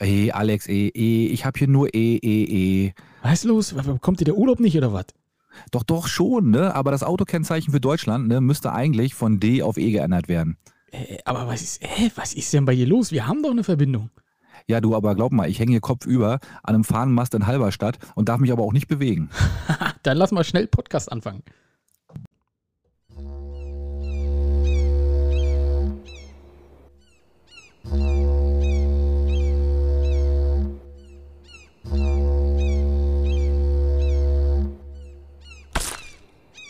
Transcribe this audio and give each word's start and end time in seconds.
Ey, 0.00 0.32
Alex, 0.32 0.66
E, 0.66 0.88
E, 0.88 1.26
ich 1.26 1.44
habe 1.44 1.58
hier 1.58 1.68
nur 1.68 1.94
E, 1.94 2.16
E, 2.16 2.86
E. 2.86 2.94
Was 3.22 3.40
ist 3.40 3.44
los? 3.44 3.74
Kommt 4.00 4.20
dir 4.20 4.24
der 4.24 4.36
Urlaub 4.36 4.58
nicht 4.58 4.76
oder 4.76 4.94
was? 4.94 5.04
Doch, 5.72 5.82
doch 5.82 6.06
schon, 6.06 6.50
ne? 6.50 6.74
Aber 6.74 6.90
das 6.90 7.02
Autokennzeichen 7.02 7.70
für 7.72 7.80
Deutschland 7.80 8.26
ne, 8.26 8.40
müsste 8.40 8.72
eigentlich 8.72 9.14
von 9.14 9.40
D 9.40 9.62
auf 9.62 9.76
E 9.76 9.90
geändert 9.90 10.26
werden. 10.28 10.56
Äh, 10.90 11.18
aber 11.26 11.46
was 11.48 11.60
ist, 11.60 11.82
äh, 11.82 12.10
was 12.14 12.32
ist 12.32 12.50
denn 12.54 12.64
bei 12.64 12.74
dir 12.74 12.86
los? 12.86 13.12
Wir 13.12 13.26
haben 13.26 13.42
doch 13.42 13.50
eine 13.50 13.62
Verbindung. 13.62 14.08
Ja, 14.66 14.80
du, 14.80 14.96
aber 14.96 15.14
glaub 15.14 15.32
mal, 15.32 15.50
ich 15.50 15.58
hänge 15.58 15.72
hier 15.72 15.80
kopfüber 15.80 16.38
an 16.62 16.74
einem 16.74 16.84
Fahnenmast 16.84 17.34
in 17.34 17.46
Halberstadt 17.46 17.98
und 18.14 18.30
darf 18.30 18.40
mich 18.40 18.52
aber 18.52 18.62
auch 18.62 18.72
nicht 18.72 18.88
bewegen. 18.88 19.28
Dann 20.02 20.16
lass 20.16 20.32
mal 20.32 20.44
schnell 20.44 20.66
Podcast 20.66 21.12
anfangen. 21.12 21.42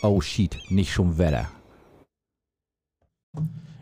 Oh 0.03 0.19
shit, 0.19 0.57
nicht 0.69 0.91
schon 0.91 1.19
Wetter. 1.19 1.47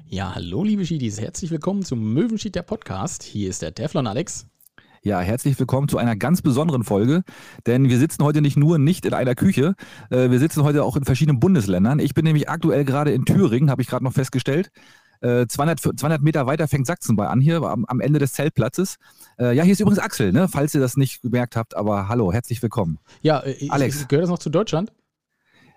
Ja, 0.06 0.36
hallo 0.36 0.66
liebe 0.66 0.86
Schiedis, 0.86 1.22
herzlich 1.22 1.50
willkommen 1.50 1.86
zum 1.86 2.14
Möwenschied 2.14 2.56
der 2.56 2.64
Podcast. 2.64 3.24
Hier 3.24 3.50
ist 3.50 3.62
der 3.62 3.74
Teflon 3.74 4.06
Alex. 4.06 4.46
Ja, 5.02 5.22
herzlich 5.22 5.58
willkommen 5.58 5.88
zu 5.88 5.98
einer 5.98 6.18
ganz 6.18 6.42
besonderen 6.42 6.84
Folge, 6.84 7.24
denn 7.68 7.88
wir 7.88 7.98
sitzen 7.98 8.22
heute 8.26 8.42
nicht 8.42 8.58
nur 8.58 8.80
nicht 8.80 9.06
in 9.06 9.14
einer 9.14 9.34
Küche, 9.34 9.76
äh, 10.10 10.30
wir 10.30 10.40
sitzen 10.40 10.64
heute 10.64 10.84
auch 10.84 10.98
in 10.98 11.06
verschiedenen 11.06 11.40
Bundesländern. 11.40 12.00
Ich 12.00 12.14
bin 12.14 12.26
nämlich 12.26 12.50
aktuell 12.50 12.84
gerade 12.84 13.12
in 13.14 13.24
Thüringen, 13.24 13.72
habe 13.72 13.82
ich 13.82 13.88
gerade 13.88 14.04
noch 14.04 14.12
festgestellt. 14.12 14.72
Äh, 15.22 15.48
200, 15.48 15.80
200 15.80 16.22
Meter 16.22 16.48
weiter 16.48 16.68
fängt 16.68 16.86
Sachsen 16.86 17.16
bei 17.16 17.28
an, 17.28 17.40
hier 17.40 17.62
am, 17.62 17.86
am 17.86 18.02
Ende 18.02 18.20
des 18.20 18.34
Zeltplatzes. 18.34 18.98
Äh, 19.38 19.56
ja, 19.56 19.64
hier 19.64 19.72
ist 19.72 19.80
übrigens 19.80 20.00
Axel, 20.00 20.34
ne? 20.34 20.50
falls 20.50 20.76
ihr 20.76 20.82
das 20.82 20.98
nicht 20.98 21.22
gemerkt 21.22 21.56
habt, 21.56 21.78
aber 21.78 22.10
hallo, 22.10 22.34
herzlich 22.34 22.62
willkommen. 22.62 23.00
Ja, 23.22 23.42
äh, 23.46 23.70
Alex. 23.70 24.10
gehört 24.10 24.24
das 24.24 24.30
noch 24.30 24.40
zu 24.40 24.50
Deutschland? 24.50 24.92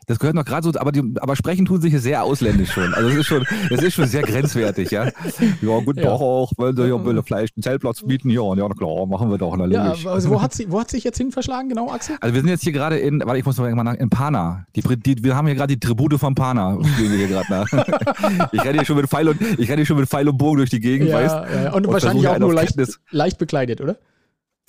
Das 0.07 0.19
gehört 0.19 0.35
noch 0.35 0.45
gerade 0.45 0.65
so, 0.65 0.79
aber, 0.79 0.93
die, 0.93 1.03
aber 1.21 1.37
sprechen 1.37 1.65
tun 1.65 1.81
hier 1.83 2.01
sehr 2.01 2.25
ausländisch 2.25 2.73
schon. 2.73 2.93
Also 2.95 3.09
es 3.09 3.17
ist 3.17 3.27
schon, 3.27 3.47
es 3.71 3.83
ist 3.83 3.95
schon 3.95 4.07
sehr 4.07 4.23
grenzwertig, 4.23 4.91
ja. 4.91 5.07
Ja, 5.07 5.79
guten 5.85 5.99
Ja. 6.01 6.11
Tag 6.11 6.21
auch, 6.21 6.53
wenn 6.59 6.77
Sie 6.77 6.85
hier 6.85 7.05
will, 7.05 7.23
vielleicht 7.25 7.57
einen 7.57 7.63
Zeltplatz 7.63 8.03
bieten, 8.03 8.31
ja, 8.31 8.43
ja, 8.55 8.69
klar, 8.69 9.07
machen 9.07 9.31
wir 9.31 9.39
doch, 9.39 9.57
na 9.57 9.67
Ja, 9.67 9.95
also 10.07 10.31
wo 10.31 10.43
hat, 10.43 10.53
sie, 10.55 10.71
wo 10.71 10.81
hat 10.81 10.91
sich 10.91 11.05
jetzt 11.05 11.19
hin 11.19 11.31
verschlagen, 11.31 11.69
genau, 11.69 11.91
Axel? 11.91 12.17
Also 12.21 12.35
wir 12.35 12.41
sind 12.41 12.51
jetzt 12.51 12.63
hier 12.63 12.73
gerade 12.73 12.99
in, 12.99 13.21
warte, 13.25 13.39
ich 13.39 13.45
muss 13.45 13.57
noch 13.59 13.69
mal 13.71 13.85
nach, 13.85 13.95
in 13.95 14.11
Pana. 14.11 14.65
Die, 14.75 14.83
die, 14.83 15.23
wir 15.25 15.37
haben 15.37 15.47
hier 15.47 15.57
gerade 15.57 15.77
die 15.77 15.81
Tribute 15.81 16.19
von 16.19 16.35
Pana, 16.35 16.79
spielen 16.95 17.11
wir 17.13 17.19
hier 17.19 17.29
gerade 17.29 17.51
nach. 17.51 17.73
ich 18.53 18.65
renne 18.65 18.79
hier 18.79 18.85
schon 18.85 18.97
mit 18.97 19.09
Pfeil 19.09 19.29
und, 19.29 19.41
ich 19.41 19.69
renne 19.69 19.77
hier 19.77 19.87
schon 19.87 19.99
mit 19.99 20.09
Pfeil 20.09 20.29
und 20.29 20.37
Bogen 20.37 20.59
durch 20.59 20.71
die 20.71 20.81
Gegend, 20.81 21.09
Ja, 21.09 21.17
weißt 21.17 21.35
ja, 21.35 21.73
und, 21.73 21.87
Und 21.87 21.93
wahrscheinlich 21.93 22.27
auch 22.27 22.39
nur 22.39 22.53
leicht, 22.53 22.77
leicht 23.11 23.39
bekleidet, 23.39 23.81
oder? 23.81 23.97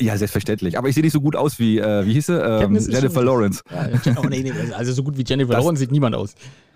Ja, 0.02 0.18
selbstverständlich. 0.18 0.78
Aber 0.78 0.90
ich 0.90 0.96
sehe 0.96 1.04
nicht 1.04 1.14
so 1.14 1.22
gut 1.22 1.36
aus 1.36 1.60
wie, 1.60 1.78
äh, 1.78 2.06
wie 2.06 2.14
hieß 2.14 2.26
sie? 2.28 2.34
Ähm, 2.42 2.74
Jennifer 2.76 3.14
schon- 3.14 3.26
Lawrence. 3.26 3.64
Ja, 3.72 3.90
ja, 3.90 4.18
oh, 4.18 4.24
nee, 4.30 4.42
nee, 4.42 4.52
also 4.74 4.92
so 4.92 5.04
gut 5.04 5.18
wie 5.18 5.24
Jennifer 5.26 5.54
Das- 5.54 5.62
Lawrence 5.62 5.80
sieht 5.82 5.92
niemand 5.92 6.16
aus. 6.16 6.36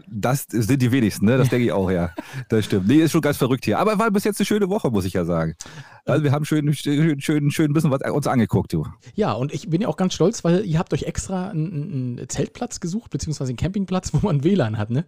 Das 0.10 0.46
sind 0.50 0.82
die 0.82 0.90
wenigsten, 0.94 1.26
ne? 1.26 1.38
Das 1.38 1.50
denke 1.50 1.66
ich 1.66 1.72
auch, 1.74 1.92
ja. 1.92 2.12
Das 2.48 2.64
stimmt. 2.64 2.88
Nee, 2.88 3.02
ist 3.02 3.12
schon 3.12 3.20
ganz 3.20 3.36
verrückt 3.36 3.66
hier. 3.66 3.78
Aber 3.78 4.00
war 4.00 4.10
bis 4.10 4.24
jetzt 4.24 4.40
eine 4.40 4.46
schöne 4.46 4.70
Woche, 4.70 4.90
muss 4.90 5.04
ich 5.04 5.12
ja 5.12 5.26
sagen. 5.26 5.56
Also 6.06 6.24
wir 6.24 6.32
haben 6.32 6.46
schön, 6.46 6.74
schön, 6.74 7.20
schön, 7.20 7.52
schön 7.52 7.72
ein 7.72 7.74
bisschen 7.74 7.92
was 7.92 8.00
uns 8.10 8.26
angeguckt, 8.26 8.72
du. 8.72 8.86
Ja, 9.16 9.34
und 9.34 9.54
ich 9.54 9.70
bin 9.70 9.82
ja 9.82 9.90
auch 9.90 9.98
ganz 9.98 10.14
stolz, 10.14 10.46
weil 10.46 10.66
ihr 10.66 10.80
habt 10.80 10.94
euch 10.94 11.04
extra 11.04 11.50
einen, 11.50 12.18
einen 12.18 12.30
Zeltplatz 12.30 12.80
gesucht, 12.80 13.12
beziehungsweise 13.12 13.50
einen 13.50 13.58
Campingplatz, 13.58 14.14
wo 14.14 14.20
man 14.26 14.46
WLAN 14.46 14.78
hat, 14.78 14.92
ne? 14.92 15.04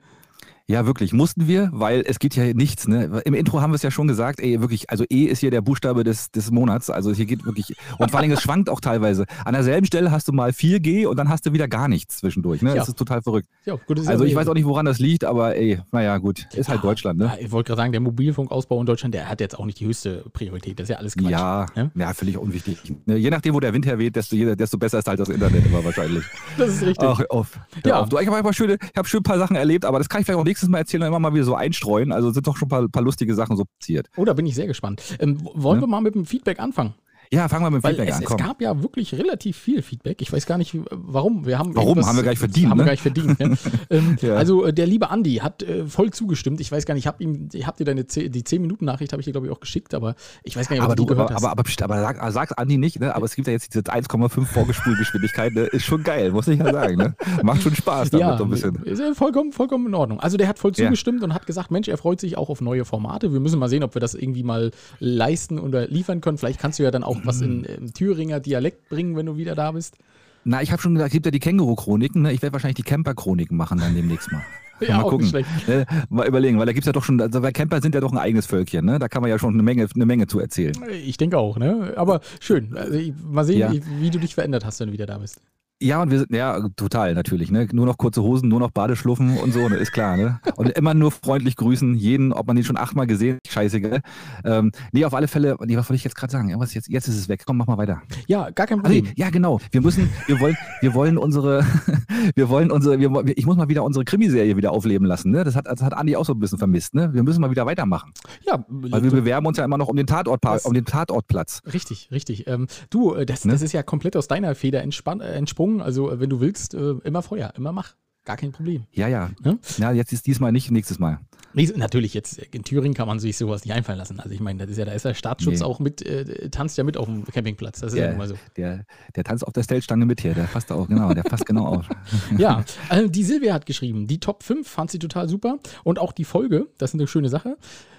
Ja, 0.69 0.85
wirklich, 0.85 1.13
mussten 1.13 1.47
wir, 1.47 1.71
weil 1.73 2.03
es 2.05 2.19
geht 2.19 2.35
ja 2.35 2.53
nichts, 2.53 2.87
ne? 2.87 3.21
Im 3.25 3.33
Intro 3.33 3.59
haben 3.59 3.71
wir 3.71 3.75
es 3.75 3.81
ja 3.81 3.89
schon 3.89 4.07
gesagt, 4.07 4.39
ey, 4.39 4.61
wirklich, 4.61 4.87
also 4.91 5.03
E 5.09 5.23
ist 5.25 5.39
hier 5.39 5.49
der 5.49 5.61
Buchstabe 5.61 6.03
des, 6.03 6.29
des 6.29 6.51
Monats, 6.51 6.91
also 6.91 7.11
hier 7.11 7.25
geht 7.25 7.43
wirklich, 7.43 7.75
und 7.97 8.11
vor 8.11 8.19
allem, 8.19 8.29
es 8.29 8.39
schwankt 8.43 8.69
auch 8.69 8.79
teilweise. 8.79 9.25
An 9.45 9.53
derselben 9.55 9.87
Stelle 9.87 10.11
hast 10.11 10.27
du 10.27 10.31
mal 10.31 10.51
4G 10.51 11.07
und 11.07 11.17
dann 11.17 11.27
hast 11.27 11.47
du 11.47 11.53
wieder 11.53 11.67
gar 11.67 11.87
nichts 11.87 12.17
zwischendurch, 12.17 12.61
ne? 12.61 12.69
Ja. 12.69 12.75
Das 12.75 12.87
ist 12.89 12.99
total 12.99 13.23
verrückt. 13.23 13.47
Ja, 13.65 13.77
gut, 13.87 14.07
Also 14.07 14.25
ich 14.25 14.35
weiß 14.35 14.47
auch 14.47 14.53
nicht, 14.53 14.67
woran 14.67 14.85
das 14.85 14.99
liegt, 14.99 15.23
aber 15.25 15.55
ey, 15.55 15.79
naja, 15.91 16.19
gut, 16.19 16.45
ist 16.53 16.69
halt 16.69 16.83
Deutschland, 16.83 17.17
ne? 17.17 17.25
Ja, 17.25 17.37
ich 17.43 17.51
wollte 17.51 17.69
gerade 17.69 17.81
sagen, 17.81 17.91
der 17.91 18.01
Mobilfunkausbau 18.01 18.79
in 18.79 18.85
Deutschland, 18.85 19.15
der 19.15 19.27
hat 19.27 19.41
jetzt 19.41 19.57
auch 19.57 19.65
nicht 19.65 19.79
die 19.79 19.87
höchste 19.87 20.23
Priorität. 20.33 20.77
Das 20.79 20.83
ist 20.83 20.89
ja 20.89 20.97
alles 20.97 21.15
Quatsch. 21.15 21.31
Ja, 21.31 21.65
Ja? 21.75 21.89
ja, 21.95 22.13
völlig 22.13 22.37
unwichtig. 22.37 22.77
Ne, 23.07 23.15
Je 23.17 23.31
nachdem, 23.31 23.55
wo 23.55 23.59
der 23.59 23.73
Wind 23.73 23.87
herweht, 23.87 24.15
desto, 24.15 24.35
desto 24.35 24.77
besser 24.77 24.99
ist 24.99 25.07
halt 25.07 25.19
das 25.19 25.29
Internet 25.29 25.65
immer 25.65 25.83
wahrscheinlich. 25.83 26.23
Das 26.59 26.69
ist 26.69 26.81
richtig. 26.85 27.07
Ach, 27.09 27.21
auf. 27.29 27.57
Ja. 27.85 28.01
auf. 28.01 28.09
Du, 28.09 28.19
ich 28.19 28.27
habe 28.27 28.37
einfach 28.37 28.53
schöne, 28.53 28.77
ich 28.81 28.97
habe 28.97 29.07
schön 29.07 29.21
ein 29.21 29.23
paar 29.23 29.39
Sachen 29.39 29.55
erlebt, 29.55 29.85
aber 29.85 29.97
das 29.97 30.09
kann 30.09 30.19
ich 30.21 30.25
vielleicht 30.27 30.39
auch 30.39 30.43
nächstes 30.43 30.58
Mal 30.67 30.79
erzählen 30.79 31.03
und 31.03 31.07
immer 31.07 31.19
mal 31.19 31.33
wieder 31.33 31.45
so 31.45 31.55
einstreuen. 31.55 32.11
Also 32.11 32.31
sind 32.31 32.45
doch 32.45 32.57
schon 32.57 32.65
ein 32.65 32.69
paar, 32.69 32.89
paar 32.89 33.03
lustige 33.03 33.33
Sachen 33.35 33.55
so 33.55 33.63
passiert. 33.79 34.09
Oh, 34.17 34.25
da 34.25 34.33
bin 34.33 34.45
ich 34.45 34.55
sehr 34.55 34.67
gespannt. 34.67 35.01
Ähm, 35.19 35.37
wollen 35.53 35.77
Ja. 35.79 35.83
wir 35.83 35.87
mal 35.87 36.01
mit 36.01 36.15
dem 36.15 36.25
Feedback 36.25 36.59
anfangen? 36.59 36.93
Ja, 37.31 37.47
fangen 37.47 37.63
wir 37.63 37.69
mit 37.69 37.81
dem 37.81 37.83
Weil 37.83 37.93
Feedback 37.93 38.09
es, 38.09 38.15
an. 38.15 38.23
es 38.23 38.27
Komm. 38.29 38.37
gab 38.37 38.59
ja 38.61 38.81
wirklich 38.81 39.13
relativ 39.13 39.55
viel 39.55 39.83
Feedback. 39.83 40.19
Ich 40.21 40.33
weiß 40.33 40.47
gar 40.47 40.57
nicht, 40.57 40.75
warum. 40.89 41.45
Wir 41.45 41.59
haben 41.59 41.75
Warum? 41.75 42.03
Haben 42.03 42.15
wir 42.15 42.23
gleich 42.23 42.39
verdient, 42.39 42.71
Haben 42.71 42.77
wir 42.79 42.85
ne? 42.85 42.89
gleich 42.89 43.01
verdient. 43.03 43.39
Ne? 43.39 43.55
ähm, 43.91 44.17
Ja. 44.19 44.33
Also 44.35 44.65
äh, 44.65 44.73
der 44.73 44.87
liebe 44.87 45.11
Andi 45.11 45.35
hat 45.35 45.61
äh, 45.61 45.85
voll 45.85 46.09
zugestimmt. 46.09 46.59
Ich 46.59 46.71
weiß 46.71 46.87
gar 46.87 46.95
nicht, 46.95 47.03
ich 47.03 47.07
habe 47.07 47.23
ihm, 47.23 47.47
ich 47.53 47.67
habe 47.67 47.77
dir 47.77 47.85
deine 47.85 48.07
10 48.07 48.31
die 48.31 48.43
10 48.43 48.61
Minuten 48.63 48.85
Nachricht 48.85 49.11
habe 49.13 49.21
ich 49.21 49.25
dir 49.25 49.31
glaube 49.31 49.45
ich 49.45 49.53
auch 49.53 49.59
geschickt, 49.59 49.93
aber 49.93 50.15
ich 50.43 50.55
weiß 50.57 50.69
gar 50.69 50.73
nicht, 50.75 50.81
ob 50.81 50.85
aber 50.85 50.95
du 50.95 51.03
du, 51.05 51.13
die 51.13 51.19
aber, 51.19 51.27
gehört 51.27 51.35
hast. 51.35 51.83
aber, 51.83 51.91
aber, 51.91 51.93
aber 51.95 52.01
sag, 52.01 52.31
sag's 52.33 52.51
Andi 52.53 52.77
nicht, 52.79 52.99
ne? 52.99 53.13
Aber 53.15 53.25
es 53.25 53.35
gibt 53.35 53.47
ja 53.47 53.53
jetzt 53.53 53.73
diese 53.75 53.83
1,5 53.83 54.45
Vorgespulgeschwindigkeit, 54.45 55.53
ne? 55.53 55.61
Ist 55.65 55.85
schon 55.85 56.01
geil, 56.03 56.31
muss 56.31 56.47
ich 56.47 56.57
ja 56.59 56.71
sagen, 56.71 56.95
ne? 56.97 57.15
Macht 57.43 57.61
schon 57.61 57.75
Spaß 57.75 58.09
damit 58.11 58.39
so 58.39 58.43
ein 58.45 58.49
bisschen. 58.49 58.75
Ist 58.85 58.99
ja 58.99 59.13
vollkommen, 59.13 59.51
vollkommen 59.51 59.85
in 59.85 59.93
Ordnung. 59.93 60.19
Also 60.19 60.37
der 60.37 60.47
hat 60.47 60.57
voll 60.57 60.71
Ja. 60.75 60.85
zugestimmt 60.85 61.21
und 61.23 61.35
hat 61.35 61.45
gesagt, 61.45 61.69
Mensch, 61.69 61.87
er 61.89 61.97
freut 61.97 62.19
sich 62.19 62.37
auch 62.37 62.49
auf 62.49 62.59
neue 62.61 62.85
Formate. 62.85 63.33
Wir 63.33 63.39
müssen 63.39 63.59
mal 63.59 63.69
sehen, 63.69 63.83
ob 63.83 63.93
wir 63.95 63.99
das 64.01 64.15
irgendwie 64.15 64.41
mal 64.41 64.71
leisten 64.99 65.59
oder 65.59 65.87
liefern 65.87 66.21
können. 66.21 66.39
Vielleicht 66.39 66.59
kannst 66.59 66.79
du 66.79 66.83
ja 66.83 66.89
dann 66.91 67.03
auch 67.03 67.18
was 67.23 67.41
in, 67.41 67.63
im 67.63 67.93
Thüringer 67.93 68.39
Dialekt 68.39 68.89
bringen, 68.89 69.15
wenn 69.15 69.25
du 69.25 69.37
wieder 69.37 69.55
da 69.55 69.71
bist. 69.71 69.97
Na, 70.45 70.61
ich 70.61 70.71
habe 70.71 70.81
schon 70.81 70.93
gesagt, 70.93 71.09
es 71.09 71.13
gibt 71.13 71.25
ja 71.25 71.31
die 71.31 71.39
Känguru-Chroniken, 71.39 72.21
ne? 72.21 72.31
Ich 72.33 72.41
werde 72.41 72.53
wahrscheinlich 72.53 72.77
die 72.77 72.83
Camper-Chroniken 72.83 73.55
machen 73.57 73.77
dann 73.79 73.95
demnächst 73.95 74.31
mal. 74.31 74.41
Ja, 74.81 74.95
mal 74.99 75.03
auch 75.03 75.09
gucken. 75.09 75.29
Ne? 75.67 75.85
Mal 76.09 76.25
überlegen, 76.25 76.57
weil 76.57 76.65
da 76.65 76.71
gibt's 76.71 76.85
ja 76.87 76.93
doch 76.93 77.03
schon, 77.03 77.19
also 77.19 77.41
weil 77.41 77.51
Camper 77.51 77.81
sind 77.81 77.95
ja 77.95 77.99
doch 77.99 78.13
ein 78.13 78.17
eigenes 78.17 78.45
Völkchen, 78.45 78.85
ne? 78.85 78.97
Da 78.97 79.09
kann 79.09 79.21
man 79.21 79.29
ja 79.29 79.37
schon 79.37 79.53
eine 79.53 79.61
Menge, 79.61 79.85
eine 79.93 80.05
Menge 80.05 80.25
zu 80.27 80.39
erzählen. 80.39 80.73
Ich 81.05 81.17
denke 81.17 81.37
auch, 81.37 81.57
ne? 81.57 81.95
Aber 81.97 82.21
schön. 82.39 82.77
Also, 82.77 82.93
ich- 82.93 83.11
mal 83.29 83.43
sehen, 83.43 83.59
Ja. 83.59 83.73
wie, 83.73 83.81
wie 83.99 84.09
du 84.09 84.19
dich 84.19 84.35
verändert 84.35 84.63
hast, 84.63 84.79
wenn 84.79 84.87
du 84.87 84.93
wieder 84.93 85.05
da 85.05 85.17
bist. 85.17 85.41
Ja, 85.81 86.01
und 86.01 86.11
wir 86.11 86.19
sind, 86.19 86.33
ja, 86.35 86.59
total 86.75 87.13
natürlich, 87.13 87.51
ne? 87.51 87.67
Nur 87.71 87.85
noch 87.85 87.97
kurze 87.97 88.21
Hosen, 88.21 88.49
nur 88.49 88.59
noch 88.59 88.71
Badeschluffen 88.71 89.37
und 89.37 89.53
so, 89.53 89.69
ne? 89.69 89.77
Ist 89.77 89.93
klar, 89.93 90.17
ne? 90.17 90.41
Und 90.57 90.69
immer 90.71 90.93
nur 90.93 91.09
freundlich 91.11 91.55
grüßen, 91.55 91.95
jeden, 91.95 92.33
ob 92.33 92.47
man 92.47 92.57
den 92.57 92.65
schon 92.65 92.75
achtmal 92.77 93.07
gesehen 93.07 93.37
hat, 93.37 93.47
scheißegal. 93.51 94.01
Ähm, 94.43 94.71
nee, 94.91 95.05
auf 95.05 95.13
alle 95.13 95.29
Fälle, 95.29 95.55
nee, 95.65 95.77
was 95.77 95.89
wollte 95.89 95.95
ich 95.95 96.03
jetzt 96.03 96.15
gerade 96.15 96.31
sagen? 96.31 96.49
Ja, 96.49 96.59
was 96.59 96.73
jetzt, 96.73 96.89
jetzt 96.89 97.07
ist 97.07 97.15
es 97.17 97.29
weg. 97.29 97.43
Komm, 97.45 97.57
mach 97.57 97.67
mal 97.67 97.77
weiter. 97.77 98.01
Ja, 98.27 98.49
gar 98.49 98.67
kein 98.67 98.81
Problem. 98.81 99.07
ja, 99.15 99.29
genau. 99.29 99.61
Wir 99.71 99.81
müssen, 99.81 100.09
wir 100.27 100.39
wollen, 100.41 100.57
wir 100.81 100.93
wollen 100.93 101.17
unsere, 101.17 101.65
wir 102.35 102.49
wollen 102.49 102.71
unsere, 102.71 102.99
wir, 102.99 103.37
ich 103.37 103.45
muss 103.45 103.55
mal 103.55 103.69
wieder 103.69 103.83
unsere 103.85 104.03
Krimiserie 104.03 104.57
wieder 104.57 104.71
aufleben 104.71 105.07
lassen, 105.07 105.31
ne? 105.31 105.43
Das 105.45 105.55
hat, 105.55 105.67
das 105.67 105.81
hat 105.81 105.93
Andi 105.93 106.15
auch 106.17 106.25
so 106.25 106.33
ein 106.33 106.39
bisschen 106.39 106.57
vermisst, 106.57 106.93
ne? 106.93 107.13
Wir 107.13 107.23
müssen 107.23 107.39
mal 107.39 107.51
wieder 107.51 107.65
weitermachen. 107.65 108.11
Ja, 108.45 108.65
Weil 108.67 109.03
wir 109.03 109.11
bewerben 109.11 109.45
uns 109.45 109.57
ja 109.57 109.63
immer 109.63 109.77
noch 109.77 109.87
um 109.87 109.95
den 109.95 110.07
Tatort, 110.07 110.43
um 110.65 110.73
den 110.73 110.83
Tatortplatz. 110.85 111.61
Richtig, 111.71 112.09
richtig. 112.11 112.47
Ähm, 112.47 112.67
du, 112.89 113.13
äh, 113.13 113.25
das, 113.25 113.45
Ne? 113.45 113.53
das 113.53 113.61
ist 113.61 113.71
ja 113.71 113.81
komplett 113.83 114.17
aus 114.17 114.27
deiner 114.27 114.53
Feder 114.55 114.81
entspann, 114.81 115.21
äh, 115.21 115.31
entsprungen. 115.69 115.81
Also, 115.81 116.11
äh, 116.11 116.19
wenn 116.19 116.29
du 116.29 116.39
willst, 116.39 116.73
äh, 116.73 116.95
immer 117.03 117.21
Feuer, 117.21 117.53
immer 117.55 117.71
mach. 117.71 117.95
Gar 118.29 118.37
kein 118.37 118.51
Problem. 118.51 118.83
Ja, 118.91 119.07
ja. 119.07 119.31
Ja? 119.43 119.57
Ja, 119.79 119.91
jetzt 119.91 120.13
ist 120.13 120.27
diesmal 120.27 120.51
nicht, 120.51 120.69
nächstes 120.69 120.99
Mal. 120.99 121.17
Nee, 121.55 121.67
natürlich, 121.75 122.13
jetzt 122.13 122.37
in 122.37 122.63
Thüringen 122.63 122.93
kann 122.93 123.07
man 123.07 123.17
sich 123.17 123.37
sowas 123.37 123.65
nicht 123.65 123.73
einfallen 123.73 123.97
lassen. 123.97 124.19
Also 124.19 124.35
ich 124.35 124.39
meine, 124.39 124.59
das 124.59 124.69
ist 124.69 124.77
ja, 124.77 124.85
da 124.85 124.91
ist 124.91 125.03
der 125.03 125.15
Staatsschutz 125.15 125.61
Nee. 125.61 125.65
auch 125.65 125.79
mit, 125.79 126.05
äh, 126.05 126.47
tanzt 126.51 126.77
ja 126.77 126.83
mit 126.83 126.95
auf 126.95 127.07
dem 127.07 127.25
Campingplatz. 127.25 127.79
Das 127.79 127.93
ist 127.93 127.97
ja 127.97 128.03
Der, 128.03 128.09
nun 128.11 128.19
mal 128.19 128.27
so. 128.27 128.35
der, 128.55 128.85
der 129.15 129.23
tanzt 129.23 129.47
auf 129.47 129.53
der 129.53 129.63
Stellstange 129.63 130.05
mit 130.05 130.21
hier, 130.21 130.35
der 130.35 130.43
passt 130.43 130.71
auch, 130.71 130.87
genau, 130.87 131.11
der 131.15 131.23
passt 131.23 131.47
genau 131.47 131.65
auf. 131.65 131.89
Ja, 132.37 132.63
äh, 132.89 133.09
die 133.09 133.23
Silvia 133.23 133.55
hat 133.55 133.65
geschrieben, 133.65 134.05
die 134.05 134.19
Top 134.19 134.43
5 134.43 134.67
fand 134.69 134.91
sie 134.91 134.99
total 134.99 135.27
super. 135.27 135.57
Und 135.83 135.97
auch 135.97 136.11
die 136.11 136.23
Folge, 136.23 136.67
das 136.77 136.91
ist 136.91 136.99
eine 136.99 137.07
schöne 137.07 137.29
Sache. 137.29 137.57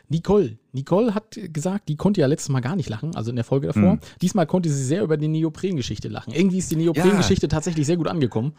Nicole. 0.08 0.58
Nicole 0.72 1.14
hat 1.14 1.38
gesagt, 1.52 1.88
die 1.88 1.96
konnte 1.96 2.20
ja 2.20 2.28
letztes 2.28 2.50
Mal 2.50 2.60
gar 2.60 2.76
nicht 2.76 2.88
lachen, 2.88 3.16
also 3.16 3.30
in 3.30 3.36
der 3.36 3.44
Folge 3.44 3.66
davor. 3.68 3.94
Mhm. 3.94 4.00
Diesmal 4.22 4.46
konnte 4.46 4.68
sie 4.68 4.84
sehr 4.84 5.02
über 5.02 5.16
die 5.16 5.28
Neopren-Geschichte 5.28 6.06
lachen. 6.08 6.32
Irgendwie 6.32 6.58
ist 6.58 6.70
die 6.70 6.76
Neopren-Geschichte 6.76 7.48
tatsächlich 7.48 7.86
sehr 7.86 7.96
gut 7.96 8.06
angekommen. 8.08 8.52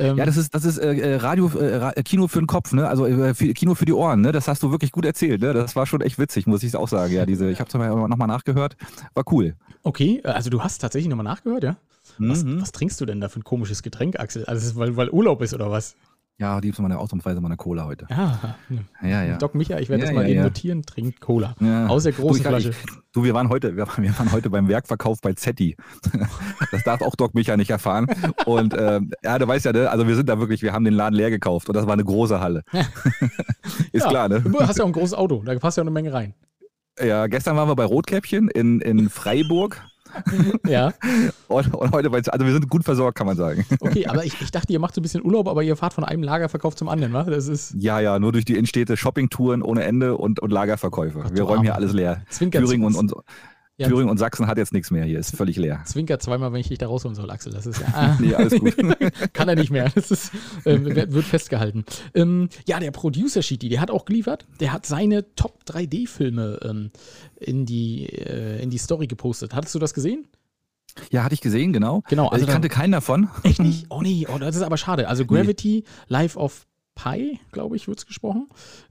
Ähm, 0.00 0.16
Ja, 0.16 0.24
das 0.26 0.36
ist, 0.36 0.54
das 0.54 0.64
ist 0.64 0.78
äh, 0.78 0.94
äh, 0.94 1.16
Radio, 1.16 1.50
äh, 1.58 1.90
äh, 1.90 2.02
Kino 2.02 2.26
für 2.28 2.40
den 2.40 2.46
Kopf, 2.46 2.72
ne? 2.72 2.88
Also 2.88 3.06
äh, 3.06 3.34
für, 3.34 3.52
Kino 3.52 3.74
für 3.74 3.84
die 3.84 3.92
Ohren, 3.92 4.20
ne? 4.20 4.32
Das 4.32 4.48
hast 4.48 4.62
du 4.62 4.70
wirklich 4.70 4.92
gut 4.92 5.04
erzählt, 5.04 5.40
ne? 5.42 5.52
Das 5.52 5.76
war 5.76 5.86
schon 5.86 6.00
echt 6.00 6.18
witzig, 6.18 6.46
muss 6.46 6.62
ich 6.62 6.74
auch 6.74 6.88
sagen. 6.88 7.12
Ja, 7.12 7.26
diese, 7.26 7.50
ich 7.50 7.60
habe 7.60 7.68
es 7.68 7.74
nochmal 8.08 8.28
nachgehört, 8.28 8.76
war 9.14 9.24
cool. 9.30 9.54
okay, 9.82 10.20
also 10.24 10.50
du 10.50 10.62
hast 10.62 10.78
tatsächlich 10.78 11.08
nochmal 11.08 11.24
nachgehört, 11.24 11.62
ja? 11.64 11.76
Was, 12.18 12.44
Mhm. 12.44 12.60
was 12.60 12.72
trinkst 12.72 13.00
du 13.00 13.06
denn 13.06 13.20
da 13.20 13.28
für 13.28 13.40
ein 13.40 13.44
komisches 13.44 13.82
Getränk, 13.82 14.18
Axel? 14.18 14.44
Also, 14.46 14.76
weil, 14.76 14.96
weil 14.96 15.10
Urlaub 15.10 15.40
ist 15.42 15.54
oder 15.54 15.70
was? 15.70 15.94
Ja, 16.40 16.58
die 16.60 16.70
ist 16.70 16.78
meine 16.80 16.98
ausnahmsweise 16.98 17.38
mal 17.42 17.48
eine 17.48 17.58
Cola 17.58 17.84
heute. 17.84 18.06
Ja, 18.08 18.56
Ja, 19.02 19.22
ja. 19.24 19.36
Doc 19.36 19.54
Micha, 19.54 19.78
ich 19.78 19.90
werde 19.90 20.04
Ja, 20.04 20.06
das 20.08 20.14
mal 20.14 20.22
ja, 20.22 20.28
eben 20.28 20.38
ja. 20.38 20.44
notieren, 20.44 20.82
trinkt 20.82 21.20
Cola. 21.20 21.54
Ja. 21.60 21.86
Aus 21.86 22.04
der 22.04 22.12
großen 22.12 22.42
du, 22.42 22.48
Flasche. 22.48 22.70
Ich, 22.70 22.76
du, 23.12 23.24
wir 23.24 23.34
waren 23.34 23.50
heute, 23.50 23.76
wir, 23.76 23.86
waren- 23.86 24.02
wir 24.02 24.18
waren 24.18 24.32
heute 24.32 24.48
beim 24.48 24.66
Werkverkauf 24.66 25.20
bei 25.20 25.34
Zetti. 25.34 25.76
Das 26.72 26.82
darf 26.84 27.02
auch 27.02 27.14
Doc 27.16 27.34
Micha 27.34 27.56
nicht 27.56 27.70
erfahren. 27.70 28.06
Und 28.46 28.74
ähm, 28.78 29.10
ja, 29.24 29.38
du 29.38 29.46
weißt 29.48 29.66
ja, 29.66 29.72
ne? 29.72 29.90
also 29.90 30.06
wir 30.06 30.14
sind 30.16 30.28
da 30.28 30.38
wirklich, 30.38 30.62
wir 30.62 30.72
haben 30.72 30.84
den 30.84 30.94
Laden 30.94 31.14
leer 31.14 31.30
gekauft 31.30 31.68
und 31.68 31.74
das 31.76 31.84
war 31.86 31.92
eine 31.94 32.04
große 32.04 32.40
Halle. 32.40 32.62
Ist 33.92 34.06
klar, 34.08 34.28
ne? 34.28 34.40
Du 34.40 34.60
hast 34.60 34.78
ja 34.78 34.84
auch 34.84 34.88
ein 34.88 34.92
großes 34.92 35.14
Auto, 35.14 35.42
da 35.44 35.58
passt 35.58 35.76
ja 35.76 35.82
auch 35.82 35.86
eine 35.86 35.90
Menge 35.90 36.12
rein. 36.12 36.32
Ja, 37.02 37.26
gestern 37.26 37.56
waren 37.56 37.68
wir 37.68 37.76
bei 37.76 37.84
Rotkäppchen 37.84 38.48
in, 38.48 38.80
in 38.80 39.08
Freiburg 39.10 39.82
Ja, 40.66 40.92
Und, 41.48 41.74
und 41.74 41.92
heute, 41.92 42.10
bei- 42.10 42.18
also 42.18 42.44
wir 42.46 42.52
sind 42.52 42.68
gut 42.68 42.84
versorgt, 42.84 43.16
kann 43.18 43.26
man 43.26 43.36
sagen. 43.36 43.64
okay, 43.80 44.06
aber 44.06 44.24
ich, 44.24 44.40
ich 44.40 44.50
dachte, 44.50 44.72
ihr 44.72 44.78
macht 44.78 44.94
so 44.94 45.00
ein 45.00 45.02
bisschen 45.02 45.24
Urlaub, 45.24 45.48
aber 45.48 45.62
ihr 45.62 45.74
fahrt 45.76 45.92
von 45.94 46.04
einem 46.04 46.22
Lagerverkauf 46.22 46.76
zum 46.76 46.88
anderen, 46.88 47.12
wa? 47.12 47.24
Das 47.24 47.48
ist 47.48 47.74
Ja, 47.76 47.98
ja, 48.00 48.18
nur 48.18 48.30
durch 48.32 48.44
die 48.44 48.54
Innenstädte 48.54 48.96
Shoppingtouren 48.96 49.62
ohne 49.62 49.82
Ende 49.84 50.16
und, 50.16 50.40
und 50.40 50.50
Lagerverkäufe. 50.52 51.18
Gott, 51.20 51.34
wir 51.34 51.42
räumen 51.42 51.62
hier 51.62 51.72
Armer. 51.74 51.82
alles 51.82 51.92
leer. 51.92 52.22
Zwinker, 52.30 52.60
Thüringen 52.60 52.84
und, 52.86 52.94
und, 52.96 53.12
Ja. 53.80 53.88
Thüringen 53.88 54.10
und 54.10 54.18
Sachsen 54.18 54.46
hat 54.46 54.58
jetzt 54.58 54.74
nichts 54.74 54.90
mehr 54.90 55.04
hier, 55.06 55.18
ist 55.18 55.34
völlig 55.34 55.56
leer. 55.56 55.80
Zwinker 55.86 56.18
zweimal, 56.18 56.52
wenn 56.52 56.60
ich 56.60 56.68
dich 56.68 56.76
da 56.76 56.86
rausholen 56.86 57.14
soll, 57.14 57.30
Axel. 57.30 57.50
Das 57.52 57.64
ist 57.64 57.80
ja. 57.80 57.86
Ah. 57.94 58.16
Nee, 58.20 58.34
alles 58.34 58.52
gut. 58.58 58.76
Kann 59.32 59.48
er 59.48 59.54
nicht 59.56 59.70
mehr. 59.70 59.90
Das 59.94 60.10
ist, 60.10 60.32
ähm, 60.66 60.84
wird 60.84 61.24
festgehalten. 61.24 61.84
Ähm, 62.14 62.50
ja, 62.66 62.78
der 62.78 62.90
Producer 62.90 63.42
Sheety, 63.42 63.70
der 63.70 63.80
hat 63.80 63.90
auch 63.90 64.04
geliefert. 64.04 64.46
Der 64.60 64.72
hat 64.74 64.84
seine 64.84 65.34
Top 65.34 65.60
3D-Filme 65.66 66.60
ähm, 66.62 66.90
in, 67.36 67.64
die, 67.64 68.06
äh, 68.06 68.62
in 68.62 68.68
die 68.68 68.78
Story 68.78 69.06
gepostet. 69.06 69.54
Hattest 69.54 69.74
du 69.74 69.78
das 69.78 69.94
gesehen? 69.94 70.26
Ja, 71.10 71.24
hatte 71.24 71.34
ich 71.34 71.40
gesehen, 71.40 71.72
genau. 71.72 72.02
Genau, 72.08 72.28
Also 72.28 72.44
ich 72.44 72.50
kannte 72.50 72.68
keinen 72.68 72.92
davon. 72.92 73.30
Echt 73.44 73.60
nicht? 73.60 73.86
Oh 73.90 74.02
nee, 74.02 74.26
oh, 74.32 74.38
das 74.38 74.56
ist 74.56 74.62
aber 74.62 74.76
schade. 74.76 75.08
Also 75.08 75.24
Gravity, 75.24 75.84
Life 76.08 76.38
of 76.38 76.66
Pi, 77.02 77.40
glaube 77.52 77.76
ich, 77.76 77.88
wird 77.88 77.98
es 77.98 78.06
gesprochen. 78.06 78.48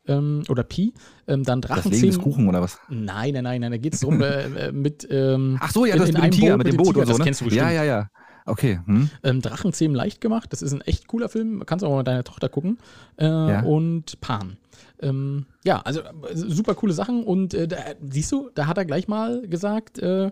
Ähm, 0.07 0.43
oder 0.49 0.63
Pi. 0.63 0.93
Ähm, 1.27 1.43
dann 1.43 1.61
Das 1.61 1.69
Legen 1.69 1.81
Drachenzähmen. 1.81 2.15
des 2.15 2.19
Kuchen 2.23 2.47
oder 2.47 2.61
was? 2.61 2.79
Nein, 2.89 3.33
nein, 3.33 3.43
nein, 3.43 3.61
nein, 3.61 3.71
da 3.71 3.77
geht 3.77 3.93
es 3.93 3.99
darum, 3.99 4.21
äh, 4.21 4.67
äh, 4.67 4.71
mit. 4.71 5.07
Ähm, 5.11 5.57
Ach 5.61 5.71
so, 5.71 5.85
ja, 5.85 5.93
in- 5.93 5.99
das 5.99 6.09
in 6.09 6.15
mit 6.15 6.23
dem 6.23 6.31
Tiger, 6.31 6.49
Boot 6.57 6.57
mit 6.65 6.67
dem 6.73 6.77
Boot 6.77 6.87
Tiger, 6.93 7.05
so, 7.05 7.09
das 7.11 7.17
ne? 7.19 7.23
kennst 7.25 7.41
du 7.41 7.45
ja, 7.45 7.49
bestimmt. 7.49 7.71
ja, 7.73 7.83
ja. 7.83 8.09
Okay. 8.45 8.79
Hm. 8.85 9.09
Ähm, 9.21 9.41
Drachenzähmen 9.41 9.95
leicht 9.95 10.21
gemacht. 10.21 10.51
Das 10.51 10.63
ist 10.63 10.73
ein 10.73 10.81
echt 10.81 11.07
cooler 11.07 11.29
Film. 11.29 11.63
Kannst 11.67 11.85
auch 11.85 11.91
mal 11.91 11.97
mit 11.97 12.07
deiner 12.07 12.23
Tochter 12.23 12.49
gucken. 12.49 12.79
Äh, 13.17 13.25
Ja. 13.25 13.61
Und 13.61 14.19
Pan. 14.21 14.57
Ähm, 15.01 15.45
ja, 15.63 15.79
also 15.81 15.99
äh, 16.01 16.05
super 16.33 16.73
coole 16.73 16.93
Sachen. 16.93 17.23
Und 17.23 17.53
äh, 17.53 17.67
da, 17.67 17.77
siehst 18.09 18.31
du, 18.31 18.49
da 18.55 18.65
hat 18.65 18.77
er 18.79 18.85
gleich 18.85 19.07
mal 19.07 19.41
gesagt, 19.47 19.99
äh, 19.99 20.31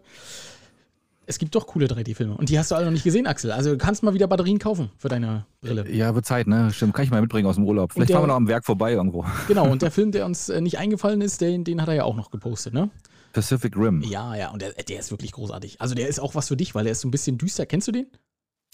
es 1.28 1.38
gibt 1.38 1.54
doch 1.54 1.68
coole 1.68 1.86
3D-Filme. 1.86 2.36
Und 2.36 2.50
die 2.50 2.58
hast 2.58 2.72
du 2.72 2.76
alle 2.76 2.86
noch 2.86 2.92
nicht 2.94 3.04
gesehen, 3.04 3.28
Axel. 3.28 3.52
Also 3.52 3.72
du 3.72 3.78
kannst 3.78 4.02
mal 4.02 4.14
wieder 4.16 4.28
Batterien 4.28 4.58
kaufen 4.60 4.90
für 4.98 5.10
deine 5.10 5.46
Brille. 5.62 5.88
Ja, 5.94 6.16
wird 6.16 6.26
Zeit, 6.26 6.48
ne? 6.48 6.72
Stimmt, 6.74 6.94
kann 6.96 7.06
ich 7.06 7.12
mal 7.12 7.22
mitbringen 7.22 7.48
aus 7.48 7.56
dem 7.56 7.66
Urlaub. 7.66 7.92
Vielleicht 7.94 8.10
der- 8.10 8.16
fahren 8.16 8.24
wir 8.24 8.28
noch 8.30 8.36
am 8.38 8.48
Werk 8.48 8.66
vorbei 8.66 8.94
irgendwo. 8.94 9.26
Genau, 9.48 9.70
und 9.70 9.82
der 9.84 9.92
Film, 9.98 10.12
der 10.12 10.26
uns 10.26 10.50
äh, 10.50 10.62
nicht 10.62 10.80
eingefallen 10.80 11.22
ist, 11.22 11.42
den, 11.42 11.64
den 11.64 11.82
hat 11.82 11.90
er 11.90 11.94
ja 11.96 12.04
auch 12.06 12.16
noch 12.16 12.32
gepostet, 12.32 12.74
ne? 12.74 12.90
Pacific 13.34 13.76
Rim. 13.78 14.02
Ja, 14.04 14.36
ja, 14.36 14.50
und 14.52 14.62
der, 14.62 14.72
der 14.72 15.00
ist 15.00 15.12
wirklich 15.12 15.32
großartig. 15.34 15.80
Also 15.82 15.94
der 15.94 16.08
ist 16.08 16.20
auch 16.20 16.34
was 16.34 16.48
für 16.48 16.58
dich, 16.58 16.74
weil 16.74 16.86
der 16.86 16.94
ist 16.94 17.02
so 17.02 17.08
ein 17.08 17.12
bisschen 17.12 17.38
düster. 17.38 17.66
Kennst 17.68 17.88
du 17.88 17.92
den? 17.92 18.08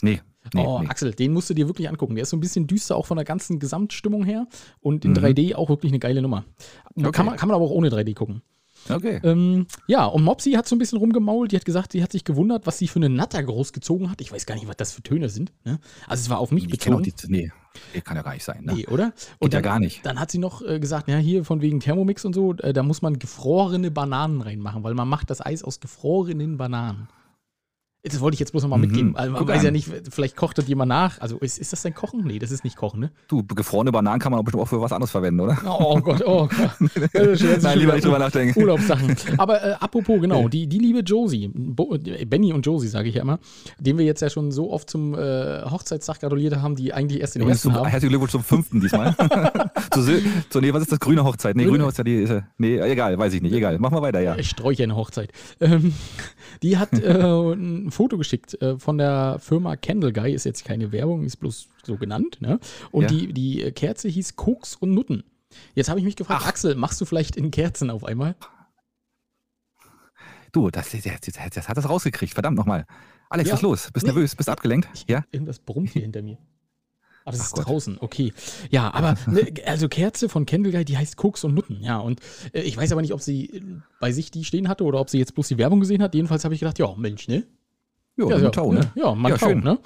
Nee. 0.02 0.22
nee, 0.54 0.64
oh, 0.66 0.80
nee. 0.82 0.88
Axel, 0.88 1.14
den 1.14 1.34
musst 1.34 1.50
du 1.50 1.54
dir 1.54 1.68
wirklich 1.68 1.90
angucken. 1.90 2.16
Der 2.16 2.24
ist 2.24 2.30
so 2.30 2.38
ein 2.38 2.40
bisschen 2.42 2.68
düster, 2.68 2.96
auch 2.96 3.06
von 3.06 3.16
der 3.18 3.26
ganzen 3.26 3.60
Gesamtstimmung 3.60 4.24
her. 4.26 4.48
Und 4.80 5.06
in 5.06 5.12
Mhm. 5.12 5.18
3D 5.18 5.56
auch 5.56 5.70
wirklich 5.70 5.92
eine 5.92 6.00
geile 6.00 6.22
Nummer. 6.22 6.46
Okay. 6.96 7.12
Kann, 7.12 7.26
man, 7.26 7.36
kann 7.38 7.48
man 7.48 7.56
aber 7.56 7.66
auch 7.66 7.72
ohne 7.72 7.90
3D 7.90 8.14
gucken. 8.14 8.42
Okay. 8.90 9.20
Ähm, 9.24 9.68
ja, 9.88 10.06
und 10.06 10.24
Mopsy 10.24 10.52
hat 10.52 10.68
so 10.68 10.76
ein 10.76 10.80
bisschen 10.80 10.98
rumgemault. 10.98 11.52
Die 11.52 11.56
hat 11.56 11.66
gesagt, 11.66 11.94
sie 11.94 12.04
hat 12.04 12.12
sich 12.12 12.24
gewundert, 12.24 12.66
was 12.68 12.78
sie 12.78 12.88
für 12.88 13.00
eine 13.00 13.10
Natter 13.10 13.42
großgezogen 13.42 14.10
hat. 14.10 14.22
Ich 14.22 14.32
weiß 14.32 14.46
gar 14.46 14.56
nicht, 14.56 14.68
was 14.68 14.78
das 14.78 14.92
für 14.92 15.02
Töne 15.02 15.30
sind. 15.30 15.52
Ne? 15.64 15.80
Also 16.08 16.22
es 16.22 16.30
war 16.30 16.40
auf 16.40 16.52
mich 16.52 16.66
Ich 16.66 16.72
bezogen. 16.72 17.04
die. 17.04 17.14
Nee, 17.28 17.52
kann 18.04 18.16
ja 18.18 18.24
gar 18.24 18.34
nicht 18.34 18.44
sein, 18.44 18.64
ne? 18.66 18.74
Nee, 18.74 18.88
oder? 18.88 19.14
Geht 19.40 19.54
ja 19.54 19.62
dann, 19.62 19.64
gar 19.64 19.80
nicht. 19.80 20.06
Dann 20.06 20.20
hat 20.20 20.32
sie 20.32 20.38
noch 20.38 20.62
äh, 20.62 20.80
gesagt, 20.80 21.08
ja, 21.08 21.18
hier 21.18 21.44
von 21.46 21.62
wegen 21.62 21.80
Thermomix 21.80 22.26
und 22.26 22.34
so, 22.34 22.54
äh, 22.56 22.74
da 22.74 22.84
muss 22.84 23.02
man 23.02 23.18
gefrorene 23.20 23.90
Bananen 23.90 24.42
reinmachen, 24.42 24.84
weil 24.84 24.94
man 24.94 25.08
macht 25.08 25.30
das 25.30 25.44
Eis 25.44 25.64
aus 25.64 25.80
gefrorenen 25.80 26.58
Bananen. 26.58 27.08
Das 28.06 28.20
wollte 28.20 28.34
ich 28.36 28.40
jetzt 28.42 28.52
bloß 28.52 28.64
nochmal 28.64 28.80
Mhm. 28.80 28.86
mitgeben. 28.86 29.16
Also 29.16 29.32
man 29.32 29.40
Guck 29.40 29.48
weiß 29.48 29.60
an. 29.60 29.66
ja 29.66 29.72
nicht, 29.72 29.90
vielleicht 30.12 30.36
kocht 30.36 30.58
das 30.58 30.68
jemand 30.68 30.90
nach. 30.90 31.22
Also 31.22 31.38
ist, 31.38 31.58
ist 31.58 31.72
das 31.72 31.84
denn 31.84 31.94
Kochen? 31.94 32.26
Nee, 32.26 32.38
das 32.38 32.52
ist 32.52 32.66
nicht 32.66 32.76
Kochen, 32.76 33.00
ne? 33.00 33.12
Du, 33.30 33.44
gefrorene 33.44 33.94
Bananen 33.94 34.20
kann 34.20 34.32
man 34.34 34.42
auch 34.42 34.44
bestimmt 34.44 34.62
auch 34.64 34.68
für 34.68 34.82
was 34.82 34.92
anderes 34.92 35.10
verwenden, 35.12 35.40
oder? 35.40 35.58
Oh 35.66 35.98
Gott, 36.02 36.22
oh 36.26 36.48
Gott. 36.50 36.92
Ist 37.14 37.42
jetzt 37.44 37.64
Nein, 37.64 37.80
lieber 37.80 37.94
nicht 37.94 38.04
drüber 38.06 38.20
nachdenken. 38.20 38.60
Urlaubssachen. 38.60 39.16
Aber 39.38 39.64
äh, 39.64 39.72
apropos, 39.80 40.20
genau, 40.20 40.50
die, 40.50 40.68
die 40.68 40.80
liebe 40.80 41.00
Josie, 41.00 41.50
Bo, 41.54 41.96
äh, 41.96 42.26
Benny 42.26 42.52
und 42.52 42.66
Josie, 42.66 42.90
sage 42.90 43.08
ich 43.08 43.16
ja 43.16 43.22
immer, 43.22 43.40
den 43.80 43.98
wir 43.98 44.04
jetzt 44.06 44.22
ja 44.22 44.30
schon 44.30 44.52
so 44.52 44.70
oft 44.72 44.90
zum 44.90 45.14
äh, 45.14 45.62
Hochzeitstag 45.64 46.20
gratuliert 46.20 46.58
haben, 46.58 46.76
die 46.76 46.94
eigentlich 46.94 47.22
erst 47.22 47.36
den 47.36 47.44
Übrigens 47.44 47.64
ersten 47.64 47.78
haben. 47.80 47.86
herzlichen 47.88 48.10
Glückwunsch 48.10 48.32
zum 48.34 48.44
fünften 48.44 48.82
diesmal. 48.82 49.16
zu, 49.92 50.22
zu, 50.50 50.60
nee, 50.60 50.74
was 50.74 50.82
ist 50.82 50.92
das? 50.92 51.00
Grüne 51.00 51.24
Hochzeit. 51.24 51.56
Nee, 51.56 51.64
Grüne- 51.64 51.78
grüne 51.78 51.86
Hochzeit, 51.88 52.06
die 52.06 52.16
ist 52.24 52.32
ja. 52.32 52.42
Nee, 52.58 52.80
egal, 52.80 53.18
weiß 53.18 53.34
ich 53.34 53.42
nicht. 53.42 53.54
Egal. 53.54 53.78
Mach 53.80 53.92
mal 53.92 54.02
weiter, 54.02 54.20
ja. 54.20 54.36
Ich 54.36 54.50
sträuche 54.50 54.84
eine 54.84 54.98
Hochzeit. 54.98 55.32
Ähm, 55.62 55.94
die 56.64 56.78
hat 56.78 56.92
äh, 57.02 57.14
ein 57.54 57.92
Foto 57.94 58.18
geschickt 58.18 58.62
äh, 58.62 58.78
von 58.78 58.98
der 58.98 59.38
Firma 59.40 59.76
Candle 59.78 60.12
Guy. 60.12 60.34
Ist 60.34 60.44
jetzt 60.44 60.66
keine 60.66 60.92
Werbung, 60.92 61.24
ist 61.24 61.38
bloß 61.38 61.70
so 61.84 61.96
genannt. 61.98 62.38
Ne? 62.42 62.60
Und 62.92 63.04
Ja. 63.04 63.08
die, 63.10 63.34
die 63.34 63.72
Kerze 63.72 64.10
hieß 64.10 64.36
Koks 64.36 64.76
und 64.76 64.94
Nutten. 64.94 65.24
Jetzt 65.76 65.90
habe 65.90 66.00
ich 66.00 66.06
mich 66.06 66.16
gefragt, 66.16 66.42
Ach. 66.44 66.50
Axel, 66.50 66.76
machst 66.76 67.00
du 67.00 67.06
vielleicht 67.06 67.36
in 67.36 67.52
Kerzen 67.52 67.90
auf 67.90 68.04
einmal? 68.04 68.36
Du, 70.52 70.70
das, 70.70 70.92
das, 70.92 71.02
das, 71.04 71.50
das 71.54 71.68
hat 71.70 71.78
das 71.78 71.90
rausgekriegt. 71.90 72.34
Verdammt 72.34 72.58
nochmal. 72.58 72.86
Alex, 73.30 73.50
Ja. 73.50 73.54
was 73.54 73.60
ist 73.60 73.64
los? 73.64 73.90
Bist 73.92 74.06
Nee. 74.06 74.12
nervös? 74.14 74.36
Bist 74.36 74.50
abgelenkt? 74.50 74.88
Ja? 75.08 75.24
Irgendwas 75.32 75.60
brummt 75.60 75.90
hier 75.92 76.04
hinter 76.04 76.22
mir. 76.22 76.38
Ah, 77.26 77.32
das 77.32 77.40
Ach 77.40 77.46
ist 77.46 77.54
Gott. 77.54 77.66
draußen, 77.68 77.98
okay. 78.02 78.34
Ja, 78.70 78.94
aber 78.94 79.16
ne, 79.28 79.54
also 79.66 79.88
Kerze 79.88 80.28
von 80.28 80.46
Candle 80.46 80.72
Guy, 80.74 80.84
die 80.86 80.98
heißt 80.98 81.16
Koks 81.16 81.44
und 81.46 81.54
Nutten, 81.54 81.82
ja. 81.82 81.98
Und 82.00 82.20
äh, 82.54 82.62
ich 82.62 82.76
weiß 82.76 82.92
aber 82.92 83.02
nicht, 83.02 83.14
ob 83.14 83.22
sie 83.22 83.46
äh, 83.50 83.62
bei 84.02 84.12
sich 84.12 84.30
die 84.30 84.44
stehen 84.44 84.68
hatte 84.68 84.84
oder 84.84 85.00
ob 85.00 85.10
sie 85.10 85.20
jetzt 85.20 85.34
bloß 85.34 85.48
die 85.48 85.58
Werbung 85.58 85.80
gesehen 85.80 86.04
hat. 86.04 86.14
Jedenfalls 86.16 86.44
habe 86.44 86.54
ich 86.54 86.60
gedacht, 86.60 86.78
ja, 86.80 86.94
Mensch, 86.98 87.28
ne? 87.30 87.44
Jo, 88.16 88.30
ja, 88.30 88.38
ja, 88.38 88.50
Tau, 88.52 88.72
ne? 88.72 88.92
ja, 88.94 89.16
man 89.16 89.32
Ja, 89.32 89.38
Tau, 89.40 89.56
ne? 89.56 89.80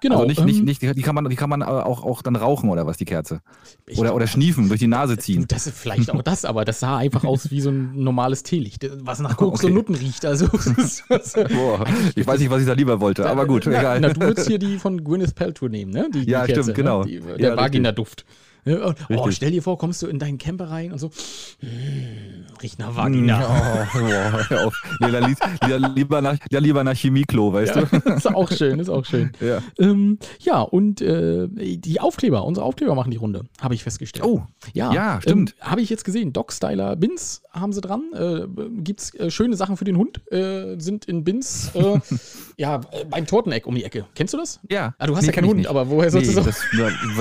Genau. 0.00 0.16
also 0.20 0.26
nicht, 0.28 0.44
nicht, 0.44 0.58
ähm, 0.60 0.64
nicht, 0.66 0.82
die 0.96 1.02
kann 1.02 1.16
man, 1.16 1.28
die 1.28 1.34
kann 1.34 1.50
man 1.50 1.62
aber 1.62 1.84
auch, 1.84 2.04
auch 2.04 2.22
dann 2.22 2.36
rauchen 2.36 2.70
oder 2.70 2.86
was, 2.86 2.96
die 2.96 3.04
Kerze. 3.04 3.40
ich 3.86 3.98
Oder, 3.98 4.14
oder 4.14 4.28
schniefen, 4.28 4.68
durch 4.68 4.78
die 4.78 4.86
Nase 4.86 5.18
ziehen. 5.18 5.46
Das 5.48 5.66
ist 5.66 5.76
vielleicht 5.76 6.12
auch 6.12 6.22
das, 6.22 6.44
aber 6.44 6.64
das 6.64 6.78
sah 6.78 6.96
einfach 6.98 7.24
aus 7.24 7.50
wie 7.50 7.60
so 7.60 7.70
ein 7.70 8.00
normales 8.02 8.44
Teelicht, 8.44 8.88
was 9.02 9.18
nach 9.18 9.36
Koks 9.36 9.64
und 9.64 9.70
Okay. 9.70 9.74
Nutten 9.74 9.94
riecht. 9.96 10.24
Also, 10.24 10.46
Boah, 11.48 11.84
ich 12.14 12.26
weiß 12.26 12.38
nicht, 12.38 12.50
was 12.50 12.60
ich 12.60 12.66
da 12.68 12.74
lieber 12.74 13.00
wollte, 13.00 13.28
aber 13.28 13.46
gut, 13.46 13.64
na, 13.66 13.78
egal. 13.80 14.00
Na, 14.00 14.10
du 14.10 14.20
würdest 14.20 14.46
hier 14.46 14.58
die 14.58 14.78
von 14.78 15.02
Gwyneth 15.02 15.34
Paltrow 15.34 15.68
nehmen, 15.68 15.90
ne? 15.90 16.08
Die, 16.14 16.30
Ja, 16.30 16.46
die 16.46 16.52
stimmt, 16.52 16.74
genau. 16.76 17.00
Ne? 17.00 17.06
Die, 17.06 17.18
der 17.20 17.28
Ja, 17.28 17.34
richtig. 17.34 17.56
Vagina-Duft. 17.56 18.24
Und, 18.28 18.49
Oh, 18.66 18.92
Richtig. 19.08 19.36
stell 19.36 19.50
dir 19.50 19.62
vor, 19.62 19.78
kommst 19.78 20.02
du 20.02 20.06
in 20.06 20.18
deinen 20.18 20.38
Camper 20.38 20.70
rein 20.70 20.92
und 20.92 20.98
so, 20.98 21.08
mm, 21.62 22.60
riecht 22.62 22.78
nach 22.78 22.94
Vagina. 22.96 23.40
Oh, 23.42 23.98
boah, 23.98 24.44
hör 24.48 24.66
auf. 24.66 24.82
Nee, 25.00 25.10
dann 25.10 25.36
lieber, 25.94 26.20
nach, 26.20 26.36
ja, 26.50 26.58
lieber 26.60 26.84
nach 26.84 26.94
Chemieklo, 26.96 27.52
weißt 27.52 27.76
Ja, 27.76 27.82
du? 27.84 27.96
ist 28.14 28.26
auch 28.26 28.50
schön, 28.50 28.78
ist 28.78 28.88
auch 28.88 29.04
schön. 29.04 29.32
Ja. 29.40 29.58
Ähm, 29.78 30.18
ja, 30.40 30.60
und 30.60 31.00
äh, 31.00 31.48
die 31.50 32.00
Aufkleber, 32.00 32.44
unsere 32.44 32.66
Aufkleber 32.66 32.94
machen 32.94 33.10
die 33.10 33.16
Runde, 33.16 33.44
habe 33.60 33.74
ich 33.74 33.82
festgestellt. 33.82 34.24
Oh, 34.26 34.42
Ja, 34.74 34.92
Ja, 34.92 35.20
stimmt. 35.22 35.54
Ähm, 35.60 35.70
Habe 35.70 35.80
ich 35.82 35.90
jetzt 35.90 36.04
gesehen. 36.04 36.32
Doc 36.32 36.52
Styler 36.52 36.96
Bins 36.96 37.42
haben 37.52 37.72
sie 37.72 37.80
dran. 37.80 38.02
Äh, 38.14 38.46
gibt's 38.82 39.14
äh, 39.14 39.30
schöne 39.30 39.56
Sachen 39.56 39.76
für 39.76 39.84
den 39.84 39.96
Hund. 39.96 40.20
Äh, 40.32 40.78
sind 40.78 41.04
in 41.06 41.24
Bins, 41.24 41.70
äh, 41.74 41.98
ja, 42.60 42.80
beim 43.08 43.26
Torteneck 43.26 43.66
um 43.66 43.74
die 43.74 43.84
Ecke. 43.84 44.04
Kennst 44.14 44.34
du 44.34 44.38
das? 44.38 44.60
ja. 44.68 44.94
Ah, 44.98 45.06
du 45.06 45.16
hast 45.16 45.22
Nee, 45.22 45.28
ja 45.28 45.32
keinen 45.32 45.46
Hund, 45.48 45.56
nicht. 45.60 45.68
aber 45.70 45.88
woher 45.88 46.10
sollst 46.10 46.28
Nee, 46.28 46.34
du 46.36 46.42
so? 46.42 46.46
das, 46.46 46.60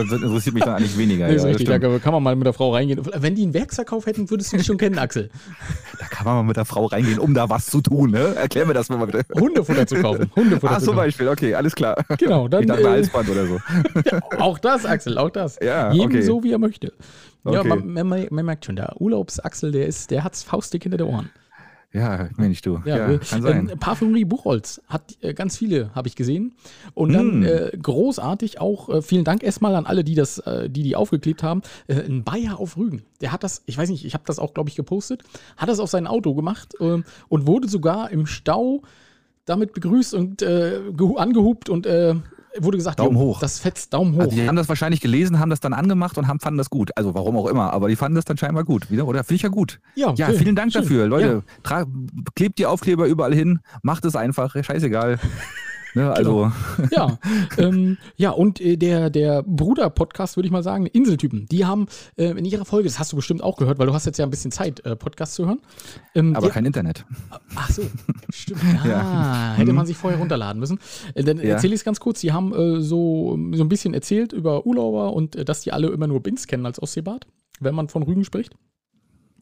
das 0.09 0.21
interessiert 0.21 0.53
mich 0.53 0.63
dann 0.65 0.75
eigentlich 0.75 0.97
weniger. 0.97 1.27
Nee, 1.29 1.31
ja, 1.35 1.37
das 1.37 1.45
richtig, 1.45 1.67
da 1.69 1.79
kann 1.99 2.13
man 2.13 2.21
mal 2.21 2.35
mit 2.35 2.45
der 2.45 2.53
Frau 2.53 2.73
reingehen. 2.73 3.01
Wenn 3.15 3.35
die 3.35 3.43
einen 3.43 3.53
Werksverkauf 3.53 4.05
hätten, 4.05 4.29
würdest 4.29 4.51
du 4.51 4.57
dich 4.57 4.65
schon 4.65 4.77
kennen, 4.77 4.99
Axel. 4.99 5.29
da 5.99 6.05
kann 6.07 6.25
man 6.25 6.35
mal 6.35 6.43
mit 6.43 6.57
der 6.57 6.65
Frau 6.65 6.85
reingehen, 6.87 7.19
um 7.19 7.33
da 7.33 7.49
was 7.49 7.67
zu 7.67 7.79
tun. 7.81 8.11
Ne? 8.11 8.35
Erklär 8.35 8.65
mir 8.65 8.73
das 8.73 8.89
mal 8.89 9.05
bitte. 9.05 9.23
Hundefutter 9.39 9.87
zu 9.87 9.95
kaufen. 10.01 10.29
Hundefutter 10.35 10.73
Ach, 10.75 10.79
zu 10.79 10.85
zum. 10.87 10.95
Beispiel, 10.97 11.27
okay, 11.29 11.55
alles 11.55 11.73
klar. 11.75 11.95
Genau, 12.17 12.47
dann 12.47 12.61
Ich 12.63 12.67
dachte, 12.67 12.81
ein 12.81 12.87
äh, 12.87 12.89
Halsband 12.89 13.29
oder 13.29 13.45
so. 13.47 13.59
auch 14.39 14.59
das, 14.59 14.85
Axel, 14.85 15.17
auch 15.17 15.29
das. 15.29 15.57
Ja, 15.61 15.91
Jedem 15.93 16.07
okay. 16.07 16.21
so, 16.21 16.43
wie 16.43 16.51
er 16.51 16.57
möchte. 16.59 16.91
Ja, 17.45 17.59
Okay. 17.61 17.69
man, 17.69 18.07
man, 18.07 18.27
man 18.29 18.45
merkt 18.45 18.65
schon, 18.65 18.75
der 18.75 18.99
Urlaubs-Axel, 18.99 19.71
der 19.71 19.87
ist, 19.87 20.11
der 20.11 20.23
hat's 20.25 20.43
faustdick 20.43 20.83
hinter 20.83 20.97
der 20.97 21.07
Ohren. 21.07 21.29
Ja, 21.91 22.29
Mensch, 22.37 22.61
du. 22.61 22.81
Ja, 22.85 23.09
äh, 23.09 23.17
kann 23.17 23.41
sein. 23.41 23.69
Ähm, 23.71 23.79
Parfümerie 23.79 24.23
Buchholz 24.25 24.79
hat 24.87 25.17
äh, 25.21 25.33
ganz 25.33 25.57
viele, 25.57 25.89
habe 25.95 26.07
ich 26.07 26.15
gesehen. 26.15 26.53
Und 26.93 27.13
dann 27.13 27.39
Mm. 27.39 27.43
äh, 27.43 27.71
großartig 27.81 28.61
auch, 28.61 28.89
äh, 28.89 29.01
vielen 29.01 29.23
Dank 29.23 29.41
erstmal 29.41 29.73
an 29.75 29.87
alle, 29.87 30.03
die 30.03 30.13
das, 30.13 30.37
äh, 30.39 30.69
die 30.69 30.83
die 30.83 30.95
aufgeklebt 30.95 31.41
haben. 31.41 31.63
Äh, 31.87 31.95
ein 32.01 32.23
Bayer 32.23 32.59
auf 32.59 32.77
Rügen. 32.77 33.01
Der 33.21 33.31
hat 33.31 33.43
das, 33.43 33.63
ich 33.65 33.75
weiß 33.75 33.89
nicht, 33.89 34.05
ich 34.05 34.13
habe 34.13 34.23
das 34.27 34.37
auch, 34.37 34.53
glaube 34.53 34.69
ich, 34.69 34.75
gepostet, 34.75 35.23
hat 35.57 35.67
das 35.67 35.79
auf 35.79 35.89
sein 35.89 36.05
Auto 36.05 36.35
gemacht 36.35 36.75
ähm, 36.79 37.05
und 37.27 37.47
wurde 37.47 37.67
sogar 37.67 38.11
im 38.11 38.27
Stau 38.27 38.83
damit 39.45 39.73
begrüßt 39.73 40.13
und 40.13 40.43
äh, 40.43 40.79
gehu- 40.95 41.17
angehupt 41.17 41.69
und 41.69 41.87
äh, 41.87 42.13
wurde 42.57 42.77
gesagt, 42.77 42.99
Daumen 42.99 43.15
jo, 43.15 43.21
hoch. 43.21 43.39
das 43.39 43.59
fetzt 43.59 43.93
Daumen 43.93 44.15
hoch. 44.15 44.21
Also 44.21 44.35
die 44.35 44.47
haben 44.47 44.55
das 44.55 44.67
wahrscheinlich 44.69 45.01
gelesen, 45.01 45.39
haben 45.39 45.49
das 45.49 45.59
dann 45.59 45.73
angemacht 45.73 46.17
und 46.17 46.27
haben, 46.27 46.39
fanden 46.39 46.57
das 46.57 46.69
gut. 46.69 46.91
Also 46.97 47.13
warum 47.13 47.37
auch 47.37 47.47
immer, 47.47 47.71
aber 47.73 47.87
die 47.89 47.95
fanden 47.95 48.15
das 48.15 48.25
dann 48.25 48.37
scheinbar 48.37 48.63
gut. 48.63 48.89
Wieder, 48.91 49.07
oder? 49.07 49.23
Finde 49.23 49.35
ich 49.35 49.41
ja 49.43 49.49
gut. 49.49 49.79
Ja, 49.95 50.13
Ja, 50.15 50.27
schön, 50.27 50.37
vielen 50.39 50.55
Dank 50.55 50.71
schön. 50.71 50.81
dafür. 50.81 51.01
Ja. 51.03 51.07
Leute, 51.07 51.43
tra- 51.63 51.85
klebt 52.35 52.57
die 52.59 52.65
Aufkleber 52.65 53.05
überall 53.07 53.33
hin, 53.33 53.59
macht 53.83 54.05
es 54.05 54.15
einfach, 54.15 54.55
scheißegal. 54.63 55.19
Ne, 55.95 56.11
also, 56.11 56.51
Ja, 56.91 57.17
ähm, 57.57 57.97
ja, 58.15 58.31
und 58.31 58.59
äh, 58.61 58.77
der, 58.77 59.09
der 59.09 59.43
Bruder-Podcast, 59.43 60.37
würde 60.37 60.47
ich 60.47 60.51
mal 60.51 60.63
sagen, 60.63 60.85
Inseltypen, 60.85 61.45
die 61.47 61.65
haben 61.65 61.87
äh, 62.17 62.25
in 62.31 62.45
ihrer 62.45 62.65
Folge, 62.65 62.87
das 62.87 62.99
hast 62.99 63.11
du 63.11 63.15
bestimmt 63.15 63.43
auch 63.43 63.57
gehört, 63.57 63.79
weil 63.79 63.87
du 63.87 63.93
hast 63.93 64.05
jetzt 64.05 64.17
ja 64.19 64.25
ein 64.25 64.29
bisschen 64.31 64.51
Zeit, 64.51 64.85
äh, 64.85 64.95
Podcast 64.95 65.33
zu 65.35 65.45
hören. 65.47 65.59
Ähm, 66.15 66.35
aber 66.35 66.47
die, 66.47 66.53
kein 66.53 66.65
Internet. 66.65 67.05
ach 67.55 67.69
so, 67.69 67.83
stimmt. 68.29 68.61
Ja, 68.85 69.53
hätte 69.55 69.73
man 69.73 69.85
sich 69.85 69.97
vorher 69.97 70.19
runterladen 70.19 70.59
müssen. 70.59 70.79
Äh, 71.15 71.23
dann 71.23 71.37
Ja. 71.37 71.55
erzähle 71.55 71.73
ich 71.73 71.81
es 71.81 71.85
ganz 71.85 71.99
kurz. 71.99 72.19
Die 72.21 72.31
haben 72.31 72.53
äh, 72.53 72.81
so, 72.81 73.37
so 73.53 73.63
ein 73.63 73.69
bisschen 73.69 73.93
erzählt 73.93 74.33
über 74.33 74.65
Urlauber 74.65 75.13
und 75.13 75.35
äh, 75.35 75.45
dass 75.45 75.61
die 75.61 75.71
alle 75.71 75.87
immer 75.89 76.07
nur 76.07 76.21
Bins 76.21 76.47
kennen 76.47 76.65
als 76.65 76.81
Ostseebad, 76.81 77.27
wenn 77.59 77.75
man 77.75 77.89
von 77.89 78.03
Rügen 78.03 78.23
spricht. 78.23 78.53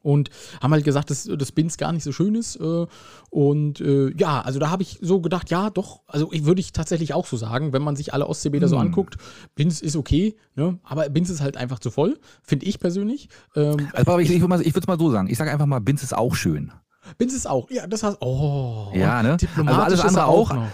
Und 0.08 0.30
haben 0.62 0.72
halt 0.72 0.86
gesagt, 0.86 1.10
dass 1.10 1.26
das 1.26 1.52
Bins 1.52 1.78
gar 1.78 1.92
nicht 1.92 2.04
so 2.04 2.14
schön 2.14 2.34
ist. 2.36 2.56
Äh, 2.56 2.86
und 3.30 3.82
äh, 3.82 4.14
ja, 4.18 4.40
also 4.40 4.58
da 4.58 4.70
habe 4.70 4.82
ich 4.82 5.00
so 5.02 5.20
gedacht, 5.20 5.50
ja, 5.50 5.70
doch, 5.70 6.00
also 6.08 6.32
würde 6.32 6.62
ich 6.62 6.72
tatsächlich 6.72 7.14
auch 7.14 7.26
so 7.26 7.36
sagen, 7.36 7.74
wenn 7.74 7.82
man 7.82 7.98
sich 7.98 8.14
alle 8.14 8.28
Ostseebäder 8.28 8.68
hm. 8.68 8.70
so 8.70 8.78
anguckt, 8.78 9.18
Bins 9.56 9.82
ist 9.82 9.98
okay, 9.98 10.38
ne? 10.56 10.80
aber 10.84 11.10
Bins 11.10 11.30
ist 11.30 11.42
halt 11.42 11.58
einfach 11.58 11.80
zu 11.80 11.92
voll, 11.92 12.18
finde 12.42 12.66
ich 12.66 12.80
persönlich. 12.80 13.28
Ähm, 13.56 13.90
also, 13.92 14.12
aber 14.12 14.22
ich, 14.22 14.32
ich 14.32 14.42
würde 14.42 14.80
es 14.80 14.88
mal 14.88 14.98
so 14.98 15.12
sagen, 15.12 15.28
ich 15.30 15.38
sage 15.38 15.52
einfach 15.52 15.66
mal, 15.66 15.80
Bins 15.80 16.04
ist 16.04 16.16
auch 16.16 16.36
schön. 16.36 16.72
Bins 17.18 17.34
ist 17.34 17.48
auch, 17.48 17.70
ja, 17.70 17.86
das 17.86 18.04
heißt, 18.04 18.18
oh, 18.22 18.92
ja, 18.94 19.22
ne? 19.22 19.38
Also 19.58 19.82
alles 19.82 20.02
andere 20.02 20.26
auch. 20.26 20.52
auch 20.52 20.68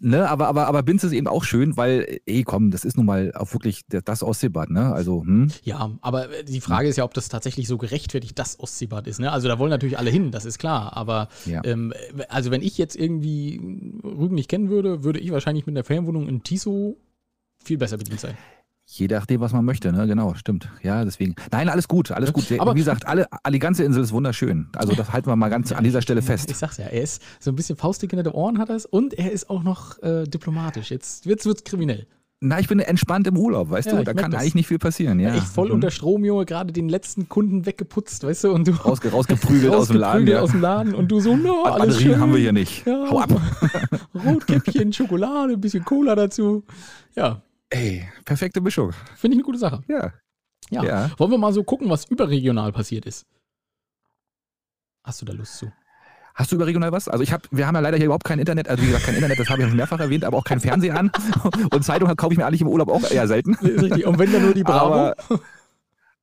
Ne, 0.00 0.28
aber, 0.28 0.48
aber, 0.48 0.66
aber 0.66 0.82
Binz 0.82 1.04
ist 1.04 1.12
eben 1.12 1.26
auch 1.26 1.44
schön, 1.44 1.76
weil, 1.76 2.20
ey, 2.24 2.42
komm, 2.42 2.70
das 2.70 2.86
ist 2.86 2.96
nun 2.96 3.04
mal 3.04 3.32
auch 3.34 3.52
wirklich 3.52 3.82
das 3.88 4.22
Ostseebad, 4.22 4.70
ne? 4.70 4.94
Also, 4.94 5.22
hm? 5.22 5.50
Ja, 5.62 5.90
aber 6.00 6.28
die 6.48 6.62
Frage 6.62 6.88
ist 6.88 6.96
ja, 6.96 7.04
ob 7.04 7.12
das 7.12 7.28
tatsächlich 7.28 7.68
so 7.68 7.76
gerechtfertigt 7.76 8.38
das 8.38 8.58
Ostseebad 8.58 9.06
ist, 9.06 9.20
ne? 9.20 9.30
Also, 9.30 9.46
da 9.46 9.58
wollen 9.58 9.70
natürlich 9.70 9.98
alle 9.98 10.10
hin, 10.10 10.30
das 10.30 10.46
ist 10.46 10.58
klar. 10.58 10.96
Aber, 10.96 11.28
ja. 11.44 11.62
ähm, 11.64 11.92
also, 12.28 12.50
wenn 12.50 12.62
ich 12.62 12.78
jetzt 12.78 12.96
irgendwie 12.96 13.60
Rügen 14.02 14.36
nicht 14.36 14.48
kennen 14.48 14.70
würde, 14.70 15.04
würde 15.04 15.20
ich 15.20 15.30
wahrscheinlich 15.32 15.66
mit 15.66 15.76
der 15.76 15.84
Ferienwohnung 15.84 16.28
in 16.28 16.42
Tiso 16.42 16.96
viel 17.62 17.76
besser 17.76 17.98
bedient 17.98 18.20
sein. 18.20 18.38
Je 18.96 19.08
nachdem, 19.08 19.40
was 19.40 19.52
man 19.52 19.64
möchte, 19.64 19.92
ne? 19.92 20.06
Genau, 20.06 20.34
stimmt. 20.34 20.68
Ja, 20.84 21.04
deswegen. 21.04 21.34
Nein, 21.50 21.68
alles 21.68 21.88
gut, 21.88 22.12
alles 22.12 22.32
gut. 22.32 22.44
Aber 22.60 22.74
wie 22.74 22.78
gesagt, 22.78 23.08
alle, 23.08 23.26
die 23.50 23.58
ganze 23.58 23.82
Insel 23.82 24.04
ist 24.04 24.12
wunderschön. 24.12 24.68
Also 24.76 24.94
das 24.94 25.12
halten 25.12 25.26
wir 25.26 25.34
mal 25.34 25.48
ganz 25.48 25.72
an 25.72 25.82
dieser 25.82 26.00
Stelle 26.00 26.22
fest. 26.22 26.48
Ich 26.48 26.58
sag's 26.58 26.76
ja, 26.76 26.84
er 26.84 27.02
ist 27.02 27.20
so 27.40 27.50
ein 27.50 27.56
bisschen 27.56 27.76
faustig 27.76 28.10
hinter 28.10 28.22
den 28.22 28.32
Ohren 28.34 28.58
hat 28.58 28.68
er 28.68 28.76
es 28.76 28.86
und 28.86 29.14
er 29.14 29.32
ist 29.32 29.50
auch 29.50 29.64
noch 29.64 30.00
äh, 30.02 30.24
diplomatisch. 30.24 30.92
Jetzt 30.92 31.26
wird's, 31.26 31.44
wird's 31.44 31.64
kriminell. 31.64 32.06
Na, 32.38 32.60
ich 32.60 32.68
bin 32.68 32.78
entspannt 32.78 33.26
im 33.26 33.36
Urlaub, 33.36 33.70
weißt 33.70 33.88
ja, 33.88 33.96
du? 33.96 34.04
Da 34.04 34.14
kann 34.14 34.30
das. 34.30 34.40
eigentlich 34.40 34.54
nicht 34.54 34.66
viel 34.68 34.78
passieren, 34.78 35.18
ja. 35.18 35.34
Ich 35.34 35.42
voll 35.42 35.68
mhm. 35.68 35.74
unter 35.74 35.90
Strom, 35.90 36.24
Junge, 36.24 36.44
gerade 36.44 36.72
den 36.72 36.88
letzten 36.88 37.28
Kunden 37.28 37.66
weggeputzt, 37.66 38.22
weißt 38.22 38.44
du? 38.44 38.52
Und 38.52 38.68
du 38.68 38.72
Rausge 38.72 39.10
rausgeprügelt 39.10 39.74
aus 39.74 39.88
dem 39.88 39.96
Laden. 39.96 40.26
Ja. 40.28 40.40
aus 40.40 40.50
dem 40.52 40.60
Laden 40.60 40.94
und 40.94 41.10
du 41.10 41.18
so, 41.18 41.34
no, 41.36 41.64
alles 41.64 41.94
Batterien 41.94 42.12
schön. 42.12 42.20
haben 42.20 42.32
wir 42.32 42.40
hier 42.40 42.52
nicht. 42.52 42.86
Ja. 42.86 43.06
Hau 43.10 43.18
ab. 43.18 43.30
Rotkäppchen, 44.24 44.92
Schokolade, 44.92 45.54
ein 45.54 45.60
bisschen 45.60 45.84
Cola 45.84 46.14
dazu. 46.14 46.64
Ja, 47.16 47.40
Ey, 47.74 48.08
perfekte 48.24 48.60
Mischung. 48.60 48.92
Finde 49.16 49.34
ich 49.34 49.38
eine 49.38 49.42
gute 49.42 49.58
Sache. 49.58 49.82
Ja. 49.88 50.12
ja. 50.70 50.84
ja. 50.84 51.10
Wollen 51.18 51.32
wir 51.32 51.38
mal 51.38 51.52
so 51.52 51.64
gucken, 51.64 51.90
was 51.90 52.04
überregional 52.04 52.70
passiert 52.70 53.04
ist? 53.04 53.26
Hast 55.02 55.20
du 55.20 55.26
da 55.26 55.32
Lust 55.32 55.58
zu? 55.58 55.72
Hast 56.36 56.52
du 56.52 56.56
überregional 56.56 56.92
was? 56.92 57.08
Also 57.08 57.24
ich 57.24 57.32
habe, 57.32 57.42
wir 57.50 57.66
haben 57.66 57.74
ja 57.74 57.80
leider 57.80 57.96
hier 57.96 58.06
überhaupt 58.06 58.24
kein 58.24 58.38
Internet, 58.38 58.68
also 58.68 58.80
wie 58.80 58.86
gesagt, 58.86 59.06
kein 59.06 59.16
Internet, 59.16 59.40
das 59.40 59.48
habe 59.50 59.62
ich 59.62 59.68
schon 59.68 59.76
mehrfach 59.76 59.98
erwähnt, 59.98 60.24
aber 60.24 60.36
auch 60.36 60.44
kein 60.44 60.60
Fernseher 60.60 60.96
an. 60.96 61.10
Und 61.72 61.84
Zeitung 61.84 62.14
kaufe 62.14 62.32
ich 62.32 62.38
mir 62.38 62.46
eigentlich 62.46 62.60
im 62.60 62.68
Urlaub 62.68 62.88
auch 62.90 63.10
eher 63.10 63.26
selten. 63.26 63.54
Richtig. 63.56 64.06
Und 64.06 64.20
wenn 64.20 64.32
dann 64.32 64.42
nur 64.42 64.54
die 64.54 64.62
Bravo. 64.62 64.94
Aber, 64.94 65.16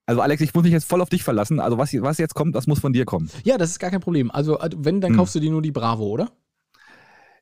also 0.05 0.22
Alex, 0.22 0.41
ich 0.41 0.53
muss 0.53 0.63
mich 0.63 0.72
jetzt 0.72 0.88
voll 0.88 1.01
auf 1.01 1.10
dich 1.10 1.24
verlassen. 1.24 1.60
Also 1.60 1.77
was, 1.77 1.93
was 1.93 2.17
jetzt 2.17 2.34
kommt, 2.34 2.55
das 2.55 2.65
muss 2.65 2.79
von 2.79 2.93
dir 2.93 3.03
kommen. 3.03 3.29
Ja, 3.43 3.58
das 3.58 3.72
ist 3.72 3.79
gar 3.79 3.91
kein 3.91 4.00
Problem. 4.00 4.31
Also 4.31 4.58
wenn, 4.77 5.01
dann 5.01 5.12
hm. 5.12 5.17
kaufst 5.17 5.36
du 5.36 5.41
dir 5.41 5.51
nur 5.51 5.62
die 5.62 5.72
Bravo, 5.72 6.05
oder? 6.05 6.31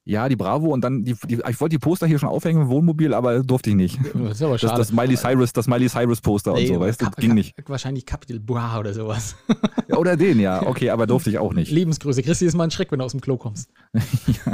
Ja, 0.05 0.27
die 0.27 0.35
Bravo 0.35 0.67
und 0.73 0.81
dann 0.81 1.03
die, 1.03 1.15
die 1.27 1.35
ich 1.47 1.61
wollte 1.61 1.75
die 1.75 1.79
Poster 1.79 2.07
hier 2.07 2.17
schon 2.17 2.29
aufhängen 2.29 2.63
im 2.63 2.69
Wohnmobil, 2.69 3.13
aber 3.13 3.43
durfte 3.43 3.69
ich 3.69 3.75
nicht. 3.75 3.99
Das 4.13 4.37
ist 4.37 4.41
aber 4.41 4.57
schade. 4.57 4.77
Das, 4.77 4.87
das 4.87 4.91
Miley 4.91 5.15
Cyrus, 5.15 5.53
das 5.53 5.67
Miley 5.67 5.87
Cyrus 5.87 6.21
Poster 6.21 6.53
nee, 6.53 6.69
und 6.69 6.75
so, 6.75 6.79
weißt 6.79 7.01
du, 7.01 7.09
ging 7.17 7.33
nicht. 7.35 7.53
Wahrscheinlich 7.67 8.05
Capital 8.05 8.39
Bra 8.39 8.79
oder 8.79 8.93
sowas. 8.93 9.35
Ja, 9.87 9.97
oder 9.97 10.15
den, 10.15 10.39
ja. 10.39 10.65
Okay, 10.65 10.89
aber 10.89 11.07
durfte 11.07 11.29
ich 11.29 11.39
auch 11.39 11.53
nicht. 11.53 11.71
Lebensgröße. 11.71 12.21
Christi 12.23 12.45
ist 12.45 12.55
mal 12.55 12.65
ein 12.65 12.71
Schreck, 12.71 12.91
wenn 12.91 12.99
du 12.99 13.05
aus 13.05 13.11
dem 13.11 13.21
Klo 13.21 13.37
kommst. 13.37 13.69
ja, 13.93 14.53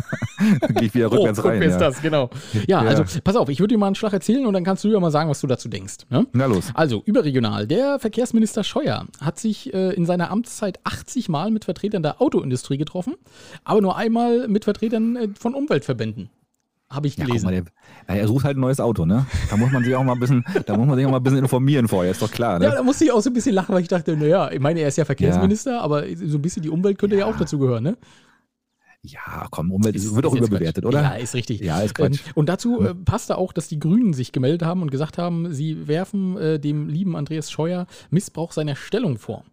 dann 0.62 0.76
gehe 0.76 0.88
ich 0.88 0.94
wieder 0.94 1.12
rückwärts 1.12 1.40
oh, 1.40 1.44
rein. 1.44 1.54
Rückwärts 1.54 1.74
ja. 1.76 1.80
das, 1.80 2.02
genau. 2.02 2.30
Ja, 2.68 2.84
ja, 2.84 2.90
also 2.90 3.04
pass 3.24 3.36
auf, 3.36 3.50
ich 3.50 3.60
würde 3.60 3.74
dir 3.74 3.78
mal 3.78 3.88
einen 3.88 3.96
Schlag 3.96 4.14
erzählen 4.14 4.46
und 4.46 4.54
dann 4.54 4.64
kannst 4.64 4.84
du 4.84 4.88
ja 4.90 5.00
mal 5.00 5.12
sagen, 5.12 5.30
was 5.30 5.42
du 5.42 5.48
dazu 5.48 5.68
denkst. 5.68 5.98
Ne? 6.10 6.26
Na 6.34 6.46
los. 6.46 6.72
Also, 6.74 7.02
überregional. 7.06 7.68
Der 7.68 8.00
Verkehrsminister 8.00 8.64
Scheuer 8.64 9.06
hat 9.22 9.40
sich 9.40 9.74
äh, 9.74 9.94
in 9.94 10.06
seiner 10.06 10.32
Amtszeit 10.32 10.80
80 10.84 11.30
Mal 11.30 11.52
mit 11.52 11.66
Vertretern 11.66 12.04
der 12.04 12.22
Autoindustrie 12.22 12.78
getroffen, 12.78 13.16
aber 13.64 13.82
nur 13.82 13.96
einmal 13.98 14.48
mit 14.48 14.64
Vertretern 14.64 15.16
äh, 15.16 15.28
von 15.38 15.54
Umweltverbänden 15.54 16.30
habe 16.90 17.08
ich 17.08 17.16
gelesen. 17.16 17.50
Ja, 17.50 17.62
mal, 17.62 18.18
er 18.18 18.28
sucht 18.28 18.46
halt 18.46 18.58
ein 18.58 18.62
neues 18.62 18.80
Auto, 18.80 19.06
ne? 19.06 19.26
Da 19.50 19.58
muss 19.58 19.72
man 19.72 19.84
sich 19.84 19.96
auch 19.96 20.04
mal 20.04 20.14
ein 20.14 20.20
bisschen, 20.20 20.46
da 20.66 20.78
muss 20.78 20.88
man 20.88 20.96
sich 20.96 21.06
auch 21.06 21.12
mal 21.12 21.18
ein 21.18 21.24
bisschen 21.24 21.40
informieren 21.40 21.88
vorher, 21.88 22.12
ist 22.12 22.22
doch 22.22 22.32
klar, 22.32 22.60
ne? 22.60 22.66
Ja, 22.66 22.76
da 22.76 22.84
musste 22.84 23.06
ich 23.06 23.12
auch 23.12 23.22
so 23.22 23.30
ein 23.30 23.34
bisschen 23.34 23.56
lachen, 23.56 23.74
weil 23.74 23.82
ich 23.82 23.88
dachte, 23.88 24.16
naja, 24.16 24.52
ich 24.52 24.60
meine, 24.60 24.82
er 24.82 24.88
ist 24.88 24.98
ja 24.98 25.06
Verkehrsminister, 25.06 25.72
ja. 25.72 25.82
aber 25.82 26.04
so 26.16 26.38
ein 26.38 26.42
bisschen 26.42 26.62
die 26.62 26.70
Umwelt 26.70 26.98
könnte 26.98 27.16
ja, 27.16 27.22
ja 27.22 27.34
auch 27.34 27.38
dazu 27.38 27.58
gehören, 27.60 27.84
ne? 27.84 27.98
Ja, 29.02 29.48
komm, 29.52 29.72
Umwelt 29.72 29.96
ist, 29.96 30.16
wird 30.16 30.26
auch 30.26 30.36
überbewertet, 30.36 30.84
Quatsch. 30.84 30.94
oder? 30.94 31.02
Ja, 31.02 31.16
ist 31.16 31.36
richtig. 31.36 31.60
Ja, 31.60 31.82
ist 31.82 31.94
Quatsch. 31.94 32.22
Ähm, 32.26 32.32
und 32.36 32.50
dazu 32.50 32.82
äh, 32.82 32.96
passte 32.96 33.38
auch, 33.38 33.54
dass 33.54 33.68
die 33.68 33.80
Grünen 33.80 34.14
sich 34.14 34.32
gemeldet 34.32 34.64
haben 34.64 34.82
und 34.82 34.90
gesagt 34.90 35.18
haben, 35.18 35.54
sie 35.54 35.88
werfen 35.88 36.38
äh, 36.38 36.60
dem 36.60 36.90
lieben 36.90 37.16
Andreas 37.16 37.52
Scheuer 37.52 37.86
Missbrauch 38.10 38.52
seiner 38.52 38.76
Stellung 38.76 39.18
vor. 39.18 39.44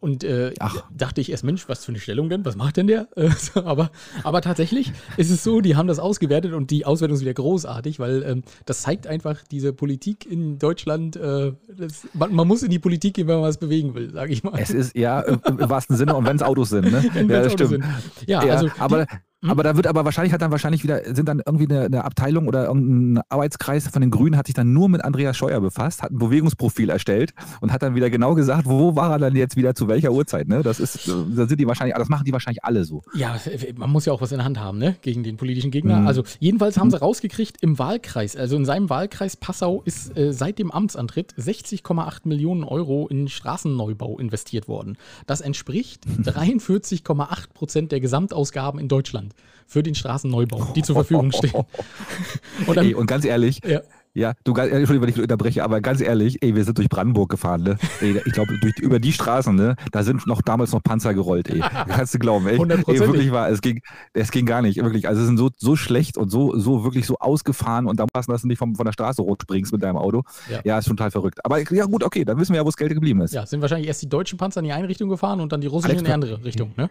Und 0.00 0.22
äh, 0.22 0.52
dachte 0.96 1.20
ich 1.20 1.30
erst, 1.30 1.42
Mensch, 1.42 1.68
was 1.68 1.84
für 1.84 1.90
eine 1.90 1.98
Stellung 1.98 2.28
denn? 2.28 2.44
Was 2.44 2.54
macht 2.54 2.76
denn 2.76 2.86
der? 2.86 3.08
aber, 3.54 3.90
aber 4.22 4.40
tatsächlich 4.42 4.92
ist 5.16 5.30
es 5.30 5.42
so, 5.42 5.60
die 5.60 5.74
haben 5.74 5.88
das 5.88 5.98
ausgewertet 5.98 6.52
und 6.52 6.70
die 6.70 6.86
Auswertung 6.86 7.16
ist 7.16 7.22
wieder 7.22 7.34
großartig, 7.34 7.98
weil 7.98 8.22
ähm, 8.22 8.42
das 8.64 8.82
zeigt 8.82 9.08
einfach 9.08 9.42
diese 9.50 9.72
Politik 9.72 10.30
in 10.30 10.58
Deutschland. 10.60 11.16
Äh, 11.16 11.52
das, 11.76 12.06
man, 12.14 12.32
man, 12.32 12.46
muss 12.46 12.62
in 12.62 12.70
die 12.70 12.78
Politik 12.78 13.14
gehen, 13.14 13.26
wenn 13.26 13.36
man 13.36 13.44
was 13.44 13.58
bewegen 13.58 13.94
will, 13.94 14.12
sage 14.12 14.32
ich 14.32 14.44
mal. 14.44 14.54
Es 14.56 14.70
ist 14.70 14.96
ja 14.96 15.20
im, 15.20 15.40
im 15.44 15.68
wahrsten 15.68 15.96
Sinne 15.96 16.14
und 16.14 16.24
wenn 16.26 16.36
es 16.36 16.42
Autos 16.42 16.68
sind, 16.68 16.92
ne? 16.92 17.04
ja, 17.14 17.22
das 17.42 17.52
stimmt. 17.52 17.70
Sind. 17.70 17.84
Ja, 18.26 18.44
ja, 18.44 18.54
also 18.54 18.70
aber 18.78 19.06
die, 19.06 19.12
Mhm. 19.40 19.50
Aber 19.50 19.62
da 19.62 19.76
wird 19.76 19.86
aber 19.86 20.04
wahrscheinlich 20.04 20.32
hat 20.32 20.42
dann 20.42 20.50
wahrscheinlich 20.50 20.82
wieder, 20.82 21.14
sind 21.14 21.28
dann 21.28 21.40
irgendwie 21.44 21.68
eine, 21.72 21.84
eine, 21.84 22.04
Abteilung 22.04 22.48
oder 22.48 22.66
irgendein 22.66 23.22
Arbeitskreis 23.28 23.86
von 23.86 24.00
den 24.00 24.10
Grünen 24.10 24.36
hat 24.36 24.46
sich 24.46 24.54
dann 24.54 24.72
nur 24.72 24.88
mit 24.88 25.04
Andreas 25.04 25.36
Scheuer 25.36 25.60
befasst, 25.60 26.02
hat 26.02 26.10
ein 26.10 26.18
Bewegungsprofil 26.18 26.90
erstellt 26.90 27.34
und 27.60 27.72
hat 27.72 27.82
dann 27.82 27.94
wieder 27.94 28.10
genau 28.10 28.34
gesagt, 28.34 28.66
wo 28.66 28.96
war 28.96 29.12
er 29.12 29.18
dann 29.18 29.36
jetzt 29.36 29.56
wieder 29.56 29.76
zu 29.76 29.86
welcher 29.86 30.10
Uhrzeit. 30.10 30.48
Ne? 30.48 30.62
Das 30.62 30.80
ist, 30.80 31.08
da 31.08 31.46
sind 31.46 31.60
die 31.60 31.68
wahrscheinlich, 31.68 31.96
das 31.96 32.08
machen 32.08 32.24
die 32.24 32.32
wahrscheinlich 32.32 32.64
alle 32.64 32.84
so. 32.84 33.02
Ja, 33.14 33.36
man 33.76 33.90
muss 33.90 34.06
ja 34.06 34.12
auch 34.12 34.20
was 34.20 34.32
in 34.32 34.38
der 34.38 34.44
Hand 34.44 34.58
haben, 34.58 34.78
ne? 34.78 34.96
Gegen 35.02 35.22
den 35.22 35.36
politischen 35.36 35.70
Gegner. 35.70 36.00
Mhm. 36.00 36.06
Also 36.08 36.24
jedenfalls 36.40 36.76
haben 36.76 36.90
sie 36.90 36.98
rausgekriegt 36.98 37.62
im 37.62 37.78
Wahlkreis, 37.78 38.34
also 38.34 38.56
in 38.56 38.64
seinem 38.64 38.90
Wahlkreis 38.90 39.36
Passau 39.36 39.82
ist 39.84 40.16
äh, 40.16 40.32
seit 40.32 40.58
dem 40.58 40.72
Amtsantritt 40.72 41.34
60,8 41.34 42.20
Millionen 42.24 42.64
Euro 42.64 43.06
in 43.06 43.28
Straßenneubau 43.28 44.18
investiert 44.18 44.66
worden. 44.66 44.96
Das 45.28 45.40
entspricht 45.40 46.06
43,8 46.22 47.52
Prozent 47.54 47.92
der 47.92 48.00
Gesamtausgaben 48.00 48.80
in 48.80 48.88
Deutschland 48.88 49.27
für 49.66 49.82
den 49.82 49.94
Straßenneubau, 49.94 50.72
die 50.74 50.82
zur 50.82 50.94
Verfügung 50.94 51.32
stehen. 51.32 51.52
und, 52.66 52.76
dann, 52.76 52.86
ey, 52.86 52.94
und 52.94 53.06
ganz 53.06 53.24
ehrlich, 53.24 53.60
ja. 53.66 53.80
Ja, 54.18 54.32
du, 54.42 54.52
Entschuldigung, 54.52 55.02
wenn 55.02 55.08
ich 55.10 55.20
unterbreche, 55.20 55.62
aber 55.62 55.80
ganz 55.80 56.00
ehrlich, 56.00 56.42
ey, 56.42 56.54
wir 56.56 56.64
sind 56.64 56.76
durch 56.76 56.88
Brandenburg 56.88 57.30
gefahren, 57.30 57.62
ne? 57.62 57.76
Ey, 58.00 58.20
ich 58.24 58.32
glaube, 58.32 58.58
über 58.80 58.98
die 58.98 59.12
Straßen, 59.12 59.54
ne? 59.54 59.76
Da 59.92 60.02
sind 60.02 60.26
noch 60.26 60.42
damals 60.42 60.72
noch 60.72 60.82
Panzer 60.82 61.14
gerollt, 61.14 61.48
ey. 61.48 61.60
Kannst 61.88 62.14
du 62.14 62.18
glauben, 62.18 62.48
ey. 62.48 62.54
Ey, 62.54 62.98
wirklich 62.98 63.30
war, 63.30 63.48
es 63.48 63.60
ging, 63.60 63.80
es 64.14 64.32
ging 64.32 64.44
gar 64.44 64.60
nicht, 64.60 64.82
wirklich. 64.82 65.06
Also, 65.06 65.20
es 65.20 65.28
sind 65.28 65.36
so, 65.36 65.50
so 65.56 65.76
schlecht 65.76 66.16
und 66.16 66.30
so, 66.30 66.58
so 66.58 66.82
wirklich 66.82 67.06
so 67.06 67.16
ausgefahren 67.18 67.86
und 67.86 68.00
dann 68.00 68.08
passen, 68.12 68.32
dass 68.32 68.42
du 68.42 68.48
nicht 68.48 68.58
vom, 68.58 68.74
von 68.74 68.86
der 68.86 68.92
Straße 68.92 69.22
rot 69.22 69.42
springst 69.42 69.72
mit 69.72 69.84
deinem 69.84 69.96
Auto. 69.96 70.22
Ja. 70.50 70.60
ja, 70.64 70.78
ist 70.78 70.86
schon 70.86 70.96
total 70.96 71.12
verrückt. 71.12 71.38
Aber 71.44 71.60
ja, 71.72 71.84
gut, 71.84 72.02
okay, 72.02 72.24
dann 72.24 72.38
wissen 72.38 72.54
wir 72.54 72.56
ja, 72.56 72.64
wo 72.64 72.68
das 72.70 72.76
Geld 72.76 72.92
geblieben 72.92 73.20
ist. 73.20 73.34
Ja, 73.34 73.46
sind 73.46 73.60
wahrscheinlich 73.60 73.86
erst 73.86 74.02
die 74.02 74.08
deutschen 74.08 74.36
Panzer 74.36 74.60
in 74.60 74.64
die 74.64 74.72
eine 74.72 74.88
Richtung 74.88 75.08
gefahren 75.08 75.40
und 75.40 75.52
dann 75.52 75.60
die 75.60 75.68
russischen 75.68 75.90
Alex, 75.90 76.00
in 76.00 76.06
die 76.06 76.12
andere 76.12 76.44
Richtung, 76.44 76.72
ne? 76.76 76.90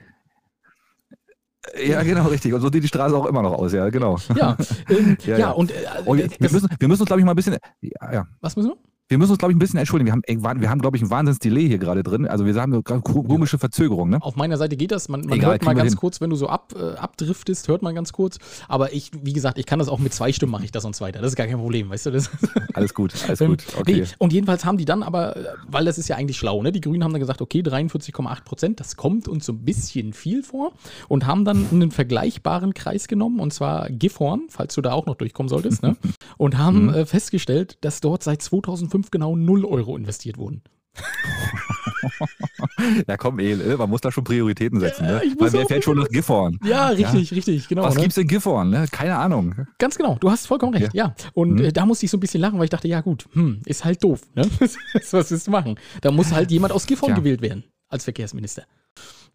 Ja, 1.85 2.03
genau, 2.03 2.27
richtig. 2.27 2.53
Und 2.53 2.61
so 2.61 2.69
sieht 2.71 2.83
die 2.83 2.87
Straße 2.87 3.15
auch 3.15 3.25
immer 3.25 3.41
noch 3.41 3.53
aus, 3.53 3.73
ja, 3.73 3.89
genau. 3.89 4.17
Ja, 4.35 4.57
ähm, 4.89 5.17
ja, 5.25 5.37
ja, 5.37 5.51
und, 5.51 5.71
äh, 5.71 5.85
wir, 6.05 6.51
müssen, 6.51 6.69
wir 6.79 6.87
müssen 6.87 7.01
uns, 7.01 7.07
glaube 7.07 7.19
ich, 7.19 7.25
mal 7.25 7.33
ein 7.33 7.35
bisschen. 7.35 7.57
Ja, 7.81 8.13
ja. 8.13 8.27
Was 8.41 8.55
müssen 8.55 8.69
wir? 8.69 8.77
Wir 9.09 9.17
müssen 9.17 9.31
uns, 9.31 9.39
glaube 9.39 9.53
ich, 9.53 9.55
ein 9.55 9.59
bisschen 9.59 9.79
entschuldigen. 9.79 10.21
Wir 10.27 10.43
haben, 10.43 10.59
wir 10.61 10.69
haben 10.69 10.81
glaube 10.81 10.97
ich, 10.97 11.03
ein 11.03 11.09
Wahnsinns-Delay 11.09 11.65
hier 11.65 11.77
gerade 11.77 12.03
drin. 12.03 12.27
Also 12.27 12.45
wir 12.45 12.53
haben 12.55 12.83
gerade 12.83 13.01
komische 13.01 13.57
Verzögerung. 13.57 14.09
Ne? 14.09 14.21
Auf 14.21 14.35
meiner 14.35 14.57
Seite 14.57 14.75
geht 14.75 14.91
das. 14.91 15.07
Man, 15.07 15.21
man 15.21 15.37
Egal, 15.37 15.51
hört 15.51 15.63
mal 15.63 15.75
ganz 15.75 15.91
hin. 15.91 15.97
kurz, 15.97 16.19
wenn 16.19 16.29
du 16.29 16.35
so 16.35 16.49
ab, 16.49 16.73
äh, 16.77 16.97
abdriftest, 16.97 17.69
hört 17.69 17.81
man 17.81 17.95
ganz 17.95 18.11
kurz. 18.11 18.37
Aber 18.67 18.91
ich, 18.91 19.11
wie 19.21 19.31
gesagt, 19.31 19.59
ich 19.59 19.65
kann 19.65 19.79
das 19.79 19.87
auch 19.87 19.99
mit 19.99 20.13
zwei 20.13 20.33
Stimmen 20.33 20.51
mache 20.51 20.65
ich 20.65 20.71
das 20.71 20.83
und 20.83 20.93
so 20.93 21.05
weiter. 21.05 21.21
Das 21.21 21.31
ist 21.31 21.35
gar 21.37 21.47
kein 21.47 21.57
Problem, 21.57 21.89
weißt 21.89 22.07
du? 22.07 22.11
Das 22.11 22.29
alles 22.73 22.93
gut, 22.93 23.13
alles 23.25 23.39
gut. 23.39 23.63
Okay. 23.79 24.01
Nee, 24.01 24.07
und 24.17 24.33
jedenfalls 24.33 24.65
haben 24.65 24.77
die 24.77 24.83
dann 24.83 25.03
aber, 25.03 25.37
weil 25.67 25.85
das 25.85 25.97
ist 25.97 26.09
ja 26.09 26.17
eigentlich 26.17 26.37
schlau, 26.37 26.61
ne? 26.61 26.73
Die 26.73 26.81
Grünen 26.81 27.05
haben 27.05 27.13
dann 27.13 27.21
gesagt, 27.21 27.41
okay, 27.41 27.61
43,8 27.61 28.43
Prozent, 28.43 28.79
das 28.81 28.97
kommt 28.97 29.29
uns 29.29 29.45
so 29.45 29.53
ein 29.53 29.63
bisschen 29.63 30.11
viel 30.11 30.43
vor. 30.43 30.73
Und 31.07 31.25
haben 31.25 31.45
dann 31.45 31.65
einen 31.71 31.91
vergleichbaren 31.91 32.73
Kreis 32.73 33.07
genommen, 33.07 33.39
und 33.39 33.53
zwar 33.53 33.89
Gifhorn, 33.89 34.47
falls 34.49 34.75
du 34.75 34.81
da 34.81 34.91
auch 34.91 35.05
noch 35.05 35.15
durchkommen 35.15 35.47
solltest, 35.47 35.81
ne? 35.81 35.95
Und 36.37 36.57
haben 36.57 36.87
mhm. 36.87 36.93
äh, 36.93 37.05
festgestellt, 37.05 37.77
dass 37.81 38.01
dort 38.01 38.21
seit 38.21 38.41
2005 38.41 38.96
genau 39.11 39.35
0 39.35 39.65
Euro 39.65 39.97
investiert 39.97 40.37
wurden. 40.37 40.61
ja, 43.07 43.17
komm, 43.17 43.39
ey, 43.39 43.53
äh, 43.53 43.77
man 43.77 43.89
muss 43.89 44.01
da 44.01 44.11
schon 44.11 44.23
Prioritäten 44.23 44.79
setzen. 44.79 45.05
Ne? 45.05 45.21
Weil 45.37 45.53
wer 45.53 45.65
fährt 45.65 45.83
schon 45.83 45.97
nach 45.97 46.09
Gifhorn? 46.09 46.59
Ja, 46.63 46.89
richtig, 46.89 47.31
ja? 47.31 47.35
richtig, 47.35 47.67
genau. 47.67 47.83
Was 47.83 47.95
ne? 47.95 48.01
gibt's 48.01 48.17
in 48.17 48.27
Gifhorn? 48.27 48.69
Ne? 48.69 48.87
Keine 48.91 49.17
Ahnung. 49.17 49.55
Ganz 49.77 49.97
genau, 49.97 50.17
du 50.19 50.31
hast 50.31 50.47
vollkommen 50.47 50.73
recht, 50.73 50.93
ja. 50.93 51.15
ja. 51.17 51.29
Und 51.33 51.59
hm. 51.59 51.65
äh, 51.65 51.71
da 51.71 51.85
musste 51.85 52.05
ich 52.05 52.11
so 52.11 52.17
ein 52.17 52.19
bisschen 52.19 52.41
lachen, 52.41 52.57
weil 52.57 52.65
ich 52.65 52.71
dachte, 52.71 52.87
ja 52.87 53.01
gut, 53.01 53.27
hm, 53.33 53.61
ist 53.65 53.85
halt 53.85 54.03
doof. 54.03 54.21
Ne? 54.35 54.49
Was 55.11 55.31
ist 55.31 55.45
zu 55.45 55.51
machen? 55.51 55.79
Da 56.01 56.11
muss 56.11 56.31
halt 56.31 56.51
jemand 56.51 56.73
aus 56.73 56.85
Gifhorn 56.85 57.11
ja. 57.11 57.17
gewählt 57.17 57.41
werden 57.41 57.63
als 57.89 58.03
Verkehrsminister. 58.03 58.63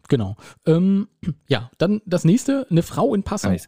Genau. 0.09 0.35
Ähm, 0.65 1.07
ja, 1.47 1.71
dann 1.77 2.01
das 2.05 2.25
nächste, 2.25 2.67
eine 2.69 2.83
Frau 2.83 3.15
in 3.15 3.23
Passau. 3.23 3.49
Nice. 3.49 3.67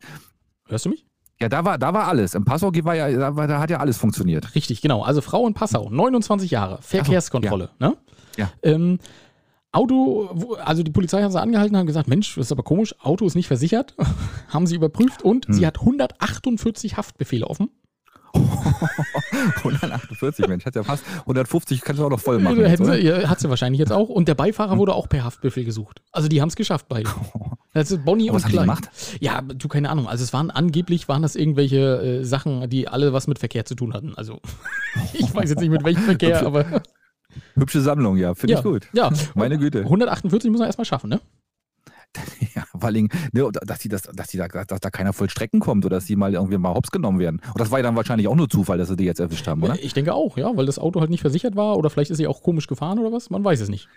Hörst 0.67 0.85
du 0.85 0.89
mich? 0.89 1.05
Ja, 1.41 1.49
da 1.49 1.65
war, 1.65 1.77
da 1.77 1.93
war 1.93 2.07
alles. 2.07 2.33
Im 2.33 2.45
Passau 2.45 2.71
war 2.83 2.95
ja, 2.95 3.11
da, 3.11 3.35
war, 3.35 3.47
da 3.47 3.59
hat 3.59 3.69
ja 3.69 3.79
alles 3.79 3.97
funktioniert. 3.97 4.55
Richtig, 4.55 4.81
genau. 4.81 5.01
Also 5.01 5.21
Frau 5.21 5.45
in 5.47 5.53
Passau, 5.53 5.89
29 5.89 6.49
Jahre, 6.49 6.79
Verkehrskontrolle. 6.81 7.71
So, 7.79 7.85
ja. 7.85 7.89
Ne? 7.89 7.97
ja. 8.37 8.51
Ähm, 8.63 8.99
Auto, 9.73 10.29
also 10.63 10.83
die 10.83 10.91
Polizei 10.91 11.21
hat 11.21 11.33
sie 11.33 11.41
angehalten, 11.41 11.75
haben 11.75 11.85
gesagt, 11.85 12.07
Mensch, 12.07 12.35
das 12.35 12.45
ist 12.45 12.51
aber 12.53 12.63
komisch, 12.63 12.95
Auto 13.01 13.25
ist 13.25 13.35
nicht 13.35 13.47
versichert. 13.47 13.95
haben 14.47 14.67
sie 14.67 14.75
überprüft 14.75 15.21
und 15.21 15.47
sie 15.49 15.67
hat 15.67 15.79
148 15.79 16.95
Haftbefehle 16.95 17.45
offen. 17.45 17.69
148, 19.57 20.47
Mensch, 20.47 20.65
hat 20.65 20.75
ja 20.75 20.83
fast 20.83 21.03
150, 21.21 21.81
kannst 21.81 22.01
du 22.01 22.05
auch 22.05 22.09
noch 22.09 22.19
voll 22.19 22.39
machen. 22.39 22.59
Jetzt, 22.59 22.83
sie, 22.83 22.99
ja, 22.99 23.27
hat 23.29 23.39
sie 23.39 23.49
wahrscheinlich 23.49 23.79
jetzt 23.79 23.91
auch. 23.91 24.09
Und 24.09 24.27
der 24.27 24.35
Beifahrer 24.35 24.77
wurde 24.77 24.93
auch 24.93 25.09
per 25.09 25.23
Haftbefehl 25.23 25.65
gesucht. 25.65 26.01
Also 26.11 26.27
die 26.27 26.41
haben 26.41 26.49
es 26.49 26.55
geschafft 26.55 26.87
beide. 26.89 27.09
Das 27.73 27.91
ist 27.91 28.05
Bonnie 28.05 28.29
Aber 28.29 28.37
was 28.37 28.43
und 28.45 28.51
haben 28.51 28.51
die 28.53 28.59
gemacht? 28.59 28.89
Ja, 29.19 29.41
du, 29.41 29.67
keine 29.67 29.89
Ahnung. 29.89 30.07
Also 30.07 30.23
es 30.23 30.31
waren 30.31 30.49
angeblich, 30.49 31.09
waren 31.09 31.23
das 31.23 31.35
irgendwelche 31.35 32.21
äh, 32.21 32.23
Sachen, 32.23 32.69
die 32.69 32.87
alle 32.87 33.11
was 33.11 33.27
mit 33.27 33.37
Verkehr 33.37 33.65
zu 33.65 33.75
tun 33.75 33.93
hatten. 33.93 34.13
Also 34.15 34.39
ich 35.13 35.35
weiß 35.35 35.49
jetzt 35.49 35.59
nicht 35.59 35.71
mit 35.71 35.83
welchem 35.83 36.03
Verkehr, 36.03 36.45
aber 36.45 36.83
Hübsche 37.55 37.81
Sammlung, 37.81 38.15
ja, 38.15 38.33
finde 38.33 38.53
ja. 38.53 38.59
ich 38.59 38.63
gut. 38.63 38.87
Ja, 38.93 39.11
Meine 39.33 39.57
Güte. 39.57 39.79
148 39.79 40.49
muss 40.49 40.59
man 40.59 40.67
erstmal 40.67 40.85
schaffen, 40.85 41.09
ne? 41.09 41.19
Ja, 42.55 42.63
vor 42.71 42.85
allem, 42.85 43.09
ne, 43.33 43.49
dass, 43.51 43.79
die 43.79 43.89
das, 43.89 44.03
dass, 44.03 44.27
die 44.27 44.37
da, 44.37 44.47
dass 44.47 44.79
da 44.79 44.89
keiner 44.89 45.11
voll 45.11 45.29
Strecken 45.29 45.59
kommt 45.59 45.85
oder 45.85 45.97
dass 45.97 46.05
die 46.05 46.15
mal 46.15 46.33
irgendwie 46.33 46.57
mal 46.57 46.73
hops 46.73 46.89
genommen 46.89 47.19
werden. 47.19 47.41
Und 47.47 47.59
das 47.59 47.69
war 47.69 47.79
ja 47.79 47.83
dann 47.83 47.95
wahrscheinlich 47.95 48.27
auch 48.27 48.35
nur 48.35 48.49
Zufall, 48.49 48.77
dass 48.77 48.87
sie 48.87 48.95
die 48.95 49.03
jetzt 49.03 49.19
erwischt 49.19 49.45
haben, 49.47 49.61
oder? 49.63 49.77
Ich 49.81 49.93
denke 49.93 50.13
auch, 50.13 50.37
ja, 50.37 50.55
weil 50.55 50.65
das 50.65 50.79
Auto 50.79 51.01
halt 51.01 51.09
nicht 51.09 51.21
versichert 51.21 51.55
war 51.55 51.77
oder 51.77 51.89
vielleicht 51.89 52.11
ist 52.11 52.17
sie 52.17 52.27
auch 52.27 52.41
komisch 52.41 52.67
gefahren 52.67 52.99
oder 52.99 53.11
was, 53.11 53.29
man 53.29 53.43
weiß 53.43 53.59
es 53.59 53.69
nicht. 53.69 53.89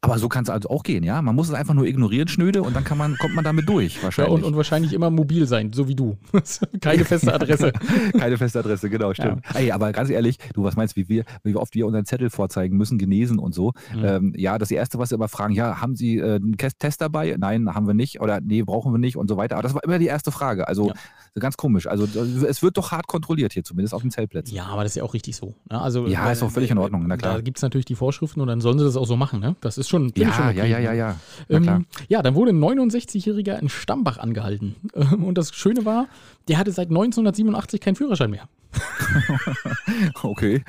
Aber 0.00 0.18
so 0.18 0.28
kann 0.28 0.44
es 0.44 0.50
also 0.50 0.68
auch 0.70 0.84
gehen, 0.84 1.02
ja. 1.02 1.20
Man 1.22 1.34
muss 1.34 1.48
es 1.48 1.54
einfach 1.54 1.74
nur 1.74 1.84
ignorieren, 1.84 2.28
schnöde, 2.28 2.62
und 2.62 2.74
dann 2.76 2.84
kann 2.84 2.98
man, 2.98 3.16
kommt 3.16 3.34
man 3.34 3.44
damit 3.44 3.68
durch, 3.68 3.96
Ja, 3.96 4.04
wahrscheinlich. 4.04 4.32
und, 4.34 4.44
und 4.44 4.56
wahrscheinlich 4.56 4.92
immer 4.92 5.10
mobil 5.10 5.46
sein, 5.46 5.72
so 5.72 5.88
wie 5.88 5.96
du. 5.96 6.16
Keine 6.80 7.04
feste 7.04 7.34
Adresse. 7.34 7.72
Keine 8.18 8.38
feste 8.38 8.60
Adresse, 8.60 8.88
genau, 8.90 9.12
stimmt. 9.12 9.44
Ey, 9.54 9.72
aber 9.72 9.90
ganz 9.92 10.08
ehrlich, 10.10 10.38
du, 10.54 10.62
was 10.62 10.76
meinst, 10.76 10.94
wie 10.96 11.08
wir, 11.08 11.24
wie 11.42 11.56
oft 11.56 11.74
wir 11.74 11.86
unseren 11.86 12.04
Zettel 12.04 12.30
vorzeigen 12.30 12.76
müssen, 12.76 12.96
genesen 12.98 13.38
und 13.40 13.54
so. 13.54 13.72
Mhm. 13.94 14.04
Ähm, 14.04 14.32
ja, 14.36 14.56
das 14.58 14.70
Erste, 14.70 14.98
was 14.98 15.08
sie 15.08 15.16
immer 15.16 15.28
fragen, 15.28 15.54
ja, 15.54 15.80
haben 15.80 15.96
Sie 15.96 16.18
äh, 16.18 16.36
einen 16.36 16.56
Test 16.56 16.78
Test 16.78 17.00
dabei? 17.00 17.34
Nein, 17.38 17.74
haben 17.74 17.86
wir 17.88 17.94
nicht. 17.94 18.20
Oder 18.20 18.40
nee, 18.40 18.62
brauchen 18.62 18.92
wir 18.92 18.98
nicht 18.98 19.16
und 19.16 19.28
so 19.28 19.36
weiter. 19.36 19.56
Aber 19.56 19.62
das 19.62 19.74
war 19.74 19.82
immer 19.82 19.98
die 19.98 20.06
erste 20.06 20.30
Frage. 20.30 20.68
Also 20.68 20.88
Ja. 20.88 20.94
Ganz 21.38 21.56
komisch. 21.56 21.86
Also 21.86 22.04
es 22.46 22.62
wird 22.62 22.76
doch 22.76 22.92
hart 22.92 23.06
kontrolliert 23.06 23.52
hier, 23.52 23.64
zumindest 23.64 23.94
auf 23.94 24.02
den 24.02 24.10
Zeltplätzen. 24.10 24.54
Ja, 24.54 24.66
aber 24.66 24.82
das 24.82 24.92
ist 24.92 24.96
ja 24.96 25.02
auch 25.04 25.14
richtig 25.14 25.36
so. 25.36 25.54
Ne? 25.70 25.80
Also, 25.80 26.06
Ja, 26.06 26.24
weil- 26.24 26.32
ist 26.32 26.42
auch 26.42 26.50
völlig 26.50 26.70
in 26.70 26.78
Ordnung, 26.78 27.04
na 27.06 27.16
klar. 27.16 27.34
Da 27.34 27.40
gibt 27.40 27.58
es 27.58 27.62
natürlich 27.62 27.84
die 27.84 27.94
Vorschriften 27.94 28.40
und 28.40 28.48
dann 28.48 28.60
sollen 28.60 28.78
sie 28.78 28.84
das 28.84 28.96
auch 28.96 29.06
so 29.06 29.16
machen. 29.16 29.40
Ne? 29.40 29.56
Das 29.60 29.78
ist 29.78 29.88
schon, 29.88 30.12
ich 30.14 30.22
schon 30.22 30.26
Ja, 30.44 30.48
okay. 30.50 30.56
ja, 30.58 30.64
ja, 30.64 30.78
ja, 30.78 30.92
ja. 30.92 31.16
Ähm, 31.48 31.86
ja, 32.08 32.22
dann 32.22 32.34
wurde 32.34 32.50
ein 32.52 32.60
69-Jähriger 32.60 33.58
in 33.60 33.68
Stambach 33.68 34.18
angehalten. 34.18 34.76
Ähm, 34.94 35.24
Und 35.24 35.38
das 35.38 35.54
Schöne 35.54 35.84
war, 35.84 36.06
der 36.48 36.58
hatte 36.58 36.72
seit 36.72 36.88
1987 36.88 37.80
keinen 37.80 37.96
Führerschein 37.96 38.30
mehr. 38.30 38.48
Okay. 40.22 40.62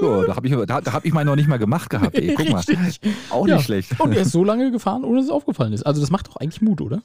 Ja, 0.00 0.24
da 0.24 0.36
habe 0.36 0.46
ich, 0.46 0.54
da, 0.66 0.80
da 0.80 0.92
hab 0.92 1.04
ich 1.04 1.12
meinen 1.12 1.26
noch 1.26 1.36
nicht 1.36 1.48
mal 1.48 1.58
gemacht 1.58 1.90
gehabt. 1.90 2.14
Ey, 2.16 2.34
guck 2.34 2.48
mal. 2.50 2.58
Richtig. 2.68 3.00
Auch 3.30 3.46
Ja. 3.46 3.56
nicht 3.56 3.64
schlecht. 3.66 4.00
Und 4.00 4.12
er 4.12 4.22
ist 4.22 4.32
so 4.32 4.44
lange 4.44 4.70
gefahren, 4.70 5.04
ohne 5.04 5.16
dass 5.16 5.26
es 5.26 5.30
aufgefallen 5.30 5.72
ist. 5.72 5.84
Also 5.84 6.00
das 6.00 6.10
macht 6.10 6.28
doch 6.28 6.36
eigentlich 6.36 6.60
Mut, 6.62 6.80
oder? 6.80 7.02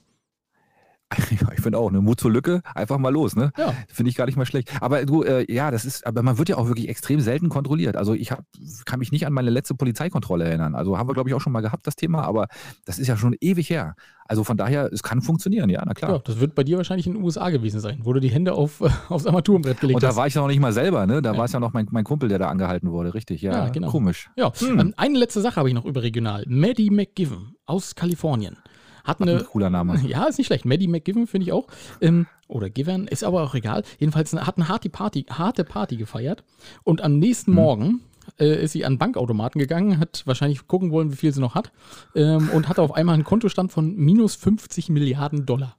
Ich 1.53 1.61
finde 1.61 1.77
auch, 1.77 1.91
ne? 1.91 2.01
Mut 2.01 2.19
zur 2.19 2.31
Lücke, 2.31 2.61
einfach 2.75 2.97
mal 2.97 3.09
los, 3.13 3.35
ne? 3.35 3.51
Ja. 3.57 3.73
Finde 3.87 4.09
ich 4.09 4.15
gar 4.15 4.25
nicht 4.25 4.35
mal 4.37 4.45
schlecht. 4.45 4.69
Aber 4.81 5.05
du, 5.05 5.23
äh, 5.23 5.51
ja, 5.51 5.71
das 5.71 5.85
ist, 5.85 6.05
aber 6.05 6.21
man 6.23 6.37
wird 6.37 6.49
ja 6.49 6.57
auch 6.57 6.67
wirklich 6.67 6.89
extrem 6.89 7.19
selten 7.21 7.49
kontrolliert. 7.49 7.95
Also 7.95 8.13
ich 8.13 8.31
hab, 8.31 8.43
kann 8.85 8.99
mich 8.99 9.11
nicht 9.11 9.25
an 9.25 9.33
meine 9.33 9.49
letzte 9.49 9.75
Polizeikontrolle 9.75 10.45
erinnern. 10.45 10.75
Also 10.75 10.97
haben 10.97 11.07
wir, 11.09 11.13
glaube 11.13 11.29
ich, 11.29 11.35
auch 11.35 11.41
schon 11.41 11.53
mal 11.53 11.61
gehabt, 11.61 11.85
das 11.87 11.95
Thema, 11.95 12.23
aber 12.23 12.47
das 12.85 12.99
ist 12.99 13.07
ja 13.07 13.15
schon 13.17 13.35
ewig 13.39 13.69
her. 13.69 13.95
Also 14.25 14.43
von 14.45 14.55
daher, 14.57 14.89
es 14.91 15.03
kann 15.03 15.21
funktionieren, 15.21 15.69
ja, 15.69 15.83
na 15.85 15.93
klar. 15.93 16.11
Ja, 16.11 16.17
das 16.19 16.39
wird 16.39 16.55
bei 16.55 16.63
dir 16.63 16.77
wahrscheinlich 16.77 17.07
in 17.07 17.13
den 17.13 17.23
USA 17.23 17.49
gewesen 17.49 17.79
sein, 17.81 17.99
wo 18.03 18.13
du 18.13 18.19
die 18.21 18.29
Hände 18.29 18.53
auf, 18.53 18.81
aufs 19.09 19.25
Armaturenbrett 19.27 19.79
gelegt 19.81 19.95
Und 19.95 20.03
da 20.03 20.09
hast. 20.09 20.15
war 20.15 20.27
ich 20.27 20.33
ja 20.33 20.41
noch 20.41 20.47
nicht 20.47 20.59
mal 20.61 20.71
selber, 20.73 21.05
ne? 21.05 21.21
Da 21.21 21.33
Ja. 21.33 21.37
war 21.37 21.45
es 21.45 21.51
ja 21.51 21.59
noch 21.59 21.73
mein, 21.73 21.87
mein 21.91 22.03
Kumpel, 22.05 22.29
der 22.29 22.39
da 22.39 22.47
angehalten 22.47 22.89
wurde, 22.91 23.13
richtig. 23.13 23.41
Ja, 23.41 23.65
Ja, 23.65 23.69
genau. 23.69 23.89
komisch. 23.89 24.29
Ja, 24.37 24.51
Hm. 24.57 24.79
ähm, 24.79 24.93
eine 24.97 25.17
letzte 25.19 25.41
Sache 25.41 25.57
habe 25.57 25.67
ich 25.67 25.75
noch 25.75 25.85
überregional. 25.85 26.45
Maddie 26.47 26.89
McGiven 26.89 27.55
aus 27.65 27.95
Kalifornien 27.95 28.57
hat 29.03 29.19
Ein 29.21 29.29
eine. 29.29 29.43
cooler 29.43 29.69
Name. 29.69 29.99
Ja, 30.07 30.25
ist 30.25 30.37
nicht 30.37 30.47
schlecht. 30.47 30.65
Maddie 30.65 30.87
McGiven 30.87 31.27
finde 31.27 31.45
ich 31.47 31.51
auch. 31.53 31.67
Ähm, 32.01 32.27
oder 32.47 32.69
Given, 32.69 33.07
ist 33.07 33.23
aber 33.23 33.43
auch 33.43 33.55
egal. 33.55 33.83
Jedenfalls 33.99 34.33
hat 34.33 34.57
eine 34.57 34.67
harte 34.67 34.89
Party, 34.89 35.25
harte 35.29 35.63
Party 35.63 35.97
gefeiert. 35.97 36.43
Und 36.83 37.01
am 37.01 37.17
nächsten 37.19 37.51
Hm. 37.51 37.55
Morgen 37.55 37.99
äh, 38.39 38.63
ist 38.63 38.71
sie 38.71 38.85
an 38.85 38.97
Bankautomaten 38.97 39.59
gegangen, 39.59 39.99
hat 39.99 40.23
wahrscheinlich 40.25 40.67
gucken 40.67 40.91
wollen, 40.91 41.11
wie 41.11 41.15
viel 41.17 41.33
sie 41.33 41.41
noch 41.41 41.55
hat. 41.55 41.71
Ähm, 42.15 42.49
und 42.53 42.69
hatte 42.69 42.81
auf 42.81 42.93
einmal 42.93 43.15
einen 43.15 43.23
Kontostand 43.23 43.71
von 43.71 43.95
minus 43.95 44.35
50 44.35 44.89
Milliarden 44.89 45.45
Dollar. 45.45 45.75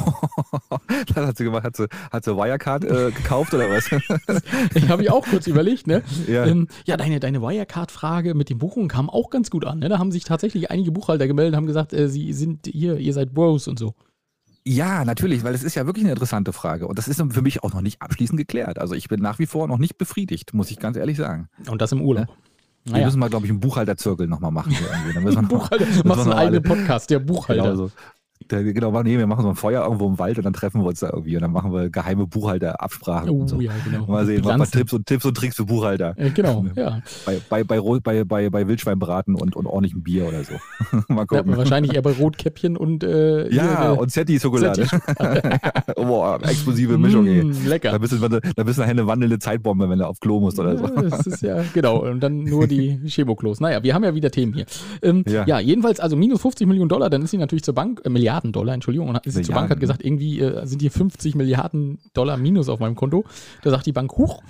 das 1.14 1.26
hat 1.26 1.36
sie 1.36 1.44
gemacht, 1.44 1.64
hat 1.64 1.76
sie, 1.76 1.88
hat 2.10 2.24
sie 2.24 2.36
Wirecard 2.36 2.84
äh, 2.84 3.10
gekauft 3.10 3.54
oder 3.54 3.68
was? 3.70 3.90
Ich 4.74 4.88
habe 4.88 5.02
ich 5.02 5.10
auch 5.10 5.26
kurz 5.26 5.46
überlegt, 5.46 5.86
ne? 5.86 6.02
Ja. 6.26 6.46
Ähm, 6.46 6.68
ja, 6.86 6.96
deine, 6.96 7.20
deine 7.20 7.40
Wirecard-Frage 7.42 8.34
mit 8.34 8.48
den 8.50 8.58
Buchungen 8.58 8.88
kam 8.88 9.10
auch 9.10 9.30
ganz 9.30 9.50
gut 9.50 9.64
an. 9.64 9.78
Ne? 9.80 9.88
Da 9.88 9.98
haben 9.98 10.12
sich 10.12 10.24
tatsächlich 10.24 10.70
einige 10.70 10.92
Buchhalter 10.92 11.26
gemeldet 11.26 11.52
und 11.52 11.56
haben 11.56 11.66
gesagt, 11.66 11.92
äh, 11.92 12.08
sie 12.08 12.32
sind 12.32 12.66
hier, 12.66 12.96
ihr 12.98 13.12
seid 13.14 13.32
Bros 13.34 13.68
und 13.68 13.78
so. 13.78 13.94
Ja, 14.64 15.04
natürlich, 15.04 15.42
weil 15.42 15.54
es 15.54 15.62
ist 15.62 15.74
ja 15.74 15.86
wirklich 15.86 16.04
eine 16.04 16.12
interessante 16.12 16.52
Frage. 16.52 16.86
Und 16.86 16.98
das 16.98 17.08
ist 17.08 17.22
für 17.30 17.42
mich 17.42 17.62
auch 17.64 17.72
noch 17.72 17.80
nicht 17.80 18.02
abschließend 18.02 18.38
geklärt. 18.38 18.78
Also 18.78 18.94
ich 18.94 19.08
bin 19.08 19.20
nach 19.20 19.38
wie 19.38 19.46
vor 19.46 19.66
noch 19.68 19.78
nicht 19.78 19.96
befriedigt, 19.96 20.52
muss 20.52 20.70
ich 20.70 20.78
ganz 20.78 20.96
ehrlich 20.96 21.16
sagen. 21.16 21.48
Und 21.70 21.80
das 21.80 21.92
im 21.92 22.02
Urlaub. 22.02 22.28
Wir 22.84 22.92
Naja. 22.94 23.06
müssen 23.06 23.18
mal, 23.20 23.28
glaube 23.30 23.46
ich, 23.46 23.50
einen 23.50 23.60
Buchhalterzirkel 23.60 24.26
nochmal 24.26 24.50
machen. 24.50 24.70
hier 24.72 24.86
irgendwie. 24.90 25.12
Dann 25.14 25.22
müssen 25.24 25.36
wir 25.36 25.42
noch- 25.42 25.48
Buchhalter, 25.48 25.86
müssen 25.86 26.02
du 26.02 26.08
machst 26.08 26.26
wir 26.26 26.32
einen 26.36 26.40
eigenen 26.40 26.62
Podcast, 26.62 27.10
der 27.10 27.18
Buchhalter. 27.20 27.62
Genau 27.62 27.76
so. 27.76 27.90
Genau, 28.48 29.02
nee, 29.02 29.16
wir 29.16 29.26
machen 29.28 29.42
so 29.42 29.48
ein 29.50 29.54
Feuer 29.54 29.84
irgendwo 29.84 30.08
im 30.08 30.18
Wald 30.18 30.38
und 30.38 30.44
dann 30.44 30.52
treffen 30.52 30.80
wir 30.80 30.86
uns 30.88 31.00
da 31.00 31.10
irgendwie 31.12 31.36
und 31.36 31.42
dann 31.42 31.52
machen 31.52 31.72
wir 31.72 31.88
geheime 31.88 32.26
Buchhalterabsprachen 32.26 33.30
Oh 33.30 33.40
und 33.40 33.48
so. 33.48 33.60
ja, 33.60 33.70
genau. 33.84 34.06
Mal 34.06 34.26
sehen, 34.26 34.42
mal. 34.42 34.66
Tipps 34.66 34.92
und 34.92 35.06
Tipps 35.06 35.24
und 35.24 35.36
Tricks 35.36 35.56
für 35.56 35.64
Buchhalter. 35.66 36.14
Äh, 36.16 36.30
genau, 36.30 36.64
ja. 36.74 37.00
Bei, 37.26 37.38
bei, 37.48 37.62
bei, 37.64 37.80
bei, 38.02 38.24
bei, 38.24 38.50
bei 38.50 38.66
Wildschweinbraten 38.66 39.36
und, 39.36 39.54
und 39.54 39.66
ordentlichem 39.66 40.02
Bier 40.02 40.26
oder 40.26 40.42
so. 40.42 40.54
mal 41.08 41.20
ja. 41.20 41.24
gucken. 41.26 41.56
Wahrscheinlich 41.56 41.94
eher 41.94 42.02
bei 42.02 42.10
Rotkäppchen 42.12 42.76
und 42.76 43.04
äh, 43.04 43.48
Ja, 43.54 43.82
hier, 43.82 43.94
äh, 43.94 43.98
und 43.98 44.10
Zetti-Schokolade. 44.10 44.84
Zetti- 44.84 45.94
Boah, 45.96 46.40
explosive 46.42 46.98
Mischung, 46.98 47.26
ey. 47.26 47.44
Mm, 47.44 47.52
Da 47.64 47.68
lecker. 47.68 47.98
bist, 47.98 48.12
du, 48.14 48.18
da 48.18 48.62
bist 48.64 48.78
du 48.78 48.82
eine 48.82 49.06
wandelnde 49.06 49.38
Zeitbombe, 49.38 49.88
wenn 49.88 49.98
du 50.00 50.06
auf 50.08 50.18
Klo 50.18 50.40
musst 50.40 50.58
oder 50.58 50.76
so. 50.76 50.86
Ja, 50.86 51.02
Das 51.02 51.26
ist 51.26 51.42
ja, 51.42 51.62
genau. 51.72 52.02
Und 52.02 52.20
dann 52.20 52.42
nur 52.44 52.66
die 52.66 52.98
Chemoklos. 53.06 53.60
Naja, 53.60 53.82
wir 53.82 53.94
haben 53.94 54.02
ja 54.02 54.14
wieder 54.14 54.30
Themen 54.30 54.54
hier. 54.54 54.64
Ähm, 55.02 55.24
ja. 55.28 55.44
Ja. 55.46 55.60
jedenfalls, 55.60 56.00
also 56.00 56.16
minus 56.16 56.40
50 56.40 56.66
Millionen 56.66 56.88
Dollar, 56.88 57.10
dann 57.10 57.22
ist 57.22 57.30
sie 57.30 57.38
natürlich 57.38 57.62
zur 57.62 57.74
Bank, 57.74 58.00
äh, 58.04 58.08
Milliarden 58.08 58.29
Dollar, 58.52 58.74
Entschuldigung, 58.74 59.08
und 59.08 59.14
sie 59.24 59.42
zur 59.42 59.54
Bank, 59.54 59.70
hat 59.70 59.76
Milliarden. 59.76 59.80
gesagt, 59.80 60.04
irgendwie 60.04 60.40
äh, 60.40 60.66
sind 60.66 60.80
hier 60.80 60.90
50 60.90 61.34
Milliarden 61.34 61.98
Dollar 62.14 62.36
minus 62.36 62.68
auf 62.68 62.80
meinem 62.80 62.94
Konto. 62.94 63.24
Da 63.62 63.70
sagt 63.70 63.86
die 63.86 63.92
Bank, 63.92 64.12
huch. 64.16 64.42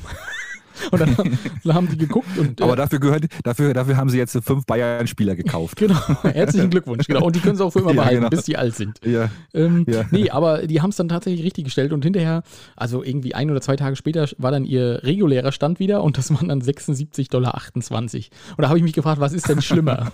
Und 0.90 1.00
dann, 1.00 1.14
dann 1.64 1.74
haben 1.74 1.88
die 1.88 1.98
geguckt 1.98 2.38
und 2.38 2.60
äh, 2.60 2.64
Aber 2.64 2.76
dafür 2.76 2.98
gehört, 2.98 3.26
dafür, 3.44 3.72
dafür 3.74 3.96
haben 3.96 4.10
sie 4.10 4.18
jetzt 4.18 4.38
fünf 4.42 4.66
Bayern-Spieler 4.66 5.36
gekauft. 5.36 5.76
genau, 5.76 6.00
herzlichen 6.22 6.70
Glückwunsch, 6.70 7.06
genau. 7.06 7.24
Und 7.24 7.36
die 7.36 7.40
können 7.40 7.56
sie 7.56 7.64
auch 7.64 7.70
für 7.70 7.80
immer 7.80 7.90
Ja, 7.94 8.02
behalten, 8.02 8.18
genau. 8.18 8.30
bis 8.30 8.44
die 8.44 8.56
alt 8.56 8.76
sind. 8.76 9.00
Ja. 9.04 9.30
Ähm, 9.54 9.84
Ja. 9.88 10.04
Nee, 10.10 10.30
aber 10.30 10.66
die 10.66 10.80
haben 10.80 10.90
es 10.90 10.96
dann 10.96 11.08
tatsächlich 11.08 11.44
richtig 11.44 11.64
gestellt 11.64 11.92
und 11.92 12.04
hinterher, 12.04 12.42
also 12.76 13.02
irgendwie 13.02 13.34
ein 13.34 13.50
oder 13.50 13.60
zwei 13.60 13.76
Tage 13.76 13.96
später, 13.96 14.28
war 14.38 14.50
dann 14.50 14.64
ihr 14.64 15.00
regulärer 15.02 15.52
Stand 15.52 15.80
wieder 15.80 16.02
und 16.02 16.18
das 16.18 16.32
waren 16.32 16.48
dann 16.48 16.60
76,28 16.60 17.30
Dollar. 17.30 17.62
Und 18.56 18.62
da 18.62 18.68
habe 18.68 18.78
ich 18.78 18.84
mich 18.84 18.92
gefragt, 18.92 19.20
was 19.20 19.32
ist 19.32 19.48
denn 19.48 19.62
schlimmer? 19.62 20.10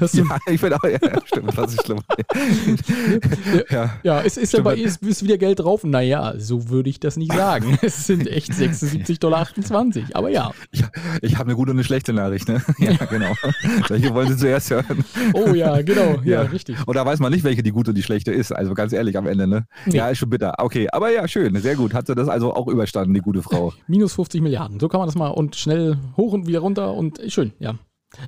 das 0.00 0.12
ja, 0.14 0.24
ich 0.46 0.60
finde 0.60 0.76
auch, 0.76 0.84
ja, 0.84 0.98
stimmt, 1.24 1.56
das 1.56 1.74
ist 1.74 1.84
schlimm. 1.84 2.00
ja. 3.70 3.94
ja, 4.02 4.20
ist, 4.20 4.38
ist, 4.38 4.54
dabei, 4.54 4.76
ist, 4.76 5.02
ist 5.02 5.22
wieder 5.22 5.38
Geld 5.38 5.60
drauf? 5.60 5.84
Naja, 5.84 6.34
so 6.38 6.68
würde 6.68 6.90
ich 6.90 7.00
das 7.00 7.16
nicht 7.16 7.32
sagen. 7.32 7.78
Es 7.82 8.06
sind 8.06 8.26
echt 8.26 8.52
76,28 8.52 9.18
Dollar. 9.18 9.46
Aber 10.14 10.28
ja, 10.30 10.52
Ich, 10.70 10.82
ich 11.22 11.34
habe 11.36 11.44
eine 11.48 11.56
gute 11.56 11.70
und 11.70 11.76
eine 11.78 11.84
schlechte 11.84 12.12
Nachricht, 12.12 12.48
ne? 12.48 12.62
Ja, 12.78 12.92
genau. 13.06 13.32
Welche 13.88 14.14
wollen 14.14 14.28
Sie 14.28 14.36
zuerst 14.36 14.70
hören? 14.70 15.04
oh 15.34 15.54
ja, 15.54 15.80
genau, 15.82 16.20
ja, 16.24 16.42
Ja. 16.42 16.42
richtig. 16.42 16.76
Und 16.86 16.94
da 16.96 17.04
weiß 17.06 17.20
man 17.20 17.32
nicht, 17.32 17.44
welche 17.44 17.62
die 17.62 17.70
gute 17.70 17.90
und 17.90 17.96
die 17.96 18.02
schlechte 18.02 18.32
ist. 18.32 18.52
Also 18.52 18.74
ganz 18.74 18.92
ehrlich 18.92 19.16
am 19.16 19.26
Ende, 19.26 19.46
ne? 19.46 19.66
Nee. 19.86 19.96
Ja, 19.96 20.08
ist 20.08 20.18
schon 20.18 20.30
bitter. 20.30 20.54
Okay, 20.58 20.88
aber 20.92 21.10
ja, 21.12 21.26
schön, 21.28 21.54
sehr 21.60 21.76
gut. 21.76 21.94
Hat 21.94 22.06
sie 22.06 22.14
das 22.14 22.28
also 22.28 22.54
auch 22.54 22.68
überstanden, 22.68 23.14
die 23.14 23.20
gute 23.20 23.42
Frau. 23.42 23.72
Minus 23.86 24.14
50 24.14 24.40
Milliarden. 24.42 24.80
So 24.80 24.88
kann 24.88 24.98
man 25.00 25.08
das 25.08 25.14
mal 25.16 25.28
und 25.28 25.56
schnell 25.56 25.96
hoch 26.16 26.32
und 26.32 26.46
wieder 26.46 26.60
runter 26.60 26.94
und 26.94 27.20
schön, 27.28 27.52
ja. 27.58 27.74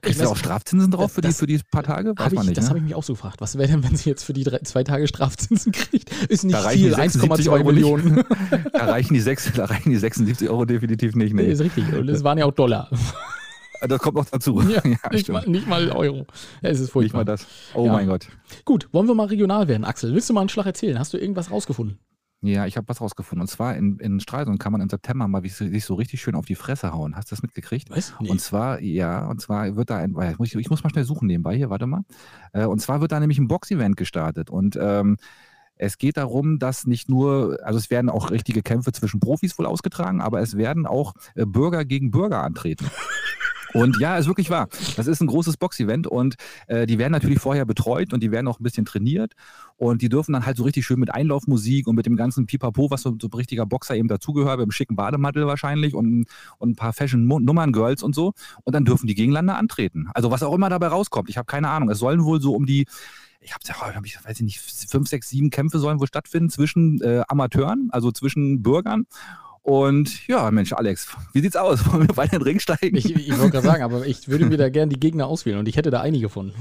Kriegst 0.03 0.21
du 0.21 0.29
auch 0.29 0.37
Strafzinsen 0.37 0.91
drauf 0.91 1.13
für 1.13 1.21
die, 1.21 1.29
das- 1.29 1.39
für 1.39 1.47
die 1.47 1.61
paar 1.71 1.83
Tage? 1.83 2.11
Weiß 2.17 2.25
Hab 2.27 2.33
ich, 2.33 2.37
man 2.37 2.47
nicht, 2.47 2.57
das 2.59 2.65
ne? 2.65 2.69
habe 2.71 2.79
ich 2.79 2.85
mich 2.85 2.95
auch 2.95 3.03
so 3.03 3.15
gefragt. 3.15 3.41
Was 3.41 3.57
wäre 3.59 3.69
denn, 3.69 3.85
wenn 3.85 3.97
sie 3.97 4.09
jetzt 4.11 4.25
für 4.25 4.33
die 4.33 4.45
drei, 4.45 4.59
zwei 4.61 4.85
Tage 4.85 5.07
Strafzinsen 5.09 5.73
kriegt? 5.73 6.11
Ist 6.29 6.45
nicht 6.45 6.57
viel, 6.59 6.89
die 6.91 6.95
76 6.95 7.47
1,2 7.49 7.53
Euro 7.53 7.73
nicht. 7.73 7.75
Millionen. 7.83 8.25
Da 8.73 8.85
reichen, 8.87 9.15
die 9.15 9.21
sechs, 9.21 9.51
da 9.55 9.65
reichen 9.67 9.91
die 9.91 9.97
76 9.97 10.49
Euro 10.51 10.65
definitiv 10.65 11.15
nicht. 11.15 11.35
Nee, 11.35 11.43
Nee. 11.45 11.53
ist 11.53 11.61
richtig. 11.61 11.93
Und 11.95 12.09
es 12.09 12.23
waren 12.25 12.39
ja 12.39 12.45
auch 12.47 12.53
Dollar. 12.53 12.91
Das 13.89 14.01
kommt 14.01 14.17
noch 14.17 14.25
dazu. 14.25 14.61
Ja, 14.63 14.81
nicht, 14.89 15.01
stimmt. 15.25 15.29
mal, 15.29 15.47
nicht 15.49 15.67
mal 15.67 15.91
Euro. 15.91 16.27
Ja, 16.63 16.71
es 16.71 16.77
ist 16.79 16.81
Nicht 16.85 16.93
furchtbar. 16.93 17.19
mal 17.21 17.25
das. 17.25 17.47
Oh 17.75 17.85
Ja. 17.85 17.93
mein 17.93 18.07
Gott. 18.07 18.27
Gut, 18.65 18.89
wollen 18.93 19.07
wir 19.07 19.15
mal 19.15 19.27
regional 19.27 19.69
werden, 19.69 19.85
Axel? 19.85 20.15
Willst 20.15 20.31
du 20.31 20.33
mal 20.35 20.41
einen 20.41 20.49
Schlag 20.49 20.65
erzählen? 20.65 20.99
Hast 20.99 21.13
du 21.13 21.19
irgendwas 21.19 21.51
rausgefunden? 21.51 21.99
Ja, 22.43 22.67
ich 22.67 22.77
habe 22.77 22.89
was 22.89 23.01
rausgefunden. 23.01 23.41
Und 23.43 23.49
zwar 23.49 23.77
in, 23.77 23.99
in 23.99 24.21
Stralsund 24.21 24.61
kann 24.61 24.71
man 24.71 24.81
im 24.81 24.89
September 24.91 25.27
mal 25.27 25.43
wie- 25.43 25.49
sich 25.49 25.85
so 25.85 25.95
richtig 25.95 26.21
schön 26.21 26.35
auf 26.35 26.45
die 26.45 26.55
Fresse 26.55 26.93
hauen. 26.93 27.17
Hast 27.17 27.31
du 27.31 27.35
das 27.35 27.43
mitgekriegt? 27.43 27.91
Was? 27.91 28.15
Nee. 28.21 28.29
Und 28.31 28.41
zwar, 28.41 28.81
ja, 28.81 29.27
und 29.27 29.41
zwar 29.41 29.75
wird 29.75 29.91
da 29.91 29.97
ein, 29.97 30.15
ich 30.31 30.39
muss, 30.39 30.55
ich 30.55 30.71
muss 30.71 30.85
mal 30.85 30.91
schnell 30.91 31.05
suchen 31.05 31.27
nebenbei 31.27 31.57
hier, 31.57 31.71
warte 31.71 31.87
mal. 31.87 32.03
Äh, 32.53 32.67
Und 32.67 32.81
zwar 32.81 33.01
wird 33.01 33.13
da 33.13 33.21
nämlich 33.21 33.39
ein 33.39 33.49
Box-Event 33.49 33.97
gestartet. 33.97 34.51
Und 34.51 34.79
ähm, 34.81 35.17
es 35.77 35.99
geht 35.99 36.17
darum, 36.19 36.59
dass 36.59 36.87
nicht 36.87 37.09
nur, 37.09 37.59
also 37.63 37.79
es 37.79 37.91
werden 37.91 38.11
auch 38.11 38.31
richtige 38.31 38.63
Kämpfe 38.63 38.93
zwischen 38.93 39.19
Profis 39.21 39.59
wohl 39.59 39.67
ausgetragen, 39.67 40.21
aber 40.21 40.41
es 40.41 40.57
werden 40.57 40.87
auch 40.87 41.15
äh, 41.35 41.47
Bürger 41.47 41.85
gegen 41.85 42.11
Bürger 42.11 42.43
antreten. 42.45 42.87
Und 43.77 43.99
ja, 44.01 44.17
ist 44.17 44.27
wirklich 44.27 44.49
wahr. 44.49 44.69
Das 44.97 45.07
ist 45.07 45.21
ein 45.21 45.27
großes 45.27 45.59
Boxevent 45.59 46.07
und 46.07 46.37
äh, 46.67 46.87
die 46.87 46.99
werden 46.99 47.13
natürlich 47.13 47.39
vorher 47.39 47.67
betreut 47.67 48.13
und 48.13 48.23
die 48.23 48.31
werden 48.31 48.49
auch 48.49 48.59
ein 48.59 48.63
bisschen 48.63 48.87
trainiert 48.87 49.35
und 49.77 50.01
die 50.01 50.09
dürfen 50.09 50.33
dann 50.33 50.47
halt 50.47 50.57
so 50.57 50.65
richtig 50.65 50.87
schön 50.87 50.99
mit 50.99 51.13
Einlaufmusik 51.13 51.87
und 51.87 51.95
mit 51.95 52.07
dem 52.07 52.17
ganzen 52.17 52.47
Pipapo, 52.47 52.91
was 52.91 53.03
so, 53.03 53.15
so 53.21 53.29
ein 53.29 53.35
richtiger 53.35 53.67
Boxer 53.67 53.95
eben 53.95 54.09
dazugehört, 54.09 54.57
mit 54.59 54.65
einem 54.65 54.71
schicken 54.71 54.97
Bademantel 54.97 55.47
wahrscheinlich 55.47 55.95
und, 55.95 56.25
und 56.59 56.71
ein 56.71 56.77
paar 56.77 56.95
Fashion-Nummern-Girls 56.95 58.03
und 58.03 58.15
so. 58.15 58.33
Und 58.65 58.75
dann 58.75 58.87
dürfen 58.87 59.07
die 59.07 59.15
gegeneinander 59.15 59.59
antreten. 59.59 60.09
Also 60.15 60.31
was 60.31 60.43
auch 60.43 60.55
immer 60.55 60.71
dabei 60.71 60.89
rauskommt. 60.89 61.29
Ich 61.29 61.37
habe 61.37 61.47
keine 61.47 61.69
Ahnung. 61.69 61.91
Es 61.91 61.99
sollen 61.99 62.25
wohl 62.25 62.41
so 62.41 62.55
um 62.55 62.65
die 62.65 62.87
ich 63.41 63.55
habe 63.55 63.95
hab 63.95 64.05
ich 64.05 64.19
weiß 64.25 64.39
ich 64.39 64.43
nicht, 64.43 64.59
fünf, 64.59 65.09
sechs, 65.09 65.29
sieben 65.29 65.51
Kämpfe 65.51 65.79
sollen 65.79 66.01
wohl 66.01 66.09
stattfinden 66.09 66.51
zwischen 66.51 67.01
äh, 67.03 67.23
Amateuren, 67.29 67.91
also 67.93 68.11
zwischen 68.11 68.63
Bürgern 68.63 69.07
und 69.67 70.29
ja, 70.29 70.49
Mensch, 70.53 70.73
Alex, 70.73 71.09
wie 71.33 71.41
sieht's 71.41 71.57
aus? 71.57 71.85
Wollen 71.93 72.07
wir 72.07 72.23
in 72.23 72.31
den 72.31 72.43
Ring 72.43 72.61
steigen? 72.61 72.95
Ich, 72.95 73.13
ich 73.13 73.37
wollte 73.37 73.51
gerade 73.51 73.67
sagen, 73.67 73.83
aber 73.83 74.07
ich 74.07 74.29
würde 74.29 74.47
mir 74.47 74.59
da 74.59 74.69
gerne 74.69 74.91
die 74.91 75.01
Gegner 75.01 75.27
auswählen 75.27 75.59
und 75.59 75.67
ich 75.67 75.77
hätte 75.77 75.91
da 75.91 76.03
einige 76.03 76.29
von. 76.29 76.53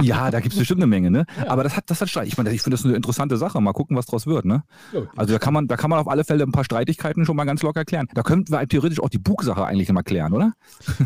ja, 0.00 0.30
da 0.30 0.38
gibt 0.38 0.52
es 0.52 0.58
bestimmt 0.60 0.80
eine 0.80 0.86
Menge, 0.86 1.10
ne? 1.10 1.26
Ja. 1.36 1.50
Aber 1.50 1.64
das 1.64 1.76
hat, 1.76 1.90
das 1.90 2.00
hat 2.00 2.08
Streit. 2.08 2.28
Ich 2.28 2.36
meine, 2.36 2.52
ich 2.52 2.62
finde 2.62 2.76
das 2.76 2.84
eine 2.84 2.94
interessante 2.94 3.36
Sache. 3.36 3.60
Mal 3.60 3.72
gucken, 3.72 3.96
was 3.96 4.06
draus 4.06 4.28
wird, 4.28 4.44
ne? 4.44 4.62
Also 5.16 5.32
da 5.32 5.40
kann 5.40 5.54
man, 5.54 5.66
da 5.66 5.76
kann 5.76 5.90
man 5.90 5.98
auf 5.98 6.06
alle 6.06 6.22
Fälle 6.22 6.44
ein 6.44 6.52
paar 6.52 6.62
Streitigkeiten 6.62 7.26
schon 7.26 7.34
mal 7.34 7.46
ganz 7.46 7.62
locker 7.62 7.84
klären. 7.84 8.06
Da 8.14 8.22
könnten 8.22 8.52
wir 8.52 8.64
theoretisch 8.68 9.00
auch 9.00 9.08
die 9.08 9.18
Bugsache 9.18 9.64
eigentlich 9.64 9.90
mal 9.90 10.04
klären, 10.04 10.32
oder? 10.32 10.52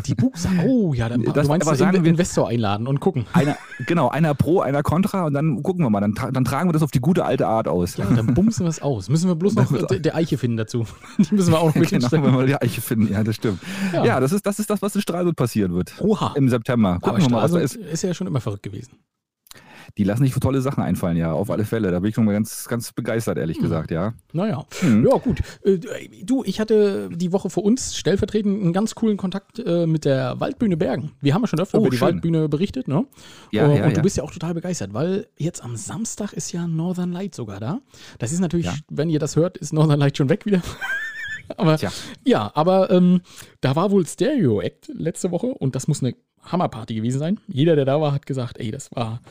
Die 0.05 0.13
Bugsache? 0.13 0.67
Oh 0.67 0.93
ja, 0.93 1.09
dann 1.09 1.23
das, 1.23 1.47
du 1.47 1.47
meinst 1.47 1.67
du 1.67 1.73
sagen, 1.73 2.03
wir 2.03 2.11
Investor 2.11 2.49
einladen 2.49 2.85
und 2.85 2.99
gucken. 2.99 3.25
Einer, 3.33 3.57
genau, 3.87 4.09
einer 4.09 4.35
pro, 4.35 4.59
einer 4.59 4.83
contra 4.83 5.25
und 5.25 5.33
dann 5.33 5.63
gucken 5.63 5.83
wir 5.83 5.89
mal. 5.89 6.01
Dann, 6.01 6.13
dann 6.13 6.45
tragen 6.45 6.69
wir 6.69 6.73
das 6.73 6.83
auf 6.83 6.91
die 6.91 6.99
gute 7.01 7.25
alte 7.25 7.47
Art 7.47 7.67
aus. 7.67 7.97
Ja, 7.97 8.05
dann 8.05 8.35
bumsen 8.35 8.63
wir 8.63 8.69
es 8.69 8.79
aus. 8.79 9.09
Müssen 9.09 9.27
wir 9.27 9.33
bloß 9.33 9.55
noch 9.55 9.71
der 9.87 10.15
Eiche 10.15 10.37
finden 10.37 10.57
dazu. 10.57 10.85
Die 11.31 11.35
müssen 11.35 11.51
wir 11.51 11.59
auch 11.59 11.67
noch 11.73 11.75
mit 11.75 11.89
genau 11.89 12.11
wenn 12.11 12.23
wir 12.23 12.45
die 12.45 12.61
Eiche 12.61 12.81
finden. 12.81 13.11
Ja, 13.11 13.23
das 13.23 13.35
stimmt. 13.35 13.59
Ja, 13.93 14.05
ja 14.05 14.19
das, 14.19 14.31
ist, 14.31 14.45
das 14.45 14.59
ist 14.59 14.69
das, 14.69 14.81
was 14.81 14.95
in 14.95 15.01
Stralsund 15.01 15.35
passieren 15.35 15.73
wird. 15.73 15.93
Oha. 15.99 16.33
Im 16.35 16.49
September. 16.49 16.95
Gucken 16.95 17.09
Aber 17.09 17.19
wir 17.21 17.29
mal, 17.29 17.43
was 17.43 17.51
da 17.51 17.59
ist. 17.59 17.75
ist 17.75 18.03
ja 18.03 18.13
schon 18.13 18.27
immer 18.27 18.41
verrückt 18.41 18.63
gewesen. 18.63 18.97
Die 19.97 20.03
lassen 20.03 20.23
sich 20.23 20.33
für 20.33 20.39
tolle 20.39 20.61
Sachen 20.61 20.83
einfallen, 20.83 21.17
ja, 21.17 21.33
auf 21.33 21.49
alle 21.49 21.65
Fälle. 21.65 21.91
Da 21.91 21.99
bin 21.99 22.09
ich 22.09 22.15
schon 22.15 22.25
mal 22.25 22.33
ganz, 22.33 22.67
ganz 22.67 22.93
begeistert, 22.93 23.37
ehrlich 23.37 23.57
hm. 23.57 23.63
gesagt, 23.63 23.91
ja. 23.91 24.13
Naja, 24.33 24.65
hm. 24.79 25.05
ja, 25.05 25.17
gut. 25.17 25.41
Äh, 25.63 25.79
du, 26.23 26.43
ich 26.43 26.59
hatte 26.59 27.09
die 27.11 27.31
Woche 27.31 27.49
für 27.49 27.61
uns 27.61 27.97
stellvertretend 27.97 28.61
einen 28.61 28.73
ganz 28.73 28.95
coolen 28.95 29.17
Kontakt 29.17 29.59
äh, 29.59 29.85
mit 29.85 30.05
der 30.05 30.39
Waldbühne 30.39 30.77
Bergen. 30.77 31.11
Wir 31.21 31.33
haben 31.33 31.41
ja 31.41 31.47
schon 31.47 31.59
öfter 31.59 31.79
oh, 31.79 31.81
über 31.81 31.89
die 31.89 31.97
schön. 31.97 32.07
Waldbühne 32.07 32.49
berichtet, 32.49 32.87
ne? 32.87 33.05
Ja, 33.51 33.67
äh, 33.67 33.77
ja, 33.77 33.85
und 33.85 33.91
du 33.91 33.97
ja. 33.97 34.01
bist 34.01 34.17
ja 34.17 34.23
auch 34.23 34.31
total 34.31 34.53
begeistert, 34.53 34.93
weil 34.93 35.27
jetzt 35.37 35.63
am 35.63 35.75
Samstag 35.75 36.33
ist 36.33 36.51
ja 36.51 36.67
Northern 36.67 37.11
Light 37.11 37.35
sogar 37.35 37.59
da. 37.59 37.79
Das 38.19 38.31
ist 38.31 38.39
natürlich, 38.39 38.67
ja. 38.67 38.75
wenn 38.89 39.09
ihr 39.09 39.19
das 39.19 39.35
hört, 39.35 39.57
ist 39.57 39.73
Northern 39.73 39.99
Light 39.99 40.17
schon 40.17 40.29
weg 40.29 40.45
wieder. 40.45 40.61
aber 41.57 41.77
Tja. 41.77 41.91
ja, 42.25 42.51
aber 42.55 42.91
ähm, 42.91 43.21
da 43.61 43.75
war 43.75 43.91
wohl 43.91 44.05
Stereo 44.05 44.61
Act 44.61 44.89
letzte 44.93 45.31
Woche 45.31 45.47
und 45.47 45.75
das 45.75 45.87
muss 45.87 46.03
eine 46.03 46.15
Hammerparty 46.43 46.95
gewesen 46.95 47.19
sein. 47.19 47.39
Jeder, 47.47 47.75
der 47.75 47.85
da 47.85 48.01
war, 48.01 48.11
hat 48.13 48.25
gesagt, 48.25 48.57
ey, 48.59 48.71
das 48.71 48.89
war 48.93 49.21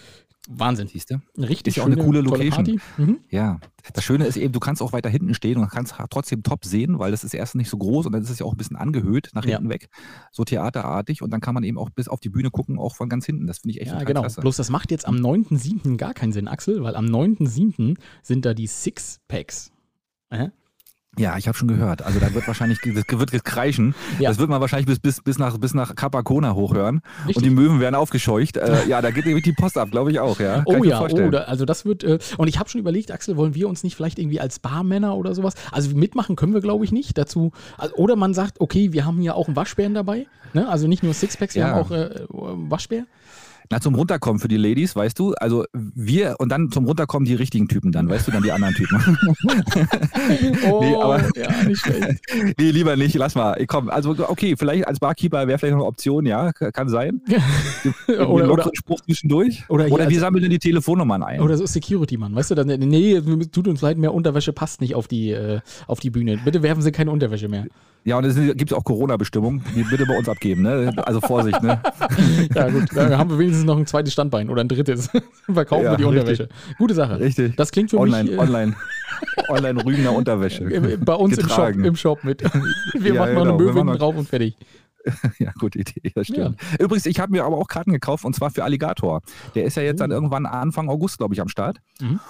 Wahnsinn. 0.48 0.88
Siehst 0.88 1.11
du? 1.11 1.20
Richtig. 1.38 1.68
Ist 1.72 1.76
ja 1.76 1.83
auch 1.83 1.87
eine 1.87 1.96
coole 1.96 2.22
Location. 2.22 2.80
Mhm. 2.96 3.18
Ja. 3.30 3.61
Das 3.94 4.04
Schöne 4.04 4.26
ist 4.26 4.37
eben, 4.37 4.52
du 4.52 4.61
kannst 4.61 4.83
auch 4.83 4.92
weiter 4.92 5.09
hinten 5.09 5.35
stehen 5.35 5.59
und 5.59 5.68
kannst 5.68 5.94
trotzdem 6.11 6.42
top 6.42 6.64
sehen, 6.64 6.98
weil 6.98 7.11
das 7.11 7.24
ist 7.24 7.35
erst 7.35 7.54
nicht 7.54 7.70
so 7.70 7.78
groß 7.78 8.06
und 8.06 8.12
dann 8.12 8.22
ist 8.22 8.30
es 8.30 8.38
ja 8.38 8.46
auch 8.46 8.52
ein 8.52 8.56
bisschen 8.56 8.76
angehöht 8.76 9.30
nach 9.35 9.44
hinten 9.44 9.64
ja. 9.64 9.70
weg. 9.70 9.88
So 10.33 10.44
theaterartig 10.44 11.22
und 11.22 11.30
dann 11.30 11.40
kann 11.40 11.54
man 11.54 11.62
eben 11.62 11.78
auch 11.78 11.90
bis 11.90 12.09
auf 12.09 12.20
die 12.20 12.30
Bühne 12.30 12.50
gucken, 12.50 12.78
auch 12.78 12.96
von 12.96 13.09
ganz 13.09 13.26
hinten. 13.26 13.46
Das 13.46 13.59
finde 13.59 13.76
ich 13.76 13.80
echt 13.83 13.92
ja, 13.92 14.02
genau. 14.02 14.20
Klasse. 14.20 14.40
Bloß 14.40 14.56
das 14.56 14.70
macht 14.70 14.90
jetzt 14.90 15.06
am 15.06 15.16
9.7. 15.16 15.96
gar 15.96 16.14
keinen 16.14 16.33
Sinn, 16.33 16.48
Axel, 16.48 16.83
weil 16.83 16.96
am 16.96 17.06
9.7. 17.06 17.96
sind 18.22 18.44
da 18.44 18.54
die 18.54 18.66
Six-Packs. 18.66 19.72
Äh? 20.30 20.48
Ja, 21.18 21.36
ich 21.36 21.48
habe 21.48 21.58
schon 21.58 21.68
gehört. 21.68 22.02
Also 22.02 22.20
da 22.20 22.32
wird 22.32 22.46
wahrscheinlich 22.46 22.78
das 22.80 23.18
wird 23.18 23.32
gekreischen. 23.32 23.94
Ja. 24.20 24.30
Das 24.30 24.38
wird 24.38 24.48
man 24.48 24.60
wahrscheinlich 24.60 24.86
bis, 24.86 25.00
bis, 25.00 25.20
bis 25.20 25.38
nach, 25.38 25.58
bis 25.58 25.74
nach 25.74 25.94
Capacona 25.94 26.54
hochhören. 26.54 27.00
Richtig. 27.26 27.36
Und 27.36 27.44
die 27.44 27.50
Möwen 27.50 27.80
werden 27.80 27.96
aufgescheucht. 27.96 28.56
Äh, 28.56 28.86
ja, 28.86 29.02
da 29.02 29.10
geht 29.10 29.26
nämlich 29.26 29.44
die 29.44 29.52
Post 29.52 29.76
ab, 29.76 29.90
glaube 29.90 30.12
ich 30.12 30.20
auch. 30.20 30.38
Ja. 30.38 30.62
Kann 30.62 30.80
oh 30.80 30.84
ja, 30.84 31.02
oh, 31.02 31.30
da, 31.30 31.40
also 31.40 31.64
das 31.64 31.84
wird. 31.84 32.04
Äh, 32.04 32.18
und 32.38 32.46
ich 32.46 32.58
habe 32.58 32.70
schon 32.70 32.80
überlegt, 32.80 33.10
Axel, 33.10 33.36
wollen 33.36 33.54
wir 33.54 33.68
uns 33.68 33.82
nicht 33.82 33.96
vielleicht 33.96 34.18
irgendwie 34.20 34.40
als 34.40 34.60
Barmänner 34.60 35.16
oder 35.16 35.34
sowas? 35.34 35.54
Also 35.72 35.94
mitmachen 35.96 36.36
können 36.36 36.54
wir, 36.54 36.60
glaube 36.60 36.84
ich, 36.84 36.92
nicht. 36.92 37.18
Dazu. 37.18 37.50
Also, 37.76 37.94
oder 37.96 38.14
man 38.14 38.32
sagt, 38.32 38.60
okay, 38.60 38.92
wir 38.92 39.04
haben 39.04 39.20
ja 39.20 39.34
auch 39.34 39.48
einen 39.48 39.56
Waschbären 39.56 39.94
dabei. 39.94 40.26
Ne? 40.52 40.68
Also 40.68 40.86
nicht 40.86 41.02
nur 41.02 41.12
Sixpacks, 41.12 41.54
wir 41.54 41.62
ja. 41.62 41.70
haben 41.70 41.80
auch 41.80 41.90
äh, 41.90 42.10
Waschbär. 42.28 43.04
Na, 43.72 43.80
zum 43.80 43.94
Runterkommen 43.94 44.40
für 44.40 44.48
die 44.48 44.56
Ladies, 44.56 44.96
weißt 44.96 45.16
du? 45.16 45.33
Also 45.35 45.64
wir 45.72 46.35
und 46.40 46.48
dann 46.48 46.72
zum 46.72 46.87
Runterkommen 46.87 47.24
die 47.24 47.35
richtigen 47.35 47.68
Typen 47.68 47.92
dann, 47.92 48.09
weißt 48.09 48.26
du, 48.26 48.33
dann 48.33 48.42
die 48.42 48.50
anderen 48.50 48.74
Typen. 48.74 48.98
oh, 50.68 50.80
nee, 50.83 50.96
aber, 50.96 51.20
ja, 51.37 51.62
nicht 51.62 51.78
schlecht. 51.80 52.20
nee, 52.59 52.70
lieber 52.72 52.96
nicht, 52.96 53.14
lass 53.14 53.37
mal. 53.37 53.64
Komm, 53.68 53.88
also 53.88 54.16
okay, 54.28 54.56
vielleicht 54.59 54.88
als 54.88 54.98
Barkeeper 54.98 55.46
wäre 55.46 55.56
vielleicht 55.56 55.74
noch 55.74 55.83
eine 55.83 55.88
Option, 55.88 56.26
ja, 56.26 56.50
kann 56.52 56.88
sein. 56.88 57.20
oder 58.09 58.50
oder 58.50 58.70
Spruch 58.74 59.02
zwischendurch. 59.02 59.62
Oder, 59.68 59.87
oder 59.87 60.09
wir 60.09 60.18
sammeln 60.18 60.42
dann 60.42 60.50
die 60.50 60.59
Telefonnummern 60.59 61.22
ein. 61.22 61.40
Oder 61.40 61.56
so 61.56 61.64
Security-Mann, 61.64 62.35
weißt 62.35 62.50
du, 62.50 62.54
dann, 62.56 62.66
nee, 62.66 63.20
tut 63.52 63.68
uns 63.68 63.83
leid, 63.83 63.98
mehr 63.98 64.12
Unterwäsche 64.12 64.52
passt 64.52 64.80
nicht 64.80 64.96
auf 64.96 65.06
die, 65.06 65.30
äh, 65.30 65.61
auf 65.87 66.00
die 66.00 66.11
Bühne. 66.11 66.40
Bitte 66.44 66.64
werfen 66.64 66.83
Sie 66.83 66.90
keine 66.90 67.12
Unterwäsche 67.12 67.48
mehr. 67.48 67.66
Ja, 68.04 68.16
und 68.16 68.24
es 68.24 68.35
gibt 68.56 68.72
auch 68.72 68.83
Corona-Bestimmungen, 68.83 69.62
die 69.76 69.83
bitte 69.83 70.06
bei 70.06 70.16
uns 70.16 70.26
abgeben, 70.28 70.62
ne? 70.62 70.92
Also 71.04 71.20
Vorsicht, 71.20 71.62
ne? 71.62 71.83
ja, 72.54 72.70
gut, 72.70 72.85
da 72.94 73.18
haben 73.18 73.28
wir 73.28 73.38
wenigstens 73.38 73.59
noch 73.64 73.76
ein 73.76 73.86
zweites 73.86 74.12
Standbein 74.12 74.50
oder 74.50 74.62
ein 74.62 74.68
drittes. 74.68 75.10
Verkaufen 75.52 75.84
ja, 75.84 75.90
wir 75.92 75.96
die 75.96 76.04
Unterwäsche. 76.04 76.44
Richtig. 76.44 76.78
Gute 76.78 76.94
Sache. 76.94 77.20
Richtig. 77.20 77.56
Das 77.56 77.70
klingt 77.70 77.90
für 77.90 77.98
online, 77.98 78.30
mich. 78.30 78.38
Äh, 78.38 78.38
online, 78.38 78.76
online 79.48 79.84
Rügener 79.84 80.12
Unterwäsche. 80.12 80.98
Bei 81.04 81.14
uns 81.14 81.38
im 81.38 81.48
Shop, 81.48 81.70
im 81.70 81.96
Shop 81.96 82.24
mit. 82.24 82.42
Wir 82.94 83.14
ja, 83.14 83.20
machen 83.20 83.36
genau. 83.36 83.54
eine 83.56 83.84
Möwe 83.84 83.98
drauf 83.98 84.16
und 84.16 84.28
fertig. 84.28 84.56
Ja, 85.38 85.52
gute 85.58 85.78
Idee, 85.78 86.12
das 86.14 86.26
stimmt. 86.26 86.60
Ja. 86.60 86.84
Übrigens, 86.84 87.06
ich 87.06 87.18
habe 87.20 87.32
mir 87.32 87.44
aber 87.44 87.56
auch 87.56 87.68
Karten 87.68 87.92
gekauft 87.92 88.24
und 88.24 88.34
zwar 88.34 88.50
für 88.50 88.64
Alligator. 88.64 89.22
Der 89.54 89.64
ist 89.64 89.76
ja 89.76 89.82
jetzt 89.82 90.00
dann 90.00 90.10
oh. 90.10 90.14
irgendwann 90.14 90.44
Anfang 90.44 90.90
August, 90.90 91.18
glaube 91.18 91.32
ich, 91.32 91.40
am 91.40 91.48
Start. 91.48 91.78
Mhm. 92.00 92.20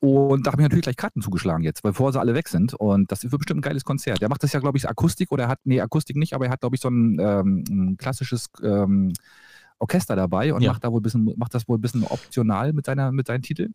Und 0.00 0.46
da 0.46 0.52
habe 0.52 0.62
ich 0.62 0.64
natürlich 0.64 0.84
gleich 0.84 0.96
Karten 0.96 1.22
zugeschlagen 1.22 1.64
jetzt, 1.64 1.82
bevor 1.82 2.12
sie 2.12 2.20
alle 2.20 2.34
weg 2.34 2.48
sind. 2.48 2.74
Und 2.74 3.10
das 3.10 3.22
wird 3.24 3.38
bestimmt 3.38 3.58
ein 3.58 3.62
geiles 3.62 3.84
Konzert. 3.84 4.20
Der 4.20 4.28
macht 4.28 4.42
das 4.42 4.52
ja, 4.52 4.60
glaube 4.60 4.78
ich, 4.78 4.88
Akustik 4.88 5.32
oder 5.32 5.44
er 5.44 5.48
hat, 5.48 5.60
nee, 5.64 5.80
Akustik 5.80 6.16
nicht, 6.16 6.34
aber 6.34 6.46
er 6.46 6.52
hat, 6.52 6.60
glaube 6.60 6.76
ich, 6.76 6.82
so 6.82 6.88
ein, 6.88 7.18
ähm, 7.18 7.96
klassisches 7.96 8.50
ähm, 8.62 9.12
Orchester 9.78 10.16
dabei 10.16 10.54
und 10.54 10.62
ja. 10.62 10.72
macht 10.72 10.84
da 10.84 10.92
wohl 10.92 11.00
bisschen, 11.00 11.32
macht 11.36 11.54
das 11.54 11.68
wohl 11.68 11.78
ein 11.78 11.80
bisschen 11.80 12.04
optional 12.04 12.72
mit, 12.72 12.86
seiner, 12.86 13.12
mit 13.12 13.26
seinen 13.26 13.42
Titeln. 13.42 13.74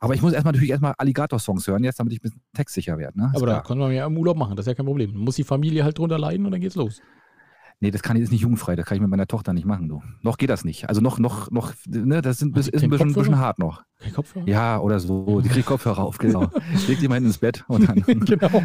Aber 0.00 0.14
ich 0.14 0.22
muss 0.22 0.32
erstmal 0.32 0.52
natürlich 0.52 0.70
erstmal 0.70 0.94
Alligator-Songs 0.98 1.66
hören, 1.68 1.84
jetzt, 1.84 2.00
damit 2.00 2.12
ich 2.12 2.18
ein 2.18 2.22
bisschen 2.22 2.40
textsicher 2.54 2.98
werde. 2.98 3.18
Ne? 3.18 3.32
Aber 3.34 3.46
da 3.46 3.60
kann 3.60 3.78
man 3.78 3.92
ja 3.92 4.06
im 4.06 4.16
Urlaub 4.16 4.36
machen, 4.36 4.56
das 4.56 4.64
ist 4.66 4.70
ja 4.70 4.74
kein 4.74 4.86
Problem. 4.86 5.16
Muss 5.16 5.36
die 5.36 5.44
Familie 5.44 5.84
halt 5.84 5.98
drunter 5.98 6.18
leiden 6.18 6.44
und 6.44 6.52
dann 6.52 6.60
geht's 6.60 6.74
los. 6.74 7.00
Nee, 7.82 7.90
das 7.90 8.02
kann 8.02 8.16
ich, 8.16 8.22
ist 8.22 8.30
nicht 8.30 8.42
jugendfrei, 8.42 8.76
das 8.76 8.86
kann 8.86 8.96
ich 8.96 9.00
mit 9.00 9.10
meiner 9.10 9.26
Tochter 9.26 9.52
nicht 9.52 9.66
machen, 9.66 9.88
du. 9.88 10.02
Noch 10.22 10.38
geht 10.38 10.50
das 10.50 10.64
nicht. 10.64 10.88
Also 10.88 11.00
noch, 11.00 11.18
noch, 11.18 11.50
noch, 11.50 11.72
ne, 11.88 12.22
das 12.22 12.38
sind, 12.38 12.56
ist 12.56 12.72
ein 12.72 12.90
bisschen, 12.90 13.08
ein 13.08 13.12
bisschen 13.12 13.38
hart 13.38 13.58
noch. 13.58 13.82
Kopfhörer? 14.10 14.48
Ja, 14.48 14.80
oder 14.80 15.00
so. 15.00 15.40
Die 15.40 15.48
kriegt 15.48 15.66
Kopfhörer 15.66 16.02
auf, 16.02 16.18
genau. 16.18 16.50
Leg 16.88 17.00
die 17.00 17.08
mal 17.08 17.18
ins 17.18 17.38
Bett 17.38 17.64
und 17.68 17.88
dann. 17.88 18.02
genau. 18.24 18.62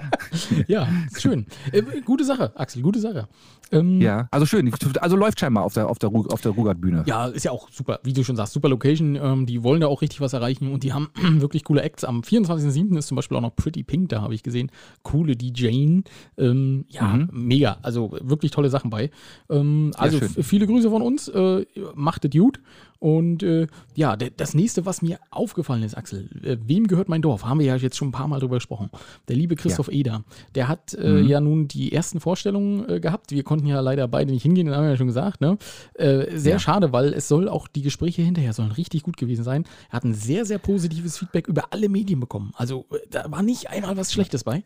ja, 0.66 0.88
schön. 1.16 1.46
Äh, 1.72 1.82
gute 2.04 2.24
Sache, 2.24 2.52
Axel, 2.54 2.82
gute 2.82 3.00
Sache. 3.00 3.28
Ähm, 3.72 4.00
ja, 4.00 4.28
also 4.30 4.46
schön. 4.46 4.72
Also 5.00 5.16
läuft 5.16 5.40
scheinbar 5.40 5.64
auf 5.64 5.74
der, 5.74 5.88
auf 5.88 5.98
der, 5.98 6.10
auf 6.10 6.40
der 6.40 6.52
Rugard-Bühne. 6.52 7.04
Ja, 7.06 7.26
ist 7.26 7.44
ja 7.44 7.50
auch 7.50 7.68
super, 7.70 8.00
wie 8.04 8.12
du 8.12 8.22
schon 8.22 8.36
sagst, 8.36 8.52
super 8.52 8.68
Location. 8.68 9.16
Ähm, 9.16 9.46
die 9.46 9.62
wollen 9.62 9.80
da 9.80 9.88
auch 9.88 10.02
richtig 10.02 10.20
was 10.20 10.32
erreichen 10.32 10.72
und 10.72 10.84
die 10.84 10.92
haben 10.92 11.08
wirklich 11.40 11.64
coole 11.64 11.82
Acts. 11.82 12.04
Am 12.04 12.20
24.07. 12.20 12.96
ist 12.96 13.08
zum 13.08 13.16
Beispiel 13.16 13.36
auch 13.36 13.42
noch 13.42 13.56
Pretty 13.56 13.82
Pink, 13.82 14.10
da 14.10 14.22
habe 14.22 14.34
ich 14.34 14.42
gesehen. 14.42 14.70
Coole 15.02 15.36
DJ. 15.36 16.02
Ähm, 16.38 16.84
ja, 16.88 17.02
mhm. 17.02 17.28
mega. 17.32 17.78
Also 17.82 18.16
wirklich 18.20 18.50
tolle 18.50 18.70
Sachen 18.70 18.90
bei. 18.90 19.10
Ähm, 19.50 19.92
also 19.96 20.18
ja, 20.18 20.28
viele 20.42 20.66
Grüße 20.66 20.90
von 20.90 21.02
uns. 21.02 21.28
Äh, 21.28 21.66
macht 21.94 22.24
es 22.24 22.30
gut. 22.30 22.60
Und 22.98 23.42
äh, 23.42 23.66
ja, 23.94 24.16
das 24.16 24.54
nächste, 24.54 24.86
was 24.86 25.02
mir 25.02 25.18
aufgefallen 25.30 25.82
ist, 25.82 25.96
Axel, 25.96 26.28
äh, 26.42 26.56
wem 26.64 26.86
gehört 26.86 27.08
mein 27.08 27.22
Dorf? 27.22 27.44
Haben 27.44 27.60
wir 27.60 27.66
ja 27.66 27.76
jetzt 27.76 27.96
schon 27.96 28.08
ein 28.08 28.12
paar 28.12 28.28
Mal 28.28 28.40
drüber 28.40 28.56
gesprochen. 28.56 28.90
Der 29.28 29.36
liebe 29.36 29.56
Christoph 29.56 29.88
ja. 29.88 29.94
Eder, 29.94 30.24
der 30.54 30.68
hat 30.68 30.94
äh, 30.94 31.08
mhm. 31.08 31.28
ja 31.28 31.40
nun 31.40 31.68
die 31.68 31.92
ersten 31.92 32.20
Vorstellungen 32.20 32.88
äh, 32.88 33.00
gehabt. 33.00 33.32
Wir 33.32 33.42
konnten 33.42 33.66
ja 33.66 33.80
leider 33.80 34.08
beide 34.08 34.32
nicht 34.32 34.42
hingehen, 34.42 34.66
das 34.66 34.76
haben 34.76 34.84
wir 34.84 34.90
ja 34.90 34.96
schon 34.96 35.06
gesagt. 35.06 35.40
Ne? 35.40 35.58
Äh, 35.94 36.36
sehr 36.36 36.52
ja. 36.52 36.58
schade, 36.58 36.92
weil 36.92 37.12
es 37.12 37.28
soll 37.28 37.48
auch 37.48 37.68
die 37.68 37.82
Gespräche 37.82 38.22
hinterher 38.22 38.52
sollen 38.52 38.72
richtig 38.72 39.02
gut 39.02 39.16
gewesen 39.16 39.44
sein. 39.44 39.64
Er 39.90 39.94
hat 39.94 40.04
ein 40.04 40.14
sehr, 40.14 40.44
sehr 40.44 40.58
positives 40.58 41.18
Feedback 41.18 41.48
über 41.48 41.72
alle 41.72 41.88
Medien 41.88 42.20
bekommen. 42.20 42.52
Also 42.56 42.86
äh, 42.90 42.98
da 43.10 43.30
war 43.30 43.42
nicht 43.42 43.70
einmal 43.70 43.96
was 43.96 44.12
Schlechtes 44.12 44.44
bei. 44.44 44.64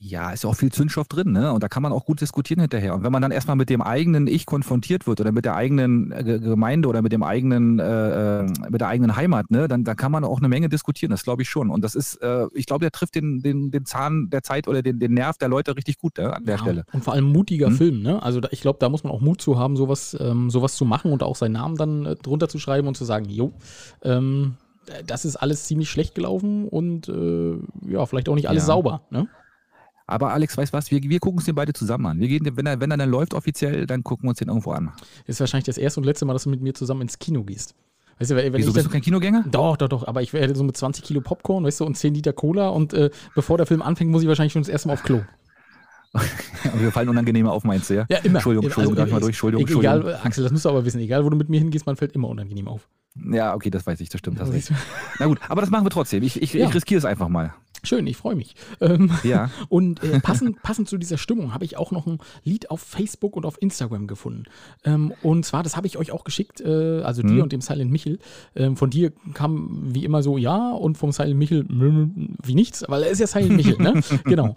Ja, 0.00 0.30
ist 0.30 0.44
ja 0.44 0.50
auch 0.50 0.54
viel 0.54 0.70
Zündstoff 0.70 1.08
drin, 1.08 1.32
ne? 1.32 1.52
Und 1.52 1.64
da 1.64 1.68
kann 1.68 1.82
man 1.82 1.92
auch 1.92 2.04
gut 2.04 2.20
diskutieren 2.20 2.60
hinterher. 2.60 2.94
Und 2.94 3.02
wenn 3.02 3.10
man 3.10 3.20
dann 3.20 3.32
erstmal 3.32 3.56
mit 3.56 3.68
dem 3.68 3.82
eigenen 3.82 4.28
Ich 4.28 4.46
konfrontiert 4.46 5.08
wird 5.08 5.20
oder 5.20 5.32
mit 5.32 5.44
der 5.44 5.56
eigenen 5.56 6.12
äh, 6.12 6.38
Gemeinde 6.38 6.86
oder 6.86 7.02
mit 7.02 7.10
dem 7.10 7.24
eigenen, 7.24 7.80
äh, 7.80 8.42
äh, 8.42 8.46
mit 8.70 8.80
der 8.80 8.86
eigenen 8.86 9.16
Heimat, 9.16 9.50
ne, 9.50 9.66
dann 9.66 9.82
da 9.82 9.96
kann 9.96 10.12
man 10.12 10.22
auch 10.22 10.38
eine 10.38 10.48
Menge 10.48 10.68
diskutieren, 10.68 11.10
das 11.10 11.24
glaube 11.24 11.42
ich 11.42 11.48
schon. 11.48 11.68
Und 11.68 11.82
das 11.82 11.96
ist, 11.96 12.14
äh, 12.22 12.46
ich 12.54 12.66
glaube, 12.66 12.84
der 12.84 12.92
trifft 12.92 13.16
den, 13.16 13.40
den, 13.40 13.72
den 13.72 13.86
Zahn 13.86 14.30
der 14.30 14.44
Zeit 14.44 14.68
oder 14.68 14.82
den, 14.82 15.00
den 15.00 15.14
Nerv 15.14 15.36
der 15.36 15.48
Leute 15.48 15.76
richtig 15.76 15.98
gut 15.98 16.18
ne, 16.18 16.32
an 16.32 16.44
der 16.44 16.54
ja, 16.54 16.60
Stelle. 16.60 16.84
Und 16.92 17.02
vor 17.02 17.14
allem 17.14 17.24
mutiger 17.24 17.66
hm? 17.66 17.76
Film, 17.76 18.02
ne? 18.02 18.22
Also 18.22 18.40
da, 18.40 18.50
ich 18.52 18.60
glaube, 18.60 18.78
da 18.78 18.88
muss 18.88 19.02
man 19.02 19.12
auch 19.12 19.20
Mut 19.20 19.42
zu 19.42 19.58
haben, 19.58 19.76
sowas, 19.76 20.16
ähm, 20.20 20.48
sowas 20.48 20.76
zu 20.76 20.84
machen 20.84 21.10
und 21.10 21.24
auch 21.24 21.34
seinen 21.34 21.54
Namen 21.54 21.74
dann 21.74 22.06
äh, 22.06 22.14
drunter 22.14 22.48
zu 22.48 22.60
schreiben 22.60 22.86
und 22.86 22.96
zu 22.96 23.04
sagen, 23.04 23.28
jo, 23.28 23.52
ähm, 24.02 24.54
das 25.08 25.24
ist 25.24 25.34
alles 25.34 25.64
ziemlich 25.64 25.90
schlecht 25.90 26.14
gelaufen 26.14 26.68
und 26.68 27.08
äh, 27.08 27.56
ja, 27.90 28.06
vielleicht 28.06 28.28
auch 28.28 28.36
nicht 28.36 28.48
alles 28.48 28.62
ja. 28.62 28.66
sauber, 28.68 29.02
ne? 29.10 29.26
Aber 30.08 30.32
Alex, 30.32 30.56
weißt 30.56 30.72
was, 30.72 30.90
wir, 30.90 31.02
wir 31.02 31.20
gucken 31.20 31.38
es 31.38 31.44
den 31.44 31.54
beide 31.54 31.74
zusammen 31.74 32.06
an. 32.06 32.18
Wir 32.18 32.28
gehen, 32.28 32.48
wenn 32.56 32.64
er, 32.64 32.80
wenn 32.80 32.90
er 32.90 32.96
dann 32.96 33.10
läuft 33.10 33.34
offiziell, 33.34 33.86
dann 33.86 34.02
gucken 34.02 34.24
wir 34.24 34.30
uns 34.30 34.38
den 34.38 34.48
irgendwo 34.48 34.72
an. 34.72 34.90
Ist 35.26 35.38
wahrscheinlich 35.38 35.66
das 35.66 35.76
erste 35.76 36.00
und 36.00 36.06
letzte 36.06 36.24
Mal, 36.24 36.32
dass 36.32 36.44
du 36.44 36.50
mit 36.50 36.62
mir 36.62 36.72
zusammen 36.72 37.02
ins 37.02 37.18
Kino 37.18 37.44
gehst. 37.44 37.74
Weißt 38.18 38.30
du, 38.30 38.36
wenn 38.36 38.52
Wieso 38.54 38.70
ich 38.70 38.74
bist 38.74 38.86
du 38.86 38.90
kein 38.90 39.02
Kinogänger? 39.02 39.44
Doch, 39.50 39.76
doch, 39.76 39.88
doch. 39.88 40.08
Aber 40.08 40.22
ich 40.22 40.32
werde 40.32 40.56
so 40.56 40.64
mit 40.64 40.76
20 40.76 41.04
Kilo 41.04 41.20
Popcorn, 41.20 41.62
weißt 41.62 41.80
du, 41.80 41.84
und 41.84 41.94
10 41.96 42.14
Liter 42.14 42.32
Cola 42.32 42.68
und 42.70 42.94
äh, 42.94 43.10
bevor 43.34 43.58
der 43.58 43.66
Film 43.66 43.82
anfängt, 43.82 44.10
muss 44.10 44.22
ich 44.22 44.28
wahrscheinlich 44.28 44.54
schon 44.54 44.62
das 44.62 44.70
erste 44.70 44.88
Mal 44.88 44.94
auf 44.94 45.02
Klo. 45.02 45.20
Wir 46.78 46.90
fallen 46.90 47.10
unangenehmer 47.10 47.52
auf, 47.52 47.64
meinst 47.64 47.90
du, 47.90 47.94
ja? 47.94 48.06
Ja, 48.08 48.18
immer. 48.18 48.36
Entschuldigung, 48.36 48.64
Entschuldigung, 48.64 48.96
darf 48.96 49.06
ich 49.06 49.12
mal 49.12 49.20
durch? 49.20 49.28
Entschuldigung, 49.32 49.66
Entschuldigung. 49.66 50.00
Egal, 50.08 50.20
Axel, 50.24 50.42
das 50.42 50.52
musst 50.52 50.64
du 50.64 50.70
aber 50.70 50.84
wissen. 50.86 51.00
Egal, 51.00 51.22
wo 51.24 51.28
du 51.28 51.36
mit 51.36 51.50
mir 51.50 51.60
hingehst, 51.60 51.84
man 51.84 51.96
fällt 51.96 52.12
immer 52.12 52.28
unangenehm 52.28 52.66
auf. 52.66 52.88
Ja, 53.30 53.54
okay, 53.54 53.70
das 53.70 53.86
weiß 53.86 54.00
ich, 54.00 54.08
das 54.08 54.20
stimmt. 54.20 54.40
Das. 54.40 54.48
Na 55.18 55.26
gut, 55.26 55.38
aber 55.48 55.60
das 55.60 55.70
machen 55.70 55.84
wir 55.84 55.90
trotzdem. 55.90 56.22
Ich, 56.22 56.40
ich, 56.40 56.54
Ja. 56.54 56.66
ich 56.66 56.74
riskiere 56.74 56.98
es 56.98 57.04
einfach 57.04 57.28
mal. 57.28 57.52
Schön, 57.82 58.06
ich 58.06 58.16
freue 58.16 58.34
mich. 58.34 58.54
Ähm, 58.80 59.10
Ja. 59.22 59.50
Und 59.68 60.02
äh, 60.02 60.20
passend, 60.20 60.62
passend 60.62 60.88
zu 60.88 60.98
dieser 60.98 61.18
Stimmung 61.18 61.54
habe 61.54 61.64
ich 61.64 61.76
auch 61.76 61.90
noch 61.92 62.06
ein 62.06 62.18
Lied 62.44 62.70
auf 62.70 62.80
Facebook 62.80 63.36
und 63.36 63.44
auf 63.46 63.60
Instagram 63.60 64.06
gefunden. 64.06 64.44
Ähm, 64.84 65.12
und 65.22 65.44
zwar, 65.44 65.62
das 65.62 65.76
habe 65.76 65.86
ich 65.86 65.96
euch 65.98 66.10
auch 66.12 66.24
geschickt, 66.24 66.60
äh, 66.60 67.00
also 67.02 67.22
Mhm. 67.22 67.28
dir 67.28 67.42
und 67.42 67.52
dem 67.52 67.60
Silent 67.60 67.90
Michel. 67.90 68.18
Ähm, 68.56 68.76
von 68.76 68.90
dir 68.90 69.12
kam 69.34 69.94
wie 69.94 70.04
immer 70.04 70.22
so 70.22 70.38
ja 70.38 70.72
und 70.72 70.98
vom 70.98 71.12
Silent 71.12 71.38
Michel 71.38 71.64
wie 71.68 72.54
nichts, 72.54 72.84
weil 72.88 73.02
er 73.02 73.10
ist 73.10 73.18
ja 73.20 73.26
Silent 73.26 73.56
Michel, 73.56 73.78
ne? 73.78 74.00
genau. 74.24 74.54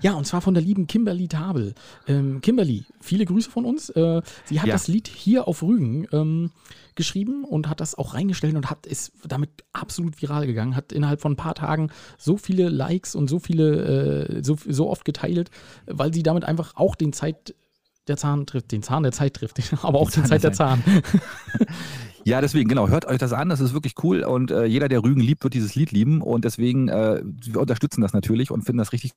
Ja, 0.00 0.14
und 0.14 0.26
zwar 0.26 0.40
von 0.40 0.54
der 0.54 0.62
lieben 0.62 0.86
Kimberly 0.86 1.28
Tabel. 1.28 1.74
Kimberly, 2.06 2.84
viele 3.00 3.24
Grüße 3.24 3.50
von 3.50 3.64
uns. 3.64 3.90
Äh, 3.90 4.22
sie 4.44 4.60
hat 4.60 4.68
Ja. 4.68 4.74
das 4.74 4.88
Lied 4.88 5.08
hier 5.08 5.48
auf 5.48 5.62
Rügen 5.62 6.50
geschrieben 6.94 7.44
und 7.44 7.68
hat 7.68 7.80
das 7.80 7.96
auch 7.96 8.14
reingestellt 8.14 8.56
und 8.56 8.70
hat 8.70 8.84
ist 8.86 9.12
damit 9.26 9.50
absolut 9.72 10.20
viral 10.20 10.46
gegangen, 10.46 10.74
hat 10.74 10.92
innerhalb 10.92 11.20
von 11.20 11.32
ein 11.32 11.36
paar 11.36 11.54
Tagen 11.54 11.90
so 12.18 12.36
viele 12.38 12.68
Likes 12.68 13.14
und 13.14 13.28
so 13.28 13.38
viele, 13.38 14.38
äh, 14.38 14.44
so, 14.44 14.56
so 14.66 14.88
oft 14.88 15.04
geteilt, 15.04 15.50
weil 15.86 16.12
sie 16.12 16.22
damit 16.22 16.44
einfach 16.44 16.76
auch 16.76 16.94
den 16.94 17.12
Zeit 17.12 17.54
der 18.06 18.16
Zahn 18.16 18.46
trifft, 18.46 18.72
den 18.72 18.82
Zahn 18.82 19.02
der 19.02 19.12
Zeit 19.12 19.34
trifft, 19.34 19.60
aber 19.82 19.98
auch 19.98 20.10
Den 20.10 20.22
den 20.22 20.28
Zahn 20.28 20.40
Zeit 20.40 20.42
der 20.42 20.50
der 20.50 20.56
Zahn. 20.56 20.82
Ja, 22.24 22.42
deswegen, 22.42 22.68
genau, 22.68 22.88
hört 22.88 23.06
euch 23.06 23.16
das 23.16 23.32
an, 23.32 23.48
das 23.48 23.60
ist 23.60 23.72
wirklich 23.72 23.94
cool 24.02 24.22
und 24.22 24.50
äh, 24.50 24.66
jeder, 24.66 24.88
der 24.88 25.02
Rügen 25.02 25.22
liebt, 25.22 25.44
wird 25.44 25.54
dieses 25.54 25.74
Lied 25.74 25.92
lieben 25.92 26.20
und 26.20 26.44
deswegen, 26.44 26.88
äh, 26.88 27.22
wir 27.24 27.60
unterstützen 27.60 28.02
das 28.02 28.12
natürlich 28.12 28.50
und 28.50 28.64
finden 28.64 28.78
das 28.78 28.92
richtig 28.92 29.12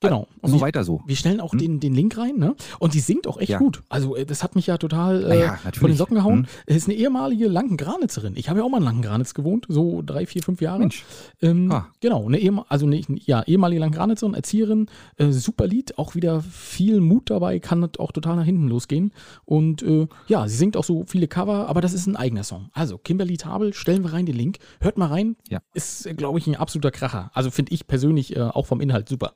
Genau. 0.00 0.26
Und 0.40 0.50
so 0.50 0.56
wir, 0.56 0.60
weiter 0.62 0.82
so. 0.84 1.02
wir 1.06 1.16
stellen 1.16 1.40
auch 1.40 1.52
Hm? 1.52 1.58
den, 1.58 1.80
den 1.80 1.94
Link 1.94 2.16
rein, 2.16 2.36
ne? 2.38 2.54
Und 2.78 2.94
die 2.94 3.00
singt 3.00 3.26
auch 3.26 3.36
echt 3.38 3.50
Ja. 3.50 3.58
gut. 3.58 3.82
Also, 3.88 4.16
äh, 4.16 4.24
das 4.24 4.42
hat 4.42 4.54
mich 4.56 4.66
ja 4.66 4.78
total 4.78 5.30
äh, 5.30 5.40
ja, 5.40 5.58
von 5.78 5.88
den. 5.90 5.96
Socken 5.96 6.14
gehauen. 6.16 6.38
Hm? 6.40 6.46
Es 6.66 6.76
ist 6.76 6.88
eine 6.88 6.96
ehemalige 6.96 7.48
Lankengranitzerin. 7.48 8.34
Ich 8.36 8.48
habe 8.48 8.60
ja 8.60 8.64
auch 8.64 8.70
mal 8.70 8.78
in 8.78 8.84
Lankengranitz 8.84 9.34
gewohnt, 9.34 9.66
so 9.68 10.02
drei, 10.04 10.24
vier, 10.26 10.42
fünf 10.42 10.60
Jahre. 10.60 10.78
Mensch, 10.80 11.04
Ähm, 11.42 11.70
Ah. 11.70 11.86
Genau, 12.00 12.26
eine 12.26 12.38
ehem 12.38 12.60
also 12.68 12.86
eine, 12.86 13.00
ja, 13.26 13.42
ehemalige 13.42 13.80
Langgranitzerin, 13.80 14.34
Erzieherin, 14.34 14.86
äh, 15.18 15.30
super 15.32 15.66
Lied, 15.66 15.98
auch 15.98 16.14
wieder 16.14 16.40
viel 16.40 17.00
Mut 17.00 17.28
dabei, 17.30 17.58
kann 17.58 17.86
auch 17.98 18.12
total 18.12 18.36
nach 18.36 18.44
hinten 18.44 18.68
losgehen. 18.68 19.12
Und 19.44 19.82
äh, 19.82 20.06
ja, 20.28 20.48
sie 20.48 20.56
singt 20.56 20.76
auch 20.76 20.84
so 20.84 21.04
viele 21.06 21.28
Cover, 21.28 21.68
aber 21.68 21.80
das 21.80 21.92
ist 21.92 22.06
ein 22.06 22.16
eigener 22.16 22.44
Song. 22.44 22.70
Also 22.72 22.96
Kimberly 22.98 23.36
Tabel, 23.36 23.74
stellen 23.74 24.02
wir 24.04 24.12
rein 24.12 24.24
den 24.26 24.36
Link, 24.36 24.58
hört 24.80 24.96
mal 24.98 25.06
rein, 25.08 25.36
Ja. 25.48 25.60
ist, 25.74 26.08
glaube 26.16 26.38
ich, 26.38 26.46
ein 26.46 26.56
absoluter 26.56 26.90
Kracher. 26.90 27.30
Also 27.34 27.50
finde 27.50 27.72
ich 27.72 27.86
persönlich 27.86 28.34
äh, 28.36 28.40
auch 28.40 28.66
vom 28.66 28.80
Inhalt 28.80 29.08
super. 29.08 29.34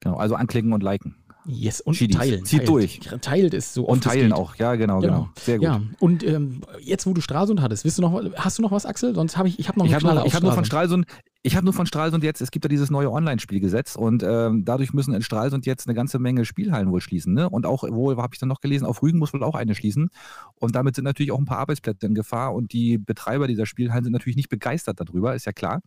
Genau, 0.00 0.16
also 0.16 0.34
anklicken 0.34 0.72
und 0.72 0.82
liken. 0.82 1.14
Yes, 1.46 1.80
und 1.80 1.94
Chidis. 1.94 2.16
teilen. 2.16 2.44
Zieht 2.44 2.60
teilt. 2.60 2.68
durch. 2.68 3.00
Teilt 3.22 3.54
ist 3.54 3.72
so 3.72 3.84
Und 3.84 4.04
teilen 4.04 4.32
auch, 4.32 4.56
ja, 4.56 4.74
genau, 4.74 5.00
Genau. 5.00 5.12
genau. 5.20 5.28
Sehr 5.40 5.56
gut. 5.56 5.64
Ja, 5.64 5.80
und 5.98 6.22
ähm, 6.22 6.60
jetzt, 6.80 7.06
wo 7.06 7.14
du 7.14 7.22
Stralsund 7.22 7.62
hattest, 7.62 7.84
du 7.96 8.02
noch, 8.02 8.22
hast 8.36 8.58
du 8.58 8.62
noch 8.62 8.72
was, 8.72 8.84
Axel? 8.84 9.14
Sonst 9.14 9.38
habe 9.38 9.48
ich, 9.48 9.58
ich 9.58 9.66
habe 9.68 9.78
noch 9.78 9.86
Ich 9.86 9.94
habe 9.94 10.04
nur, 10.04 10.22
hab 10.22 10.42
nur 10.42 10.52
von. 10.52 10.66
Stralsund, 10.66 11.06
ich 11.42 11.56
habe 11.56 11.64
nur 11.64 11.72
von 11.72 11.86
Stralsund 11.86 12.22
jetzt, 12.24 12.42
es 12.42 12.50
gibt 12.50 12.66
ja 12.66 12.68
dieses 12.68 12.90
neue 12.90 13.10
Online-Spielgesetz 13.10 13.96
und 13.96 14.22
ähm, 14.22 14.66
dadurch 14.66 14.92
müssen 14.92 15.14
in 15.14 15.22
Stralsund 15.22 15.64
jetzt 15.64 15.88
eine 15.88 15.94
ganze 15.94 16.18
Menge 16.18 16.44
Spielhallen 16.44 16.90
wohl 16.92 17.00
schließen. 17.00 17.32
Ne? 17.32 17.48
Und 17.48 17.64
auch, 17.64 17.84
wo 17.88 18.14
habe 18.18 18.34
ich 18.34 18.38
dann 18.38 18.50
noch 18.50 18.60
gelesen, 18.60 18.84
auf 18.84 19.02
Rügen 19.02 19.18
muss 19.18 19.32
wohl 19.32 19.42
auch 19.42 19.54
eine 19.54 19.74
schließen. 19.74 20.10
Und 20.56 20.74
damit 20.74 20.94
sind 20.96 21.04
natürlich 21.04 21.32
auch 21.32 21.38
ein 21.38 21.46
paar 21.46 21.58
Arbeitsplätze 21.58 22.06
in 22.06 22.14
Gefahr 22.14 22.54
und 22.54 22.74
die 22.74 22.98
Betreiber 22.98 23.46
dieser 23.46 23.64
Spielhallen 23.64 24.04
sind 24.04 24.12
natürlich 24.12 24.36
nicht 24.36 24.50
begeistert 24.50 25.00
darüber, 25.00 25.34
ist 25.34 25.46
ja 25.46 25.52
klar. 25.52 25.80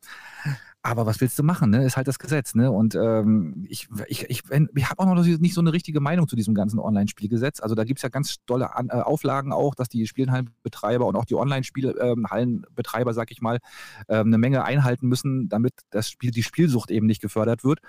Aber 0.86 1.06
was 1.06 1.22
willst 1.22 1.39
du 1.39 1.43
machen? 1.43 1.69
Ne? 1.69 1.86
Ist 1.86 1.96
halt 1.96 2.10
das 2.10 2.19
Gesetz. 2.19 2.56
Ne? 2.56 2.69
Und 2.69 2.93
ähm, 2.93 3.65
ich, 3.69 3.88
ich, 4.08 4.30
ich, 4.30 4.43
ich 4.52 4.89
habe 4.89 5.00
auch 5.00 5.06
noch 5.06 5.24
nicht 5.24 5.54
so 5.54 5.62
eine 5.62 5.72
richtige 5.72 6.02
Meinung 6.02 6.28
zu 6.28 6.36
diesem 6.36 6.54
ganzen 6.54 6.78
Online-Spielgesetz. 6.78 7.62
Also 7.62 7.74
da 7.74 7.86
gibt 7.86 8.00
es 8.00 8.04
ja 8.04 8.10
ganz 8.10 8.36
tolle 8.46 8.76
An 8.76 8.89
äh, 8.89 8.96
Auflagen 8.96 9.54
auch, 9.54 9.76
dass 9.76 9.88
die 9.88 10.06
Spielhallenbetreiber 10.06 11.06
und 11.06 11.15
auch 11.15 11.24
die 11.24 11.36
Online-Spielhallenbetreiber, 11.36 13.13
sag 13.13 13.32
ich 13.32 13.39
mal, 13.39 13.60
ähm, 14.10 14.28
eine 14.28 14.38
Menge 14.38 14.65
einhalten 14.65 15.08
müssen, 15.08 15.48
damit 15.48 15.74
das 15.89 16.10
Spiel, 16.10 16.32
die 16.32 16.43
Spielsucht 16.43 16.91
eben 16.91 17.08
nicht 17.08 17.22
gefördert 17.22 17.63
wird. 17.63 17.80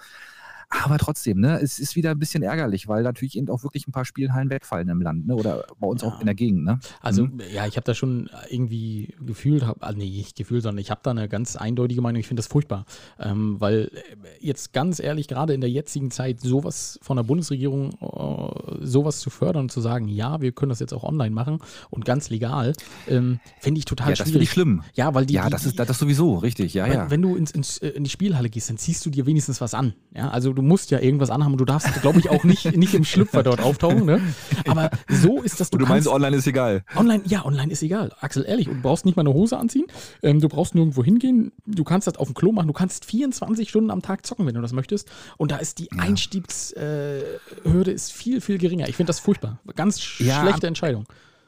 Aber 0.69 0.99
trotzdem, 0.99 1.41
ne, 1.41 1.61
es 1.61 1.79
ist 1.79 1.97
wieder 1.97 2.11
ein 2.11 2.19
bisschen 2.19 2.43
ärgerlich, 2.43 2.89
weil 2.89 3.03
natürlich 3.03 3.37
eben 3.37 3.49
auch 3.49 3.63
wirklich 3.63 3.87
ein 3.87 3.93
paar 3.93 4.05
Spielhallen 4.05 4.51
wegfallen 4.51 4.89
im 4.89 5.01
Land, 5.03 5.27
ne? 5.27 5.35
Oder 5.37 5.65
bei 5.79 5.87
uns 5.87 6.03
Ja. 6.03 6.09
auch 6.09 6.21
in 6.21 6.27
der 6.27 6.35
Gegend, 6.35 6.65
ne? 6.65 6.79
Also 7.01 7.27
Mhm. 7.27 7.41
ja, 7.53 7.67
ich 7.67 7.77
habe 7.77 7.85
da 7.85 7.95
schon 7.95 8.29
irgendwie 8.51 9.15
gefühlt, 9.25 9.67
hab, 9.67 9.83
also 9.85 9.99
nee, 9.99 10.05
nicht 10.11 10.37
gefühlt, 10.37 10.63
sondern 10.63 10.81
ich 10.81 10.91
habe 10.91 11.01
da 11.03 11.11
eine 11.11 11.29
ganz 11.29 11.57
eindeutige 11.57 12.01
Meinung. 12.01 12.21
Ich 12.21 12.27
finde 12.29 12.41
das 12.41 12.47
furchtbar, 12.49 12.85
ähm, 13.19 13.61
weil 13.61 13.91
äh, 13.95 14.01
jetzt 14.41 14.73
ganz 14.73 15.01
ehrlich 15.01 15.29
gerade 15.29 15.55
in 15.55 15.61
der 15.61 15.71
jetzigen 15.71 16.11
Zeit 16.11 16.41
sowas 16.41 16.99
von 17.03 17.17
der 17.17 17.25
Bundesregierung 17.25 17.93
äh, 18.01 18.85
sowas 18.87 19.21
zu 19.21 19.31
fördern 19.31 19.65
und 19.65 19.73
zu 19.73 19.81
sagen, 19.81 20.09
ja, 20.09 20.41
wir 20.41 20.53
können 20.53 20.71
das 20.71 20.81
jetzt 20.81 20.93
auch 20.95 21.05
online 21.05 21.35
machen 21.35 21.59
und 21.91 22.05
ganz 22.05 22.31
legal, 22.31 22.73
ähm, 23.09 23.39
finde 23.61 23.79
ich 23.79 23.85
total 23.85 24.09
Ja, 24.09 24.13
das 24.13 24.19
finde 24.21 24.31
schwierig. 24.39 24.49
ich 24.49 24.53
schlimm. 24.53 24.83
Ja, 24.95 25.15
weil 25.15 25.27
die, 25.27 25.35
ja, 25.35 25.45
die, 25.47 25.51
das 25.51 25.67
ist 25.67 25.79
das 25.79 25.99
sowieso, 25.99 26.37
richtig, 26.37 26.75
ja, 26.75 26.85
wenn, 26.87 26.93
ja. 26.93 27.11
wenn 27.11 27.23
du 27.23 27.37
ins, 27.37 27.51
ins, 27.51 27.79
in 27.79 28.05
die 28.05 28.11
Spielhalle 28.11 28.49
gehst, 28.51 28.71
dann 28.71 28.79
ziehst 28.79 29.05
du 29.07 29.11
dir 29.11 29.27
wenigstens 29.27 29.61
was 29.61 29.75
an. 29.75 29.95
Ja, 30.15 30.31
also 30.31 30.53
du 30.55 30.63
musst 30.63 30.91
ja 30.91 31.01
irgendwas 31.01 31.31
anhaben 31.31 31.53
und 31.53 31.59
du 31.61 31.65
darfst, 31.65 32.01
glaube 32.03 32.19
ich, 32.19 32.31
auch 32.31 32.45
nicht, 32.45 32.77
nicht 32.77 32.95
im 32.95 33.05
Schlüpfer 33.05 33.43
dort 33.43 33.61
auftauchen. 33.61 34.05
Ne? 34.07 34.21
Aber 34.67 34.91
so 35.09 35.43
ist 35.43 35.61
das. 35.61 35.71
Und 35.71 35.81
du 35.81 35.87
kannst- 35.87 36.07
meinst, 36.07 36.09
online 36.09 36.37
ist 36.37 36.47
egal. 36.47 36.85
Online, 36.97 37.23
ja, 37.27 37.45
online 37.45 37.71
ist 37.73 37.83
egal. 37.83 38.13
Axel, 38.21 38.45
ehrlich, 38.47 38.69
und 38.69 38.77
du 38.77 38.83
brauchst 38.83 39.05
nicht 39.05 39.17
mal 39.17 39.21
eine 39.23 39.33
Hose 39.35 39.57
anziehen. 39.59 39.87
Ähm, 40.23 40.41
du 40.41 40.49
brauchst 40.49 40.75
nirgendwo 40.75 41.03
hingehen. 41.05 41.53
Du 41.67 41.85
kannst 41.85 42.07
das 42.07 42.17
auf 42.17 42.29
dem 42.29 42.35
Klo 42.35 42.53
machen. 42.53 42.67
Du 42.69 42.73
kannst 42.73 43.05
24 43.05 43.69
Stunden 43.69 43.91
am 43.91 44.03
Tag 44.03 44.25
zocken, 44.27 44.47
wenn 44.47 44.55
du 44.55 44.61
das 44.61 44.73
möchtest. 44.73 45.11
Und 45.37 45.51
da 45.51 45.57
ist 45.57 45.79
die 45.79 45.91
Einstiegshürde 45.93 47.91
äh, 47.91 47.93
ist 47.95 48.13
viel, 48.13 48.41
viel 48.41 48.59
geringer. 48.59 48.89
Ich 48.89 48.97
finde 48.97 49.09
das 49.09 49.21
furchtbar. 49.21 49.59
Ganz 49.77 50.19
Ja, 50.19 50.43
schlechte 50.43 50.67
Entscheidung. 50.67 51.05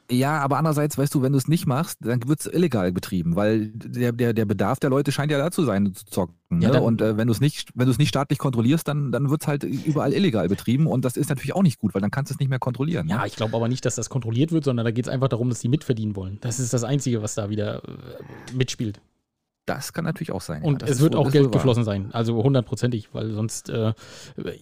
Ja, 0.09 0.39
aber 0.39 0.57
andererseits, 0.57 0.97
weißt 0.97 1.13
du, 1.13 1.21
wenn 1.21 1.33
du 1.33 1.37
es 1.37 1.47
nicht 1.49 1.65
machst, 1.67 1.97
dann 2.01 2.25
wird 2.27 2.39
es 2.39 2.45
illegal 2.45 2.91
betrieben, 2.93 3.35
weil 3.35 3.67
der, 3.73 4.13
der, 4.13 4.33
der 4.33 4.45
Bedarf 4.45 4.79
der 4.79 4.89
Leute 4.89 5.11
scheint 5.11 5.31
ja 5.31 5.37
da 5.37 5.51
zu 5.51 5.65
sein, 5.65 5.93
zu 5.93 6.05
zocken. 6.05 6.35
Ja, 6.61 6.71
ne? 6.71 6.81
Und 6.81 7.01
äh, 7.01 7.17
wenn 7.17 7.27
du 7.27 7.33
es 7.33 7.41
nicht, 7.41 7.71
wenn 7.75 7.87
du 7.87 7.91
es 7.91 7.97
nicht 7.97 8.07
staatlich 8.07 8.39
kontrollierst, 8.39 8.87
dann, 8.87 9.11
dann 9.11 9.29
wird 9.29 9.41
es 9.41 9.47
halt 9.47 9.63
überall 9.65 10.13
illegal 10.13 10.47
betrieben 10.47 10.87
und 10.87 11.03
das 11.03 11.17
ist 11.17 11.27
natürlich 11.29 11.53
auch 11.53 11.63
nicht 11.63 11.77
gut, 11.79 11.93
weil 11.93 12.01
dann 12.01 12.11
kannst 12.11 12.31
du 12.31 12.35
es 12.35 12.39
nicht 12.39 12.47
mehr 12.49 12.59
kontrollieren. 12.59 13.07
Ja, 13.09 13.19
Ne? 13.21 13.27
ich 13.27 13.35
glaube 13.35 13.53
aber 13.55 13.67
nicht, 13.67 13.83
dass 13.83 13.95
das 13.95 14.09
kontrolliert 14.09 14.53
wird, 14.53 14.63
sondern 14.63 14.85
da 14.85 14.91
geht 14.91 15.05
es 15.07 15.11
einfach 15.11 15.27
darum, 15.27 15.49
dass 15.49 15.59
die 15.59 15.67
mitverdienen 15.67 16.15
wollen. 16.15 16.37
Das 16.39 16.59
ist 16.59 16.73
das 16.73 16.85
Einzige, 16.85 17.21
was 17.21 17.35
da 17.35 17.49
wieder 17.49 17.83
äh, 17.83 18.53
mitspielt. 18.53 19.01
Das 19.67 19.91
kann 19.93 20.05
natürlich 20.05 20.31
auch 20.31 20.41
sein. 20.41 20.63
Und 20.63 20.81
ja, 20.81 20.87
es 20.87 20.95
ist 20.95 21.01
wird 21.01 21.13
wohl- 21.13 21.19
auch 21.21 21.27
ist 21.27 21.33
Geld 21.33 21.51
geflossen 21.51 21.83
sein. 21.83 22.09
Also 22.13 22.41
hundertprozentig, 22.41 23.09
weil 23.13 23.33
sonst, 23.33 23.69
äh, 23.69 23.93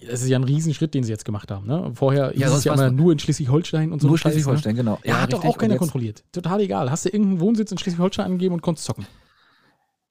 es 0.10 0.24
ist 0.24 0.28
ja 0.28 0.38
ein 0.38 0.44
Riesenschritt, 0.44 0.94
den 0.96 1.04
sie 1.04 1.12
jetzt 1.12 1.24
gemacht 1.26 1.52
haben. 1.52 1.68
Ne? 1.68 1.92
Vorher 1.94 2.36
Ja, 2.36 2.48
es 2.48 2.52
sonst 2.54 2.66
ja 2.66 2.74
immer 2.74 2.90
nur- 2.92 3.12
in 3.12 3.20
Schleswig-Holstein 3.20 3.92
und 3.92 4.02
so. 4.02 4.08
Nur 4.08 4.16
ne? 4.16 4.18
Schleswig-Holstein, 4.18 4.76
genau. 4.76 5.00
Ja, 5.04 5.22
hat 5.22 5.32
doch 5.32 5.38
richtig. 5.38 5.50
auch 5.52 5.58
keiner 5.60 5.78
kontrolliert. 5.78 6.24
Total 6.32 6.60
egal. 6.60 6.90
Hast 6.90 7.06
du 7.06 7.10
irgendeinen 7.10 7.40
Wohnsitz 7.40 7.72
in 7.72 7.78
Schleswig-Holstein 7.78 8.26
angegeben 8.26 8.56
und 8.56 8.62
konntest 8.62 8.86
zocken. 8.88 9.06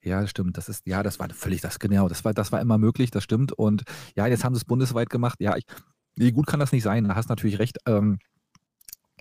Ja, 0.01 0.21
das 0.21 0.29
stimmt. 0.29 0.55
Das 0.57 0.69
ist, 0.69 0.87
ja, 0.87 1.03
das 1.03 1.19
war 1.19 1.27
völlig 1.29 1.59
das, 1.61 1.77
genau. 1.79 2.07
Das 2.07 2.23
war, 2.23 2.33
das 2.33 2.51
war 2.53 2.61
immer 2.61 2.77
möglich, 2.77 3.11
das 3.11 3.23
stimmt. 3.23 3.51
Und 3.51 3.83
ja, 4.15 4.27
jetzt 4.27 4.45
haben 4.45 4.55
sie 4.55 4.59
es 4.59 4.65
bundesweit 4.65 5.09
gemacht. 5.09 5.39
Ja, 5.41 5.57
ich, 5.57 5.65
nee, 6.15 6.31
gut 6.31 6.47
kann 6.47 6.61
das 6.61 6.71
nicht 6.71 6.83
sein. 6.83 7.03
Da 7.05 7.15
hast 7.15 7.27
natürlich 7.27 7.59
recht. 7.59 7.79
Ähm, 7.85 8.19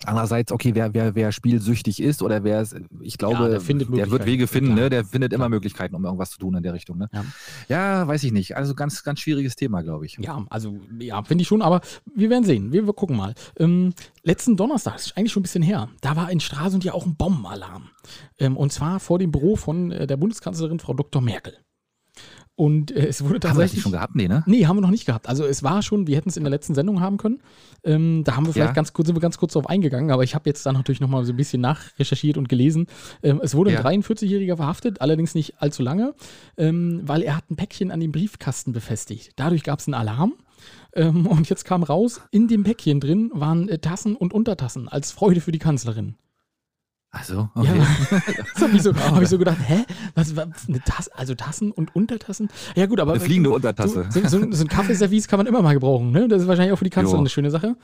andererseits, 0.05 0.53
okay, 0.53 0.75
wer, 0.75 0.95
wer, 0.95 1.15
wer 1.15 1.33
spielsüchtig 1.33 2.01
ist 2.01 2.23
oder 2.23 2.45
wer 2.45 2.61
es, 2.61 2.75
ich 3.01 3.19
glaube, 3.19 3.49
der 3.49 3.61
findet 3.61 3.95
der 3.95 4.11
wird 4.11 4.27
Wege 4.27 4.47
finden, 4.47 4.75
ne? 4.75 4.91
Der 4.91 5.05
findet 5.05 5.33
immer. 5.33 5.45
Möglichkeiten, 5.49 5.95
um 5.95 6.05
irgendwas 6.05 6.31
zu 6.31 6.39
tun 6.39 6.55
in 6.55 6.63
der 6.63 6.73
Richtung, 6.73 6.99
ne? 6.99 7.09
Ja. 7.13 7.25
Ja, 7.69 8.09
weiß 8.09 8.25
ich 8.25 8.33
nicht. 8.33 8.57
Also 8.57 8.75
ganz, 8.75 9.05
ganz 9.05 9.21
schwieriges 9.21 9.57
Thema, 9.57 9.83
glaube 9.83 10.07
ich. 10.07 10.17
Ja, 10.21 10.45
also, 10.49 10.79
ja, 10.99 11.23
finde 11.23 11.43
ich 11.43 11.49
schon, 11.49 11.63
aber 11.63 11.81
wir 12.15 12.31
werden 12.31 12.45
sehen. 12.45 12.73
Wir, 12.73 12.87
wir 12.87 12.95
gucken 12.95 13.17
mal. 13.17 13.35
Ähm, 13.59 13.93
letzten 14.23 14.57
Donnerstag, 14.57 14.95
das 14.95 15.07
ist 15.07 15.17
eigentlich 15.17 15.33
schon 15.33 15.43
ein 15.43 15.45
bisschen 15.45 15.63
her, 15.63 15.91
da 16.01 16.17
war 16.17 16.31
in 16.31 16.41
Stralsund 16.41 16.83
ja 16.83 16.95
auch 16.95 17.07
ein 17.07 17.17
Bombenalarm. 17.17 17.91
Ähm, 18.39 18.57
und 18.57 18.73
zwar 18.73 19.01
vor 19.01 19.19
dem 19.19 19.31
Büro 19.31 19.57
von 19.57 19.93
äh, 19.93 20.07
der 20.07 20.17
Bundeskanzlerin 20.17 20.79
Frau 20.79 20.95
Dr. 20.95 21.21
Merkel. 21.23 21.59
Und 22.57 22.93
äh, 22.93 23.07
es 23.09 23.21
wurde 23.23 23.31
Haben 23.31 23.35
wir 23.35 23.41
das 23.41 23.51
tatsächlich. 23.57 23.83
schon 23.83 23.93
gehabt? 23.93 24.15
Nee, 24.15 24.29
ne? 24.29 24.45
Nee, 24.47 24.67
haben 24.67 24.77
wir 24.77 24.81
noch 24.81 24.91
nicht 24.91 25.07
gehabt. 25.07 25.29
Also 25.29 25.45
es 25.45 25.65
war 25.65 25.83
schon, 25.83 26.07
wir 26.07 26.17
hätten 26.17 26.29
es 26.29 26.37
in 26.37 26.45
der 26.45 26.51
letzten 26.53 26.75
Sendung 26.75 27.01
haben 27.01 27.17
können. 27.17 27.41
Ähm, 27.83 28.23
da 28.25 28.37
haben 28.37 28.47
wir 28.47 28.53
vielleicht 28.53 28.69
Ja. 28.71 28.75
ganz 28.75 28.93
kurz, 28.93 29.07
sind 29.09 29.17
wir 29.17 29.21
ganz 29.21 29.39
kurz 29.39 29.55
drauf 29.55 29.69
eingegangen, 29.69 30.13
aber 30.13 30.23
ich 30.23 30.37
habe 30.37 30.49
jetzt 30.49 30.65
dann 30.65 30.75
natürlich 30.77 31.01
nochmal 31.01 31.25
so 31.25 31.33
ein 31.33 31.37
bisschen 31.37 31.61
nachrecherchiert 31.61 32.37
und 32.37 32.49
gelesen. 32.49 32.87
Ähm, 33.25 33.41
es 33.43 33.55
wurde 33.57 33.73
Ja. 33.73 33.81
ein 33.85 33.85
43-Jähriger 34.03 34.57
verhaftet, 34.57 35.01
allerdings 35.01 35.35
nicht 35.35 35.61
allzu 35.61 35.83
lange, 35.83 36.15
ähm, 36.57 37.01
weil 37.05 37.23
er 37.23 37.37
hat 37.37 37.51
ein 37.51 37.57
Päckchen 37.57 37.91
an 37.91 37.99
den 37.99 38.13
Briefkasten 38.13 38.73
befestigt. 38.73 39.33
Dadurch 39.37 39.65
gab 39.65 39.81
es 39.81 39.89
einen 39.89 39.95
Alarm. 39.95 40.35
Ähm, 40.95 41.27
und 41.27 41.49
jetzt 41.51 41.65
kam 41.65 41.83
raus, 41.83 42.21
in 42.31 42.47
dem 42.47 42.63
Päckchen 42.63 43.01
drin 43.01 43.33
waren 43.35 43.69
äh, 43.69 43.79
Tassen 43.81 44.15
und 44.15 44.33
Untertassen 44.33 44.89
als 44.89 45.11
Freude 45.11 45.41
für 45.41 45.51
die 45.51 45.59
Kanzlerin. 45.59 46.15
Also, 47.15 47.49
okay. 47.55 47.79
Ja. 47.79 48.21
das 48.55 48.63
habe 48.63 48.77
ich, 48.77 48.83
so, 48.83 48.95
hab 48.97 49.23
ich 49.23 49.29
so 49.29 49.39
gedacht, 49.39 49.59
hä? 49.65 49.85
Was, 50.15 50.35
was 50.35 50.49
eine 50.69 50.81
Tasse, 50.81 51.11
also 51.17 51.35
Tassen 51.35 51.71
und 51.71 51.95
Untertassen? 51.95 52.49
Ja, 52.75 52.87
gut, 52.87 52.99
aber. 52.99 53.13
Eine 53.13 53.21
fliegende 53.21 53.51
Untertasse. 53.51 54.07
So, 54.11 54.21
so, 54.27 54.53
so 54.53 54.65
ein 54.65 54.69
Kaffeeservice 54.69 55.29
kann 55.29 55.39
man 55.39 55.47
immer 55.47 55.63
mal 55.63 55.75
gebrauchen, 55.75 56.11
ne? 56.11 56.27
Das 56.27 56.43
ist 56.43 56.49
wahrscheinlich 56.49 56.73
auch 56.73 56.79
für 56.79 56.85
die 56.85 56.91
Kanzlerin 56.91 57.21
eine 57.21 57.29
schöne 57.29 57.51
Sache. 57.51 57.77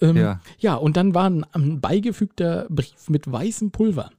Ähm, 0.00 0.16
ja. 0.16 0.40
ja, 0.58 0.74
und 0.74 0.96
dann 0.96 1.14
war 1.14 1.28
ein, 1.28 1.44
ein 1.52 1.80
beigefügter 1.80 2.66
Brief 2.70 3.08
mit 3.08 3.30
weißem 3.30 3.70
Pulver. 3.70 4.10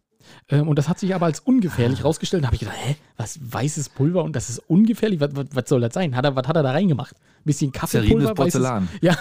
Ähm, 0.50 0.68
und 0.68 0.78
das 0.78 0.90
hat 0.90 1.00
sich 1.00 1.14
aber 1.14 1.26
als 1.26 1.40
ungefährlich 1.40 2.04
rausgestellt. 2.04 2.44
Da 2.44 2.48
habe 2.48 2.56
ich 2.56 2.62
gedacht, 2.62 2.78
hä, 2.80 2.96
was 3.18 3.40
weißes 3.42 3.90
Pulver 3.90 4.24
und 4.24 4.36
das 4.36 4.50
ist 4.50 4.60
ungefährlich? 4.68 5.20
Was, 5.20 5.36
was, 5.36 5.46
was 5.54 5.64
soll 5.68 5.82
das 5.82 5.94
sein? 5.94 6.16
Hat 6.16 6.26
er, 6.26 6.36
was 6.36 6.48
hat 6.48 6.56
er 6.56 6.64
da 6.64 6.72
reingemacht? 6.72 7.16
Ein 7.16 7.46
bisschen 7.46 7.72
Kaffeepulver? 7.72 8.34
Porzellan. 8.34 8.88
Ja. 9.02 9.14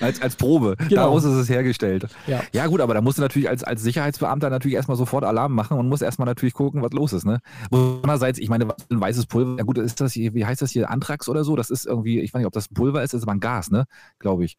als, 0.00 0.22
als 0.22 0.36
Probe. 0.36 0.76
Genau. 0.76 1.02
Daraus 1.02 1.24
ist 1.24 1.34
es 1.34 1.48
hergestellt. 1.48 2.06
Ja. 2.26 2.42
ja, 2.52 2.66
gut, 2.66 2.80
aber 2.80 2.94
da 2.94 3.00
musst 3.00 3.18
du 3.18 3.22
natürlich 3.22 3.48
als, 3.48 3.64
als 3.64 3.82
Sicherheitsbeamter 3.82 4.50
natürlich 4.50 4.76
erstmal 4.76 4.96
sofort 4.96 5.24
Alarm 5.24 5.52
machen 5.52 5.78
und 5.78 5.88
musst 5.88 6.02
erstmal 6.02 6.26
natürlich 6.26 6.54
gucken, 6.54 6.82
was 6.82 6.92
los 6.92 7.12
ist. 7.12 7.24
Ne? 7.24 7.40
Andererseits, 7.70 8.38
ich 8.38 8.48
meine, 8.48 8.74
ein 8.90 9.00
weißes 9.00 9.26
Pulver, 9.26 9.58
ja 9.58 9.64
gut, 9.64 9.78
ist 9.78 10.00
das 10.00 10.12
hier, 10.12 10.34
wie 10.34 10.44
heißt 10.44 10.62
das 10.62 10.70
hier, 10.70 10.90
Anthrax 10.90 11.28
oder 11.28 11.44
so? 11.44 11.56
Das 11.56 11.70
ist 11.70 11.86
irgendwie, 11.86 12.20
ich 12.20 12.32
weiß 12.32 12.40
nicht, 12.40 12.46
ob 12.46 12.52
das 12.52 12.68
Pulver 12.68 13.02
ist, 13.02 13.14
das 13.14 13.18
ist 13.18 13.24
aber 13.24 13.32
ein 13.32 13.40
Gas, 13.40 13.70
ne? 13.70 13.86
Glaube 14.18 14.44
ich. 14.44 14.56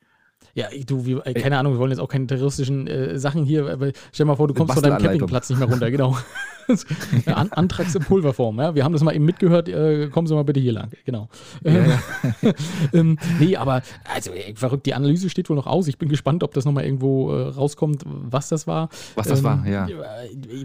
Ja, 0.56 0.68
du, 0.86 1.06
wir, 1.06 1.26
äh, 1.26 1.34
keine 1.34 1.58
Ahnung, 1.58 1.74
wir 1.74 1.80
wollen 1.80 1.92
jetzt 1.92 2.00
auch 2.00 2.08
keine 2.08 2.28
terroristischen 2.28 2.88
äh, 2.88 3.18
Sachen 3.18 3.44
hier, 3.44 3.68
aber 3.68 3.92
stell 4.12 4.28
mal 4.28 4.36
vor, 4.36 4.48
du 4.48 4.54
kommst 4.54 4.76
von 4.76 4.84
deinem 4.84 5.00
Campingplatz 5.02 5.50
nicht 5.50 5.60
mehr 5.60 5.68
runter, 5.68 5.90
genau. 5.90 6.18
An 7.26 7.52
Antrags 7.52 7.96
in 7.96 8.04
Pulverform, 8.04 8.60
ja. 8.60 8.76
Wir 8.76 8.84
haben 8.84 8.94
das 8.94 9.04
mal 9.04 9.16
eben 9.16 9.26
mitgehört, 9.26 9.70
äh, 9.70 10.08
kommen 10.10 10.28
Sie 10.28 10.34
mal 10.34 10.44
bitte 10.44 10.60
hier 10.60 10.74
lang, 10.74 10.90
genau. 11.06 11.30
Ja, 11.64 11.74
ja. 11.74 12.00
ähm, 12.94 13.18
nee, 13.40 13.56
aber 13.56 13.82
also 14.14 14.32
ey, 14.32 14.56
verrückt, 14.56 14.86
die 14.86 14.94
Analyse 14.94 15.30
steht 15.30 15.50
wohl 15.50 15.56
noch 15.56 15.68
aus. 15.68 15.88
Ich 15.88 15.98
bin 15.98 16.10
gespannt, 16.10 16.44
ob 16.44 16.54
das 16.54 16.66
nochmal 16.66 16.86
irgendwo 16.86 17.32
äh, 17.32 17.50
rauskommt, 17.50 18.04
was 18.06 18.50
das 18.50 18.68
war. 18.68 18.90
Was 19.16 19.28
das 19.28 19.40
ähm, 19.40 19.46
war, 19.46 19.68
ja. 19.68 19.88
Äh, 19.88 19.94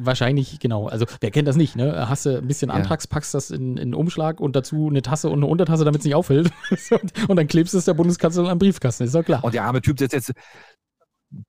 wahrscheinlich, 0.01 0.59
genau. 0.61 0.89
Also 0.89 1.07
wer 1.21 1.31
kennt 1.31 1.49
das 1.49 1.57
nicht, 1.57 1.77
ne? 1.77 2.09
Hast 2.09 2.27
du 2.27 2.39
ein 2.39 2.47
bisschen 2.47 2.71
Antrags, 2.71 3.07
packst 3.07 3.35
das 3.35 3.51
in, 3.51 3.77
in 3.77 3.89
einen 3.89 3.95
Umschlag 3.95 4.41
und 4.41 4.57
dazu 4.57 4.89
eine 4.89 5.03
Tasse 5.03 5.29
und 5.29 5.39
eine 5.39 5.47
Untertasse, 5.47 5.85
damit 5.85 6.01
es 6.01 6.05
nicht 6.05 6.15
auffällt. 6.15 6.51
und 7.29 7.37
dann 7.37 7.47
klebst 7.47 7.75
du 7.75 7.79
es 7.79 7.85
der 7.85 7.95
Bundeskanzlerin 7.95 8.51
am 8.51 8.59
Briefkasten, 8.59 9.05
ist 9.05 9.15
doch 9.15 9.25
klar. 9.25 9.45
Und 9.45 9.55
der 9.55 9.65
arme 9.65 9.83
Typ 9.83 9.99
sitzt 9.99 10.15
jetzt 10.15 10.33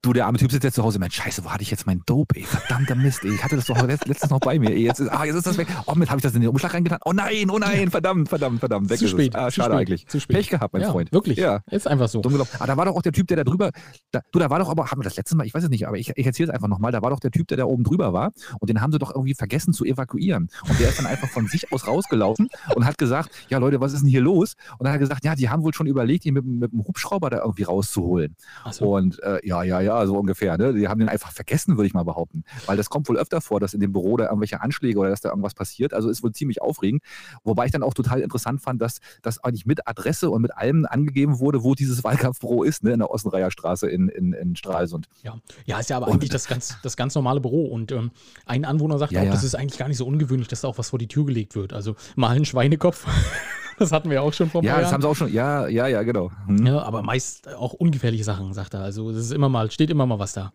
Du, 0.02 0.12
der 0.12 0.26
arme 0.26 0.38
Typ 0.38 0.52
sitzt 0.52 0.66
jetzt 0.66 0.76
zu 0.76 0.84
Hause, 0.84 1.00
mein 1.00 1.10
Scheiße, 1.10 1.46
wo 1.46 1.52
hatte 1.52 1.64
ich 1.64 1.72
jetzt 1.72 1.88
mein 1.88 2.02
Dope, 2.06 2.36
ey? 2.36 2.44
Verdammter 2.44 2.96
Mist, 2.96 3.24
ey. 3.24 3.34
Ich 3.34 3.44
hatte 3.44 3.56
das 3.56 3.66
doch 3.66 3.82
letztens 3.82 4.30
noch 4.30 4.42
bei 4.42 4.60
mir, 4.60 4.72
ey. 4.72 4.84
Jetzt 4.84 5.00
ist, 5.00 5.08
ah, 5.08 5.24
jetzt 5.24 5.36
ist 5.36 5.48
das 5.48 5.58
weg. 5.58 5.68
Oh, 5.86 5.96
mit 5.96 6.10
habe 6.10 6.20
ich 6.20 6.24
das 6.24 6.36
in 6.36 6.42
den 6.42 6.50
Umschlag 6.50 6.74
reingetan? 6.74 7.00
Oh 7.06 7.14
nein, 7.14 7.50
oh 7.50 7.58
nein, 7.58 7.90
verdammt, 7.90 8.28
verdammt, 8.28 8.60
verdammt. 8.60 8.90
Weg 8.90 9.00
zu 9.00 9.08
spät. 9.08 9.38
Ah, 9.38 9.50
schade 9.50 9.70
spät, 9.70 9.80
eigentlich. 9.80 10.08
Zu 10.08 10.20
spät. 10.20 10.36
Pech 10.36 10.50
gehabt, 10.50 10.74
mein 10.74 10.82
ja, 10.82 10.92
Freund. 10.92 11.14
Wirklich. 11.14 11.38
Ja. 11.38 11.62
Ist 11.72 11.88
einfach 11.88 12.10
so. 12.10 12.20
Aber 12.20 12.46
ah, 12.60 12.68
da 12.68 12.76
war 12.76 12.86
doch 12.86 12.96
auch 12.96 13.02
der 13.02 13.14
Typ, 13.14 13.28
der 13.28 13.38
da 13.38 13.46
drüber, 13.46 13.72
da, 14.12 14.20
du, 14.34 14.40
da 14.40 14.50
war 14.50 14.60
doch 14.60 14.68
aber, 14.68 14.92
haben 14.92 15.00
wir 15.00 15.06
das 15.06 15.16
letzte 15.16 15.38
Mal, 15.38 15.46
ich 15.46 15.54
weiß 15.54 15.64
es 15.64 15.70
nicht, 15.70 15.88
aber 15.88 15.98
ich, 15.98 16.12
ich 16.14 16.26
erzähle 16.26 16.50
es 16.50 16.54
einfach 16.54 16.68
nochmal, 16.68 16.92
da 16.92 17.02
war 17.02 17.12
doch 17.12 17.22
der 17.22 17.32
Typ, 17.32 17.48
der 17.48 17.56
da 17.56 17.64
oben 17.64 17.86
drüber 17.86 18.12
war 18.12 18.34
und 18.60 18.70
den 18.70 18.82
haben 18.82 18.92
sie 18.92 19.00
doch 19.00 19.16
irgendwie 19.16 19.34
vergessen 19.34 19.72
zu 19.72 19.86
evakuieren. 19.86 20.50
Und 20.68 20.78
der 20.78 20.90
ist 20.90 21.00
dann 21.00 21.06
einfach 21.06 21.30
von 21.30 21.48
sich 21.48 21.72
aus 21.72 21.88
rausgelaufen 21.88 22.50
und 22.76 22.86
hat 22.86 22.98
gesagt, 22.98 23.32
ja 23.48 23.58
Leute, 23.60 23.80
was 23.80 23.94
ist 23.94 24.02
denn 24.02 24.10
hier 24.10 24.22
los? 24.22 24.56
Und 24.78 24.86
dann 24.86 24.90
hat 24.90 24.98
er 24.98 25.00
gesagt, 25.00 25.24
ja, 25.24 25.36
die 25.36 25.50
haben 25.50 25.64
wohl 25.64 25.74
schon 25.74 25.88
überlegt, 25.88 26.26
ihn 26.26 26.34
mit, 26.34 26.44
mit 26.44 26.74
dem 26.74 26.84
Hubschrauber 26.86 27.30
da 27.30 27.38
irgendwie 27.38 27.64
rauszuholen. 27.64 28.36
So. 28.72 28.98
Und 28.98 29.24
äh, 29.24 29.40
ja, 29.48 29.69
ja, 29.70 29.80
ja, 29.80 30.06
so 30.06 30.18
ungefähr. 30.18 30.58
Ne? 30.58 30.74
Die 30.74 30.88
haben 30.88 31.00
den 31.00 31.10
einfach 31.10 31.32
vergessen, 31.32 31.78
würde 31.78 31.88
ich 31.88 31.94
mal 31.94 32.04
behaupten. 32.04 32.44
Weil 32.66 32.76
das 32.76 32.90
kommt 32.90 33.08
wohl 33.08 33.18
öfter 33.18 33.40
vor, 33.40 33.60
dass 33.60 33.74
in 33.74 33.80
dem 33.80 33.94
Büro 33.94 34.18
da 34.18 34.26
irgendwelche 34.26 34.62
Anschläge 34.62 35.00
oder 35.00 35.10
dass 35.10 35.22
da 35.22 35.30
irgendwas 35.30 35.54
passiert. 35.54 35.94
Also 35.94 36.10
ist 36.10 36.24
wohl 36.24 36.32
ziemlich 36.32 36.62
aufregend. 36.62 37.04
Wobei 37.44 37.66
ich 37.66 37.72
dann 37.72 37.84
auch 37.84 37.94
total 37.94 38.22
interessant 38.22 38.62
fand, 38.62 38.82
dass 38.82 39.00
das 39.22 39.44
eigentlich 39.44 39.66
mit 39.66 39.88
Adresse 39.88 40.30
und 40.30 40.42
mit 40.42 40.56
allem 40.56 40.86
angegeben 40.90 41.40
wurde, 41.40 41.64
wo 41.64 41.76
dieses 41.76 42.04
Wahlkampfbüro 42.04 42.64
ist, 42.64 42.84
ne? 42.84 42.92
in 42.92 43.00
der 43.00 43.12
Ossenreiher 43.12 43.52
Straße 43.52 43.88
in, 43.88 44.10
in, 44.10 44.34
in 44.34 44.56
Stralsund. 44.56 45.08
Ja. 45.24 45.38
ja, 45.66 45.80
ist 45.80 45.90
ja 45.90 45.98
aber 45.98 46.08
und, 46.08 46.14
eigentlich 46.14 46.30
das 46.30 46.48
ganz, 46.48 46.78
das 46.84 46.98
ganz 46.98 47.16
normale 47.16 47.40
Büro. 47.40 47.68
Und 47.68 47.92
ähm, 47.92 48.12
ein 48.46 48.66
Anwohner 48.66 48.98
sagt 48.98 49.12
ja, 49.12 49.22
auch, 49.22 49.26
ja. 49.26 49.32
das 49.32 49.44
ist 49.44 49.56
eigentlich 49.56 49.80
gar 49.80 49.88
nicht 49.88 49.98
so 49.98 50.06
ungewöhnlich, 50.06 50.48
dass 50.48 50.62
da 50.62 50.68
auch 50.68 50.78
was 50.78 50.90
vor 50.90 51.00
die 51.00 51.08
Tür 51.08 51.26
gelegt 51.26 51.56
wird. 51.56 51.74
Also 51.74 51.96
mal 52.16 52.36
ein 52.36 52.46
Schweinekopf. 52.46 53.06
Das 53.90 53.92
hatten 53.92 54.10
wir 54.10 54.22
auch 54.22 54.34
schon 54.34 54.50
vor 54.50 54.64
Ja, 54.64 54.74
das 54.74 54.84
Jahren. 54.84 54.94
haben 54.94 55.02
sie 55.02 55.08
auch 55.08 55.16
schon. 55.16 55.32
Ja, 55.32 55.68
ja, 55.68 55.88
ja, 55.88 56.04
genau. 56.04 56.32
Hm. 56.46 56.66
Ja, 56.66 56.82
aber 56.82 57.02
meist 57.02 57.48
auch 57.56 57.74
ungefährliche 57.74 58.24
Sachen, 58.24 58.54
sagt 58.54 58.74
er. 58.74 58.82
Also, 58.82 59.12
das 59.12 59.22
ist 59.22 59.32
immer 59.32 59.50
mal, 59.50 59.72
steht 59.72 59.90
immer 59.90 60.06
mal 60.06 60.20
was 60.20 60.34
da. 60.34 60.52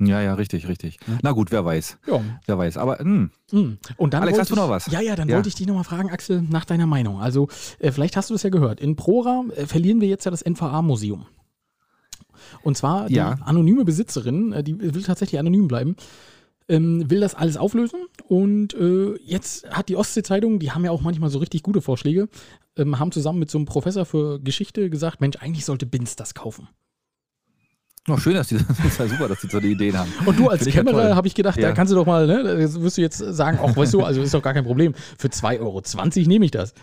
Ja, 0.00 0.20
ja, 0.20 0.34
richtig, 0.34 0.66
richtig. 0.68 0.98
Na 1.22 1.30
gut, 1.32 1.52
wer 1.52 1.64
weiß. 1.64 1.98
Ja. 2.06 2.20
Wer 2.46 2.58
weiß. 2.58 2.76
Aber, 2.78 3.02
mh. 3.02 3.30
Hm. 3.50 3.78
Und 3.96 4.14
dann 4.14 4.22
Alex, 4.22 4.38
hast 4.38 4.50
du 4.50 4.56
noch 4.56 4.68
was? 4.68 4.86
Ja, 4.86 5.00
ja, 5.00 5.14
dann 5.14 5.28
ja. 5.28 5.36
wollte 5.36 5.48
ich 5.48 5.54
dich 5.54 5.66
nochmal 5.66 5.84
fragen, 5.84 6.10
Axel, 6.10 6.42
nach 6.42 6.64
deiner 6.64 6.86
Meinung. 6.86 7.20
Also, 7.20 7.48
äh, 7.78 7.92
vielleicht 7.92 8.16
hast 8.16 8.30
du 8.30 8.34
das 8.34 8.42
ja 8.42 8.50
gehört. 8.50 8.80
In 8.80 8.96
Prora 8.96 9.44
äh, 9.54 9.66
verlieren 9.66 10.00
wir 10.00 10.08
jetzt 10.08 10.24
ja 10.24 10.30
das 10.30 10.44
NVA-Museum. 10.44 11.26
Und 12.62 12.76
zwar 12.76 13.06
die 13.06 13.14
ja. 13.14 13.36
anonyme 13.44 13.84
Besitzerin, 13.84 14.52
äh, 14.52 14.64
die 14.64 14.78
will 14.80 15.02
tatsächlich 15.02 15.38
anonym 15.38 15.68
bleiben, 15.68 15.96
ähm, 16.68 17.10
will 17.10 17.20
das 17.20 17.34
alles 17.34 17.56
auflösen. 17.56 18.06
Und 18.28 18.74
äh, 18.74 19.16
jetzt 19.24 19.68
hat 19.70 19.88
die 19.88 19.96
Ostsee-Zeitung, 19.96 20.58
die 20.58 20.72
haben 20.72 20.84
ja 20.84 20.90
auch 20.90 21.02
manchmal 21.02 21.30
so 21.30 21.38
richtig 21.38 21.62
gute 21.62 21.80
Vorschläge, 21.80 22.28
ähm, 22.76 22.98
haben 22.98 23.12
zusammen 23.12 23.38
mit 23.38 23.50
so 23.50 23.58
einem 23.58 23.66
Professor 23.66 24.04
für 24.04 24.40
Geschichte 24.40 24.90
gesagt, 24.90 25.20
Mensch, 25.20 25.36
eigentlich 25.36 25.64
sollte 25.64 25.86
Binz 25.86 26.16
das 26.16 26.34
kaufen. 26.34 26.68
Oh, 28.08 28.18
schön, 28.18 28.34
dass 28.34 28.48
die, 28.48 28.56
das 28.68 28.78
ist 28.84 28.98
ja 28.98 29.08
super, 29.08 29.28
dass 29.28 29.40
die 29.40 29.48
so 29.48 29.58
eine 29.58 29.66
Ideen 29.66 29.96
haben. 29.96 30.10
Und 30.26 30.38
du 30.38 30.48
als 30.48 30.64
Kämmerer 30.66 31.10
ja 31.10 31.16
habe 31.16 31.26
ich 31.26 31.34
gedacht, 31.34 31.58
ja. 31.58 31.68
da 31.68 31.74
kannst 31.74 31.90
du 31.90 31.96
doch 31.96 32.06
mal, 32.06 32.26
ne, 32.26 32.42
das 32.58 32.80
wirst 32.80 32.98
du 32.98 33.00
jetzt 33.00 33.18
sagen, 33.18 33.58
auch 33.58 33.74
weißt 33.76 33.94
du, 33.94 34.02
also 34.02 34.22
ist 34.22 34.34
doch 34.34 34.42
gar 34.42 34.52
kein 34.52 34.64
Problem. 34.64 34.94
Für 35.18 35.28
2,20 35.28 35.60
Euro 35.60 35.82
nehme 36.28 36.44
ich 36.44 36.50
das. 36.50 36.74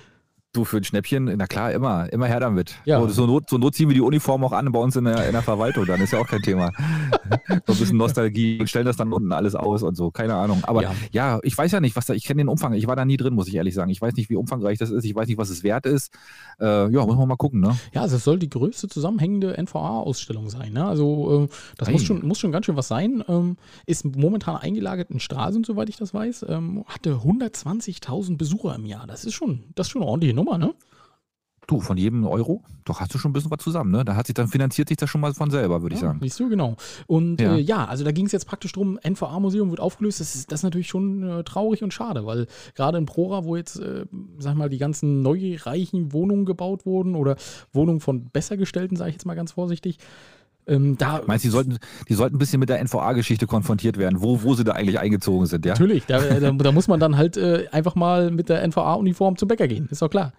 Du, 0.54 0.66
für 0.66 0.78
ein 0.78 0.84
Schnäppchen, 0.84 1.34
na 1.38 1.48
klar, 1.48 1.72
immer, 1.72 2.12
immer 2.12 2.28
her 2.28 2.42
damit. 2.42 2.76
Ja. 2.84 3.00
So, 3.00 3.08
so, 3.08 3.26
not, 3.26 3.50
so 3.50 3.58
not 3.58 3.74
ziehen 3.74 3.88
wir 3.88 3.94
die 3.94 4.02
Uniform 4.02 4.44
auch 4.44 4.52
an 4.52 4.70
bei 4.74 4.80
uns 4.80 4.98
in 4.98 5.06
der, 5.06 5.26
in 5.26 5.32
der 5.32 5.42
Verwaltung, 5.42 5.86
dann 5.86 6.02
ist 6.02 6.12
ja 6.12 6.20
auch 6.20 6.28
kein 6.28 6.42
Thema. 6.42 6.72
so 7.68 7.72
ein 7.72 7.80
bisschen 7.80 7.96
Nostalgie 7.96 8.60
und 8.60 8.68
stellen 8.68 8.86
das 8.86 8.98
dann 8.98 9.14
unten 9.14 9.32
alles 9.32 9.56
aus 9.56 9.82
und 9.82 9.96
so, 9.96 10.12
keine 10.12 10.36
Ahnung. 10.36 10.62
Aber 10.64 10.84
ja, 10.84 10.92
ja 11.14 11.40
ich 11.44 11.58
weiß 11.58 11.72
ja 11.72 11.80
nicht, 11.80 11.96
was 11.96 12.06
da, 12.06 12.14
ich 12.16 12.26
kenne 12.26 12.42
den 12.42 12.50
Umfang, 12.50 12.74
ich 12.74 12.86
war 12.86 12.98
da 12.98 13.06
nie 13.06 13.16
drin, 13.16 13.34
muss 13.34 13.48
ich 13.48 13.56
ehrlich 13.56 13.74
sagen. 13.74 13.92
Ich 13.92 14.02
weiß 14.02 14.14
nicht, 14.16 14.30
wie 14.30 14.36
umfangreich 14.36 14.78
das 14.78 14.90
ist, 14.90 15.06
ich 15.06 15.16
weiß 15.16 15.30
nicht, 15.30 15.38
was 15.38 15.50
es 15.50 15.64
wert 15.64 15.86
ist. 15.86 16.12
Äh, 16.60 16.92
ja, 16.92 17.06
muss 17.06 17.16
man 17.16 17.30
mal 17.30 17.38
gucken, 17.38 17.62
ne? 17.62 17.78
Ja, 17.94 18.02
also 18.02 18.18
es 18.18 18.26
soll 18.26 18.38
die 18.38 18.50
größte 18.50 18.90
zusammenhängende 18.90 19.58
NVA-Ausstellung 19.58 20.50
sein, 20.50 20.74
ne? 20.74 20.86
Also 20.86 21.46
äh, 21.46 21.56
das 21.78 21.90
muss 21.90 22.04
schon, 22.04 22.28
muss 22.28 22.40
schon 22.40 22.52
ganz 22.52 22.66
schön 22.66 22.76
was 22.76 22.90
sein. 22.90 23.24
Ähm, 23.30 23.56
ist 23.86 24.04
momentan 24.04 24.58
eingelagert 24.58 25.12
in 25.12 25.22
Stralsund, 25.22 25.66
soweit 25.66 25.88
ich 25.88 25.96
das 25.96 26.14
weiß. 26.14 26.46
Ähm, 26.50 26.84
hatte 26.88 27.22
120.000 27.24 28.36
Besucher 28.36 28.76
im 28.76 28.86
Jahr. 28.86 29.08
Das 29.08 29.24
ist 29.24 29.34
schon, 29.34 29.64
das 29.76 29.88
ist 29.88 29.92
schon 29.92 30.02
eine 30.02 30.12
ordentliche 30.12 30.40
Nummer, 30.41 30.58
ne? 30.58 30.73
Du, 31.67 31.80
von 31.80 31.95
jedem 31.95 32.25
Euro, 32.25 32.63
doch 32.86 32.99
hast 32.99 33.13
du 33.13 33.19
schon 33.19 33.30
ein 33.30 33.34
bisschen 33.34 33.51
was 33.51 33.63
zusammen, 33.63 33.91
ne? 33.91 34.04
Da 34.04 34.15
hat 34.15 34.25
sich 34.25 34.34
dann 34.34 34.47
finanziert 34.47 34.89
sich 34.89 34.97
das 34.97 35.10
schon 35.10 35.21
mal 35.21 35.34
von 35.34 35.51
selber, 35.51 35.84
würde 35.84 35.93
ich 35.93 36.01
sagen. 36.01 36.19
Siehst 36.21 36.39
du, 36.39 36.49
genau. 36.49 36.75
Und 37.06 37.39
ja, 37.39 37.56
äh, 37.56 37.60
ja 37.60 37.86
also 37.86 38.04
da 38.04 38.12
ging 38.12 38.25
es 38.25 38.32
jetzt 38.32 38.45
praktisch 38.45 38.73
drum, 38.73 38.99
NVA-Museum 39.01 39.69
wird 39.69 39.80
aufgelöst. 39.80 40.19
Das 40.19 40.36
ist, 40.36 40.51
das 40.51 40.62
ist 40.62 40.63
natürlich 40.63 40.88
schon 40.89 41.23
äh, 41.23 41.43
traurig 41.43 41.84
und 41.84 41.93
schade, 41.93 42.25
weil 42.25 42.47
gerade 42.73 42.97
in 42.97 43.06
Prora, 43.06 43.45
wo 43.45 43.56
jetzt, 43.56 43.80
äh, 43.80 44.06
sag 44.39 44.56
mal, 44.56 44.69
die 44.69 44.80
ganzen 44.80 45.21
neureichen 45.21 46.12
Wohnungen 46.12 46.45
gebaut 46.45 46.86
wurden 46.86 47.15
oder 47.15 47.36
Wohnungen 47.71 48.01
von 48.01 48.30
Bessergestellten, 48.32 48.97
sage 48.97 49.12
ich 49.12 49.15
jetzt 49.15 49.25
mal 49.25 49.36
ganz 49.36 49.51
vorsichtig, 49.51 49.99
ähm, 50.67 50.97
da 50.97 51.21
Meinst 51.26 51.45
du, 51.45 51.47
die 51.47 51.52
sollten, 51.52 51.78
die 52.10 52.13
sollten 52.13 52.36
ein 52.36 52.39
bisschen 52.39 52.60
mit 52.60 52.69
der 52.69 52.84
NVA-Geschichte 52.84 53.47
konfrontiert 53.47 53.97
werden, 53.97 54.21
wo, 54.21 54.43
wo 54.43 54.54
sie 54.54 54.63
da 54.63 54.74
eigentlich 54.74 55.00
eingezogen 55.00 55.45
sind, 55.45 55.65
ja? 55.65 55.74
Natürlich, 55.74 56.06
da, 56.06 56.19
da, 56.19 56.52
da 56.52 56.71
muss 56.71 56.88
man 56.88 57.00
dann 57.00 57.17
halt 57.17 57.38
äh, 57.38 57.67
einfach 57.71 57.95
mal 57.95 58.32
mit 58.32 58.50
der 58.50 58.65
NVA-Uniform 58.67 59.38
zum 59.38 59.47
Bäcker 59.47 59.67
gehen, 59.67 59.88
ist 59.91 60.02
doch 60.02 60.10
klar. 60.10 60.34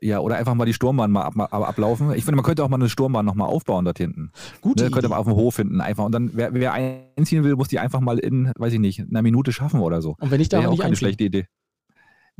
Ja, 0.00 0.20
oder 0.20 0.36
einfach 0.36 0.54
mal 0.54 0.64
die 0.64 0.74
Sturmbahn 0.74 1.10
mal 1.10 1.22
ab, 1.22 1.34
ab, 1.36 1.68
ablaufen. 1.68 2.12
Ich 2.12 2.24
finde, 2.24 2.36
man 2.36 2.44
könnte 2.44 2.62
auch 2.62 2.68
mal 2.68 2.76
eine 2.76 2.88
Sturmbahn 2.88 3.26
nochmal 3.26 3.48
aufbauen 3.48 3.84
dort 3.84 3.98
hinten. 3.98 4.30
Gut. 4.60 4.78
Ne, 4.78 4.90
könnte 4.90 5.08
man 5.08 5.18
auf 5.18 5.26
dem 5.26 5.34
Hof 5.34 5.56
finden 5.56 5.80
einfach. 5.80 6.04
Und 6.04 6.12
dann, 6.12 6.30
wer, 6.34 6.54
wer 6.54 6.72
einziehen 6.72 7.42
will, 7.42 7.56
muss 7.56 7.66
die 7.66 7.80
einfach 7.80 8.00
mal 8.00 8.18
in, 8.18 8.52
weiß 8.56 8.72
ich 8.74 8.78
nicht, 8.78 9.00
einer 9.00 9.22
Minute 9.22 9.50
schaffen 9.52 9.80
oder 9.80 10.00
so. 10.00 10.14
Und 10.20 10.30
wenn 10.30 10.40
ich 10.40 10.48
da 10.48 10.60
auch 10.60 10.70
nicht 10.70 10.82
keine 10.82 10.94
schlechte 10.94 11.24
Idee. 11.24 11.46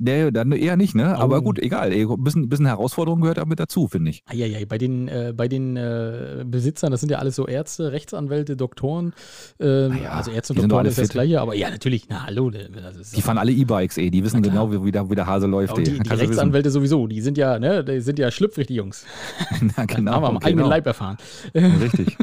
Nee, 0.00 0.30
dann 0.30 0.52
eher 0.52 0.76
nicht, 0.76 0.94
ne? 0.94 1.16
Oh. 1.18 1.22
Aber 1.22 1.42
gut, 1.42 1.58
egal. 1.58 1.90
Ein 1.92 2.22
bisschen, 2.22 2.48
bisschen 2.48 2.66
Herausforderung 2.66 3.20
gehört 3.20 3.38
damit 3.38 3.58
dazu, 3.58 3.88
finde 3.88 4.12
ich. 4.12 4.22
Eieiei, 4.26 4.64
bei 4.64 4.78
den, 4.78 5.08
äh, 5.08 5.34
bei 5.36 5.48
den 5.48 5.76
äh, 5.76 6.44
Besitzern, 6.46 6.92
das 6.92 7.00
sind 7.00 7.10
ja 7.10 7.18
alles 7.18 7.34
so 7.34 7.48
Ärzte, 7.48 7.90
Rechtsanwälte, 7.90 8.56
Doktoren. 8.56 9.12
Äh, 9.58 9.88
ja, 9.88 10.10
also 10.12 10.30
Ärzte 10.30 10.52
und 10.52 10.62
Doktoren 10.62 10.86
ist 10.86 10.98
das 10.98 11.08
Gleiche, 11.08 11.40
aber 11.40 11.56
ja, 11.56 11.68
natürlich, 11.68 12.06
na 12.08 12.26
hallo. 12.26 12.50
die 12.50 13.22
fahren 13.22 13.38
alle 13.38 13.50
E-Bikes, 13.50 13.98
ey. 13.98 14.12
Die 14.12 14.22
wissen 14.22 14.40
genau, 14.40 14.70
wie, 14.70 14.84
wie, 14.84 14.92
der, 14.92 15.10
wie 15.10 15.16
der 15.16 15.26
Hase 15.26 15.48
läuft. 15.48 15.76
Ja, 15.76 15.82
die, 15.82 15.98
die 15.98 16.08
Rechtsanwälte 16.08 16.70
sowieso, 16.70 17.08
die 17.08 17.20
sind 17.20 17.36
ja, 17.36 17.58
ne, 17.58 17.82
die 17.82 18.00
sind 18.00 18.20
ja 18.20 18.30
schlüpfrig, 18.30 18.68
die 18.68 18.76
Jungs. 18.76 19.04
Na, 19.76 19.84
genau. 19.84 20.12
haben 20.12 20.22
wir 20.22 20.28
am 20.28 20.34
genau. 20.38 20.46
eigenen 20.46 20.66
Leib 20.66 20.86
erfahren. 20.86 21.16
Richtig. 21.54 22.16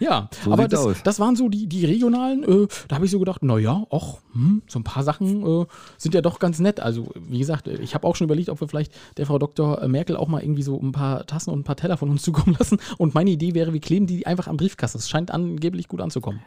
ja, 0.00 0.28
so 0.44 0.52
aber 0.52 0.66
das, 0.66 1.02
das, 1.04 1.20
waren 1.20 1.36
so 1.36 1.48
die, 1.48 1.68
die 1.68 1.84
regionalen, 1.84 2.42
äh, 2.42 2.66
da 2.88 2.96
habe 2.96 3.04
ich 3.04 3.12
so 3.12 3.20
gedacht, 3.20 3.44
naja, 3.44 3.84
ach, 3.92 4.16
hm, 4.32 4.62
so 4.66 4.80
ein 4.80 4.84
paar 4.84 5.04
Sachen 5.04 5.46
äh, 5.46 5.66
sind 5.98 6.14
ja 6.16 6.20
doch 6.20 6.40
ganz 6.40 6.58
nett. 6.58 6.80
Also, 6.80 7.11
wie 7.14 7.38
gesagt, 7.38 7.68
ich 7.68 7.92
ich 7.92 7.94
habe 7.94 8.06
auch 8.06 8.16
schon 8.16 8.24
überlegt, 8.24 8.48
ob 8.48 8.58
wir 8.58 8.68
vielleicht 8.68 8.94
der 9.18 9.26
Frau 9.26 9.38
Dr. 9.38 9.86
Merkel 9.86 10.16
auch 10.16 10.26
mal 10.26 10.42
irgendwie 10.42 10.62
so 10.62 10.80
ein 10.80 10.92
paar 10.92 11.26
Tassen 11.26 11.50
und 11.50 11.60
ein 11.60 11.64
paar 11.64 11.76
Teller 11.76 11.98
von 11.98 12.08
uns 12.08 12.22
zukommen 12.22 12.56
lassen. 12.58 12.78
Und 12.96 13.14
meine 13.14 13.30
Idee 13.30 13.52
wäre, 13.52 13.74
wir 13.74 13.80
kleben 13.80 14.06
die 14.06 14.26
einfach 14.26 14.48
am 14.48 14.56
Briefkasten. 14.56 14.98
Das 14.98 15.10
scheint 15.10 15.30
angeblich 15.30 15.88
gut 15.88 16.00
anzukommen. 16.00 16.40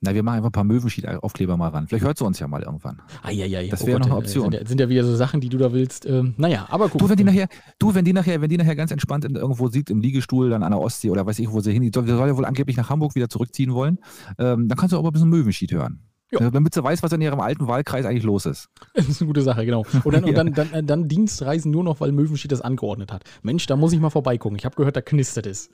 Na, 0.00 0.14
wir 0.14 0.22
machen 0.22 0.36
einfach 0.36 0.50
ein 0.50 0.52
paar 0.52 0.64
Möwenschied-Aufkleber 0.64 1.56
mal 1.56 1.68
ran. 1.68 1.88
Vielleicht 1.88 2.04
hört 2.04 2.18
sie 2.18 2.24
uns 2.24 2.38
ja 2.38 2.46
mal 2.46 2.62
irgendwann. 2.62 3.00
Ah, 3.22 3.30
ja, 3.30 3.46
ja, 3.46 3.60
ja. 3.60 3.70
Das 3.70 3.84
wäre 3.84 3.98
noch 3.98 4.06
eine 4.06 4.14
äh, 4.14 4.18
Option. 4.18 4.44
Sind 4.44 4.54
ja, 4.54 4.66
sind 4.66 4.80
ja 4.80 4.88
wieder 4.88 5.04
so 5.04 5.16
Sachen, 5.16 5.40
die 5.40 5.48
du 5.48 5.58
da 5.58 5.72
willst. 5.72 6.06
Ähm, 6.06 6.34
naja, 6.36 6.66
aber 6.70 6.88
gut. 6.88 7.00
Du, 7.00 7.08
wenn 7.08 7.16
die 7.16 7.24
nachher, 7.24 7.48
du, 7.80 7.94
wenn 7.94 8.04
die 8.04 8.12
nachher, 8.12 8.40
wenn 8.40 8.48
die 8.48 8.56
nachher 8.56 8.76
ganz 8.76 8.92
entspannt 8.92 9.24
in, 9.24 9.34
irgendwo 9.34 9.68
sieht, 9.68 9.90
im 9.90 10.00
Liegestuhl, 10.00 10.50
dann 10.50 10.62
an 10.62 10.70
der 10.70 10.80
Ostsee 10.80 11.10
oder 11.10 11.26
weiß 11.26 11.38
ich, 11.40 11.50
wo 11.50 11.60
sie 11.60 11.72
hin, 11.72 11.82
die 11.82 11.90
soll, 11.92 12.04
die 12.04 12.12
soll 12.12 12.28
ja 12.28 12.36
wohl 12.36 12.44
angeblich 12.44 12.76
nach 12.76 12.90
Hamburg 12.90 13.16
wieder 13.16 13.28
zurückziehen 13.28 13.74
wollen, 13.74 13.98
ähm, 14.38 14.68
dann 14.68 14.78
kannst 14.78 14.92
du 14.92 14.98
auch 14.98 15.02
mal 15.02 15.08
ein 15.08 15.12
bisschen 15.12 15.30
Möwenschied 15.30 15.72
hören. 15.72 16.07
Ja. 16.30 16.40
Ja, 16.42 16.50
Damit 16.50 16.74
sie 16.74 16.84
weiß, 16.84 17.02
was 17.02 17.12
in 17.12 17.20
ihrem 17.22 17.40
alten 17.40 17.68
Wahlkreis 17.68 18.04
eigentlich 18.04 18.24
los 18.24 18.44
ist. 18.46 18.68
Das 18.94 19.08
ist 19.08 19.20
eine 19.20 19.26
gute 19.28 19.42
Sache, 19.42 19.64
genau. 19.64 19.84
Und 20.04 20.12
dann, 20.14 20.24
und 20.24 20.30
Ja. 20.30 20.44
dann, 20.44 20.52
dann, 20.52 20.72
äh, 20.72 20.82
dann 20.84 21.08
Dienstreisen 21.08 21.70
nur 21.70 21.84
noch, 21.84 22.00
weil 22.00 22.12
Möwenschied 22.12 22.52
das 22.52 22.60
angeordnet 22.60 23.12
hat. 23.12 23.24
Mensch, 23.42 23.66
da 23.66 23.76
muss 23.76 23.92
ich 23.92 24.00
mal 24.00 24.10
vorbeigucken. 24.10 24.58
Ich 24.58 24.64
habe 24.64 24.76
gehört, 24.76 24.96
da 24.96 25.00
knistert 25.00 25.46
es. 25.46 25.70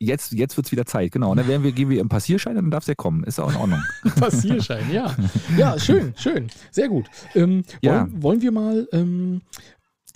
Jetzt, 0.00 0.32
jetzt 0.32 0.56
wird 0.56 0.66
es 0.66 0.72
wieder 0.72 0.84
Zeit, 0.86 1.12
genau. 1.12 1.30
Und 1.30 1.36
dann 1.38 1.46
werden 1.48 1.62
wir, 1.62 1.70
geben 1.72 1.90
wir 1.90 2.00
im 2.00 2.08
Passierschein 2.08 2.56
und 2.56 2.64
dann 2.64 2.70
darf 2.72 2.84
sie 2.84 2.90
ja 2.90 2.94
kommen. 2.96 3.22
Ist 3.24 3.38
auch 3.40 3.48
in 3.50 3.56
Ordnung. 3.56 3.80
Passierschein, 4.20 4.90
ja. 4.92 5.14
Ja, 5.56 5.78
schön, 5.78 6.12
schön. 6.16 6.48
Sehr 6.72 6.88
gut. 6.88 7.06
Ähm, 7.34 7.62
Ja. 7.80 8.00
wollen, 8.02 8.22
wollen 8.22 8.42
wir 8.42 8.50
mal 8.52 8.88
ähm, 8.92 9.40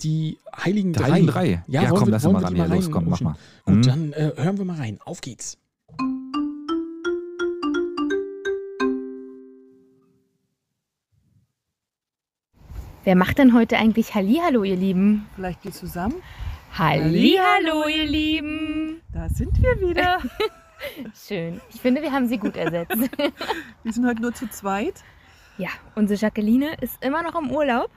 die 0.01 0.37
Heiligen 0.55 0.93
Die 0.93 0.99
Drei. 0.99 1.11
Heiligen 1.11 1.27
Drei. 1.27 1.63
Ja, 1.67 1.81
wollen 1.83 1.93
komm, 1.95 2.07
wir- 2.07 2.11
lass 2.11 2.23
mal 2.25 2.43
ran 2.43 2.55
hier. 2.55 2.67
Los, 2.67 2.91
komm, 2.91 3.05
mach 3.09 3.21
mal. 3.21 3.35
Gut, 3.65 3.75
Mhm. 3.77 3.81
dann 3.83 4.13
äh, 4.13 4.33
hören 4.35 4.57
wir 4.57 4.65
mal 4.65 4.77
rein. 4.77 4.99
Auf 5.05 5.21
geht's. 5.21 5.57
Wer 13.09 13.15
macht 13.15 13.39
denn 13.39 13.55
heute 13.55 13.75
eigentlich 13.79 14.13
Hallihallo, 14.13 14.63
ihr 14.63 14.75
Lieben? 14.75 15.27
Vielleicht 15.33 15.63
wir 15.63 15.71
zusammen. 15.71 16.13
Hallihallo, 16.77 17.87
ihr 17.87 18.05
Lieben! 18.05 19.01
Da 19.11 19.27
sind 19.29 19.59
wir 19.63 19.81
wieder. 19.81 20.19
Schön. 21.27 21.59
Ich 21.73 21.81
finde, 21.81 22.03
wir 22.03 22.11
haben 22.11 22.27
sie 22.27 22.37
gut 22.37 22.55
ersetzt. 22.55 22.95
Wir 23.83 23.93
sind 23.93 24.05
heute 24.05 24.21
nur 24.21 24.35
zu 24.35 24.47
zweit. 24.51 24.93
ja, 25.57 25.69
unsere 25.95 26.19
Jacqueline 26.19 26.75
ist 26.81 27.03
immer 27.03 27.23
noch 27.23 27.33
im 27.33 27.49
Urlaub. 27.49 27.89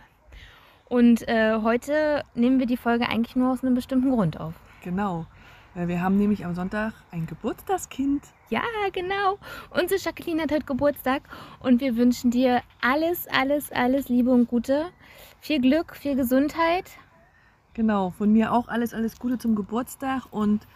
Und 0.89 1.29
äh, 1.29 1.61
heute 1.61 2.25
nehmen 2.35 2.59
wir 2.59 2.67
die 2.67 2.79
Folge 2.79 3.07
eigentlich 3.07 3.37
nur 3.37 3.53
aus 3.53 3.63
einem 3.63 3.75
bestimmten 3.75 4.13
Grund 4.13 4.41
auf. 4.41 4.55
Genau. 4.83 5.27
Weil 5.75 5.89
wir 5.89 6.03
haben 6.03 6.19
nämlich 6.19 6.45
am 6.45 6.55
Sonntag 6.55 6.93
ein 7.11 7.27
Geburtstagskind. 7.27 8.23
Ja, 8.51 8.63
genau. 8.93 9.39
Unsere 9.71 9.99
Jacqueline 9.99 10.43
hat 10.43 10.53
heute 10.53 10.67
Geburtstag 10.67 11.23
und 11.61 11.81
wir 11.81 11.97
wünschen 11.97 12.31
dir 12.31 12.61
alles, 12.83 13.27
alles, 13.29 13.73
alles 13.73 14.11
Liebe 14.11 14.31
und 14.31 14.49
Gute. 14.49 14.91
Viel 15.41 15.61
Glück, 15.61 15.97
viel 15.97 16.15
Gesundheit. 16.15 16.91
Genau. 17.73 18.11
Von 18.11 18.33
mir 18.33 18.53
auch 18.53 18.69
alles, 18.69 18.93
alles 18.93 19.19
Gute 19.19 19.39
zum 19.39 19.55
Geburtstag. 19.55 20.25
Und 20.31 20.67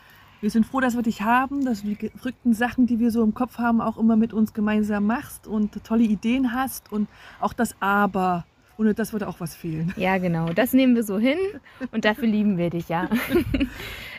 wir 0.40 0.50
sind 0.50 0.64
froh, 0.64 0.80
dass 0.80 0.96
wir 0.96 1.02
dich 1.02 1.20
haben, 1.20 1.64
dass 1.66 1.82
du 1.82 1.88
die 1.88 2.10
verrückten 2.10 2.54
Sachen, 2.54 2.86
die 2.86 2.98
wir 2.98 3.10
so 3.10 3.22
im 3.22 3.34
Kopf 3.34 3.58
haben, 3.58 3.82
auch 3.82 3.98
immer 3.98 4.16
mit 4.16 4.32
uns 4.32 4.54
gemeinsam 4.54 5.04
machst 5.04 5.46
und 5.46 5.84
tolle 5.84 6.04
Ideen 6.04 6.54
hast. 6.54 6.90
Und 6.90 7.08
auch 7.40 7.52
das 7.52 7.76
Aber. 7.80 8.46
Ohne 8.78 8.94
das 8.94 9.12
würde 9.12 9.28
auch 9.28 9.40
was 9.40 9.54
fehlen. 9.54 9.94
Ja, 9.96 10.18
genau. 10.18 10.52
Das 10.52 10.72
nehmen 10.72 10.94
wir 10.94 11.02
so 11.02 11.18
hin 11.18 11.38
und 11.92 12.04
dafür 12.04 12.28
lieben 12.28 12.58
wir 12.58 12.70
dich, 12.70 12.88
ja. 12.88 13.08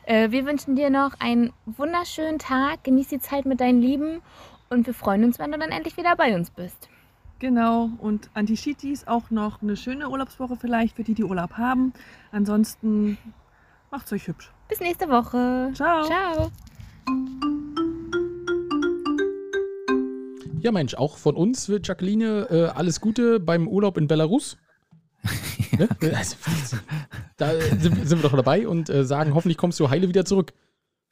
Äh, 0.10 0.32
wir 0.32 0.45
wünschen 0.45 0.78
dir 0.78 0.89
noch 0.89 1.20
einen 1.20 1.51
wunderschönen 1.66 2.39
Tag. 2.39 2.86
Genieß 2.86 3.10
die 3.10 3.20
Zeit 3.20 3.45
mit 3.45 3.60
deinen 3.60 3.82
Lieben 3.82 4.22
und 4.70 4.88
wir 4.88 4.93
freuen 4.93 5.26
uns, 5.26 5.38
wenn 5.38 5.51
du 5.51 5.60
dann 5.60 5.70
endlich 5.70 5.97
wieder 5.97 6.16
bei 6.16 6.34
uns 6.34 6.49
bist. 6.49 6.88
Genau. 7.39 7.89
Und 7.97 8.30
an 8.34 8.45
die 8.45 8.55
Schitis 8.55 9.05
auch 9.05 9.32
noch 9.32 9.62
eine 9.62 9.76
schöne 9.76 10.10
Urlaubswoche 10.10 10.55
vielleicht 10.55 10.95
für 10.95 11.03
die, 11.03 11.14
die 11.14 11.26
Urlaub 11.26 11.58
haben. 11.58 11.91
Ansonsten 12.32 13.18
macht's 13.91 14.12
euch 14.14 14.28
hübsch. 14.28 14.49
Bis 14.70 14.80
nächste 14.80 15.10
Woche. 15.10 15.72
Ciao. 15.74 16.03
Ciao. 16.05 16.51
Ja, 20.68 20.74
Mensch, 20.74 20.95
auch 20.95 21.15
von 21.15 21.38
uns 21.38 21.70
wird 21.70 21.88
Jacqueline 21.88 22.47
äh, 22.51 22.65
alles 22.78 22.99
Gute 22.99 23.39
beim 23.39 23.70
Urlaub 23.70 23.95
in 23.97 24.07
Belarus. 24.09 24.57
ne? 25.78 25.88
also, 26.13 26.36
da 27.38 27.51
sind, 27.80 28.05
sind 28.05 28.22
wir 28.22 28.30
doch 28.30 28.36
dabei 28.36 28.68
und 28.68 28.89
äh, 28.89 29.05
sagen, 29.05 29.34
hoffentlich 29.34 29.57
kommst 29.57 29.80
du 29.80 29.89
heile 29.89 30.09
wieder 30.09 30.26
zurück. 30.26 30.51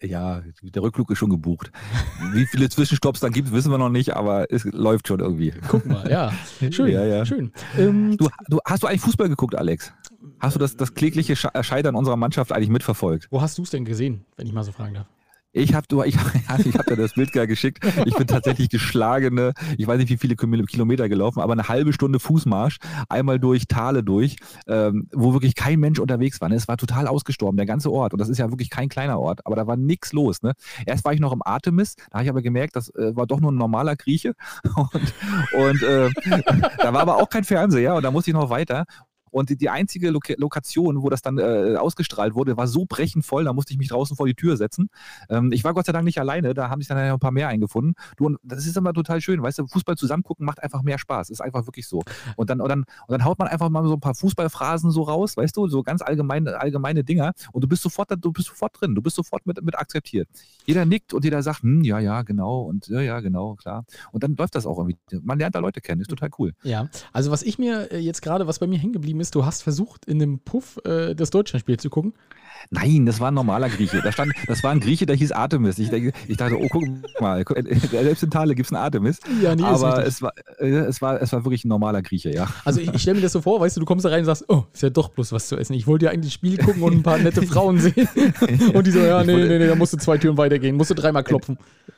Ja, 0.02 0.44
der 0.62 0.84
Rückflug 0.84 1.10
ist 1.12 1.20
schon 1.20 1.30
gebucht. 1.30 1.72
Wie 2.34 2.46
viele 2.48 2.68
Zwischenstopps 2.68 3.22
dann 3.22 3.32
gibt, 3.32 3.54
wissen 3.54 3.72
wir 3.72 3.78
noch 3.78 3.88
nicht, 3.88 4.14
aber 4.14 4.52
es 4.52 4.66
läuft 4.66 5.08
schon 5.08 5.22
irgendwie. 5.22 5.54
Guck 5.70 5.86
mal, 5.86 6.12
ja. 6.12 6.34
Schön, 6.70 6.92
Ja, 6.92 7.06
ja. 7.06 7.26
schön. 7.26 7.54
Ähm, 7.78 8.18
Du, 8.18 8.28
du, 8.50 8.60
hast 8.68 8.84
du 8.84 8.88
eigentlich 8.88 9.00
Fußball 9.04 9.30
geguckt, 9.30 9.56
Alex? 9.56 9.94
Hast 10.42 10.58
du 10.58 10.60
das, 10.60 10.76
das 10.76 10.96
klägliche 10.96 11.36
Sche- 11.36 11.64
Scheitern 11.64 11.96
unserer 11.96 12.18
Mannschaft 12.18 12.52
eigentlich 12.52 12.68
mitverfolgt? 12.68 13.30
wo 13.32 13.42
hast 13.42 13.58
du 13.58 13.64
es 13.64 13.70
denn 13.70 13.86
gesehen, 13.86 14.26
wenn 14.36 14.48
ich 14.48 14.52
mal 14.52 14.64
so 14.66 14.74
fragen 14.74 14.96
darf? 14.96 15.08
Ich 15.58 15.74
habe 15.74 15.86
ich, 16.06 16.16
ich 16.66 16.76
hab 16.78 16.86
dir 16.86 16.98
das 16.98 17.14
Bild 17.14 17.32
gar 17.32 17.48
geschickt. 17.48 17.80
Ich 18.06 18.14
bin 18.14 18.28
tatsächlich 18.28 18.70
geschlagene, 18.70 19.54
ich 19.78 19.88
weiß 19.88 19.98
nicht 20.00 20.10
wie 20.10 20.18
viele 20.18 20.36
Kil- 20.36 20.66
Kilometer 20.66 21.08
gelaufen, 21.08 21.40
aber 21.40 21.54
eine 21.54 21.70
halbe 21.70 21.94
Stunde 21.94 22.20
Fußmarsch, 22.20 22.78
einmal 23.08 23.40
durch 23.40 23.66
Tale 23.68 24.04
durch, 24.04 24.36
ähm, 24.68 25.08
wo 25.14 25.32
wirklich 25.32 25.56
kein 25.56 25.80
Mensch 25.80 26.00
unterwegs 26.00 26.42
war. 26.42 26.50
Ne? 26.50 26.56
Es 26.56 26.68
war 26.68 26.76
total 26.76 27.08
ausgestorben, 27.08 27.56
der 27.56 27.66
ganze 27.66 27.90
Ort. 27.90 28.12
Und 28.12 28.20
das 28.20 28.28
ist 28.28 28.38
ja 28.38 28.52
wirklich 28.52 28.70
kein 28.70 28.90
kleiner 28.90 29.18
Ort, 29.18 29.46
aber 29.46 29.56
da 29.56 29.66
war 29.66 29.78
nichts 29.78 30.12
los. 30.12 30.42
Ne? 30.42 30.52
Erst 30.86 31.06
war 31.06 31.14
ich 31.14 31.22
noch 31.22 31.32
im 31.32 31.42
Artemis, 31.42 31.96
da 31.96 32.16
habe 32.16 32.24
ich 32.26 32.30
aber 32.30 32.42
gemerkt, 32.42 32.76
das 32.76 32.90
äh, 32.90 33.16
war 33.16 33.26
doch 33.26 33.40
nur 33.40 33.54
ein 33.54 33.58
normaler 33.58 33.96
Grieche. 33.96 34.34
Und, 34.76 35.14
und 35.58 35.84
äh, 35.84 36.10
da 36.80 36.94
war 36.94 37.02
aber 37.02 37.16
auch 37.16 37.30
kein 37.30 37.44
Fernseher 37.46 37.96
und 37.96 38.04
da 38.04 38.12
musste 38.12 38.32
ich 38.32 38.36
noch 38.36 38.50
weiter. 38.50 38.86
Und 39.36 39.50
die, 39.50 39.70
einzige 39.70 40.12
Loka 40.12 40.34
Lokation, 40.38 41.02
wo 41.02 41.10
das 41.10 41.22
dann 41.22 41.38
äh, 41.40 41.76
ausgestrahlt 41.76 42.36
wurde, 42.36 42.56
war 42.56 42.68
so 42.68 42.86
brechend 42.88 43.26
voll, 43.26 43.44
da 43.44 43.52
musste 43.52 43.74
ich 43.74 43.78
mich 43.78 43.90
draußen 43.90 44.16
vor 44.16 44.28
die 44.28 44.34
Tür 44.34 44.56
setzen. 44.56 44.88
Ähm, 45.28 45.52
ich 45.52 45.66
war 45.66 45.74
Gott 45.74 45.86
sei 45.86 45.92
Dank 45.92 46.06
nicht 46.06 46.22
alleine, 46.22 46.54
da 46.54 46.70
haben 46.70 46.80
sich 46.80 46.88
dann 46.88 46.98
ein 46.98 47.20
paar 47.20 47.32
mehr 47.32 47.50
eingefunden. 47.50 47.96
Du, 48.16 48.28
und 48.28 48.38
das 48.44 48.66
ist 48.66 48.78
immer 48.78 48.94
total 48.94 49.20
schön, 49.20 49.44
weißt 49.44 49.60
du, 49.60 49.68
Fußball 49.68 49.98
zusammen 49.98 50.24
gucken 50.24 50.46
macht 50.46 50.64
einfach 50.64 50.84
mehr 50.84 50.98
Spaß. 50.98 51.32
Ist 51.32 51.42
einfach 51.42 51.68
wirklich 51.68 51.86
so. 51.86 52.02
Und 52.38 52.50
dann, 52.50 52.62
und 52.62 52.70
dann, 52.70 52.80
und 52.80 53.10
dann 53.10 53.26
haut 53.26 53.38
man 53.38 53.50
einfach 53.50 53.68
mal 53.68 53.86
so 53.86 53.96
ein 53.96 54.00
paar 54.00 54.16
Fußballphrasen 54.16 54.90
so 54.90 55.02
raus, 55.02 55.36
weißt 55.36 55.58
du, 55.58 55.68
so 55.68 55.84
ganz 55.84 56.02
allgemeine, 56.02 56.58
allgemeine 56.58 57.04
Dinger. 57.04 57.34
Und 57.52 57.62
du 57.62 57.68
bist 57.68 57.84
sofort, 57.84 58.14
du 58.18 58.32
bist 58.32 58.48
sofort 58.48 58.80
drin, 58.80 58.96
du 58.96 59.02
bist 59.02 59.18
sofort 59.18 59.46
mit, 59.46 59.62
mit 59.62 59.78
akzeptiert. 59.78 60.30
Jeder 60.66 60.86
nickt 60.86 61.14
und 61.14 61.26
jeder 61.26 61.44
sagt, 61.44 61.64
hm, 61.64 61.84
ja, 61.84 62.00
ja, 62.00 62.22
genau, 62.22 62.62
und 62.62 62.88
ja, 62.88 63.02
ja, 63.02 63.20
genau, 63.20 63.56
klar. 63.56 63.84
Und 64.14 64.24
dann 64.24 64.38
läuft 64.38 64.56
das 64.56 64.66
auch 64.66 64.78
irgendwie. 64.78 64.98
Man 65.24 65.40
lernt 65.40 65.56
da 65.56 65.60
Leute 65.60 65.82
kennen, 65.82 66.00
ist 66.00 66.10
total 66.10 66.30
cool. 66.40 66.54
Ja, 66.64 66.88
also 67.12 67.32
was 67.32 67.44
ich 67.44 67.60
mir 67.60 67.92
äh, 67.92 67.98
jetzt 67.98 68.22
gerade, 68.22 68.48
was 68.48 68.60
bei 68.60 68.68
mir 68.68 68.80
hängen 68.80 68.94
geblieben 68.94 69.20
ist, 69.20 69.25
du 69.32 69.46
hast 69.46 69.64
versucht, 69.64 70.06
in 70.06 70.22
einem 70.22 70.40
Puff 70.40 70.80
äh, 70.86 71.16
das 71.16 71.30
Deutschlandspiel 71.30 71.78
zu 71.78 71.90
gucken. 71.90 72.14
Nein, 72.72 73.06
das 73.06 73.20
war 73.20 73.30
ein 73.30 73.34
normaler 73.34 73.70
Grieche. 73.70 74.02
Da 74.02 74.12
stand, 74.12 74.34
das 74.48 74.64
war 74.64 74.72
ein 74.72 74.80
Grieche, 74.80 75.06
der 75.06 75.16
hieß 75.16 75.32
Artemis. 75.32 75.78
Ich, 75.78 75.92
ich 75.92 76.38
dachte, 76.38 76.60
oh, 76.60 76.68
guck 76.70 76.84
mal, 77.20 77.44
selbst 77.92 78.24
in 78.24 78.32
Thale 78.32 78.56
gibt 78.56 78.68
es 78.68 78.74
einen 78.74 78.84
Artemis. 78.84 79.20
Ja, 79.42 79.56
nee, 79.56 79.62
ist 79.62 79.68
Aber 79.68 80.06
es 80.06 80.22
war, 80.22 80.34
äh, 80.58 80.70
es, 80.70 81.02
war, 81.02 81.22
es 81.22 81.32
war 81.32 81.46
wirklich 81.46 81.64
ein 81.66 81.70
normaler 81.70 82.02
Grieche, 82.02 82.34
ja. 82.34 82.48
Also 82.64 82.82
ich, 82.82 82.94
ich 82.94 83.02
stelle 83.02 83.18
mir 83.18 83.22
das 83.22 83.34
so 83.34 83.42
vor, 83.42 83.60
weißt 83.60 83.76
du, 83.76 83.82
du 83.82 83.86
kommst 83.86 84.06
da 84.06 84.10
rein 84.10 84.20
und 84.20 84.26
sagst, 84.26 84.46
oh, 84.48 84.64
ist 84.74 84.82
ja 84.82 84.90
doch 84.90 85.10
bloß 85.10 85.32
was 85.32 85.48
zu 85.48 85.58
essen. 85.58 85.74
Ich 85.74 85.86
wollte 85.86 86.06
ja 86.06 86.12
eigentlich 86.12 86.34
Spiel 86.34 86.58
gucken 86.58 86.82
und 86.82 86.94
ein 86.94 87.04
paar 87.04 87.18
nette 87.18 87.42
Frauen 87.48 87.80
sehen. 87.80 88.08
Und 88.74 88.88
die 88.88 88.92
so, 88.92 89.00
ja, 89.00 89.24
nee, 89.24 89.36
nee, 89.36 89.60
nee, 89.60 89.68
da 89.68 89.76
musst 89.76 89.94
du 89.94 89.98
zwei 89.98 90.18
Türen 90.18 90.38
weitergehen, 90.38 90.76
musst 90.76 90.90
du 90.90 90.96
dreimal 90.96 91.24
klopfen. 91.24 91.58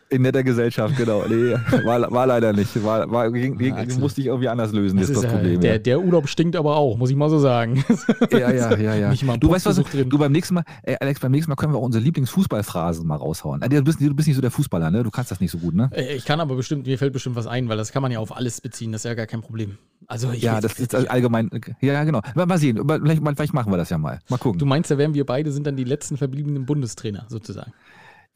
In 0.10 0.22
netter 0.22 0.44
Gesellschaft, 0.44 0.96
genau. 0.96 1.26
Nee, 1.28 1.56
war, 1.84 2.10
war 2.12 2.28
leider 2.28 2.54
nicht. 2.54 2.82
War, 2.82 3.12
war, 3.12 3.30
ging, 3.30 3.58
ging, 3.58 3.76
musste 4.00 4.22
ich 4.22 4.28
irgendwie 4.28 4.48
anders 4.48 4.72
lösen, 4.72 4.98
Das 4.98 5.10
ist 5.10 5.18
das 5.18 5.26
ist, 5.26 5.30
äh, 5.30 5.34
Problem. 5.34 5.60
der, 5.60 5.80
der 5.80 6.00
Urlaub 6.00 6.30
stinkt 6.30 6.56
aber 6.56 6.78
auch, 6.78 6.98
muss 6.98 7.10
ich 7.10 7.17
mal 7.18 7.30
so 7.30 7.40
sagen. 7.40 7.84
ja, 8.32 8.52
ja, 8.52 8.78
ja, 8.78 8.96
ja. 8.96 9.38
Du 9.38 9.50
weißt 9.50 9.66
was, 9.66 9.78
drin. 9.78 10.10
du 10.10 10.18
beim 10.18 10.32
nächsten 10.32 10.56
Mal, 10.56 10.64
ey, 10.84 10.96
Alex, 11.00 11.20
beim 11.20 11.32
nächsten 11.32 11.50
Mal 11.52 11.56
können 11.56 11.74
wir 11.74 11.78
auch 11.80 11.84
unsere 11.84 12.04
Lieblingsfußballphrasen 12.04 13.06
mal 13.06 13.16
raushauen. 13.16 13.62
Äh, 13.62 13.70
Du 13.70 13.84
bist, 13.84 14.00
du 14.02 14.14
bist 14.14 14.28
nicht 14.28 14.36
so 14.36 14.42
der 14.42 14.52
Fußballer, 14.52 14.90
ne? 14.92 15.04
Du 15.04 15.12
kannst 15.12 15.32
das 15.32 15.40
nicht 15.40 15.52
so 15.52 15.58
gut, 15.58 15.76
ne? 15.76 15.90
Äh, 15.94 16.16
Ich 16.16 16.26
kann 16.26 16.40
aber 16.40 16.56
bestimmt, 16.56 16.88
mir 16.88 16.98
fällt 16.98 17.14
bestimmt 17.14 17.36
was 17.36 17.48
ein, 17.48 17.70
weil 17.70 17.78
das 17.78 17.92
kann 17.92 18.02
man 18.02 18.12
ja 18.12 18.20
auf 18.20 18.36
alles 18.36 18.62
beziehen, 18.62 18.92
das 18.92 19.02
ist 19.02 19.06
ja 19.06 19.14
gar 19.14 19.26
kein 19.28 19.42
Problem. 19.42 19.78
Also 20.08 20.32
Ja, 20.32 20.62
das 20.62 20.80
ist 20.80 20.96
allgemein. 20.96 21.50
Ja, 21.82 22.04
genau. 22.04 22.22
Mal 22.36 22.46
mal 22.46 22.58
sehen. 22.58 22.78
Vielleicht, 22.88 23.22
vielleicht 23.22 23.54
machen 23.54 23.72
wir 23.72 23.78
das 23.78 23.90
ja 23.90 23.98
mal. 23.98 24.20
Mal 24.30 24.38
gucken. 24.38 24.60
Du 24.60 24.66
meinst, 24.66 24.90
da 24.90 24.98
wären 24.98 25.14
wir 25.14 25.26
beide, 25.26 25.52
sind 25.52 25.68
dann 25.68 25.76
die 25.76 25.84
letzten 25.84 26.18
verbliebenen 26.18 26.66
Bundestrainer 26.66 27.26
sozusagen. 27.30 27.74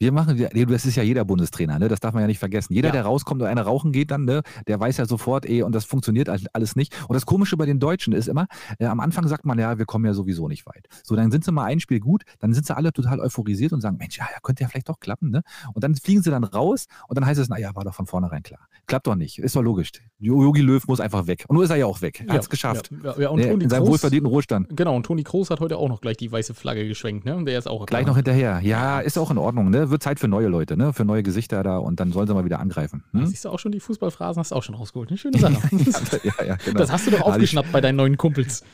Wir 0.02 0.10
machen, 0.10 0.36
wir- 0.36 0.50
das 0.66 0.84
ist 0.84 0.96
ja 0.96 1.04
jeder 1.04 1.24
Bundestrainer, 1.24 1.78
ne? 1.78 1.86
das 1.86 2.00
darf 2.00 2.12
man 2.12 2.22
ja 2.22 2.26
nicht 2.26 2.40
vergessen. 2.40 2.74
Jeder, 2.74 2.88
Ja. 2.88 2.92
der 2.92 3.02
rauskommt 3.04 3.40
und 3.40 3.46
einer 3.46 3.62
rauchen 3.62 3.92
geht 3.92 4.10
dann, 4.10 4.24
ne? 4.24 4.42
der 4.66 4.80
weiß 4.80 4.96
ja 4.96 5.06
sofort, 5.06 5.48
eh, 5.48 5.62
und 5.62 5.72
das 5.76 5.84
funktioniert 5.84 6.28
all- 6.28 6.40
alles 6.52 6.74
nicht. 6.74 6.92
Und 7.08 7.14
das 7.14 7.24
Komische 7.24 7.56
bei 7.56 7.66
den 7.66 7.78
Deutschen 7.78 8.12
ist 8.12 8.26
immer, 8.26 8.48
äh, 8.80 8.86
am 8.86 8.98
Anfang 8.98 9.28
sagt 9.28 9.44
man, 9.46 9.60
ja, 9.60 9.78
wir 9.78 9.84
kommen 9.86 10.04
ja 10.04 10.12
sowieso 10.12 10.48
nicht 10.48 10.66
weit. 10.66 10.88
So, 11.04 11.14
dann 11.14 11.30
sind 11.30 11.44
sie 11.44 11.52
mal 11.52 11.66
ein 11.66 11.78
Spiel 11.78 12.00
gut, 12.00 12.24
dann 12.40 12.52
sind 12.52 12.66
sie 12.66 12.74
alle 12.76 12.92
total 12.92 13.20
euphorisiert 13.20 13.72
und 13.72 13.80
sagen, 13.80 13.96
Mensch, 13.96 14.18
ja, 14.18 14.26
könnte 14.42 14.64
ja 14.64 14.68
vielleicht 14.68 14.88
doch 14.88 14.98
klappen. 14.98 15.30
Ne? 15.30 15.42
Und 15.72 15.84
dann 15.84 15.94
fliegen 15.94 16.20
sie 16.20 16.30
dann 16.32 16.42
raus 16.42 16.86
und 17.06 17.16
dann 17.16 17.24
heißt 17.24 17.38
es, 17.40 17.48
naja, 17.48 17.70
war 17.76 17.84
doch 17.84 17.94
von 17.94 18.06
vornherein 18.06 18.42
klar. 18.42 18.66
Klappt 18.88 19.06
doch 19.06 19.14
nicht, 19.14 19.38
ist 19.38 19.54
doch 19.54 19.62
logisch. 19.62 19.92
Jogi 20.18 20.62
Löw 20.62 20.84
muss 20.88 20.98
einfach 20.98 21.28
weg. 21.28 21.44
Und 21.46 21.54
nur 21.54 21.62
ist 21.64 21.70
er 21.70 21.76
ja 21.76 21.86
auch 21.86 22.02
weg. 22.02 22.24
Er 22.26 22.34
hat 22.34 22.42
es 22.42 22.50
geschafft. 22.50 22.90
Ja, 23.04 23.14
ja, 23.20 23.28
und 23.28 23.38
Ne, 23.38 23.50
Toni 23.50 23.62
in 23.64 23.70
seinem 23.70 23.82
Kroos, 23.84 23.90
wohlverdienten 23.90 24.26
Ruhestand. 24.28 24.76
genau, 24.76 24.96
und 24.96 25.06
Toni 25.06 25.22
Kroos 25.22 25.48
hat 25.50 25.60
heute 25.60 25.76
auch 25.76 25.88
noch 25.88 26.00
gleich 26.00 26.16
die 26.16 26.32
weiße 26.32 26.54
Flagge 26.54 26.88
geschwenkt, 26.88 27.24
ne? 27.24 27.36
Und 27.36 27.46
der 27.46 27.56
ist 27.56 27.68
auch 27.68 27.86
Gleich 27.86 28.04
noch 28.04 28.16
hinterher. 28.16 28.58
Ja, 28.64 28.98
ist 28.98 29.16
auch 29.16 29.30
in 29.30 29.38
Ordnung. 29.38 29.70
Ne? 29.70 29.91
Wird 29.92 30.02
Zeit 30.02 30.18
für 30.18 30.26
neue 30.28 30.48
Leute, 30.48 30.76
ne? 30.76 30.92
für 30.92 31.04
neue 31.04 31.22
Gesichter 31.22 31.62
da 31.62 31.76
und 31.78 32.00
dann 32.00 32.10
sollen 32.12 32.26
sie 32.26 32.34
mal 32.34 32.44
wieder 32.44 32.58
angreifen. 32.58 33.04
Hm? 33.12 33.26
Siehst 33.26 33.44
du 33.44 33.50
auch 33.50 33.58
schon 33.58 33.70
die 33.72 33.80
Fußballphrasen, 33.80 34.40
hast 34.40 34.50
du 34.50 34.56
auch 34.56 34.62
schon 34.62 34.74
rausgeholt. 34.74 35.10
Eine 35.10 35.18
schöne 35.18 35.38
Sache. 35.38 35.54
ja, 36.24 36.44
ja, 36.44 36.56
genau. 36.64 36.78
Das 36.78 36.90
hast 36.90 37.06
du 37.06 37.10
doch 37.12 37.20
aufgeschnappt 37.20 37.70
bei 37.70 37.80
deinen 37.80 37.96
neuen 37.96 38.16
Kumpels. 38.16 38.64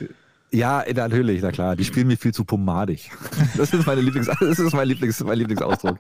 Ja, 0.51 0.83
natürlich, 0.95 1.43
na 1.43 1.51
klar. 1.53 1.77
Die 1.77 1.85
spielen 1.85 2.07
mir 2.07 2.17
viel 2.17 2.33
zu 2.33 2.45
pomadig. 2.45 3.11
Das 3.57 3.73
ist, 3.75 3.87
meine 3.87 4.01
Lieblings, 4.01 4.27
das 4.27 4.59
ist 4.59 4.73
mein, 4.73 4.87
Lieblings, 4.89 5.23
mein 5.25 5.37
Lieblingsausdruck. 5.39 5.99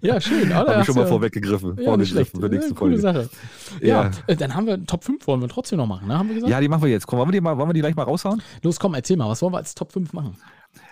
Ja, 0.00 0.20
schön. 0.20 0.52
Habe 0.52 0.76
ich 0.80 0.86
schon 0.86 0.96
mal 0.96 1.06
vorweggegriffen. 1.06 1.78
Ja, 1.80 2.04
schlecht. 2.04 2.36
für 2.36 2.48
nächste 2.48 2.70
Ja, 2.72 2.76
Folge. 2.76 2.98
Sache. 2.98 3.30
Ja, 3.80 4.04
Ja. 4.04 4.10
äh, 4.26 4.36
dann 4.36 4.54
haben 4.54 4.66
wir 4.66 4.84
Top 4.84 5.04
5 5.04 5.26
wollen 5.26 5.40
wir 5.40 5.48
trotzdem 5.48 5.78
noch 5.78 5.86
machen, 5.86 6.08
ne? 6.08 6.18
Haben 6.18 6.28
wir 6.28 6.34
gesagt? 6.34 6.50
Ja, 6.50 6.60
die 6.60 6.68
machen 6.68 6.82
wir 6.82 6.90
jetzt. 6.90 7.06
Komm, 7.06 7.18
wollen 7.20 7.28
wir 7.28 7.32
die, 7.32 7.40
mal, 7.40 7.56
wollen 7.56 7.68
wir 7.68 7.74
die 7.74 7.80
gleich 7.80 7.94
mal 7.94 8.02
raushauen? 8.02 8.42
Los, 8.62 8.78
komm, 8.80 8.94
erzähl 8.94 9.16
mal, 9.16 9.28
was 9.28 9.40
wollen 9.40 9.52
wir 9.54 9.58
als 9.58 9.74
Top 9.74 9.92
5 9.92 10.12
machen? 10.12 10.36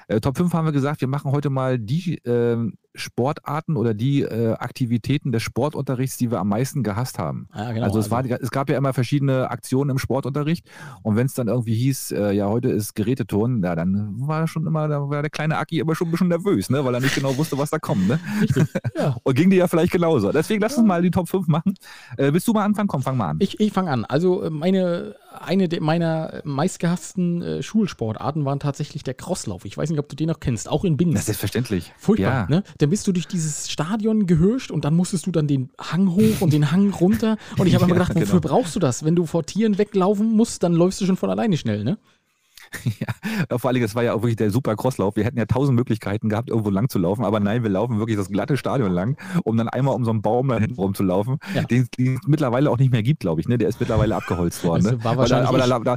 Äh, 0.08 0.20
Top 0.20 0.36
5 0.36 0.52
haben 0.52 0.64
wir 0.66 0.72
gesagt, 0.72 1.00
wir 1.00 1.08
machen 1.08 1.32
heute 1.32 1.50
mal 1.50 1.78
die 1.78 2.20
ähm, 2.24 2.74
Sportarten 2.94 3.76
oder 3.76 3.94
die 3.94 4.22
äh, 4.22 4.54
Aktivitäten 4.54 5.32
des 5.32 5.42
Sportunterrichts, 5.42 6.16
die 6.16 6.30
wir 6.30 6.40
am 6.40 6.48
meisten 6.48 6.82
gehasst 6.82 7.18
haben. 7.18 7.48
Ja, 7.54 7.72
genau. 7.72 7.86
also, 7.86 7.98
es, 7.98 8.10
war, 8.10 8.24
es 8.24 8.50
gab 8.50 8.68
ja 8.68 8.76
immer 8.76 8.92
verschiedene 8.92 9.50
Aktionen 9.50 9.90
im 9.90 9.98
Sportunterricht 9.98 10.68
und 11.02 11.16
wenn 11.16 11.26
es 11.26 11.34
dann 11.34 11.48
irgendwie 11.48 11.74
hieß, 11.74 12.12
äh, 12.12 12.32
ja, 12.32 12.48
heute 12.48 12.68
ist 12.68 12.94
Geräteturnen, 12.94 13.62
ja, 13.62 13.74
dann 13.74 14.14
war 14.16 14.46
schon 14.46 14.66
immer, 14.66 14.88
da 14.88 15.08
war 15.08 15.22
der 15.22 15.30
kleine 15.30 15.58
Aki 15.58 15.80
immer 15.80 15.94
schon 15.94 16.08
ein 16.08 16.10
bisschen 16.10 16.28
nervös, 16.28 16.70
ne, 16.70 16.84
weil 16.84 16.94
er 16.94 17.00
nicht 17.00 17.14
genau 17.14 17.36
wusste, 17.36 17.58
was 17.58 17.70
da 17.70 17.78
kommt. 17.78 18.08
Ne? 18.08 18.20
Richtig. 18.40 18.66
Ja. 18.96 19.16
Und 19.22 19.34
ging 19.34 19.50
dir 19.50 19.56
ja 19.56 19.68
vielleicht 19.68 19.92
genauso. 19.92 20.32
Deswegen 20.32 20.60
lass 20.60 20.76
uns 20.76 20.86
mal 20.86 21.02
die 21.02 21.10
Top 21.10 21.28
5 21.28 21.46
machen. 21.46 21.74
Äh, 22.16 22.32
willst 22.32 22.46
du 22.48 22.52
mal 22.52 22.64
anfangen? 22.64 22.88
Komm, 22.88 23.02
fang 23.02 23.16
mal 23.16 23.30
an. 23.30 23.36
Ich, 23.40 23.60
ich 23.60 23.72
fange 23.72 23.90
an. 23.90 24.04
Also 24.04 24.42
äh, 24.42 24.50
meine, 24.50 25.14
eine 25.40 25.68
meiner 25.80 26.40
meistgehassten 26.44 27.42
äh, 27.42 27.62
Schulsportarten 27.62 28.44
waren 28.44 28.60
tatsächlich 28.60 29.02
der 29.02 29.14
Crosslauf. 29.14 29.64
Ich 29.64 29.76
weiß 29.76 29.90
nicht, 29.90 29.98
ob 29.98 30.08
du 30.08 30.16
den 30.16 30.28
noch 30.28 30.40
kennst, 30.40 30.68
auch 30.68 30.84
in 30.84 30.96
Bingen. 30.96 31.12
das 31.14 31.22
ist 31.22 31.26
selbstverständlich. 31.26 31.92
Furchtbar, 31.98 32.32
Ja. 32.32 32.46
ne? 32.48 32.62
Dann 32.78 32.90
bist 32.90 33.06
du 33.06 33.12
durch 33.12 33.26
dieses 33.26 33.70
Stadion 33.70 34.26
gehirscht 34.26 34.70
und 34.70 34.84
dann 34.84 34.94
musstest 34.94 35.26
du 35.26 35.30
dann 35.30 35.46
den 35.46 35.70
Hang 35.80 36.10
hoch 36.14 36.40
und 36.40 36.52
den 36.52 36.70
Hang 36.70 36.90
runter. 36.90 37.36
Und 37.58 37.66
ich 37.66 37.74
habe 37.74 37.84
immer 37.84 37.94
Ja, 37.96 38.04
gedacht, 38.04 38.14
wofür 38.16 38.40
genau. 38.40 38.54
brauchst 38.54 38.74
du 38.76 38.80
das? 38.80 39.04
Wenn 39.04 39.14
du 39.16 39.26
vor 39.26 39.44
Tieren 39.44 39.78
weglaufen 39.78 40.32
musst, 40.32 40.62
dann 40.62 40.72
läufst 40.74 41.00
du 41.00 41.06
schon 41.06 41.16
von 41.16 41.30
alleine 41.30 41.56
schnell, 41.56 41.84
ne? 41.84 41.98
Ja, 43.50 43.58
vor 43.58 43.70
allem, 43.70 43.80
das 43.82 43.94
war 43.94 44.02
ja 44.02 44.12
auch 44.14 44.22
wirklich 44.22 44.36
der 44.36 44.50
super 44.50 44.76
Crosslauf. 44.76 45.16
Wir 45.16 45.24
hätten 45.24 45.38
ja 45.38 45.46
tausend 45.46 45.74
Möglichkeiten 45.76 46.28
gehabt, 46.28 46.50
irgendwo 46.50 46.70
lang 46.70 46.88
zu 46.88 46.98
laufen, 46.98 47.24
aber 47.24 47.40
nein, 47.40 47.62
wir 47.62 47.70
laufen 47.70 47.98
wirklich 47.98 48.16
das 48.16 48.28
glatte 48.28 48.56
Stadion 48.56 48.92
lang, 48.92 49.16
um 49.44 49.56
dann 49.56 49.68
einmal 49.68 49.94
um 49.94 50.04
so 50.04 50.10
einen 50.10 50.22
Baum 50.22 50.48
da 50.48 50.58
hinten 50.58 50.74
rum 50.76 50.94
zu 50.94 51.02
laufen, 51.02 51.38
Ja. 51.54 51.62
den 51.62 51.82
es 51.98 52.18
mittlerweile 52.26 52.70
auch 52.70 52.78
nicht 52.78 52.92
mehr 52.92 53.02
gibt, 53.02 53.20
glaube 53.20 53.40
ich. 53.40 53.48
Ne? 53.48 53.58
Der 53.58 53.68
ist 53.68 53.80
mittlerweile 53.80 54.14
abgeholzt 54.16 54.62
worden. 54.64 54.84
Das 54.84 54.92
Ne? 54.92 55.04
war 55.04 55.12
da, 55.14 55.18
wahrscheinlich 55.18 55.48
aber 55.48 55.58
ich. 55.58 55.64
da, 55.64 55.78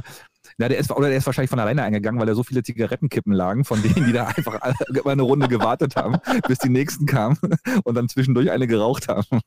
ja, 0.58 0.68
der 0.68 0.78
ist, 0.78 0.90
oder 0.92 1.08
der 1.08 1.18
ist 1.18 1.26
wahrscheinlich 1.26 1.50
von 1.50 1.58
alleine 1.58 1.82
eingegangen, 1.82 2.18
weil 2.20 2.26
da 2.26 2.34
so 2.34 2.42
viele 2.44 2.62
Zigarettenkippen 2.62 3.32
lagen, 3.32 3.64
von 3.64 3.82
denen, 3.82 4.06
die 4.06 4.12
da 4.12 4.26
einfach 4.36 4.58
immer 4.88 5.10
eine 5.10 5.22
Runde 5.22 5.48
gewartet 5.48 5.96
haben, 5.96 6.16
bis 6.48 6.58
die 6.58 6.68
nächsten 6.70 7.04
kamen 7.06 7.36
und 7.84 7.94
dann 7.94 8.08
zwischendurch 8.08 8.50
eine 8.50 8.66
geraucht 8.66 9.08
haben. 9.08 9.40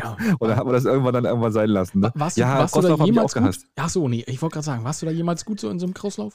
Ja. 0.00 0.16
Dann 0.38 0.56
haben 0.56 0.68
wir 0.68 0.72
das 0.74 0.84
irgendwann 0.84 1.14
dann 1.14 1.24
irgendwann 1.24 1.52
sein 1.52 1.68
lassen. 1.70 2.00
Ne? 2.00 2.12
Warst 2.14 2.36
du, 2.36 2.42
ja, 2.42 2.58
warst 2.58 2.74
da 2.76 2.80
Crosslauf 2.80 3.00
habe 3.00 3.10
ich 3.10 3.12
auch 3.12 3.14
jemals 3.14 3.32
gut? 3.34 3.42
gehasst. 3.42 3.66
Ach 3.76 3.88
so, 3.88 4.08
nee, 4.08 4.24
ich 4.26 4.40
wollte 4.42 4.54
gerade 4.54 4.64
sagen, 4.66 4.84
warst 4.84 5.02
du 5.02 5.06
da 5.06 5.12
jemals 5.12 5.44
gut 5.44 5.58
so 5.58 5.68
in 5.70 5.78
so 5.78 5.86
einem 5.86 5.94
Crosslauf? 5.94 6.34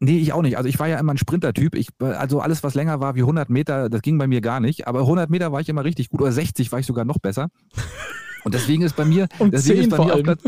Nee, 0.00 0.18
ich 0.18 0.32
auch 0.32 0.42
nicht. 0.42 0.56
Also 0.56 0.68
ich 0.68 0.78
war 0.78 0.88
ja 0.88 0.98
immer 0.98 1.14
ein 1.14 1.18
Sprintertyp. 1.18 1.74
Ich, 1.74 1.88
also 1.98 2.40
alles, 2.40 2.62
was 2.62 2.74
länger 2.74 3.00
war 3.00 3.14
wie 3.14 3.20
100 3.20 3.48
Meter, 3.48 3.88
das 3.88 4.02
ging 4.02 4.18
bei 4.18 4.26
mir 4.26 4.40
gar 4.40 4.60
nicht. 4.60 4.86
Aber 4.86 5.00
100 5.00 5.30
Meter 5.30 5.52
war 5.52 5.60
ich 5.60 5.68
immer 5.68 5.84
richtig 5.84 6.10
gut. 6.10 6.20
Oder 6.20 6.32
60 6.32 6.72
war 6.72 6.78
ich 6.80 6.86
sogar 6.86 7.04
noch 7.04 7.18
besser. 7.18 7.48
Und 8.44 8.54
deswegen 8.54 8.82
ist 8.82 8.96
bei 8.96 9.04
mir, 9.04 9.28
Und 9.38 9.54
deswegen 9.54 9.76
10 9.76 9.84
ist 9.84 9.90
bei 9.90 9.96
vor 9.96 10.06
mir 10.06 10.14
auf. 10.14 10.22
Platz, 10.22 10.42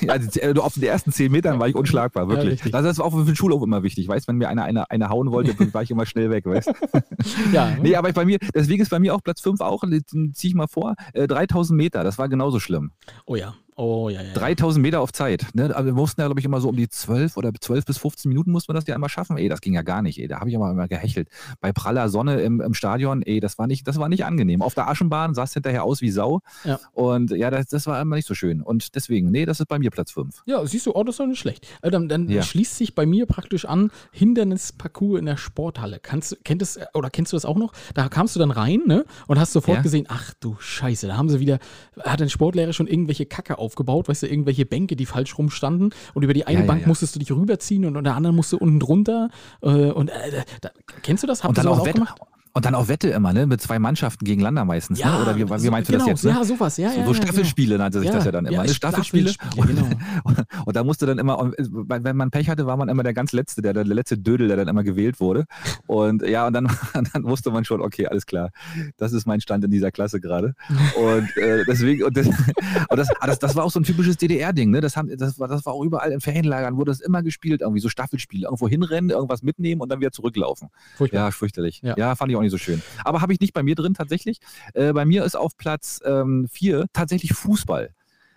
ja, 0.00 0.14
äh, 0.14 0.54
den 0.54 0.82
ersten 0.82 1.12
10 1.12 1.30
Metern 1.30 1.58
war 1.60 1.68
ich 1.68 1.74
unschlagbar, 1.74 2.28
wirklich. 2.28 2.52
richtig. 2.54 2.74
also 2.74 2.88
das 2.88 2.98
war 2.98 3.06
auch 3.06 3.16
für 3.16 3.24
den 3.24 3.36
Schulauf 3.36 3.62
immer 3.62 3.82
wichtig. 3.82 4.08
Weißt 4.08 4.28
wenn 4.28 4.36
mir 4.36 4.48
einer 4.48 4.64
eine, 4.64 4.90
eine 4.90 5.08
hauen 5.08 5.30
wollte, 5.30 5.54
dann 5.54 5.72
war 5.74 5.82
ich 5.82 5.90
immer 5.90 6.06
schnell 6.06 6.30
weg, 6.30 6.46
weißt 6.46 6.72
Ja, 7.52 7.76
Nee, 7.80 7.96
aber 7.96 8.12
bei 8.12 8.24
mir, 8.24 8.38
deswegen 8.54 8.82
ist 8.82 8.90
bei 8.90 8.98
mir 8.98 9.14
auch 9.14 9.22
Platz 9.22 9.40
5 9.40 9.60
auch, 9.60 9.82
ziehe 9.82 10.32
ich 10.50 10.54
mal 10.54 10.68
vor, 10.68 10.94
äh, 11.12 11.26
3000 11.26 11.76
Meter, 11.76 12.04
das 12.04 12.18
war 12.18 12.28
genauso 12.28 12.60
schlimm. 12.60 12.92
oh 13.26 13.36
ja, 13.36 13.54
oh 13.82 14.08
ja, 14.08 14.22
ja. 14.22 14.32
3000 14.34 14.82
Meter 14.82 15.00
auf 15.00 15.12
Zeit. 15.12 15.46
Ne? 15.54 15.74
Aber 15.74 15.86
wir 15.86 15.92
mussten 15.92 16.20
ja, 16.20 16.26
glaube 16.28 16.40
ich, 16.40 16.46
immer 16.46 16.60
so 16.60 16.68
um 16.68 16.76
die 16.76 16.88
12 16.88 17.36
oder 17.36 17.50
12 17.58 17.84
bis 17.84 17.98
15 17.98 18.28
Minuten 18.28 18.50
mussten 18.52 18.68
wir 18.70 18.74
das 18.74 18.86
ja 18.86 18.94
einmal 18.94 19.10
schaffen. 19.10 19.36
Ey, 19.36 19.48
das 19.48 19.60
ging 19.60 19.74
ja 19.74 19.82
gar 19.82 20.02
nicht. 20.02 20.18
Ey, 20.18 20.28
da 20.28 20.40
habe 20.40 20.48
ich 20.50 20.56
aber 20.56 20.70
immer 20.70 20.88
gehechelt. 20.88 21.28
Bei 21.60 21.72
praller 21.72 22.08
Sonne 22.08 22.40
im, 22.40 22.60
im 22.60 22.74
Stadion, 22.74 23.22
ey, 23.22 23.40
das 23.40 23.58
war, 23.58 23.66
nicht, 23.66 23.86
das 23.88 23.98
war 23.98 24.08
nicht 24.08 24.24
angenehm. 24.24 24.62
Auf 24.62 24.74
der 24.74 24.88
Aschenbahn 24.88 25.34
sah 25.34 25.42
es 25.44 25.52
hinterher 25.54 25.84
aus 25.84 26.00
wie 26.00 26.10
Sau. 26.10 26.40
Ja. 26.64 26.78
Und 26.92 27.30
ja, 27.32 27.50
das, 27.50 27.66
das 27.66 27.86
war 27.86 28.00
immer 28.00 28.16
nicht 28.16 28.28
so 28.28 28.34
schön. 28.34 28.62
Und 28.62 28.94
deswegen, 28.94 29.30
nee, 29.30 29.44
das 29.46 29.60
ist 29.60 29.66
bei 29.66 29.78
mir 29.78 29.90
Platz 29.90 30.12
5. 30.12 30.42
Ja, 30.46 30.64
siehst 30.66 30.86
du, 30.86 30.94
oh, 30.94 31.02
das 31.04 31.14
ist 31.14 31.20
doch 31.20 31.26
nicht 31.26 31.38
schlecht. 31.40 31.66
Äh, 31.82 31.90
Dann, 31.90 32.08
dann 32.08 32.28
Ja. 32.28 32.42
schließt 32.42 32.76
sich 32.76 32.94
bei 32.94 33.06
mir 33.06 33.26
praktisch 33.26 33.64
an 33.64 33.90
Hindernisparcours 34.36 35.18
in 35.18 35.26
der 35.26 35.36
Sporthalle. 35.36 35.98
Kannst, 36.00 36.32
du- 36.32 36.36
kennt 36.44 36.62
es, 36.62 36.78
oder 36.94 37.10
kennst 37.10 37.32
du 37.32 37.36
das 37.36 37.44
auch 37.44 37.56
noch? 37.56 37.72
Da 37.94 38.08
kamst 38.08 38.34
du 38.36 38.40
dann 38.40 38.50
rein 38.50 38.80
ne, 38.86 39.04
und 39.26 39.38
hast 39.38 39.52
sofort 39.52 39.78
Ja. 39.78 39.82
gesehen, 39.82 40.06
ach 40.08 40.32
du 40.40 40.56
Scheiße, 40.58 41.06
da 41.06 41.16
haben 41.16 41.28
sie 41.28 41.40
wieder, 41.40 41.58
hat 42.00 42.22
ein 42.22 42.30
Sportlehrer 42.30 42.72
schon 42.72 42.86
irgendwelche 42.86 43.26
Kacke 43.26 43.58
aufgebaut, 43.72 44.08
weißt 44.08 44.24
du, 44.24 44.26
irgendwelche 44.26 44.66
Bänke, 44.66 44.96
die 44.96 45.06
falsch 45.06 45.36
rumstanden 45.38 45.90
und 46.14 46.22
über 46.22 46.34
die 46.34 46.46
eine 46.46 46.58
Ja, 46.58 46.60
ja, 46.60 46.66
Bank 46.66 46.82
ja. 46.82 46.88
musstest 46.88 47.14
du 47.14 47.18
dich 47.18 47.32
rüberziehen 47.32 47.84
und 47.84 47.96
unter 47.96 48.10
der 48.10 48.16
anderen 48.16 48.36
musst 48.36 48.52
du 48.52 48.58
unten 48.58 48.78
drunter. 48.78 49.30
Äh, 49.62 49.90
und 49.90 50.08
äh, 50.08 50.44
da, 50.60 50.70
kennst 51.02 51.22
du 51.22 51.26
das? 51.26 51.42
Habt 51.42 51.58
ihr 51.58 51.62
sowas 51.62 51.80
auch 51.80 51.86
Wette, 51.86 51.94
gemacht? 51.98 52.20
Und 52.54 52.66
dann 52.66 52.74
auch 52.74 52.88
Wette 52.88 53.08
immer, 53.08 53.32
ne? 53.32 53.46
Mit 53.46 53.62
zwei 53.62 53.78
Mannschaften 53.78 54.24
gegeneinander 54.24 54.64
meistens. 54.64 55.02
ne? 55.02 55.22
Oder 55.22 55.36
wie, 55.36 55.48
wie 55.48 55.58
so- 55.58 55.70
meinst 55.70 55.88
du 55.88 55.92
genau, 55.92 56.04
das 56.04 56.22
jetzt? 56.22 56.24
Ne? 56.24 56.30
Ja, 56.38 56.44
sowas, 56.44 56.76
ja, 56.76 56.90
so, 56.90 56.98
ja. 56.98 57.06
so 57.06 57.12
ja, 57.12 57.22
Staffelspiele 57.22 57.78
nannte 57.78 58.00
sich 58.00 58.08
ja. 58.08 58.14
das 58.14 58.24
ja 58.26 58.32
dann 58.32 58.44
immer. 58.44 58.56
Ja, 58.56 58.62
ne? 58.64 58.68
Staffelspiele. 58.68 59.30
Staffelspiele, 59.30 59.74
genau. 59.74 59.88
Und, 60.24 60.38
und 60.66 60.76
da 60.76 60.84
musste 60.84 61.06
dann 61.06 61.18
immer, 61.18 61.38
und, 61.38 61.58
äh, 61.58 61.64
wenn 61.70 62.16
man 62.16 62.30
Pech 62.30 62.50
hatte, 62.50 62.66
war 62.66 62.76
man 62.76 62.90
immer 62.90 63.02
der 63.02 63.14
ganz 63.14 63.32
Letzte, 63.32 63.62
der, 63.62 63.72
der 63.72 63.84
letzte 63.84 64.18
Dödel, 64.18 64.48
der 64.48 64.58
dann 64.58 64.68
immer 64.68 64.82
gewählt 64.82 65.18
wurde. 65.18 65.46
Und 65.86 66.22
ja, 66.22 66.46
und 66.46 66.52
dann, 66.52 66.68
dann 67.12 67.24
wusste 67.24 67.50
man 67.50 67.64
schon, 67.64 67.80
okay, 67.80 68.06
alles 68.06 68.26
klar, 68.26 68.50
das 68.98 69.14
ist 69.14 69.26
mein 69.26 69.40
Stand 69.40 69.64
in 69.64 69.70
dieser 69.70 69.90
Klasse 69.90 70.20
gerade. 70.20 70.54
Und 70.96 71.36
äh, 71.38 71.64
deswegen, 71.66 72.04
und 72.04 72.14
das, 72.14 72.26
und 72.26 72.96
das, 72.98 73.08
ah, 73.20 73.26
das, 73.26 73.38
das 73.38 73.56
war 73.56 73.64
auch 73.64 73.70
so 73.70 73.80
ein 73.80 73.84
typisches 73.84 74.18
DDR-Ding, 74.18 74.70
ne? 74.70 74.82
Das, 74.82 74.96
haben, 74.96 75.10
das, 75.16 75.38
war, 75.38 75.48
das 75.48 75.64
war 75.64 75.72
auch 75.72 75.82
überall 75.82 76.12
in 76.12 76.20
Ferienlagern, 76.20 76.76
wurde 76.76 76.90
das 76.90 77.00
immer 77.00 77.22
gespielt, 77.22 77.62
irgendwie 77.62 77.80
so 77.80 77.88
Staffelspiele, 77.88 78.44
irgendwo 78.44 78.68
hinrennen, 78.68 79.08
irgendwas 79.08 79.42
mitnehmen 79.42 79.80
und 79.80 79.88
dann 79.88 80.00
wieder 80.00 80.12
zurücklaufen. 80.12 80.68
Furchtbar. 80.96 81.20
Ja, 81.20 81.30
fürchterlich. 81.30 81.80
Ja. 81.82 81.94
Ja. 81.96 82.14
fand 82.14 82.30
ich 82.30 82.36
auch 82.36 82.41
nicht 82.42 82.50
so 82.50 82.58
schön. 82.58 82.82
Aber 83.04 83.20
habe 83.20 83.32
ich 83.32 83.40
nicht 83.40 83.52
bei 83.52 83.62
mir 83.62 83.74
drin 83.74 83.94
tatsächlich. 83.94 84.40
Äh, 84.74 84.92
bei 84.92 85.04
mir 85.04 85.24
ist 85.24 85.36
auf 85.36 85.56
Platz 85.56 86.00
4 86.02 86.86
tatsächlich 86.92 87.32
Fußball. 87.32 87.90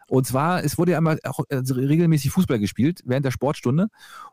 Und 0.08 0.28
zwar, 0.28 0.64
es 0.64 0.78
wurde 0.78 0.92
ja 0.92 0.98
immer 1.00 1.18
auch 1.24 1.40
äh, 1.50 1.58
regelmäßig 1.58 2.32
Fußball 2.32 2.60
gespielt 2.60 3.02
während 3.06 3.26
der 3.26 3.32
Sportstunde. 3.32 3.88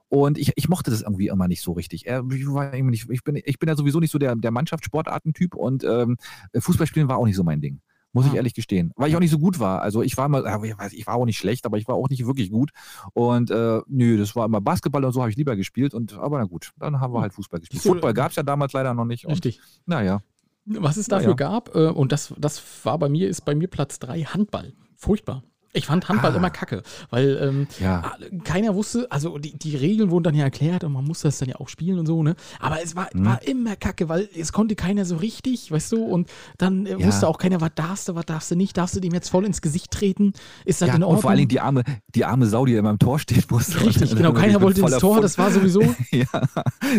Und 0.08 0.36
ich, 0.36 0.52
ich 0.56 0.68
mochte 0.68 0.90
das 0.90 1.00
irgendwie 1.00 1.28
immer 1.28 1.48
nicht 1.48 1.62
so 1.62 1.72
richtig. 1.72 2.06
Äh, 2.06 2.20
Ich, 2.30 2.82
nicht, 2.82 3.10
ich, 3.10 3.24
bin, 3.24 3.40
ich 3.42 3.58
bin 3.58 3.68
ja 3.68 3.76
sowieso 3.76 3.98
nicht 3.98 4.12
so 4.12 4.18
der, 4.18 4.36
der 4.36 4.50
Mannschaftssportartentyp 4.50 5.54
und 5.54 5.84
ähm, 5.84 6.18
Fußballspielen 6.54 7.08
war 7.08 7.16
auch 7.16 7.24
nicht 7.24 7.36
so 7.36 7.44
mein 7.44 7.60
Ding. 7.60 7.80
Muss 8.12 8.26
ich 8.26 8.32
Ah. 8.32 8.36
ehrlich 8.36 8.54
gestehen. 8.54 8.92
Weil 8.96 9.08
ich 9.08 9.16
auch 9.16 9.20
nicht 9.20 9.30
so 9.30 9.38
gut 9.38 9.58
war. 9.58 9.80
Also 9.82 10.02
ich 10.02 10.16
war 10.16 10.28
mal, 10.28 10.44
äh, 10.46 10.68
ich 10.88 10.98
ich 10.98 11.06
war 11.06 11.14
auch 11.14 11.24
nicht 11.24 11.38
schlecht, 11.38 11.64
aber 11.66 11.78
ich 11.78 11.88
war 11.88 11.94
auch 11.94 12.08
nicht 12.10 12.26
wirklich 12.26 12.50
gut. 12.50 12.70
Und 13.14 13.50
äh, 13.50 13.80
nö, 13.86 14.18
das 14.18 14.36
war 14.36 14.44
immer 14.46 14.60
Basketball 14.60 15.04
und 15.04 15.12
so 15.12 15.20
habe 15.20 15.30
ich 15.30 15.36
lieber 15.36 15.56
gespielt. 15.56 15.94
Und 15.94 16.12
aber 16.18 16.38
na 16.38 16.44
gut, 16.44 16.72
dann 16.78 17.00
haben 17.00 17.12
wir 17.12 17.18
Hm. 17.18 17.22
halt 17.22 17.32
Fußball 17.34 17.60
gespielt. 17.60 17.84
Du, 17.84 17.88
Football 17.88 18.14
gab 18.14 18.30
es 18.30 18.36
ja 18.36 18.42
damals 18.42 18.72
leider 18.74 18.92
noch 18.94 19.04
nicht. 19.06 19.24
Und, 19.24 19.32
Richtig. 19.32 19.60
naja. 19.86 20.20
Was 20.64 20.96
es 20.96 21.06
Ja, 21.08 21.16
dafür 21.16 21.30
ja. 21.30 21.36
gab, 21.36 21.74
äh, 21.74 21.88
und 21.88 22.12
das, 22.12 22.32
das 22.38 22.62
war 22.84 22.98
bei 22.98 23.08
mir, 23.08 23.28
ist 23.28 23.40
bei 23.44 23.54
mir 23.54 23.66
Platz 23.68 23.98
3 23.98 24.22
Handball. 24.22 24.72
Furchtbar. 24.96 25.42
Ich 25.74 25.86
fand 25.86 26.06
Handball 26.08 26.32
Ah. 26.32 26.36
immer 26.36 26.50
kacke, 26.50 26.82
weil 27.08 27.38
ähm, 27.42 27.66
Ja. 27.80 28.12
keiner 28.44 28.74
wusste, 28.74 29.06
also 29.10 29.38
die, 29.38 29.56
die 29.58 29.74
Regeln 29.74 30.10
wurden 30.10 30.24
dann 30.24 30.34
ja 30.34 30.44
erklärt 30.44 30.84
und 30.84 30.92
man 30.92 31.04
musste 31.04 31.28
das 31.28 31.38
dann 31.38 31.48
ja 31.48 31.56
auch 31.56 31.68
spielen 31.68 31.98
und 31.98 32.04
so, 32.06 32.22
ne? 32.22 32.34
Aber 32.60 32.82
es 32.82 32.94
war, 32.94 33.08
Mhm. 33.14 33.24
war 33.24 33.42
immer 33.46 33.74
kacke, 33.76 34.08
weil 34.10 34.28
es 34.38 34.52
konnte 34.52 34.74
keiner 34.76 35.04
so 35.06 35.16
richtig, 35.16 35.70
weißt 35.72 35.92
du? 35.92 36.04
Und 36.04 36.28
dann 36.58 36.84
äh, 36.84 36.98
Ja. 36.98 37.06
wusste 37.06 37.26
auch 37.26 37.38
keiner, 37.38 37.60
was 37.62 37.70
darfst 37.74 38.08
du, 38.08 38.14
was 38.14 38.26
darfst 38.26 38.50
du 38.50 38.56
nicht, 38.56 38.76
darfst 38.76 38.96
du 38.96 39.00
dem 39.00 39.14
jetzt 39.14 39.30
voll 39.30 39.46
ins 39.46 39.62
Gesicht 39.62 39.90
treten? 39.90 40.34
Ist 40.66 40.82
das 40.82 40.88
Ja, 40.88 40.94
in 40.96 41.02
Ordnung? 41.02 41.16
und 41.16 41.22
vor 41.22 41.30
allen 41.30 41.38
Dingen 41.38 41.48
die 41.48 41.60
arme, 41.60 41.84
die 42.14 42.24
arme 42.26 42.46
Sau, 42.46 42.66
die 42.66 42.74
immer 42.74 42.90
im 42.90 42.98
Tor 42.98 43.18
stehen 43.18 43.42
musste. 43.48 43.80
Richtig, 43.80 44.10
Und 44.10 44.16
genau, 44.18 44.32
dann 44.32 44.42
keiner 44.42 44.60
wollte 44.60 44.82
ins 44.82 44.98
Tor, 44.98 45.14
Fun- 45.14 45.22
das 45.22 45.38
war 45.38 45.50
sowieso. 45.50 45.82
Ja, 46.12 46.26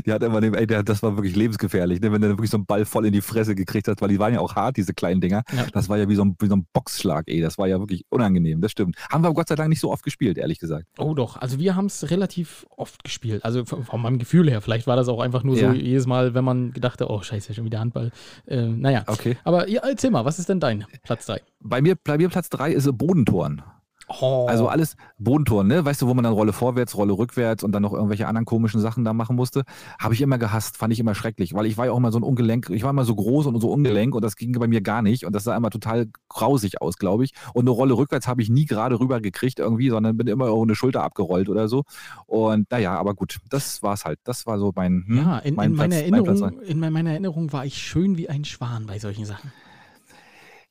die 0.05 0.11
hat 0.11 0.23
immer, 0.23 0.41
den, 0.41 0.55
ey, 0.55 0.65
das 0.65 1.03
war 1.03 1.15
wirklich 1.15 1.35
lebensgefährlich, 1.35 2.01
ne? 2.01 2.11
wenn 2.11 2.21
der 2.21 2.31
wirklich 2.31 2.49
so 2.49 2.57
einen 2.57 2.65
Ball 2.65 2.85
voll 2.85 3.05
in 3.05 3.13
die 3.13 3.21
Fresse 3.21 3.53
gekriegt 3.53 3.87
hat, 3.87 4.01
weil 4.01 4.09
die 4.09 4.17
waren 4.19 4.33
ja 4.33 4.39
auch 4.39 4.55
hart, 4.55 4.77
diese 4.77 4.93
kleinen 4.95 5.21
Dinger. 5.21 5.43
Ja. 5.55 5.65
Das 5.71 5.89
war 5.89 5.97
ja 5.99 6.09
wie 6.09 6.15
so, 6.15 6.23
ein, 6.25 6.35
wie 6.39 6.47
so 6.47 6.55
ein 6.55 6.65
Boxschlag, 6.73 7.25
ey. 7.27 7.39
Das 7.41 7.57
war 7.59 7.67
ja 7.67 7.77
wirklich 7.79 8.05
unangenehm, 8.09 8.61
das 8.63 8.71
stimmt. 8.71 8.95
Haben 9.11 9.23
wir 9.23 9.33
Gott 9.33 9.47
sei 9.49 9.55
Dank 9.55 9.69
nicht 9.69 9.79
so 9.79 9.91
oft 9.91 10.03
gespielt, 10.03 10.37
ehrlich 10.37 10.59
gesagt. 10.59 10.87
Oh 10.97 11.13
doch, 11.13 11.37
also 11.37 11.59
wir 11.59 11.75
haben 11.75 11.85
es 11.85 12.09
relativ 12.09 12.65
oft 12.75 13.03
gespielt. 13.03 13.45
Also 13.45 13.65
von, 13.65 13.83
von 13.83 14.01
meinem 14.01 14.17
Gefühl 14.17 14.49
her, 14.49 14.61
vielleicht 14.61 14.87
war 14.87 14.95
das 14.95 15.07
auch 15.07 15.19
einfach 15.21 15.43
nur 15.43 15.55
Ja. 15.57 15.69
so 15.71 15.75
jedes 15.77 16.07
Mal, 16.07 16.33
wenn 16.33 16.43
man 16.43 16.71
gedachte, 16.73 17.09
oh 17.09 17.21
scheiße, 17.21 17.53
schon 17.53 17.65
wieder 17.65 17.79
Handball. 17.79 18.11
Äh, 18.47 18.61
naja, 18.67 19.03
Okay. 19.07 19.37
aber 19.43 19.69
ja, 19.69 19.81
erzähl 19.83 20.09
mal, 20.11 20.25
was 20.25 20.39
ist 20.39 20.49
denn 20.49 20.59
dein 20.59 20.85
Platz 21.03 21.25
3? 21.27 21.41
Bei 21.59 21.81
mir, 21.81 21.95
bei 22.03 22.17
mir 22.17 22.29
Platz 22.29 22.49
drei 22.49 22.71
ist 22.71 22.89
Bodentoren. 22.97 23.61
Oh, 24.09 24.45
Also 24.49 24.67
alles 24.67 24.95
Bodentoren, 25.17 25.67
ne? 25.67 25.85
Weißt 25.85 26.01
du, 26.01 26.07
wo 26.07 26.13
man 26.13 26.23
dann 26.23 26.33
Rolle 26.33 26.51
vorwärts, 26.53 26.97
Rolle 26.97 27.13
rückwärts 27.13 27.63
und 27.63 27.71
dann 27.71 27.81
noch 27.81 27.93
irgendwelche 27.93 28.27
anderen 28.27 28.45
komischen 28.45 28.81
Sachen 28.81 29.05
da 29.05 29.13
machen 29.13 29.35
musste, 29.35 29.63
habe 29.99 30.13
ich 30.13 30.21
immer 30.21 30.37
gehasst, 30.37 30.77
fand 30.77 30.91
ich 30.91 30.99
immer 30.99 31.15
schrecklich, 31.15 31.53
weil 31.53 31.65
ich 31.65 31.77
war 31.77 31.85
ja 31.85 31.93
auch 31.93 31.97
immer 31.97 32.11
so 32.11 32.19
ein 32.19 32.23
Ungelenk, 32.23 32.69
ich 32.69 32.83
war 32.83 32.89
immer 32.89 33.05
so 33.05 33.15
groß 33.15 33.45
und 33.47 33.59
so 33.61 33.71
ungelenk 33.71 34.13
und 34.13 34.21
das 34.23 34.35
ging 34.35 34.51
bei 34.59 34.67
mir 34.67 34.81
gar 34.81 35.01
nicht 35.01 35.25
und 35.25 35.33
das 35.33 35.45
sah 35.45 35.55
immer 35.55 35.69
total 35.69 36.07
grausig 36.29 36.81
aus, 36.81 36.97
glaube 36.97 37.23
ich. 37.23 37.33
Und 37.53 37.61
eine 37.61 37.69
Rolle 37.71 37.95
rückwärts 37.95 38.27
habe 38.27 38.41
ich 38.41 38.49
nie 38.49 38.65
gerade 38.65 38.99
rüber 38.99 39.21
gekriegt 39.21 39.59
irgendwie, 39.59 39.89
sondern 39.89 40.17
bin 40.17 40.27
immer 40.27 40.47
über 40.47 40.61
eine 40.61 40.75
Schulter 40.75 41.03
abgerollt 41.03 41.47
oder 41.47 41.67
so. 41.67 41.83
Und 42.25 42.69
naja, 42.71 42.97
aber 42.97 43.13
gut, 43.15 43.37
das 43.49 43.81
war's 43.83 44.05
halt. 44.05 44.19
Das 44.25 44.45
war 44.45 44.59
so 44.59 44.73
mein, 44.75 45.03
hm, 45.07 45.17
ja, 45.17 45.37
in, 45.39 45.55
mein 45.55 45.71
in, 45.71 45.77
meiner 45.77 45.95
Platz- 45.95 46.09
mein 46.11 46.23
Erinnerung, 46.53 46.61
in 46.61 46.79
meiner 46.79 47.11
Erinnerung 47.11 47.53
war 47.53 47.65
ich 47.65 47.77
schön 47.77 48.17
wie 48.17 48.27
ein 48.29 48.43
Schwan 48.43 48.85
bei 48.85 48.99
solchen 48.99 49.25
Sachen. 49.25 49.51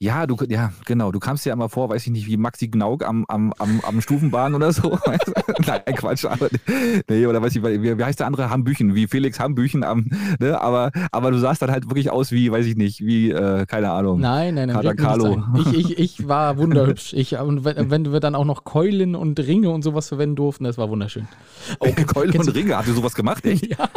Ja, 0.02 0.26
du, 0.26 0.36
ja, 0.48 0.72
genau. 0.84 1.12
Du 1.12 1.20
kamst 1.20 1.46
ja 1.46 1.52
immer 1.52 1.68
vor, 1.68 1.88
weiß 1.88 2.04
ich 2.06 2.10
nicht, 2.10 2.26
wie 2.26 2.36
Maxi 2.36 2.66
Gnauk 2.66 3.06
am, 3.06 3.24
am, 3.28 3.54
am, 3.60 3.80
am 3.86 4.00
Stufenbahn 4.00 4.52
oder 4.52 4.72
so. 4.72 4.98
Nein, 5.64 5.94
Quatsch. 5.94 6.24
Aber, 6.24 6.48
nee, 7.08 7.24
oder 7.24 7.40
weiß 7.40 7.54
ich, 7.54 7.62
wie, 7.62 7.96
wie 7.96 8.04
heißt 8.04 8.18
der 8.18 8.26
andere? 8.26 8.50
Hambüchen, 8.50 8.96
wie 8.96 9.06
Felix 9.06 9.38
Hambüchen 9.38 9.84
am, 9.84 10.06
ne? 10.40 10.60
aber, 10.60 10.90
aber 11.12 11.30
du 11.30 11.38
sahst 11.38 11.62
dann 11.62 11.70
halt 11.70 11.88
wirklich 11.88 12.10
aus 12.10 12.32
wie, 12.32 12.50
weiß 12.50 12.66
ich 12.66 12.74
nicht, 12.74 12.98
wie, 13.00 13.30
äh, 13.30 13.64
keine 13.66 13.92
Ahnung. 13.92 14.18
Nein, 14.18 14.56
nein, 14.56 14.70
nein. 14.70 14.96
Carlo. 14.96 15.40
Ich, 15.56 15.72
ich, 15.72 15.98
ich 15.98 16.28
war 16.28 16.56
wunderhübsch. 16.58 17.12
Ich, 17.12 17.38
und 17.38 17.64
wenn, 17.64 17.88
wenn 17.92 18.12
wir 18.12 18.18
dann 18.18 18.34
auch 18.34 18.44
noch 18.44 18.64
Keulen 18.64 19.14
und 19.14 19.38
Ringe 19.38 19.70
und 19.70 19.82
sowas 19.82 20.08
verwenden 20.08 20.34
durften, 20.34 20.64
das 20.64 20.78
war 20.78 20.90
wunderschön. 20.90 21.28
Oh, 21.78 21.92
Keulen 22.12 22.36
und 22.40 22.52
Ringe, 22.52 22.76
habt 22.76 22.88
ihr 22.88 22.94
sowas 22.94 23.14
gemacht? 23.14 23.46
Echt? 23.46 23.68
Ja. 23.78 23.88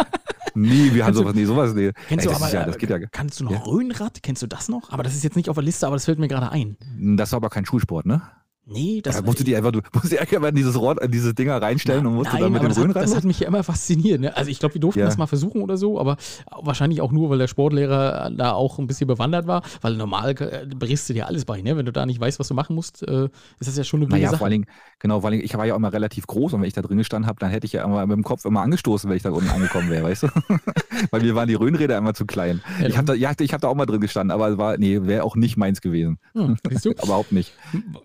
Nee, 0.56 0.94
wir 0.94 1.06
haben 1.06 1.14
sowas, 1.14 1.36
nee, 1.36 1.46
sowas, 1.46 1.74
nee. 1.74 1.92
Kennst 2.08 2.26
Ey, 2.26 2.34
du 2.34 2.34
das 2.34 2.42
aber, 2.42 2.54
ja, 2.54 2.66
das 2.66 2.78
geht 2.78 2.90
ja. 2.90 3.00
kannst 3.12 3.40
du 3.40 3.44
noch 3.44 3.52
Ja. 3.52 3.60
Röhnrad? 3.60 4.24
Kennst 4.24 4.42
du 4.42 4.48
das 4.48 4.70
noch? 4.70 4.92
Aber 4.92 5.04
das 5.04 5.14
ist 5.14 5.24
jetzt 5.24 5.36
nicht 5.36 5.50
auf 5.50 5.56
der 5.56 5.64
Liste, 5.64 5.86
aber 5.86 5.96
das 5.96 6.06
fällt 6.06 6.20
mir 6.20 6.28
gerade 6.28 6.52
ein. 6.52 6.78
Das 7.18 7.32
war 7.32 7.38
aber 7.38 7.50
kein 7.50 7.66
Schulsport, 7.66 8.06
ne? 8.06 8.22
Nee, 8.68 9.02
das 9.04 9.18
Da 9.18 9.22
musstet 9.22 9.48
ihr 9.48 9.58
einfach, 9.58 9.72
du 9.72 9.82
musst 9.94 10.12
dir 10.12 10.20
einfach 10.20 10.42
in 10.42 10.56
dieses 10.56 10.80
Rohr, 10.80 11.00
in 11.02 11.12
diese 11.12 11.34
Dinger 11.36 11.62
reinstellen 11.62 12.06
und 12.08 12.16
musst 12.16 12.32
du 12.32 12.34
Nein, 12.34 12.44
dann 12.44 12.52
mit 12.54 12.64
dem 12.64 12.70
hat, 12.72 12.78
Röhnrad 12.78 13.04
das 13.04 13.16
hat 13.16 13.24
mich 13.24 13.40
ja 13.40 13.48
immer 13.48 13.64
fasziniert. 13.64 14.22
Ne? 14.22 14.36
Also 14.36 14.50
ich 14.50 14.60
glaube, 14.60 14.74
wir 14.76 14.82
durften 14.82 15.00
Ja. 15.02 15.06
das 15.06 15.18
mal 15.18 15.28
versuchen 15.28 15.62
oder 15.62 15.78
so, 15.78 16.00
aber 16.00 16.18
wahrscheinlich 16.62 17.00
auch 17.02 17.12
nur, 17.12 17.30
weil 17.30 17.38
der 17.38 17.48
Sportlehrer 17.48 18.32
da 18.36 18.54
auch 18.54 18.80
ein 18.80 18.88
bisschen 18.88 19.08
bewandert 19.08 19.46
war, 19.46 19.62
weil 19.82 19.96
normal 19.96 20.32
äh, 20.42 20.66
brichst 20.76 21.08
du 21.10 21.14
dir 21.14 21.28
alles 21.28 21.46
bei. 21.46 21.62
Ne? 21.62 21.78
Wenn 21.78 21.86
du 21.86 21.92
da 21.92 22.08
nicht 22.08 22.20
weißt, 22.20 22.40
was 22.40 22.48
du 22.48 22.56
machen 22.56 22.76
musst, 22.76 23.08
äh, 23.08 23.26
ist 23.60 23.68
das 23.68 23.78
ja 23.78 23.84
schon 23.84 24.00
eine 24.00 24.08
wilde 24.08 24.16
Naja, 24.18 24.30
Sache. 24.30 24.38
vor 24.40 24.46
allen 24.46 24.52
Dingen, 24.54 24.66
genau, 24.98 25.20
vor 25.22 25.28
allen 25.28 25.34
Dingen, 25.40 25.46
ich 25.46 25.56
war 25.56 25.66
ja 25.66 25.74
auch 25.74 25.78
immer 25.78 25.94
relativ 25.94 26.26
groß 26.26 26.54
und 26.54 26.62
wenn 26.62 26.68
ich 26.68 26.74
da 26.74 26.82
drin 26.82 26.98
gestanden 26.98 27.28
habe, 27.28 27.40
dann 27.40 27.52
hätte 27.52 27.68
ich 27.68 27.74
ja 27.74 27.84
immer 27.84 28.04
mit 28.08 28.16
dem 28.18 28.24
Kopf 28.24 28.46
immer 28.46 28.62
angestoßen, 28.62 29.08
wenn 29.10 29.18
ich 29.18 29.24
da 29.24 29.30
unten 29.30 29.50
angekommen 29.50 29.92
wäre, 29.92 30.06
weißt 30.06 30.24
du? 30.24 30.28
Weil 31.12 31.22
mir 31.22 31.36
waren 31.36 31.48
die 31.48 31.54
Röhnräder 31.56 31.98
immer 32.00 32.16
zu 32.16 32.26
klein. 32.26 32.62
Ja, 32.82 32.88
ich 32.88 32.98
habe 32.98 33.06
da, 33.06 33.14
ja, 33.14 33.32
ich 33.40 33.54
hab 33.54 33.62
da 33.62 33.68
auch 33.68 33.76
mal 33.76 33.86
drin 33.86 34.02
gestanden, 34.02 34.32
aber 34.32 34.50
es 34.50 34.58
war, 34.58 34.78
nee, 34.78 35.02
wäre 35.04 35.24
auch 35.24 35.36
nicht 35.36 35.56
meins 35.56 35.82
gewesen. 35.82 36.18
Hm, 36.34 36.58
du? 36.84 36.90
Überhaupt 37.04 37.32
nicht. 37.32 37.54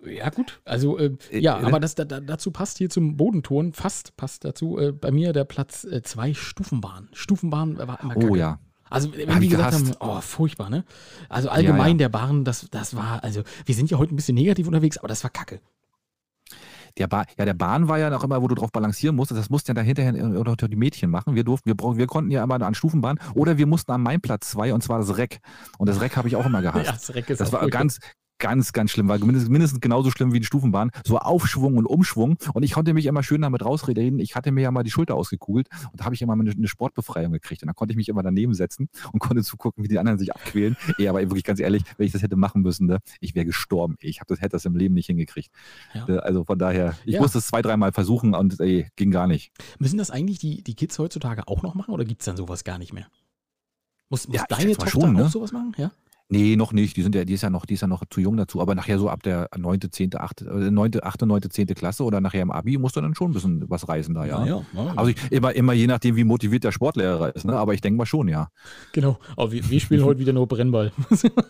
Ja, 0.05 0.29
gut. 0.29 0.50
Also, 0.65 0.97
äh, 0.97 1.15
ja, 1.31 1.59
Äh, 1.59 1.65
aber 1.65 1.79
das, 1.79 1.95
da, 1.95 2.05
da, 2.05 2.19
dazu 2.19 2.51
passt 2.51 2.77
hier 2.77 2.89
zum 2.89 3.17
Bodenturnen, 3.17 3.73
fast 3.73 4.15
passt 4.17 4.45
dazu, 4.45 4.77
äh, 4.77 4.91
bei 4.91 5.11
mir 5.11 5.33
der 5.33 5.45
Platz 5.45 5.87
2 6.03 6.33
Stufenbahn. 6.33 7.09
Stufenbahn 7.13 7.77
war 7.77 7.99
immer 8.01 8.15
Oh 8.15 8.19
kacke. 8.19 8.37
ja. 8.37 8.59
Also, 8.89 9.13
wenn 9.15 9.41
ich 9.41 9.49
gesagt 9.49 9.73
haben, 9.73 9.83
gehasst. 9.83 9.97
oh, 10.01 10.19
furchtbar, 10.19 10.69
ne? 10.69 10.83
Also, 11.29 11.49
allgemein 11.49 11.79
Ja, 11.79 11.87
ja. 11.91 11.97
der 11.97 12.09
Bahn, 12.09 12.43
das, 12.43 12.67
das 12.71 12.95
war, 12.95 13.23
also, 13.23 13.41
wir 13.65 13.73
sind 13.75 13.89
ja 13.89 13.97
heute 13.97 14.13
ein 14.13 14.17
bisschen 14.17 14.35
negativ 14.35 14.67
unterwegs, 14.67 14.97
aber 14.97 15.07
das 15.07 15.23
war 15.23 15.31
kacke. 15.31 15.61
Der 16.97 17.07
ba 17.07 17.25
ja, 17.37 17.45
der 17.45 17.53
Bahn 17.53 17.87
war 17.87 17.99
ja 17.99 18.09
noch 18.09 18.23
immer, 18.23 18.41
wo 18.41 18.47
du 18.47 18.55
drauf 18.55 18.71
balancieren 18.71 19.15
musstest. 19.15 19.39
Das 19.39 19.49
mussten 19.49 19.71
ja 19.71 19.75
da 19.75 19.81
hinterher 19.81 20.11
die 20.11 20.75
Mädchen 20.75 21.09
machen. 21.09 21.35
Wir 21.35 21.43
durften, 21.43 21.67
wir, 21.69 21.75
brauchen, 21.75 21.97
wir 21.97 22.07
konnten 22.07 22.31
ja 22.31 22.43
immer 22.43 22.61
an 22.61 22.73
Stufenbahn 22.73 23.17
oder 23.33 23.57
wir 23.57 23.65
mussten 23.65 23.91
an 23.91 24.01
meinem 24.01 24.21
Platz 24.21 24.49
zwei 24.49 24.73
und 24.73 24.83
zwar 24.83 24.99
das 24.99 25.17
Reck. 25.17 25.39
Und 25.77 25.87
das 25.87 26.01
Reck 26.01 26.17
habe 26.17 26.27
ich 26.27 26.35
auch 26.35 26.45
immer 26.45 26.61
gehasst. 26.61 26.85
Ja, 26.85 26.91
das 26.91 27.15
Reck 27.15 27.29
ist 27.29 27.39
Das 27.39 27.53
war 27.53 27.67
ganz, 27.69 27.99
ganz, 28.41 28.73
ganz 28.73 28.91
schlimm. 28.91 29.07
War 29.07 29.17
mindestens, 29.19 29.49
mindestens 29.49 29.79
genauso 29.79 30.11
schlimm 30.11 30.33
wie 30.33 30.39
die 30.41 30.45
Stufenbahn. 30.45 30.91
So 31.05 31.17
Aufschwung 31.19 31.77
und 31.77 31.85
Umschwung. 31.85 32.37
Und 32.53 32.63
ich 32.63 32.73
konnte 32.73 32.93
mich 32.93 33.05
immer 33.05 33.23
schön 33.23 33.41
damit 33.41 33.63
rausreden. 33.63 34.19
Ich 34.19 34.35
hatte 34.35 34.51
mir 34.51 34.61
ja 34.61 34.71
mal 34.71 34.83
die 34.83 34.91
Schulter 34.91 35.15
ausgekugelt 35.15 35.69
und 35.91 36.01
da 36.01 36.05
habe 36.05 36.15
ich 36.15 36.21
immer 36.21 36.35
mal 36.35 36.43
eine, 36.43 36.51
eine 36.51 36.67
Sportbefreiung 36.67 37.31
gekriegt. 37.31 37.61
Und 37.63 37.67
dann 37.67 37.75
konnte 37.75 37.93
ich 37.93 37.97
mich 37.97 38.09
immer 38.09 38.23
daneben 38.23 38.53
setzen 38.53 38.89
und 39.13 39.19
konnte 39.19 39.43
zugucken, 39.43 39.83
wie 39.83 39.87
die 39.87 39.97
anderen 39.99 40.19
sich 40.19 40.33
abquälen. 40.35 40.75
Ey, 40.97 41.07
aber 41.07 41.21
wirklich 41.21 41.43
ganz 41.45 41.61
ehrlich, 41.61 41.83
wenn 41.97 42.05
ich 42.05 42.11
das 42.11 42.21
hätte 42.21 42.35
machen 42.35 42.61
müssen, 42.63 42.87
ne, 42.87 42.97
ich 43.21 43.33
wäre 43.35 43.45
gestorben. 43.45 43.95
Ich 44.01 44.19
hab 44.19 44.27
das, 44.27 44.41
hätte 44.41 44.49
das 44.53 44.65
im 44.65 44.75
Leben 44.75 44.95
nicht 44.95 45.05
hingekriegt. 45.05 45.49
Ja. 45.93 46.07
Äh, 46.09 46.17
Also 46.17 46.43
von 46.43 46.57
daher, 46.59 46.95
ich 47.05 47.13
Ja. 47.15 47.21
musste 47.21 47.37
es 47.37 47.47
zwei, 47.47 47.61
dreimal 47.61 47.91
versuchen 47.93 48.33
und 48.35 48.59
ey, 48.59 48.87
ging 48.95 49.11
gar 49.11 49.27
nicht. 49.27 49.51
Müssen 49.79 49.97
das 49.97 50.09
eigentlich 50.11 50.39
die, 50.39 50.63
die 50.63 50.75
Kids 50.75 50.97
heutzutage 50.99 51.47
auch 51.47 51.61
noch 51.61 51.75
machen 51.75 51.93
oder 51.93 52.03
gibt 52.05 52.21
es 52.21 52.25
dann 52.25 52.37
sowas 52.37 52.63
gar 52.63 52.77
nicht 52.79 52.91
mehr? 52.93 53.05
Muss, 54.09 54.27
muss 54.27 54.35
Ja, 54.37 54.45
deine 54.49 54.75
Tochter 54.75 54.89
schon, 54.89 55.13
ne? 55.13 55.25
auch 55.25 55.29
sowas 55.29 55.51
machen? 55.51 55.73
Ja? 55.77 55.91
Nee, 56.31 56.55
noch 56.55 56.71
nicht. 56.71 56.95
Die 56.95 57.01
sind 57.01 57.13
ja, 57.13 57.25
die 57.25 57.33
ist 57.33 57.41
ja 57.41 57.49
noch, 57.49 57.65
die 57.65 57.73
ist 57.73 57.81
ja 57.81 57.87
noch 57.87 58.05
zu 58.09 58.21
jung 58.21 58.37
dazu. 58.37 58.61
Aber 58.61 58.73
nachher 58.73 58.97
so 58.97 59.09
ab 59.09 59.21
der 59.21 59.49
9., 59.57 59.81
10., 59.91 60.15
8., 60.15 60.41
äh, 60.43 60.71
9., 60.71 60.91
8., 61.03 61.25
9., 61.25 61.41
10. 61.49 61.67
Klasse 61.67 62.05
oder 62.05 62.21
nachher 62.21 62.41
im 62.41 62.51
Abi 62.51 62.77
musst 62.77 62.95
du 62.95 63.01
dann 63.01 63.13
schon 63.15 63.31
ein 63.31 63.33
bisschen 63.33 63.69
was 63.69 63.89
reißen 63.89 64.13
da, 64.15 64.25
ja. 64.25 64.45
ja, 64.45 64.61
ja. 64.73 64.93
Also 64.95 65.11
ich, 65.11 65.17
immer, 65.29 65.53
immer 65.53 65.73
je 65.73 65.87
nachdem, 65.87 66.15
wie 66.15 66.23
motiviert 66.23 66.63
der 66.63 66.71
Sportlehrer 66.71 67.35
ist, 67.35 67.43
ne? 67.43 67.57
Aber 67.57 67.73
ich 67.73 67.81
denke 67.81 67.97
mal 67.97 68.05
schon, 68.05 68.29
ja. 68.29 68.47
genau. 68.93 69.19
Aber 69.35 69.51
wir, 69.51 69.69
wir 69.69 69.79
spielen 69.81 70.05
heute 70.05 70.21
wieder 70.21 70.31
nur 70.31 70.47
Brennball. 70.47 70.91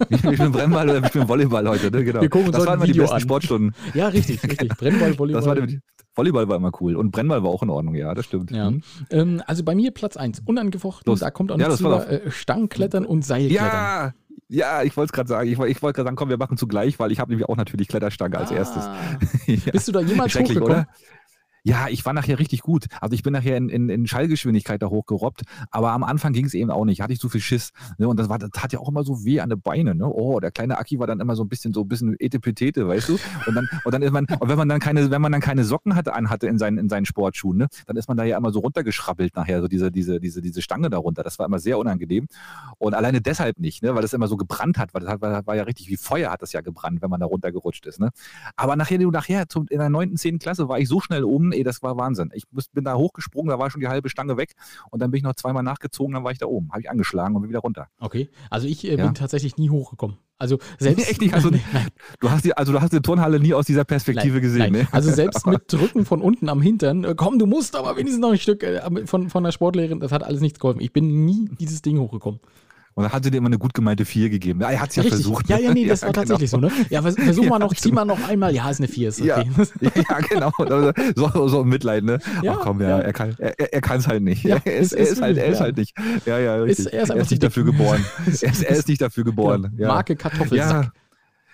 Ich 0.09 0.21
bin 0.21 0.51
Brennball 0.51 0.89
oder 0.89 1.05
ich 1.05 1.11
bin 1.11 1.27
Volleyball 1.27 1.67
heute, 1.67 1.91
ne? 1.91 2.03
Genau. 2.03 2.21
Wir 2.21 2.29
gucken 2.29 2.47
uns 2.47 2.57
das 2.57 2.65
waren 2.65 2.79
immer 2.79 2.85
die 2.85 2.93
besten 2.93 3.15
an. 3.15 3.21
Sportstunden. 3.21 3.75
ja, 3.93 4.07
richtig, 4.07 4.43
richtig. 4.43 4.69
Brennball, 4.77 5.17
Volleyball. 5.17 5.41
Das 5.41 5.45
war 5.45 5.55
die, 5.55 5.79
Volleyball 6.15 6.47
war 6.49 6.57
immer 6.57 6.71
cool. 6.81 6.95
Und 6.95 7.11
Brennball 7.11 7.43
war 7.43 7.49
auch 7.49 7.63
in 7.63 7.69
Ordnung, 7.69 7.95
ja, 7.95 8.13
das 8.13 8.25
stimmt. 8.25 8.51
Ja. 8.51 8.71
Mhm. 8.71 8.81
Ähm, 9.09 9.43
also 9.45 9.63
bei 9.63 9.75
mir 9.75 9.91
Platz 9.91 10.17
1, 10.17 10.41
unangefochten, 10.45 11.09
Los. 11.09 11.19
da 11.19 11.31
kommt 11.31 11.51
auch 11.51 11.59
Ja, 11.59 11.69
das 11.69 11.83
war 11.83 12.05
drüber, 12.05 12.25
äh, 12.25 12.31
Stangenklettern 12.31 13.05
und 13.05 13.23
Seilklettern. 13.23 13.67
Ja, 13.67 14.13
ja, 14.51 14.83
ich 14.83 14.97
wollte 14.97 15.11
es 15.11 15.13
gerade 15.13 15.29
sagen. 15.29 15.47
Ich, 15.47 15.53
ich 15.53 15.81
wollte 15.81 15.95
gerade 15.95 16.07
sagen, 16.07 16.15
komm, 16.17 16.27
wir 16.27 16.37
machen 16.37 16.57
zugleich, 16.57 16.99
weil 16.99 17.11
ich 17.11 17.21
habe 17.21 17.31
nämlich 17.31 17.47
auch 17.47 17.55
natürlich 17.55 17.87
Kletterstange 17.87 18.37
als 18.37 18.51
erstes. 18.51 18.83
Ah. 18.83 18.95
ja. 19.47 19.71
Bist 19.71 19.87
du 19.87 19.93
da 19.93 20.01
jemals 20.01 20.33
Schrecklich, 20.33 20.57
hochgekommen? 20.57 20.85
oder? 20.85 20.87
Ja, 21.63 21.87
ich 21.89 22.05
war 22.05 22.13
nachher 22.13 22.39
richtig 22.39 22.61
gut. 22.61 22.85
Also 23.01 23.13
ich 23.13 23.21
bin 23.21 23.33
nachher 23.33 23.55
in, 23.55 23.69
in, 23.69 23.89
in 23.89 24.07
Schallgeschwindigkeit 24.07 24.81
da 24.81 24.87
hochgerobbt, 24.87 25.43
aber 25.69 25.91
am 25.91 26.03
Anfang 26.03 26.33
ging 26.33 26.45
es 26.45 26.55
eben 26.55 26.71
auch 26.71 26.85
nicht. 26.85 27.01
Hatte 27.01 27.13
ich 27.13 27.19
so 27.19 27.29
viel 27.29 27.41
Schiss. 27.41 27.69
Ne? 27.99 28.07
Und 28.07 28.19
das, 28.19 28.29
war, 28.29 28.39
das 28.39 28.49
tat 28.51 28.73
ja 28.73 28.79
auch 28.79 28.89
immer 28.89 29.03
so 29.03 29.23
weh 29.23 29.39
an 29.41 29.49
den 29.49 29.61
Beinen. 29.61 29.99
Ne? 29.99 30.07
Oh, 30.07 30.39
der 30.39 30.49
kleine 30.49 30.79
Aki 30.79 30.97
war 30.97 31.05
dann 31.05 31.19
immer 31.19 31.35
so 31.35 31.43
ein 31.43 31.49
bisschen 31.49 31.71
so 31.71 31.81
ein 31.81 31.87
bisschen 31.87 32.15
etepetete, 32.19 32.87
weißt 32.87 33.09
du? 33.09 33.19
Und 33.45 33.53
dann, 33.53 33.69
und 33.83 33.93
dann 33.93 34.01
ist 34.01 34.11
man, 34.11 34.25
und 34.39 34.49
wenn 34.49 34.57
man 34.57 34.69
dann 34.69 34.79
keine, 34.79 35.11
wenn 35.11 35.21
man 35.21 35.31
dann 35.31 35.41
keine 35.41 35.63
Socken 35.63 35.95
hatte, 35.95 36.13
anhatte 36.13 36.47
in 36.47 36.57
seinen, 36.57 36.79
in 36.79 36.89
seinen 36.89 37.05
Sportschuhen, 37.05 37.57
ne? 37.57 37.67
dann 37.85 37.95
ist 37.95 38.07
man 38.07 38.17
da 38.17 38.23
ja 38.23 38.37
immer 38.37 38.51
so 38.51 38.59
runtergeschrabbelt 38.59 39.35
nachher, 39.35 39.61
so 39.61 39.67
diese, 39.67 39.91
diese, 39.91 40.19
diese, 40.19 40.41
diese 40.41 40.63
Stange 40.63 40.89
darunter. 40.89 41.21
Das 41.21 41.37
war 41.37 41.45
immer 41.45 41.59
sehr 41.59 41.77
unangenehm. 41.77 42.25
Und 42.79 42.95
alleine 42.95 43.21
deshalb 43.21 43.59
nicht, 43.59 43.83
ne? 43.83 43.93
weil 43.93 44.01
das 44.01 44.13
immer 44.13 44.27
so 44.27 44.35
gebrannt 44.35 44.79
hat, 44.79 44.95
weil 44.95 45.01
das 45.01 45.11
hat, 45.11 45.21
war, 45.21 45.55
ja 45.55 45.63
richtig 45.63 45.89
wie 45.89 45.97
Feuer 45.97 46.31
hat 46.31 46.41
das 46.41 46.53
ja 46.53 46.61
gebrannt, 46.61 47.03
wenn 47.03 47.11
man 47.11 47.19
da 47.19 47.27
runtergerutscht 47.27 47.85
ist. 47.85 47.99
Ne? 47.99 48.09
Aber 48.55 48.75
nachher, 48.75 48.97
nachher, 48.97 49.45
in 49.69 49.77
der 49.77 49.89
9., 49.89 50.17
10. 50.17 50.39
Klasse 50.39 50.67
war 50.67 50.79
ich 50.79 50.87
so 50.87 50.99
schnell 50.99 51.23
oben, 51.23 51.50
ey, 51.53 51.63
das 51.63 51.81
war 51.83 51.97
Wahnsinn. 51.97 52.31
Ich 52.33 52.43
bin 52.73 52.83
da 52.83 52.95
hochgesprungen, 52.95 53.49
da 53.49 53.59
war 53.59 53.69
schon 53.71 53.81
die 53.81 53.87
halbe 53.87 54.09
Stange 54.09 54.37
weg 54.37 54.53
und 54.89 55.01
dann 55.01 55.11
bin 55.11 55.19
ich 55.19 55.23
noch 55.23 55.35
zweimal 55.35 55.63
nachgezogen, 55.63 56.13
dann 56.13 56.23
war 56.23 56.31
ich 56.31 56.37
da 56.39 56.45
oben. 56.45 56.69
Habe 56.71 56.81
ich 56.81 56.89
angeschlagen 56.89 57.35
und 57.35 57.41
bin 57.41 57.49
wieder 57.49 57.59
runter. 57.59 57.87
Okay, 57.99 58.29
also 58.49 58.67
ich 58.67 58.85
äh, 58.85 58.95
Ja. 58.95 59.05
bin 59.05 59.15
tatsächlich 59.15 59.57
nie 59.57 59.69
hochgekommen. 59.69 60.17
Also 60.37 60.57
selbst 60.79 61.07
Echt 61.09 61.21
nicht? 61.21 61.33
Also, 61.33 61.51
Du 62.19 62.31
hast 62.31 62.45
die, 62.45 62.55
also 62.57 62.71
du 62.71 62.81
hast 62.81 62.93
die 62.93 63.01
Turnhalle 63.01 63.39
nie 63.39 63.53
aus 63.53 63.65
dieser 63.65 63.83
Perspektive 63.83 64.33
nein, 64.35 64.41
gesehen, 64.41 64.59
nein. 64.59 64.71
ne? 64.83 64.87
Also 64.91 65.11
selbst 65.11 65.45
mit 65.47 65.71
Drücken 65.71 66.05
von 66.05 66.21
unten 66.21 66.49
am 66.49 66.61
Hintern, 66.61 67.03
äh, 67.03 67.13
komm, 67.15 67.37
du 67.39 67.45
musst 67.45 67.75
aber 67.75 67.95
wenigstens 67.95 68.21
noch 68.21 68.31
ein 68.31 68.37
Stück 68.39 68.63
äh, 68.63 68.81
von, 69.05 69.29
von 69.29 69.43
der 69.43 69.51
Sportlehrerin, 69.51 69.99
das 69.99 70.11
hat 70.11 70.23
alles 70.23 70.41
nichts 70.41 70.59
geholfen. 70.59 70.81
Ich 70.81 70.93
bin 70.93 71.25
nie 71.25 71.49
dieses 71.59 71.81
Ding 71.81 71.99
hochgekommen. 71.99 72.39
Und 72.93 73.03
dann 73.03 73.13
hat 73.13 73.23
sie 73.23 73.31
dir 73.31 73.37
immer 73.37 73.47
eine 73.47 73.57
gut 73.57 73.73
gemeinte 73.73 74.03
4 74.05 74.29
gegeben. 74.29 74.61
Ja, 74.61 74.69
er 74.69 74.81
hat 74.81 74.89
es 74.89 74.97
ja 74.97 75.03
Richtig. 75.03 75.21
versucht. 75.21 75.47
Ja, 75.49 75.57
ne? 75.57 75.63
ja, 75.63 75.73
nee, 75.73 75.85
das 75.87 76.01
war 76.03 76.09
genau. 76.11 76.21
tatsächlich 76.21 76.49
so, 76.49 76.57
ne? 76.57 76.69
Ja, 76.89 77.01
vers 77.01 77.15
versuch 77.19 77.45
mal 77.45 77.59
Ja, 77.59 77.59
noch, 77.59 77.73
zieh 77.73 77.91
mal 77.91 78.05
noch 78.05 78.27
einmal. 78.27 78.53
Ja, 78.53 78.69
ist 78.69 78.79
eine 78.79 78.87
4, 78.89 79.09
ist 79.09 79.19
Ja. 79.19 79.39
okay. 79.39 79.49
ja, 80.09 80.19
genau. 80.19 80.51
Also, 80.57 80.91
So, 81.15 81.47
so 81.47 81.61
ein 81.61 81.69
Mitleid, 81.69 82.03
ne? 82.03 82.19
Ja, 82.41 82.57
Ach 82.57 82.63
komm, 82.63 82.81
ja, 82.81 82.89
ja. 82.89 82.99
er 82.99 83.13
kann 83.13 83.35
er, 83.37 83.73
er 83.73 83.81
kann's 83.81 84.07
halt 84.07 84.23
nicht. 84.23 84.43
Ja, 84.43 84.57
er 84.63 84.77
ist, 84.77 84.91
er 84.91 84.99
ist 85.03 85.11
ist, 85.13 85.21
halt, 85.21 85.37
er 85.37 85.45
ist 85.47 85.59
ja. 85.59 85.63
halt 85.65 85.77
nicht. 85.77 85.97
Ja, 86.25 86.37
ja, 86.39 86.55
richtig. 86.55 86.93
er 86.93 87.03
ist 87.03 87.09
er 87.09 87.15
ist 87.17 87.31
nicht 87.31 87.43
dafür 87.43 87.63
geboren. 87.63 88.03
er, 88.25 88.31
ist, 88.31 88.43
er 88.43 88.75
ist 88.75 88.87
nicht 88.87 89.01
dafür 89.01 89.23
geboren. 89.23 89.73
Ja. 89.77 89.87
Marke 89.87 90.15
Kartoffelsack. 90.15 90.85
Ja. 90.85 90.91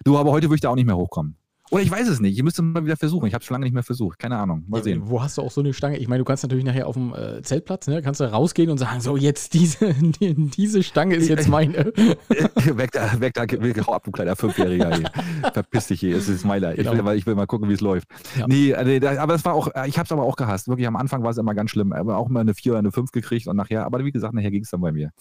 Du, 0.03 0.17
aber 0.17 0.31
heute 0.31 0.47
würde 0.47 0.55
ich 0.55 0.61
da 0.61 0.69
auch 0.69 0.75
nicht 0.75 0.87
mehr 0.87 0.97
hochkommen. 0.97 1.35
Oder 1.69 1.83
ich 1.83 1.91
weiß 1.91 2.07
es 2.07 2.19
nicht. 2.21 2.37
Ich 2.37 2.43
müsste 2.43 2.61
mal 2.61 2.85
wieder 2.85 2.95
versuchen. 2.95 3.25
Ich 3.27 3.33
habe 3.33 3.41
es 3.41 3.45
schon 3.45 3.55
lange 3.55 3.65
nicht 3.65 3.73
mehr 3.73 3.83
versucht. 3.83 4.19
Keine 4.19 4.37
Ahnung. 4.37 4.63
Mal 4.67 4.83
sehen. 4.83 5.01
Wo 5.05 5.21
hast 5.21 5.37
du 5.37 5.41
auch 5.41 5.51
so 5.51 5.59
eine 5.61 5.73
Stange? 5.73 5.97
Ich 5.97 6.07
meine, 6.07 6.19
du 6.19 6.25
kannst 6.25 6.43
natürlich 6.43 6.63
nachher 6.63 6.87
auf 6.87 6.95
dem 6.95 7.13
äh, 7.13 7.41
Zeltplatz, 7.41 7.87
ne, 7.87 8.01
kannst 8.01 8.21
du 8.21 8.23
rausgehen 8.31 8.69
und 8.69 8.77
sagen, 8.77 9.01
so 9.01 9.17
jetzt 9.17 9.53
diese, 9.53 9.93
die, 9.93 10.33
diese 10.57 10.81
Stange 10.83 11.15
ist 11.15 11.27
jetzt 11.27 11.49
meine. 11.49 11.91
weg 12.77 12.91
da, 12.93 13.19
weg 13.19 13.33
da, 13.33 13.45
hau 13.85 13.93
ab, 13.93 14.03
du 14.05 14.11
kleiner 14.11 14.35
Fünfjähriger. 14.35 14.91
Ey. 14.91 15.03
Verpiss 15.53 15.87
dich 15.87 15.99
hier, 15.99 16.15
es 16.15 16.29
ist 16.29 16.45
Meiler. 16.45 16.71
Ich, 16.71 16.77
Genau. 16.77 16.93
will, 16.93 17.03
mal- 17.03 17.15
ich 17.17 17.25
will 17.25 17.35
mal 17.35 17.47
gucken, 17.47 17.67
wie 17.69 17.73
es 17.73 17.81
läuft. 17.81 18.07
Ja. 18.37 18.47
Nee, 18.47 18.73
nee, 18.85 18.99
da- 18.99 19.19
aber 19.21 19.33
das 19.33 19.43
war 19.43 19.53
auch, 19.53 19.67
äh, 19.75 19.87
ich 19.89 19.97
habe 19.97 20.05
es 20.05 20.11
aber 20.11 20.23
auch 20.23 20.35
gehasst. 20.37 20.67
Wirklich, 20.69 20.87
am 20.87 20.95
Anfang 20.95 21.23
war 21.23 21.31
es 21.31 21.37
immer 21.37 21.53
ganz 21.53 21.71
schlimm. 21.71 21.91
Aber 21.91 22.17
auch 22.17 22.29
mal 22.29 22.39
eine 22.41 22.53
4 22.53 22.71
oder 22.73 22.79
eine 22.79 22.91
5 22.91 23.11
gekriegt 23.11 23.47
und 23.47 23.57
nachher, 23.57 23.85
aber 23.85 24.03
wie 24.05 24.11
gesagt, 24.11 24.33
nachher 24.33 24.51
ging 24.51 24.63
es 24.63 24.69
dann 24.69 24.79
bei 24.81 24.91
mir. 24.93 25.11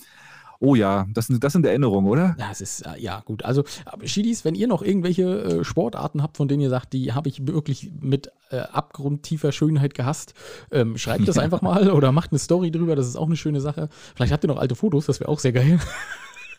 Oh 0.61 0.75
ja, 0.75 1.07
das, 1.13 1.27
sind- 1.27 1.43
das 1.45 1.53
sind 1.53 1.67
Erinnerungen, 1.67 2.09
oder? 2.09 2.35
Ja, 2.39 2.49
es 2.51 2.61
ist, 2.61 2.83
äh, 2.83 2.99
ja, 2.99 3.21
gut. 3.25 3.45
Also, 3.45 3.65
Schiedis, 4.05 4.45
wenn 4.45 4.55
ihr 4.55 4.67
noch 4.69 4.83
irgendwelche 4.83 5.23
äh, 5.61 5.65
Sportarten 5.65 6.23
habt, 6.23 6.37
von 6.37 6.49
denen 6.49 6.63
ihr 6.63 6.71
sagt, 6.71 6.93
die 6.93 7.13
habe 7.13 7.29
ich 7.29 7.47
wirklich 7.47 7.91
mit 8.01 8.31
äh, 8.51 8.59
abgrundtiefer 8.61 9.53
Schönheit 9.53 9.95
gehasst, 9.95 10.35
ähm, 10.71 10.97
schreibt 10.99 11.29
das 11.29 11.39
einfach 11.39 11.63
mal 11.63 11.91
oder 11.91 12.13
macht 12.13 12.33
eine 12.33 12.39
Story 12.39 12.71
drüber. 12.71 12.97
Das 12.97 13.07
ist 13.07 13.17
auch 13.17 13.27
eine 13.27 13.37
schöne 13.37 13.61
Sache. 13.61 13.89
Vielleicht 14.15 14.33
habt 14.33 14.45
ihr 14.45 14.49
noch 14.49 14.59
alte 14.59 14.75
Fotos, 14.75 15.07
das 15.07 15.21
wäre 15.21 15.29
auch 15.31 15.39
sehr 15.41 15.53
geil. 15.53 15.79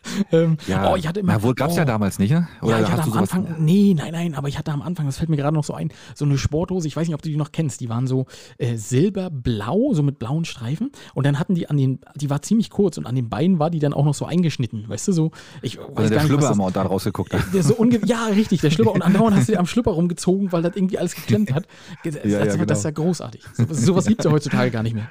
ähm, 0.32 0.56
Ja, 0.66 0.90
oh, 0.92 0.96
ich 0.96 1.06
hatte 1.08 1.20
immer. 1.20 1.32
ja, 1.32 1.42
wohl 1.42 1.54
gab's 1.54 1.76
ja 1.76 1.82
oh. 1.82 1.86
damals 1.86 2.18
nicht, 2.18 2.30
ne? 2.30 2.48
ja, 2.62 2.80
ich 2.80 2.86
hatte 2.90 3.02
am 3.02 3.08
du 3.10 3.14
sowas- 3.14 3.32
Anfang, 3.32 3.56
nee, 3.58 3.94
nein, 3.96 4.12
nein, 4.12 4.34
aber 4.34 4.48
ich 4.48 4.58
hatte 4.58 4.72
am 4.72 4.82
Anfang, 4.82 5.06
das 5.06 5.18
fällt 5.18 5.28
mir 5.30 5.36
gerade 5.36 5.54
noch 5.54 5.64
so 5.64 5.74
ein, 5.74 5.90
so 6.14 6.24
eine 6.24 6.38
Sporthose, 6.38 6.86
ich 6.88 6.96
weiß 6.96 7.06
nicht, 7.06 7.14
ob 7.14 7.22
du 7.22 7.28
die 7.28 7.36
noch 7.36 7.52
kennst, 7.52 7.80
die 7.80 7.88
waren 7.88 8.06
so 8.06 8.26
äh, 8.58 8.76
silberblau, 8.76 9.92
so 9.94 10.02
mit 10.02 10.18
blauen 10.18 10.44
Streifen 10.44 10.90
und 11.14 11.24
dann 11.26 11.38
hatten 11.38 11.54
die 11.54 11.68
an 11.68 11.76
den, 11.76 12.00
die 12.16 12.30
war 12.30 12.42
ziemlich 12.42 12.70
kurz 12.70 12.98
und 12.98 13.06
an 13.06 13.14
den 13.14 13.28
Beinen 13.28 13.58
war 13.58 13.70
die 13.70 13.78
dann 13.78 13.92
auch 13.92 14.04
noch 14.04 14.14
so 14.14 14.24
eingeschnitten, 14.24 14.88
weißt 14.88 15.08
du, 15.08 15.12
so, 15.12 15.30
ich 15.62 15.78
Also 15.94 16.10
der 16.12 16.20
Schlüpper 16.20 16.52
immer 16.52 16.70
da 16.70 16.82
rausgeguckt 16.82 17.32
hat. 17.34 17.42
der 17.52 17.62
so 17.62 17.74
unge 17.74 18.00
ja, 18.06 18.26
richtig, 18.26 18.60
der 18.60 18.70
Schlüpper 18.70 18.92
und 18.92 19.02
andauernd 19.02 19.36
hast 19.36 19.48
du 19.48 19.52
dir 19.52 19.58
am 19.58 19.66
Schlüpper 19.66 19.92
rumgezogen, 19.92 20.52
weil 20.52 20.62
das 20.62 20.76
irgendwie 20.76 20.98
alles 20.98 21.14
geklemmt 21.14 21.52
hat. 21.52 21.66
Das, 22.04 22.14
Ja, 22.24 22.38
ja, 22.40 22.44
das, 22.44 22.58
war- 22.58 22.66
das 22.66 22.66
genau. 22.66 22.72
ist 22.78 22.84
ja 22.84 22.90
großartig. 22.90 23.42
So, 23.54 23.64
sowas 23.70 24.06
gibt 24.06 24.20
es 24.20 24.24
ja 24.24 24.30
heutzutage 24.30 24.70
gar 24.70 24.82
nicht 24.82 24.94
mehr. 24.94 25.08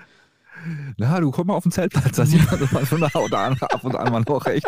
Na, 0.97 1.19
du 1.19 1.31
komm 1.31 1.47
mal 1.47 1.53
auf 1.55 1.63
den 1.63 1.71
Zeltplatz, 1.71 2.15
da 2.15 2.25
sieht 2.25 2.49
man 2.49 2.59
das 2.59 2.87
schon 2.89 3.03
ab 3.03 3.15
und 3.15 3.33
an, 3.33 3.53
ab 3.61 3.83
und 3.83 3.95
an 3.95 4.11
mal 4.11 4.21
noch 4.27 4.45
echt. 4.47 4.65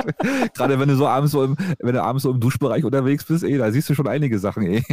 Gerade 0.56 0.80
wenn 0.80 0.88
du 0.90 0.96
so 0.96 1.08
abends 1.08 1.32
so 1.32 1.44
im, 1.44 1.58
wenn 1.80 1.94
du 1.94 2.02
abends 2.04 2.24
so 2.24 2.32
im 2.32 2.40
Duschbereich 2.40 2.84
unterwegs 2.84 3.26
bist, 3.26 3.44
ey, 3.44 3.58
da 3.58 3.72
siehst 3.72 3.90
du 3.90 3.96
schon 3.96 4.08
einige 4.08 4.40
Sachen, 4.40 4.64
ey. 4.64 4.84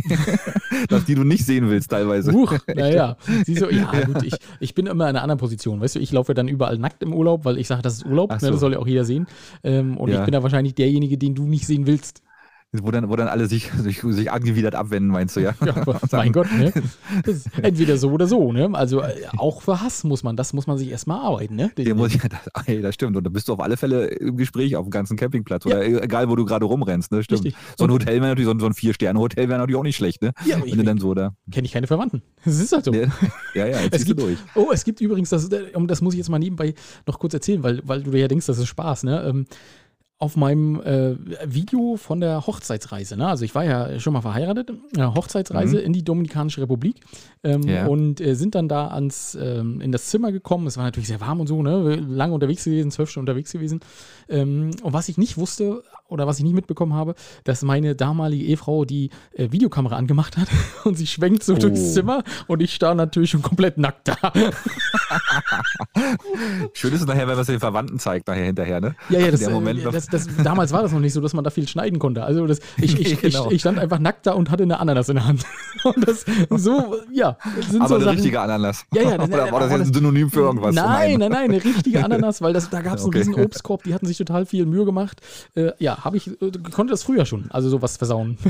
Dass 0.89 1.05
die 1.05 1.15
du 1.15 1.25
nicht 1.25 1.45
sehen 1.45 1.69
willst 1.69 1.91
teilweise. 1.91 2.33
Huch, 2.33 2.55
naja. 2.75 3.17
Siehst 3.45 3.63
du, 3.63 3.71
ja, 3.71 3.91
gut, 4.05 4.23
ich, 4.23 4.35
ich 4.61 4.75
bin 4.75 4.87
immer 4.87 5.05
in 5.05 5.11
einer 5.11 5.23
anderen 5.23 5.39
Position. 5.39 5.81
Weißt 5.81 5.97
du, 5.97 6.01
ich 6.01 6.13
laufe 6.13 6.35
dann 6.35 6.49
überall 6.49 6.79
nackt 6.79 7.03
im 7.03 7.13
Urlaub, 7.13 7.45
weil 7.45 7.59
ich 7.59 7.69
sage, 7.69 7.83
das 7.83 7.95
ist 7.95 8.07
Urlaub, 8.07 8.31
Ach 8.33 8.41
ne, 8.41 8.47
so. 8.49 8.53
das 8.53 8.61
soll 8.61 8.73
ja 8.73 8.79
auch 8.79 8.87
jeder 8.87 9.05
sehen. 9.05 9.27
Ähm, 9.65 9.97
und 9.97 10.11
Ja. 10.11 10.19
ich 10.21 10.25
bin 10.25 10.33
da 10.33 10.43
wahrscheinlich 10.43 10.75
derjenige, 10.75 11.19
den 11.19 11.35
du 11.35 11.45
nicht 11.47 11.67
sehen 11.67 11.87
willst. 11.87 12.23
Wo 12.73 12.91
dann, 12.91 13.09
wo 13.09 13.17
dann 13.17 13.29
alle 13.29 13.47
sich, 13.47 13.71
sich, 13.79 14.01
sich 14.03 14.31
angewidert 14.31 14.75
abwenden, 14.75 15.11
meinst 15.11 15.37
du, 15.37 15.41
ja? 15.41 15.55
Ja, 15.65 15.85
mein 16.13 16.33
Gott, 16.33 16.49
ne? 16.53 16.73
Entweder 17.63 17.97
so 17.97 18.11
oder 18.11 18.27
so, 18.27 18.53
ne? 18.53 18.69
Also 18.73 19.01
äh, 19.03 19.15
auch 19.39 19.63
für 19.63 19.81
Hass 19.81 20.05
muss 20.05 20.23
man, 20.23 20.37
das 20.37 20.53
muss 20.53 20.67
man 20.67 20.77
sich 20.77 20.89
erstmal 20.91 21.21
arbeiten, 21.25 21.55
ne? 21.57 21.71
Hier 21.77 21.95
muss 21.95 22.15
ich, 22.15 22.21
das, 22.21 22.67
ey, 22.67 22.83
das 22.83 22.95
stimmt. 22.95 23.17
Und 23.17 23.25
da 23.25 23.31
bist 23.31 23.49
du 23.49 23.53
auf 23.55 23.61
alle 23.61 23.77
Fälle 23.77 24.07
im 24.09 24.37
Gespräch 24.37 24.77
auf 24.77 24.85
dem 24.85 24.91
ganzen 24.91 25.17
Campingplatz 25.17 25.65
oder 25.65 25.85
egal, 25.87 26.29
wo 26.29 26.37
du 26.37 26.45
gerade 26.45 26.65
rumrennst, 26.67 27.13
ne? 27.13 27.23
Stimmt. 27.23 27.45
Richtig. 27.45 27.57
So 27.79 27.85
ein 27.85 27.91
Hotel 27.91 28.15
wäre 28.17 28.27
natürlich, 28.29 28.47
so 28.47 28.53
ein, 28.53 28.61
so 28.61 28.67
ein 28.67 28.75
Vier-Sterne-Hotel 28.75 29.49
wäre 29.49 29.59
natürlich 29.59 29.79
auch 29.79 29.85
nicht 29.85 29.97
schlecht, 29.97 30.21
ne? 30.23 30.33
Ja, 30.45 30.57
aber 30.57 30.67
ich- 30.67 30.73
Wenn 30.73 30.81
du 30.81 30.85
dann 30.85 30.99
so 30.99 31.15
da. 31.15 31.35
Kenne 31.51 31.67
ich 31.67 31.73
keine 31.73 31.87
Verwandten. 31.87 32.23
Das 32.45 32.59
ist 32.59 32.73
halt 32.73 32.85
so. 32.85 32.93
Ja, 32.93 33.03
ja, 33.55 33.67
ja, 33.69 33.81
jetzt 33.81 33.95
Es 33.95 34.01
ziehst 34.05 34.11
du 34.11 34.15
gibt, 34.17 34.21
durch. 34.21 34.39
oh, 34.55 34.71
es 34.73 34.85
gibt 34.85 35.01
übrigens, 35.01 35.31
das, 35.31 35.49
um 35.75 35.87
das 35.87 36.03
muss 36.03 36.15
ich 36.15 36.19
jetzt 36.19 36.29
mal 36.29 36.39
nebenbei 36.39 36.75
noch 37.07 37.19
kurz 37.19 37.33
erzählen, 37.33 37.63
weil, 37.63 37.81
weil 37.85 38.03
du 38.03 38.11
ja 38.19 38.29
denkst, 38.29 38.47
das 38.47 38.59
ist 38.59 38.67
Spaß, 38.67 39.05
ne? 39.05 39.23
Ähm, 39.27 39.47
auf 40.19 40.35
meinem 40.35 40.81
äh, 40.81 41.15
Video 41.45 41.97
von 41.99 42.21
der 42.21 42.47
Hochzeitsreise, 42.47 43.19
ne? 43.19 43.29
Also 43.29 43.45
ich 43.45 43.55
war 43.55 43.65
ja 43.65 44.01
schon 44.01 44.15
mal 44.15 44.23
verheiratet, 44.23 44.71
äh, 44.97 45.03
Hochzeitsreise 45.03 45.79
in 45.79 45.93
die 45.93 46.03
Dominikanische 46.05 46.63
Republik 46.63 47.01
ähm, 47.45 47.61
Mhm. 47.61 47.69
Ja. 47.69 47.87
und 47.87 48.21
äh, 48.23 48.35
sind 48.35 48.55
dann 48.55 48.67
da 48.69 48.89
ans 48.89 49.37
ähm, 49.39 49.81
in 49.83 49.93
das 49.93 50.07
Zimmer 50.07 50.33
gekommen. 50.33 50.67
Es 50.67 50.79
war 50.79 50.85
natürlich 50.85 51.09
sehr 51.09 51.21
warm 51.21 51.41
und 51.41 51.49
so, 51.49 51.63
ne? 51.63 51.97
Lange 51.97 52.33
unterwegs 52.33 52.65
gewesen, 52.65 52.91
zwölf 52.91 53.11
Stunden 53.11 53.29
unterwegs 53.29 53.53
gewesen. 53.53 53.81
Ähm, 54.29 54.71
und 54.83 54.93
was 54.95 55.11
ich 55.11 55.19
nicht 55.19 55.37
wusste 55.37 55.83
oder 56.09 56.27
was 56.27 56.39
ich 56.39 56.45
nicht 56.45 56.55
mitbekommen 56.55 56.95
habe, 56.95 57.15
dass 57.45 57.63
meine 57.63 57.95
damalige 57.95 58.45
Ehefrau 58.45 58.85
die 58.85 59.11
äh, 59.35 59.51
Videokamera 59.51 59.97
angemacht 59.97 60.37
hat 60.37 60.49
und 60.85 60.97
sie 60.97 61.07
schwenkt 61.07 61.43
so 61.45 61.55
durchs 61.55 61.81
Oh. 61.81 61.93
Zimmer 61.95 62.23
und 62.47 62.61
ich 62.63 62.75
stand 62.75 62.97
natürlich 62.99 63.31
schon 63.31 63.43
komplett 63.43 63.79
nackt 63.79 64.09
da. 64.09 64.17
Schön 66.73 66.93
ist 66.93 67.01
es 67.01 67.07
nachher, 67.07 67.21
wenn 67.27 67.35
man 67.35 67.41
es 67.41 67.47
den 67.47 67.61
Verwandten 67.61 67.99
zeigt, 67.99 68.29
nachher 68.29 68.45
hinterher, 68.45 68.81
ne? 68.81 68.95
Ja, 69.09 69.21
ja, 69.21 69.31
das, 69.31 69.41
Der 69.41 69.51
Moment, 69.51 69.81
äh, 69.85 69.91
das, 69.91 70.07
das, 70.07 70.27
damals 70.43 70.73
war 70.73 70.83
das 70.83 70.93
noch 70.93 71.01
nicht 71.01 71.13
so, 71.13 71.21
dass 71.21 71.33
man 71.35 71.45
da 71.45 71.51
viel 71.51 71.67
schneiden 71.69 71.99
konnte. 71.99 72.25
Also 72.25 72.47
das, 72.47 72.61
ich, 72.77 72.99
ich, 72.99 73.21
Genau. 73.27 73.47
ich, 73.47 73.53
ich 73.57 73.61
stand 73.61 73.79
einfach 73.79 73.99
nackt 73.99 74.27
da 74.27 74.33
und 74.33 74.51
hatte 74.51 74.63
eine 74.63 74.79
Ananas 74.81 75.09
in 75.09 75.17
der 75.17 75.27
Hand. 75.27 75.45
Und 75.85 76.07
das 76.07 76.25
so, 76.51 76.97
ja, 77.13 77.37
sind 77.69 77.81
aber 77.81 77.89
so 77.89 77.95
ein 77.97 78.01
Sachen. 78.03 78.15
richtiger 78.15 78.43
Ananas. 78.43 78.85
Ja, 78.95 79.03
ja, 79.03 79.19
das- 79.19 79.29
Oder 79.29 79.53
war 79.53 79.61
das 79.61 79.71
jetzt 79.73 79.87
ein 79.89 79.95
Synonym 79.95 80.31
für 80.31 80.41
irgendwas? 80.41 80.75
Nein, 80.75 81.19
nein, 81.19 81.33
nein, 81.33 81.51
eine 81.51 81.63
richtige 81.65 82.05
Ananas, 82.05 82.41
weil 82.43 82.53
das, 82.53 82.71
da 82.71 82.81
gab 82.83 82.99
es 82.99 83.05
Okay. 83.05 83.21
einen 83.23 83.29
riesen 83.35 83.45
Obstkorb, 83.45 83.83
die 83.85 83.95
hatten 83.95 84.07
sich 84.07 84.19
total 84.19 84.47
viel 84.47 84.67
Mühe 84.67 84.85
gemacht. 84.85 85.21
Äh, 85.55 85.73
ja, 85.79 85.96
habe 86.05 86.17
ich, 86.17 86.29
äh, 86.41 86.51
konnte 86.73 86.91
das 86.93 87.03
früher 87.03 87.25
schon, 87.27 87.51
also 87.51 87.69
sowas 87.69 87.97
versauen. 87.97 88.39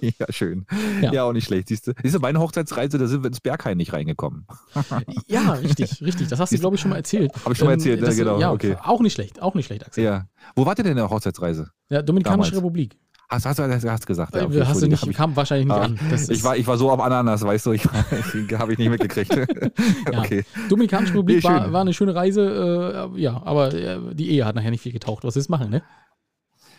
Ja, 0.00 0.26
schön. 0.30 0.66
Ja. 1.02 1.12
Ja. 1.12 1.24
auch 1.24 1.32
nicht 1.32 1.46
schlecht. 1.46 1.68
Siehst 1.68 1.86
du, 1.86 1.92
siehst 2.02 2.14
du, 2.14 2.20
meine 2.20 2.38
Hochzeitsreise, 2.40 2.98
da 2.98 3.06
sind 3.06 3.22
wir 3.22 3.28
ins 3.28 3.40
Berghain 3.40 3.76
nicht 3.76 3.92
reingekommen. 3.92 4.46
ja, 5.26 5.52
richtig, 5.54 6.00
richtig. 6.02 6.28
Das 6.28 6.40
hast 6.40 6.52
du, 6.52 6.58
glaube 6.58 6.76
ich, 6.76 6.80
schon 6.82 6.90
mal 6.90 6.96
erzählt. 6.96 7.32
Hab 7.44 7.52
ich 7.52 7.58
schon 7.58 7.66
mal 7.66 7.72
Ähm, 7.74 7.78
erzählt, 7.78 8.00
ja, 8.00 8.06
das, 8.06 8.16
genau, 8.16 8.38
Ja, 8.40 8.52
okay. 8.52 8.76
auch 8.82 9.00
nicht 9.00 9.12
schlecht, 9.14 9.40
auch 9.42 9.54
nicht 9.54 9.66
schlecht, 9.66 9.86
Axel. 9.86 10.04
Ja. 10.04 10.26
Wo 10.56 10.64
wart 10.66 10.78
ihr 10.78 10.84
denn 10.84 10.92
in 10.92 10.96
der 10.98 11.10
Hochzeitsreise? 11.10 11.70
Ja, 11.90 12.02
Dominikanische 12.02 12.50
Damals. 12.52 12.64
Republik. 12.64 12.96
Hast, 13.28 13.46
hast, 13.46 13.58
hast, 13.58 13.84
hast 13.88 14.06
gesagt. 14.06 14.34
Ja, 14.34 14.42
Äh, 14.42 14.44
okay, 14.44 14.62
hast 14.66 14.82
du 14.82 14.86
nicht, 14.86 15.06
ich- 15.06 15.16
kam 15.16 15.34
wahrscheinlich 15.34 15.66
nicht 15.66 15.74
Ah, 15.76 15.82
an. 15.84 15.98
Ich, 16.28 16.44
war, 16.44 16.56
ich 16.56 16.66
war 16.66 16.76
so 16.76 16.90
am 16.90 17.00
Ananas, 17.00 17.42
weißt 17.42 17.66
du, 17.66 17.72
ich, 17.72 17.82
ich 17.84 18.52
habe 18.58 18.72
ich 18.72 18.78
nicht 18.78 18.90
mitgekriegt. 18.90 19.34
Ja. 19.34 20.18
Okay. 20.20 20.44
Dominikanische 20.68 21.14
Republik 21.14 21.38
Nee, 21.38 21.42
war, 21.44 21.72
war 21.72 21.80
eine 21.80 21.94
schöne 21.94 22.14
Reise, 22.14 23.10
äh, 23.16 23.20
ja, 23.20 23.40
aber 23.44 23.72
äh, 23.72 23.98
die 24.14 24.30
Ehe 24.30 24.44
hat 24.44 24.54
nachher 24.54 24.70
nicht 24.70 24.82
viel 24.82 24.92
getaucht. 24.92 25.24
Was 25.24 25.36
ist 25.36 25.48
machen, 25.48 25.70
ne? 25.70 25.82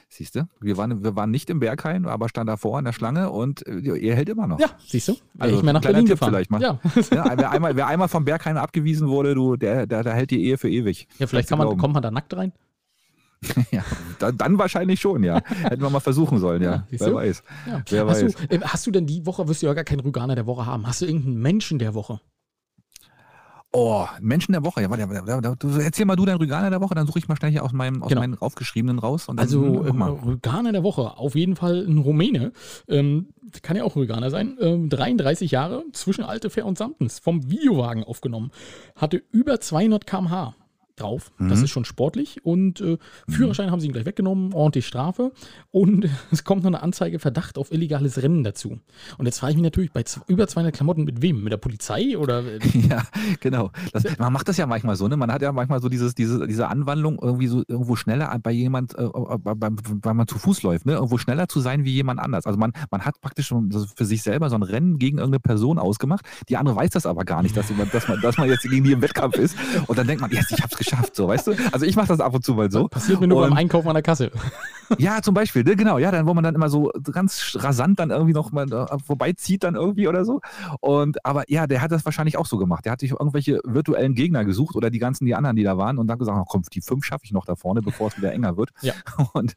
Siehst 0.07 0.35
du, 0.35 0.47
wir 0.61 0.77
waren, 0.77 1.03
wir 1.03 1.15
waren 1.15 1.31
nicht 1.31 1.49
im 1.49 1.59
Berghain, 1.59 2.05
aber 2.05 2.29
stand 2.29 2.47
davor 2.47 2.79
in 2.79 2.85
der 2.85 2.93
Schlange 2.93 3.31
und 3.31 3.65
äh, 3.67 3.79
ihr 3.79 4.15
hält 4.15 4.29
immer 4.29 4.47
noch. 4.47 4.59
Ja, 4.59 4.67
siehst 4.85 5.07
du? 5.09 5.15
Also, 5.39 5.57
ich 5.57 5.63
mehr 5.63 5.73
nach 5.73 5.81
Berlin 5.81 6.05
Tipp 6.05 6.11
gefahren. 6.13 6.31
vielleicht 6.31 6.51
mal. 6.51 6.61
Ja. 6.61 6.79
Ja, 7.11 7.33
wer, 7.35 7.51
einmal, 7.51 7.75
wer 7.75 7.87
einmal 7.87 8.07
vom 8.07 8.23
Berghain 8.23 8.57
abgewiesen 8.57 9.09
wurde, 9.09 9.35
du, 9.35 9.55
der, 9.55 9.87
der, 9.87 10.03
der 10.03 10.13
hält 10.13 10.31
die 10.31 10.43
Ehe 10.45 10.57
für 10.57 10.69
ewig. 10.69 11.07
ja, 11.17 11.27
vielleicht 11.27 11.49
kann 11.49 11.57
man, 11.57 11.77
kommt 11.77 11.93
man 11.93 12.03
da 12.03 12.11
nackt 12.11 12.35
rein. 12.35 12.53
Ja, 13.71 13.83
dann, 14.19 14.37
dann 14.37 14.57
wahrscheinlich 14.57 14.99
schon, 14.99 15.23
ja. 15.23 15.41
Hätten 15.45 15.81
wir 15.81 15.89
mal 15.89 15.99
versuchen 15.99 16.39
sollen, 16.39 16.61
ja. 16.61 16.87
Ja, 16.89 16.99
Wer 16.99 17.13
weiß. 17.13 17.43
Ja. 17.67 17.81
Wer 17.89 18.07
hast, 18.07 18.23
weiß. 18.23 18.35
Du, 18.35 18.55
äh, 18.55 18.59
hast 18.61 18.87
du 18.87 18.91
denn 18.91 19.05
die 19.05 19.25
Woche, 19.25 19.47
wirst 19.47 19.61
du 19.61 19.67
ja 19.67 19.73
gar 19.73 19.83
keinen 19.83 19.99
Rüganer 19.99 20.35
der 20.35 20.45
Woche 20.47 20.65
haben, 20.65 20.87
hast 20.87 21.01
du 21.01 21.05
irgendeinen 21.05 21.41
Menschen 21.41 21.79
der 21.79 21.93
Woche? 21.93 22.21
Oh, 23.71 24.05
Menschen 24.21 24.53
der 24.53 24.63
Woche. 24.63 24.81
Ja, 24.81 24.89
warte, 24.89 25.09
warte, 25.09 25.83
erzähl 25.83 26.05
mal 26.05 26.15
du 26.15 26.25
deinen 26.25 26.37
Rüganer 26.37 26.69
der 26.69 26.79
Woche, 26.79 26.95
dann 26.95 27.05
suche 27.07 27.19
ich 27.19 27.27
mal 27.27 27.35
schnell 27.35 27.51
hier 27.51 27.63
aus, 27.63 27.73
meinem, 27.73 28.01
aus 28.01 28.09
Genau. 28.09 28.21
meinen 28.21 28.37
aufgeschriebenen 28.37 28.99
raus. 28.99 29.27
Also 29.35 29.61
mal. 29.93 30.11
Rüganer 30.11 30.71
der 30.71 30.83
Woche, 30.83 31.17
auf 31.17 31.35
jeden 31.35 31.57
Fall 31.57 31.85
ein 31.85 31.97
Rumäne. 31.97 32.53
Ähm, 32.87 33.29
kann 33.61 33.75
ja 33.75 33.83
auch 33.83 33.97
Rüganer 33.97 34.29
sein. 34.31 34.57
Ähm, 34.61 34.87
33 34.89 35.51
Jahre 35.51 35.83
zwischen 35.91 36.23
Altefähr 36.23 36.65
und 36.65 36.77
Samtens 36.77 37.19
vom 37.19 37.49
Videowagen 37.49 38.05
aufgenommen. 38.05 38.51
Hatte 38.95 39.21
über 39.31 39.59
200 39.59 40.07
km/h 40.07 40.55
drauf. 40.95 41.31
Das 41.39 41.59
Mhm. 41.59 41.63
ist 41.65 41.69
schon 41.71 41.85
sportlich. 41.85 42.43
Und 42.45 42.81
äh, 42.81 42.97
Führerschein 43.29 43.71
haben 43.71 43.79
sie 43.79 43.87
ihm 43.87 43.93
gleich 43.93 44.05
weggenommen, 44.05 44.53
ordentlich 44.53 44.85
Strafe. 44.87 45.31
Und 45.71 46.07
es 46.31 46.43
kommt 46.43 46.63
noch 46.63 46.69
eine 46.69 46.81
Anzeige 46.83 47.19
Verdacht 47.19 47.57
auf 47.57 47.71
illegales 47.71 48.21
Rennen 48.21 48.43
dazu. 48.43 48.79
Und 49.17 49.25
jetzt 49.25 49.39
frage 49.39 49.51
ich 49.51 49.57
mich 49.57 49.63
natürlich, 49.63 49.91
bei 49.91 50.03
über 50.27 50.47
200 50.47 50.73
Klamotten 50.73 51.03
mit 51.03 51.21
wem? 51.21 51.43
Mit 51.43 51.51
der 51.51 51.57
Polizei 51.57 52.17
oder 52.17 52.43
äh, 52.43 52.59
Ja, 52.89 53.03
genau. 53.39 53.71
Das, 53.93 54.03
man 54.17 54.31
macht 54.33 54.47
das 54.47 54.57
ja 54.57 54.65
manchmal 54.67 54.95
so, 54.95 55.07
ne? 55.07 55.17
Man 55.17 55.31
hat 55.31 55.41
ja 55.41 55.51
manchmal 55.51 55.81
so 55.81 55.89
dieses, 55.89 56.15
diese, 56.15 56.47
diese 56.47 56.67
Anwandlung, 56.67 57.19
irgendwie 57.21 57.47
so 57.47 57.63
irgendwo 57.67 57.95
schneller 57.95 58.37
bei 58.41 58.51
jemand, 58.51 58.97
äh, 58.97 59.07
bei, 59.39 59.53
bei, 59.53 59.69
weil 60.01 60.13
man 60.13 60.27
zu 60.27 60.37
Fuß 60.39 60.63
läuft, 60.63 60.85
ne? 60.85 60.93
Irgendwo 60.93 61.17
schneller 61.17 61.47
zu 61.47 61.59
sein 61.59 61.83
wie 61.85 61.91
jemand 61.93 62.19
anders. 62.19 62.45
Also 62.45 62.57
man, 62.59 62.71
man 62.91 63.01
hat 63.01 63.19
praktisch 63.21 63.53
für 63.95 64.05
sich 64.05 64.23
selber 64.23 64.49
so 64.49 64.55
ein 64.55 64.63
Rennen 64.63 64.97
gegen 64.99 65.17
irgendeine 65.17 65.39
Person 65.39 65.77
ausgemacht. 65.79 66.25
Die 66.49 66.57
andere 66.57 66.75
weiß 66.75 66.91
das 66.91 67.05
aber 67.05 67.25
gar 67.25 67.41
nicht, 67.43 67.55
dass, 67.57 67.69
man, 67.71 67.89
dass, 67.91 68.07
man, 68.07 68.21
dass 68.21 68.37
man 68.37 68.49
jetzt 68.49 68.63
gegen 68.63 68.83
die 68.83 68.91
im 68.91 69.01
Wettkampf 69.01 69.37
ist. 69.37 69.55
Und 69.87 69.97
dann 69.97 70.07
denkt 70.07 70.21
man, 70.21 70.31
yes, 70.31 70.51
ich 70.51 70.61
hab's 70.61 70.75
geschafft, 70.77 70.84
so, 71.13 71.27
weißt 71.27 71.47
du? 71.47 71.53
Also 71.71 71.85
ich 71.85 71.95
mache 71.95 72.07
das 72.07 72.19
ab 72.19 72.33
und 72.33 72.43
zu 72.43 72.53
mal 72.53 72.71
so. 72.71 72.87
passiert 72.87 73.19
mir 73.21 73.27
nur 73.27 73.41
Und- 73.43 73.49
beim 73.49 73.57
Einkaufen 73.57 73.87
an 73.87 73.93
der 73.95 74.03
Kasse? 74.03 74.31
Ja, 74.99 75.21
zum 75.23 75.33
Beispiel, 75.33 75.63
ne, 75.63 75.75
genau, 75.75 75.97
ja, 75.97 76.11
dann, 76.11 76.27
wo 76.27 76.33
man 76.35 76.43
dann 76.43 76.53
immer 76.53 76.69
so 76.69 76.91
ganz 77.11 77.55
rasant 77.59 77.97
dann 77.99 78.11
irgendwie 78.11 78.33
noch 78.33 78.51
mal 78.51 78.71
äh, 78.71 78.85
vorbeizieht 79.03 79.63
dann 79.63 79.73
irgendwie 79.73 80.07
oder 80.07 80.25
so. 80.25 80.41
Und, 80.79 81.25
aber 81.25 81.43
ja, 81.47 81.65
der 81.65 81.81
hat 81.81 81.91
das 81.91 82.05
wahrscheinlich 82.05 82.37
auch 82.37 82.45
so 82.45 82.57
gemacht. 82.57 82.85
Der 82.85 82.91
hat 82.91 82.99
sich 82.99 83.11
irgendwelche 83.11 83.59
virtuellen 83.63 84.13
Gegner 84.13 84.45
gesucht 84.45 84.75
oder 84.75 84.91
die 84.91 84.99
ganzen, 84.99 85.25
die 85.25 85.33
anderen, 85.33 85.55
die 85.55 85.63
da 85.63 85.77
waren 85.77 85.97
und 85.97 86.05
dann 86.05 86.19
gesagt, 86.19 86.37
oh, 86.39 86.45
komm, 86.47 86.61
die 86.71 86.81
fünf 86.81 87.03
schaffe 87.03 87.25
ich 87.25 87.31
noch 87.31 87.45
da 87.45 87.55
vorne, 87.55 87.81
bevor 87.81 88.09
es 88.09 88.17
wieder 88.17 88.31
enger 88.31 88.57
wird. 88.57 88.69
Ja. 88.81 88.93
Und 89.33 89.53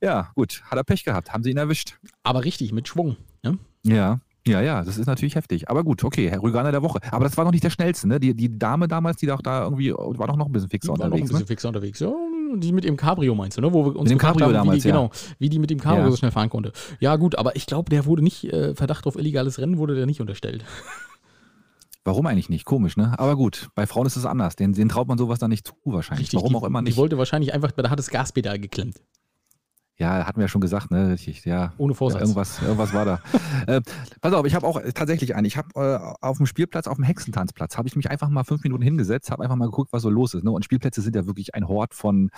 ja, 0.00 0.30
gut, 0.34 0.62
hat 0.70 0.78
er 0.78 0.84
Pech 0.84 1.04
gehabt, 1.04 1.32
haben 1.32 1.42
sie 1.42 1.50
ihn 1.50 1.56
erwischt. 1.58 1.98
Aber 2.22 2.44
richtig, 2.44 2.72
mit 2.72 2.88
Schwung. 2.88 3.16
Ne? 3.42 3.58
Ja. 3.82 4.20
Ja, 4.46 4.60
ja, 4.62 4.82
das 4.82 4.96
ist 4.96 5.06
natürlich 5.06 5.34
heftig. 5.34 5.68
Aber 5.68 5.84
gut, 5.84 6.02
okay, 6.02 6.30
Herr 6.30 6.42
Rüganer 6.42 6.72
der 6.72 6.82
Woche. 6.82 6.98
Aber 7.10 7.24
das 7.24 7.36
war 7.36 7.44
noch 7.44 7.52
nicht 7.52 7.62
der 7.62 7.70
schnellste, 7.70 8.08
ne? 8.08 8.18
Die, 8.18 8.34
die 8.34 8.58
Dame 8.58 8.88
damals, 8.88 9.18
die 9.18 9.26
doch 9.26 9.42
da 9.42 9.64
irgendwie, 9.64 9.92
war 9.92 10.26
doch 10.28 10.36
noch 10.36 10.46
ein 10.46 10.52
bisschen 10.52 10.70
fixer 10.70 10.94
Die 10.94 10.98
war 10.98 11.08
noch 11.08 11.16
ein 11.16 11.22
unterwegs, 11.22 11.28
bisschen 11.30 11.40
ne? 11.42 11.46
fixer 11.46 11.68
unterwegs. 11.68 12.00
Ja, 12.00 12.12
die 12.56 12.72
mit 12.72 12.84
dem 12.84 12.96
Cabrio 12.96 13.34
meinst 13.34 13.58
du, 13.58 13.60
ne? 13.60 13.72
Wo 13.72 13.84
wir 13.84 13.96
uns 13.96 14.08
dem 14.08 14.16
gefragt 14.18 14.38
Cabrio 14.38 14.46
haben, 14.46 14.64
wie 14.64 14.66
damals, 14.68 14.82
die, 14.82 14.88
ja. 14.88 14.94
genau, 14.96 15.10
wie 15.38 15.48
die 15.50 15.58
mit 15.58 15.68
dem 15.70 15.78
Cabrio 15.78 16.04
Ja. 16.04 16.10
so 16.10 16.16
schnell 16.16 16.30
fahren 16.30 16.48
konnte. 16.48 16.72
Ja, 17.00 17.16
gut, 17.16 17.36
aber 17.36 17.54
ich 17.54 17.66
glaube, 17.66 17.90
der 17.90 18.06
wurde 18.06 18.22
nicht, 18.22 18.44
äh, 18.44 18.74
Verdacht 18.74 19.06
auf 19.06 19.16
illegales 19.16 19.58
Rennen 19.58 19.76
wurde 19.78 19.94
der 19.94 20.06
nicht 20.06 20.20
unterstellt. 20.20 20.64
Warum 22.04 22.26
eigentlich 22.26 22.48
nicht? 22.48 22.64
Komisch, 22.64 22.96
ne? 22.96 23.12
Aber 23.18 23.36
gut, 23.36 23.68
bei 23.74 23.86
Frauen 23.86 24.06
ist 24.06 24.16
es 24.16 24.24
anders. 24.24 24.56
Den, 24.56 24.72
den 24.72 24.88
traut 24.88 25.06
man 25.06 25.18
sowas 25.18 25.38
dann 25.38 25.50
nicht 25.50 25.66
zu, 25.66 25.74
wahrscheinlich. 25.84 26.32
Warum 26.32 26.48
die, 26.50 26.54
auch 26.56 26.64
immer 26.64 26.80
Die 26.80 26.86
nicht. 26.86 26.96
wollte 26.96 27.18
wahrscheinlich 27.18 27.52
einfach, 27.52 27.72
da 27.72 27.90
hat 27.90 27.98
das 27.98 28.08
Gaspedal 28.08 28.58
geklemmt. 28.58 28.96
Ja, 30.00 30.26
hatten 30.26 30.38
wir 30.38 30.44
ja 30.44 30.48
schon 30.48 30.62
gesagt, 30.62 30.90
ne? 30.90 31.14
Ich, 31.14 31.44
ja, 31.44 31.74
Ohne 31.76 31.92
ja, 31.92 31.96
Vorsatz. 31.96 32.22
irgendwas, 32.22 32.62
irgendwas 32.62 32.94
war 32.94 33.04
da. 33.04 33.20
äh, 33.66 33.82
pass 34.22 34.32
auf, 34.32 34.46
ich 34.46 34.54
habe 34.54 34.66
auch 34.66 34.78
äh, 34.80 34.92
tatsächlich 34.92 35.34
einen. 35.36 35.44
Ich 35.44 35.58
habe 35.58 35.68
äh, 35.74 36.24
auf 36.26 36.38
dem 36.38 36.46
Spielplatz, 36.46 36.86
auf 36.86 36.96
dem 36.96 37.04
Hexentanzplatz, 37.04 37.76
habe 37.76 37.86
ich 37.86 37.96
mich 37.96 38.10
einfach 38.10 38.30
mal 38.30 38.44
fünf 38.44 38.62
Minuten 38.62 38.82
hingesetzt, 38.82 39.30
habe 39.30 39.42
einfach 39.42 39.56
mal 39.56 39.66
geguckt, 39.66 39.92
was 39.92 40.00
so 40.00 40.08
los 40.08 40.32
ist. 40.32 40.42
Ne? 40.42 40.52
Und 40.52 40.64
Spielplätze 40.64 41.02
sind 41.02 41.14
ja 41.16 41.26
wirklich 41.26 41.54
ein 41.54 41.68
Hort 41.68 41.92
von 41.92 42.30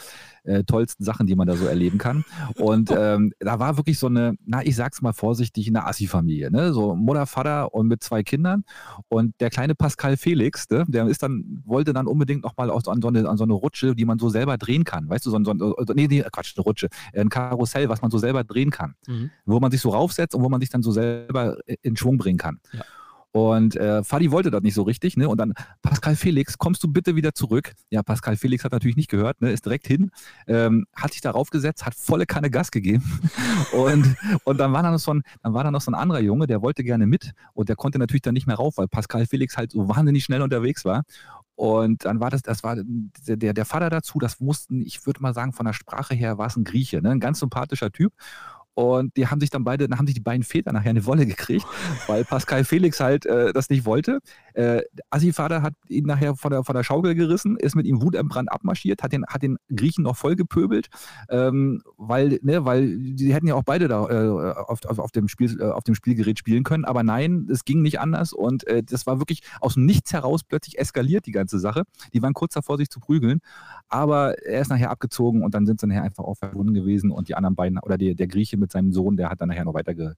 äh, 0.42 0.64
tollsten 0.64 1.04
Sachen, 1.04 1.28
die 1.28 1.36
man 1.36 1.46
da 1.46 1.54
so 1.56 1.66
erleben 1.66 1.98
kann. 1.98 2.24
Und 2.58 2.90
ähm, 2.98 3.32
da 3.38 3.60
war 3.60 3.76
wirklich 3.76 3.96
so 3.96 4.08
eine, 4.08 4.34
na, 4.44 4.62
ich 4.64 4.74
sag's 4.74 5.00
mal 5.00 5.12
vorsichtig, 5.12 5.68
eine 5.68 5.86
Assi-Familie. 5.86 6.50
Ne? 6.50 6.72
So 6.72 6.96
Mutter, 6.96 7.26
Vater 7.26 7.72
und 7.72 7.86
mit 7.86 8.02
zwei 8.02 8.24
Kindern. 8.24 8.64
Und 9.06 9.40
der 9.40 9.50
kleine 9.50 9.76
Pascal 9.76 10.16
Felix, 10.16 10.68
ne? 10.68 10.84
der 10.88 11.06
ist 11.06 11.22
dann, 11.22 11.62
wollte 11.64 11.92
dann 11.92 12.08
unbedingt 12.08 12.42
nochmal 12.42 12.72
an, 12.72 12.80
so 12.82 12.90
eine- 13.08 13.28
an 13.28 13.36
so 13.36 13.44
eine 13.44 13.52
Rutsche, 13.52 13.94
die 13.94 14.04
man 14.04 14.18
so 14.18 14.30
selber 14.30 14.58
drehen 14.58 14.82
kann. 14.82 15.08
Weißt 15.08 15.24
du, 15.26 15.30
so 15.30 15.36
ein, 15.36 15.44
so 15.44 15.52
ein 15.52 15.60
äh, 15.60 15.94
nee, 15.94 16.08
nee, 16.08 16.24
Quatsch, 16.32 16.54
eine 16.56 16.64
Rutsche, 16.64 16.88
ein 17.14 17.28
Karussell, 17.53 17.88
was 17.88 18.00
man 18.03 18.11
so 18.11 18.18
selber 18.18 18.44
drehen 18.44 18.70
kann 18.70 18.94
Mhm. 19.07 19.30
wo 19.44 19.61
man 19.61 19.70
sich 19.70 19.80
so 19.80 19.90
raufsetzt 19.90 20.34
und 20.34 20.42
wo 20.42 20.48
man 20.48 20.61
sich 20.61 20.70
dann 20.70 20.82
so 20.82 20.92
selber 20.92 21.57
in 21.82 21.96
Schwung 21.96 22.18
bringen 22.18 22.38
kann. 22.38 22.61
Ja. 22.72 22.84
Und 23.34 23.76
äh, 23.76 24.05
Fadi 24.05 24.30
wollte 24.30 24.50
das 24.50 24.61
nicht 24.62 24.74
so 24.74 24.82
richtig, 24.82 25.16
ne? 25.16 25.26
Und 25.26 25.38
dann, 25.38 25.55
Pascal 25.80 26.16
Felix, 26.16 26.59
kommst 26.59 26.82
du 26.84 26.88
bitte 26.88 27.16
wieder 27.16 27.34
zurück? 27.34 27.72
Ja, 27.88 28.03
Pascal 28.03 28.36
Felix 28.36 28.62
hat 28.62 28.72
natürlich 28.72 28.96
nicht 28.96 29.09
gehört, 29.11 29.40
ne? 29.40 29.50
Ist 29.50 29.64
direkt 29.64 29.86
hin, 29.86 30.11
ähm, 30.46 30.84
hat 30.94 31.12
sich 31.12 31.22
da 31.22 31.30
raufgesetzt, 31.30 31.86
hat 31.86 31.94
volle 31.94 32.26
Kanne 32.26 32.50
Gas 32.50 32.70
gegeben. 32.70 33.03
und, 33.72 34.16
und 34.44 34.59
dann 34.59 34.72
war 34.74 34.82
da 34.82 34.90
noch 34.90 34.98
so 34.98 35.14
ein, 35.14 35.22
dann 35.42 35.55
war 35.55 35.64
da 35.64 35.70
noch 35.70 35.80
so 35.80 35.90
ein 35.90 35.94
anderer 35.94 36.20
Junge, 36.20 36.46
der 36.46 36.61
wollte 36.61 36.84
gerne 36.84 37.07
mit 37.07 37.32
und 37.55 37.70
der 37.70 37.76
konnte 37.76 37.98
natürlich 37.98 38.20
dann 38.22 38.34
nicht 38.34 38.46
mehr 38.46 38.57
rauf, 38.57 38.76
weil 38.76 38.86
Pascal 38.88 39.24
Felix 39.26 39.57
halt 39.57 39.72
so 39.72 39.88
wahnsinnig 39.88 40.24
schnell 40.24 40.42
unterwegs 40.42 40.84
war. 40.84 41.05
Und 41.62 42.06
dann 42.06 42.18
war 42.18 42.28
das, 42.28 42.42
das 42.42 42.64
war 42.64 42.74
der, 42.76 43.52
der 43.52 43.64
Vater 43.64 43.88
dazu, 43.88 44.18
das 44.18 44.40
mussten, 44.40 44.80
ich 44.80 45.06
würde 45.06 45.22
mal 45.22 45.32
sagen, 45.32 45.52
von 45.52 45.64
der 45.64 45.72
Sprache 45.72 46.12
her 46.12 46.36
war 46.36 46.48
es 46.48 46.56
ein 46.56 46.64
Grieche, 46.64 47.00
ne? 47.00 47.10
ein 47.10 47.20
ganz 47.20 47.38
sympathischer 47.38 47.92
Typ. 47.92 48.14
Und 48.75 49.16
die 49.16 49.27
haben 49.27 49.41
sich 49.41 49.51
dann 49.51 49.64
beide, 49.64 49.87
dann 49.87 49.99
haben 49.99 50.07
sich 50.07 50.14
die 50.14 50.23
beiden 50.23 50.43
Väter 50.43 50.73
nachher 50.73 50.91
eine 50.91 51.05
Wolle 51.05 51.27
gekriegt, 51.27 51.66
weil 52.07 52.25
Pascal 52.25 52.64
Felix 52.64 53.01
halt 53.01 53.27
äh, 53.27 53.53
das 53.53 53.68
nicht 53.68 53.85
wollte. 53.85 54.20
Äh, 54.55 54.83
Assi-Vater 55.11 55.62
hat 55.62 55.75
ihn 55.89 56.07
nachher 56.07 56.37
von 56.37 56.53
der, 56.53 56.64
von 56.64 56.75
der 56.75 56.83
Schaukel 56.83 57.14
gerissen, 57.14 57.57
ist 57.57 57.77
mit 57.77 57.87
ihm 57.87 58.01
wutentbrannt 58.01 58.51
abmarschiert, 58.51 59.03
hat 59.03 59.12
den, 59.12 59.25
hat 59.27 59.43
den 59.43 59.59
Griechen 59.75 60.05
noch 60.05 60.16
voll 60.16 60.37
gepöbelt, 60.37 60.89
ähm, 61.29 61.83
weil, 61.97 62.39
ne, 62.43 62.64
weil 62.64 62.97
die 62.99 63.35
hätten 63.35 63.47
ja 63.47 63.55
auch 63.55 63.62
beide 63.64 63.89
da 63.89 64.09
äh, 64.09 64.53
auf, 64.55 64.85
auf, 64.87 64.99
auf, 64.99 65.12
dem 65.12 65.29
Spiel, 65.29 65.61
äh, 65.61 65.64
auf 65.64 65.85
dem 65.85 65.95
Spielgerät 65.95 66.39
spielen 66.39 66.64
können. 66.64 66.85
Aber 66.85 67.03
nein, 67.03 67.49
es 67.51 67.64
ging 67.64 67.83
nicht 67.83 68.01
anders 68.01 68.33
und 68.33 68.66
äh, 68.66 68.83
das 68.83 69.07
war 69.07 69.18
wirklich 69.18 69.43
aus 69.61 69.75
dem 69.75 69.85
Nichts 69.85 70.12
heraus 70.12 70.45
plötzlich 70.45 70.79
eskaliert, 70.79 71.27
die 71.27 71.33
ganze 71.33 71.59
Sache. 71.59 71.85
Die 72.14 72.23
waren 72.23 72.33
kurz 72.33 72.55
davor, 72.55 72.79
sich 72.79 72.89
zu 72.89 73.01
prügeln. 73.01 73.41
Aber 73.89 74.39
er 74.43 74.61
ist 74.62 74.68
nachher 74.68 74.91
abgezogen 74.91 75.43
und 75.43 75.55
dann 75.55 75.66
sind 75.66 75.81
sie 75.81 75.87
nachher 75.87 76.05
einfach 76.05 76.25
auch 76.25 76.37
verbunden 76.37 76.73
gewesen 76.73 77.11
und 77.11 77.29
die 77.29 77.35
anderen 77.35 77.55
beiden, 77.55 77.79
oder 77.79 77.99
die, 77.99 78.14
der 78.14 78.27
Grieche 78.27 78.57
mit 78.62 78.72
seinem 78.72 78.92
Sohn, 78.92 79.16
der 79.16 79.28
hat 79.28 79.40
dann 79.40 79.48
nachher 79.48 79.64
noch 79.64 79.74
weiter, 79.74 79.94
ge, 79.94 80.12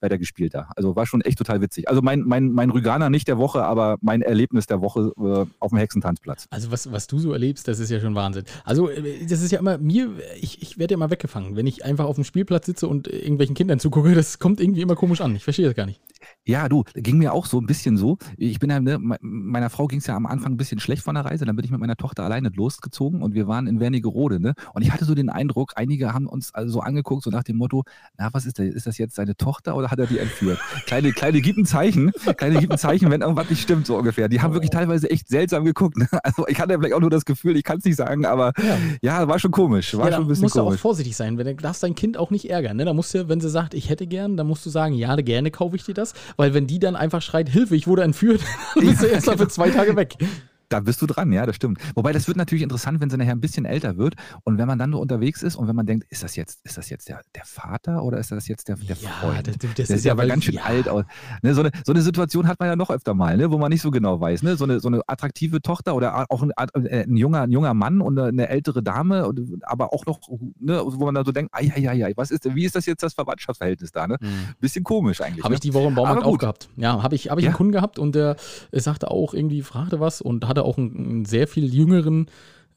weiter 0.00 0.16
gespielt 0.16 0.54
da. 0.54 0.70
Also 0.76 0.96
war 0.96 1.06
schon 1.06 1.20
echt 1.20 1.36
total 1.36 1.60
witzig. 1.60 1.88
Also 1.88 2.00
mein, 2.00 2.22
mein, 2.22 2.50
mein 2.50 2.70
Rüganer 2.70 3.10
nicht 3.10 3.28
der 3.28 3.36
Woche, 3.36 3.62
aber 3.64 3.98
mein 4.00 4.22
Erlebnis 4.22 4.66
der 4.66 4.80
Woche 4.80 5.12
äh, 5.18 5.46
auf 5.58 5.70
dem 5.70 5.78
Hexentanzplatz. 5.78 6.46
Also 6.50 6.70
was, 6.70 6.90
was 6.90 7.06
du 7.06 7.18
so 7.18 7.32
erlebst, 7.32 7.68
das 7.68 7.78
ist 7.78 7.90
ja 7.90 8.00
schon 8.00 8.14
Wahnsinn. 8.14 8.44
Also 8.64 8.88
äh, 8.88 9.26
das 9.26 9.42
ist 9.42 9.50
ja 9.50 9.58
immer, 9.58 9.76
mir, 9.76 10.10
ich, 10.40 10.62
ich 10.62 10.78
werde 10.78 10.94
ja 10.94 10.96
immer 10.96 11.10
weggefangen. 11.10 11.56
Wenn 11.56 11.66
ich 11.66 11.84
einfach 11.84 12.06
auf 12.06 12.14
dem 12.14 12.24
Spielplatz 12.24 12.66
sitze 12.66 12.88
und 12.88 13.08
irgendwelchen 13.08 13.54
Kindern 13.54 13.78
zugucke, 13.78 14.14
das 14.14 14.38
kommt 14.38 14.60
irgendwie 14.60 14.80
immer 14.80 14.96
komisch 14.96 15.20
an. 15.20 15.36
Ich 15.36 15.44
verstehe 15.44 15.66
das 15.66 15.74
gar 15.74 15.86
nicht. 15.86 16.00
Ja, 16.44 16.68
du, 16.68 16.84
ging 16.94 17.18
mir 17.18 17.32
auch 17.32 17.46
so 17.46 17.58
ein 17.60 17.66
bisschen 17.66 17.96
so. 17.96 18.18
Ich 18.36 18.58
bin 18.58 18.70
ja, 18.70 18.80
ne, 18.80 18.98
meiner 19.20 19.70
Frau 19.70 19.86
ging 19.86 19.98
es 19.98 20.06
ja 20.06 20.16
am 20.16 20.26
Anfang 20.26 20.52
ein 20.52 20.56
bisschen 20.56 20.80
schlecht 20.80 21.02
von 21.02 21.14
der 21.14 21.24
Reise. 21.24 21.44
Dann 21.44 21.56
bin 21.56 21.64
ich 21.64 21.70
mit 21.70 21.80
meiner 21.80 21.96
Tochter 21.96 22.24
alleine 22.24 22.50
losgezogen 22.54 23.22
und 23.22 23.34
wir 23.34 23.46
waren 23.46 23.66
in 23.66 23.80
Wernigerode. 23.80 24.40
Ne? 24.40 24.54
Und 24.74 24.82
ich 24.82 24.92
hatte 24.92 25.04
so 25.04 25.14
den 25.14 25.30
Eindruck, 25.30 25.72
einige 25.76 26.12
haben 26.12 26.26
uns 26.26 26.54
also 26.54 26.72
so 26.72 26.80
angeguckt, 26.80 27.22
so 27.22 27.30
nach 27.30 27.44
dem 27.44 27.56
Motto: 27.56 27.84
Na, 28.18 28.28
was 28.32 28.46
ist 28.46 28.58
das? 28.58 28.66
Ist 28.66 28.86
das 28.86 28.98
jetzt 28.98 29.14
seine 29.14 29.36
Tochter 29.36 29.76
oder 29.76 29.90
hat 29.90 29.98
er 29.98 30.06
die 30.06 30.18
entführt? 30.18 30.58
Kleine, 30.86 31.12
kleine 31.12 31.40
gibt 31.40 31.58
ein 31.58 31.66
Zeichen, 31.66 32.12
kleine 32.36 32.60
gibt 32.60 32.72
ein 32.72 32.78
Zeichen, 32.78 33.10
wenn 33.10 33.20
irgendwas 33.20 33.50
nicht 33.50 33.62
stimmt, 33.62 33.86
so 33.86 33.96
ungefähr. 33.96 34.28
Die 34.28 34.40
haben 34.40 34.52
wirklich 34.52 34.70
teilweise 34.70 35.10
echt 35.10 35.28
seltsam 35.28 35.64
geguckt. 35.64 35.96
Ne? 35.96 36.08
Also 36.22 36.46
ich 36.46 36.60
hatte 36.60 36.74
vielleicht 36.74 36.94
auch 36.94 37.00
nur 37.00 37.10
das 37.10 37.24
Gefühl, 37.24 37.56
ich 37.56 37.64
kann 37.64 37.78
es 37.78 37.84
nicht 37.84 37.96
sagen, 37.96 38.26
aber 38.26 38.52
ja. 38.58 39.20
ja, 39.20 39.28
war 39.28 39.38
schon 39.38 39.50
komisch. 39.50 39.96
War 39.96 40.06
ja, 40.06 40.16
schon 40.16 40.24
ein 40.24 40.28
bisschen 40.28 40.42
musst 40.42 40.54
komisch. 40.54 40.70
du 40.72 40.74
auch 40.76 40.80
vorsichtig 40.80 41.16
sein, 41.16 41.38
wenn 41.38 41.46
du 41.46 41.54
darfst 41.54 41.82
dein 41.82 41.94
Kind 41.94 42.16
auch 42.16 42.30
nicht 42.30 42.50
ärgern. 42.50 42.76
Ne? 42.76 42.84
Da 42.84 42.92
musst 42.92 43.14
du, 43.14 43.28
wenn 43.28 43.40
sie 43.40 43.50
sagt, 43.50 43.74
ich 43.74 43.88
hätte 43.88 44.06
gern, 44.06 44.36
dann 44.36 44.46
musst 44.46 44.64
du 44.66 44.70
sagen, 44.70 44.94
ja, 44.94 45.16
gerne 45.16 45.50
kaufe 45.50 45.76
ich 45.76 45.84
dir 45.84 45.94
das, 45.94 46.09
weil 46.36 46.54
wenn 46.54 46.66
die 46.66 46.78
dann 46.78 46.96
einfach 46.96 47.22
schreit, 47.22 47.48
Hilfe, 47.48 47.76
ich 47.76 47.86
wurde 47.86 48.02
entführt, 48.02 48.42
dann 48.74 48.86
bist 48.86 49.02
du 49.02 49.06
erst 49.06 49.26
mal 49.26 49.38
für 49.38 49.48
zwei 49.48 49.70
Tage 49.70 49.96
weg. 49.96 50.16
Da 50.70 50.78
bist 50.78 51.02
du 51.02 51.06
dran, 51.06 51.32
ja, 51.32 51.44
das 51.46 51.56
stimmt. 51.56 51.80
Wobei 51.96 52.12
das 52.12 52.28
wird 52.28 52.36
natürlich 52.36 52.62
interessant, 52.62 53.00
wenn 53.00 53.10
sie 53.10 53.16
nachher 53.16 53.32
ein 53.32 53.40
bisschen 53.40 53.64
älter 53.64 53.96
wird 53.96 54.14
und 54.44 54.56
wenn 54.56 54.68
man 54.68 54.78
dann 54.78 54.90
nur 54.90 55.00
unterwegs 55.00 55.42
ist 55.42 55.56
und 55.56 55.66
wenn 55.66 55.74
man 55.74 55.84
denkt, 55.84 56.06
ist 56.10 56.22
das 56.22 56.36
jetzt, 56.36 56.60
ist 56.64 56.78
das 56.78 56.88
jetzt 56.90 57.08
der, 57.08 57.20
der 57.34 57.44
Vater 57.44 58.04
oder 58.04 58.18
ist 58.18 58.30
das 58.30 58.46
jetzt 58.46 58.68
der, 58.68 58.76
der 58.76 58.96
ja, 58.96 59.08
Freund? 59.08 59.48
Das, 59.48 59.58
das, 59.58 59.74
das 59.74 59.90
ist 59.90 60.04
ja 60.04 60.12
aber 60.12 60.26
ganz 60.26 60.44
schön 60.44 60.54
ja. 60.54 60.62
alt 60.62 60.88
aus. 60.88 61.04
Ne, 61.42 61.54
so, 61.54 61.62
eine, 61.62 61.72
so 61.84 61.92
eine 61.92 62.02
Situation 62.02 62.46
hat 62.46 62.60
man 62.60 62.68
ja 62.68 62.76
noch 62.76 62.90
öfter 62.90 63.14
mal, 63.14 63.36
ne, 63.36 63.50
wo 63.50 63.58
man 63.58 63.70
nicht 63.70 63.82
so 63.82 63.90
genau 63.90 64.20
weiß. 64.20 64.44
Ne? 64.44 64.56
So, 64.56 64.62
eine, 64.62 64.78
so 64.78 64.86
eine 64.86 65.00
attraktive 65.08 65.60
Tochter 65.60 65.96
oder 65.96 66.30
auch 66.30 66.42
ein, 66.42 66.52
äh, 66.56 67.02
ein, 67.02 67.16
junger, 67.16 67.42
ein 67.42 67.50
junger 67.50 67.74
Mann 67.74 68.00
und 68.00 68.16
eine 68.16 68.48
ältere 68.48 68.80
Dame, 68.82 69.32
aber 69.62 69.92
auch 69.92 70.06
noch, 70.06 70.20
ne, 70.60 70.80
wo 70.84 71.04
man 71.04 71.16
dann 71.16 71.24
so 71.24 71.32
denkt, 71.32 71.52
ai, 71.52 71.72
ai, 71.74 72.04
ai, 72.04 72.12
was 72.14 72.30
ist, 72.30 72.54
wie 72.54 72.64
ist 72.64 72.76
das 72.76 72.86
jetzt 72.86 73.02
das 73.02 73.14
Verwandtschaftsverhältnis 73.14 73.90
da? 73.90 74.06
Ne? 74.06 74.18
Mhm. 74.20 74.54
Bisschen 74.60 74.84
komisch 74.84 75.20
eigentlich. 75.20 75.42
Habe 75.42 75.52
ne? 75.52 75.56
ich 75.56 75.60
die 75.60 75.74
Woche 75.74 75.88
im 75.88 75.96
Baumarkt 75.96 76.22
auch 76.22 76.38
gehabt. 76.38 76.68
Ja, 76.76 77.02
habe 77.02 77.16
ich, 77.16 77.28
hab 77.28 77.38
ich 77.38 77.44
ja. 77.44 77.50
einen 77.50 77.56
Kunden 77.56 77.72
gehabt 77.72 77.98
und 77.98 78.14
der 78.14 78.36
sagte 78.70 79.10
auch 79.10 79.34
irgendwie, 79.34 79.62
fragte 79.62 79.98
was 79.98 80.20
und 80.20 80.46
hatte 80.46 80.59
auch 80.62 80.78
einen, 80.78 80.96
einen 80.96 81.24
sehr 81.24 81.46
viel 81.46 81.72
jüngeren 81.74 82.26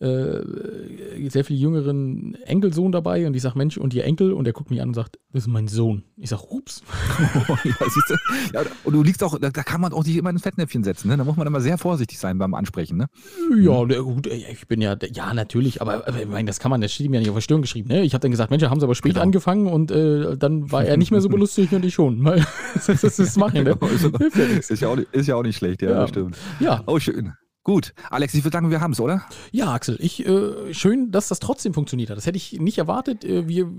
äh, 0.04 1.30
sehr 1.30 1.46
viel 1.46 1.58
jüngeren 1.58 2.36
Enkelsohn 2.44 2.92
dabei 2.92 3.26
und 3.26 3.36
ich 3.36 3.42
sage, 3.42 3.58
Mensch, 3.58 3.78
und 3.78 3.94
ihr 3.94 4.04
Enkel? 4.04 4.34
Und 4.34 4.46
er 4.46 4.52
guckt 4.52 4.70
mich 4.70 4.82
an 4.82 4.90
und 4.90 4.96
sagt, 4.96 5.18
das 5.32 5.44
ist 5.44 5.48
mein 5.48 5.70
Sohn. 5.70 6.04
Ich 6.18 6.30
sage, 6.30 6.44
ups. 6.50 6.84
ja, 7.64 7.74
du? 7.80 8.16
Ja, 8.54 8.62
und 8.84 8.94
du 8.94 9.02
liegst 9.02 9.24
auch, 9.24 9.40
da, 9.40 9.50
da, 9.50 9.64
kann 9.64 9.80
man 9.80 9.94
auch 9.94 10.04
nicht 10.04 10.18
immer 10.18 10.30
ein 10.30 10.40
Fettnäpfchen 10.40 10.84
setzen. 10.84 11.08
Ne? 11.08 11.16
Da 11.16 11.24
muss 11.24 11.38
man 11.38 11.48
immer 11.48 11.62
sehr 11.62 11.78
vorsichtig 11.78 12.20
sein 12.20 12.38
beim 12.38 12.54
Ansprechen. 12.54 12.98
Ne? 12.98 13.08
Ja, 13.58 13.86
gut, 14.02 14.28
ich 14.28 14.68
bin 14.68 14.82
ja, 14.82 14.98
ja, 15.14 15.34
natürlich, 15.34 15.82
aber, 15.82 16.06
aber 16.06 16.22
ich 16.22 16.28
meine, 16.28 16.48
das 16.48 16.60
kann 16.60 16.70
man, 16.70 16.82
das 16.82 16.92
steht 16.92 17.06
ihm 17.06 17.14
ja 17.14 17.22
nicht 17.22 17.30
auf 17.30 17.36
der 17.36 17.42
Stirn 17.42 17.62
geschrieben. 17.62 17.88
Ne? 17.88 18.04
Ich 18.04 18.14
habe 18.14 18.22
dann 18.22 18.32
gesagt, 18.32 18.52
Mensch, 18.52 18.64
haben 18.64 18.82
sie 18.82 18.86
aber 18.86 18.96
spät 18.96 19.14
genau. 19.14 19.24
angefangen 19.24 19.68
und 19.68 19.90
äh, 19.92 20.36
dann 20.38 20.70
war 20.70 20.84
er 20.84 20.98
nicht 20.98 21.12
mehr 21.12 21.22
so 21.22 21.30
belustigt 21.30 21.72
und 21.72 21.86
ich 21.86 21.94
schon. 21.94 22.24
Das, 22.74 23.02
das, 23.02 23.16
das 23.18 23.36
machen, 23.38 23.64
ne? 23.64 23.78
ist, 24.68 24.82
ja 24.82 24.88
auch, 24.90 24.98
ist 24.98 25.28
ja 25.28 25.36
auch 25.36 25.44
nicht 25.44 25.56
schlecht, 25.56 25.82
ja, 25.84 25.92
ja. 25.92 26.08
stimmt. 26.08 26.38
Ja. 26.60 26.82
Oh, 26.88 27.00
schön. 27.00 27.34
Gut, 27.66 27.94
Alex, 28.10 28.34
ich 28.34 28.44
würde 28.44 28.58
sagen, 28.58 28.72
wir 28.72 28.82
haben 28.82 28.92
es, 28.92 29.00
oder? 29.00 29.24
Ja, 29.52 29.74
Axel, 29.74 29.96
ich, 30.02 30.26
äh, 30.26 30.74
schön, 30.74 31.12
dass 31.12 31.30
das 31.30 31.40
trotzdem 31.40 31.74
funktioniert 31.74 32.10
hat. 32.10 32.18
Das 32.18 32.26
hätte 32.26 32.36
ich 32.36 32.60
nicht 32.60 32.78
erwartet. 32.78 33.24
Äh, 33.24 33.48
wir 33.48 33.70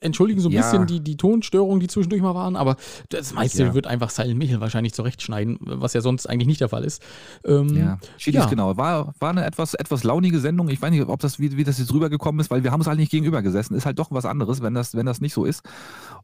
entschuldigen 0.00 0.40
so 0.40 0.48
ein 0.48 0.52
ja. 0.52 0.62
bisschen 0.62 0.86
die, 0.86 1.00
die 1.00 1.18
Tonstörungen, 1.18 1.78
die 1.78 1.86
zwischendurch 1.86 2.22
mal 2.22 2.34
waren, 2.34 2.56
aber 2.56 2.76
das 3.10 3.34
meiste 3.34 3.64
ja. 3.64 3.74
wird 3.74 3.86
einfach 3.86 4.08
Silent 4.08 4.38
Michel 4.38 4.60
wahrscheinlich 4.60 4.94
zurechtschneiden, 4.94 5.58
was 5.60 5.92
ja 5.92 6.00
sonst 6.00 6.26
eigentlich 6.26 6.46
nicht 6.46 6.62
der 6.62 6.70
Fall 6.70 6.84
ist. 6.84 7.02
Ähm, 7.44 7.76
ja, 7.76 7.98
ja. 8.18 8.46
genau. 8.46 8.78
War, 8.78 9.14
war 9.18 9.30
eine 9.30 9.44
etwas, 9.44 9.74
etwas 9.74 10.04
launige 10.04 10.40
Sendung. 10.40 10.70
Ich 10.70 10.80
weiß 10.80 10.90
nicht, 10.90 11.06
ob 11.06 11.20
das, 11.20 11.38
wie, 11.38 11.54
wie 11.58 11.64
das 11.64 11.78
jetzt 11.78 11.92
rübergekommen 11.92 12.40
ist, 12.40 12.50
weil 12.50 12.64
wir 12.64 12.72
haben 12.72 12.80
es 12.80 12.86
halt 12.86 12.98
nicht 12.98 13.10
gegenüber 13.10 13.42
gesessen. 13.42 13.74
Ist 13.74 13.84
halt 13.84 13.98
doch 13.98 14.10
was 14.10 14.24
anderes, 14.24 14.62
wenn 14.62 14.72
das, 14.72 14.94
wenn 14.94 15.04
das 15.04 15.20
nicht 15.20 15.34
so 15.34 15.44
ist. 15.44 15.62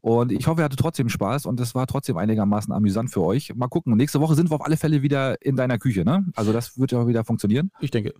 Und 0.01 0.31
ich 0.31 0.47
hoffe, 0.47 0.61
ihr 0.61 0.65
hattet 0.65 0.79
trotzdem 0.79 1.07
Spaß 1.07 1.45
und 1.45 1.59
es 1.59 1.75
war 1.75 1.85
trotzdem 1.85 2.17
einigermaßen 2.17 2.73
amüsant 2.73 3.11
für 3.11 3.21
euch. 3.21 3.53
Mal 3.53 3.67
gucken. 3.67 3.95
Nächste 3.95 4.19
Woche 4.19 4.33
sind 4.33 4.49
wir 4.49 4.55
auf 4.55 4.65
alle 4.65 4.77
Fälle 4.77 5.03
wieder 5.03 5.39
in 5.45 5.55
deiner 5.55 5.77
Küche, 5.77 6.03
ne? 6.03 6.25
Also 6.35 6.51
das 6.51 6.79
wird 6.79 6.91
ja 6.91 7.10
wieder 7.11 7.23
funktionieren. 7.23 7.71
Ich 7.79 7.91
denke. 7.91 8.13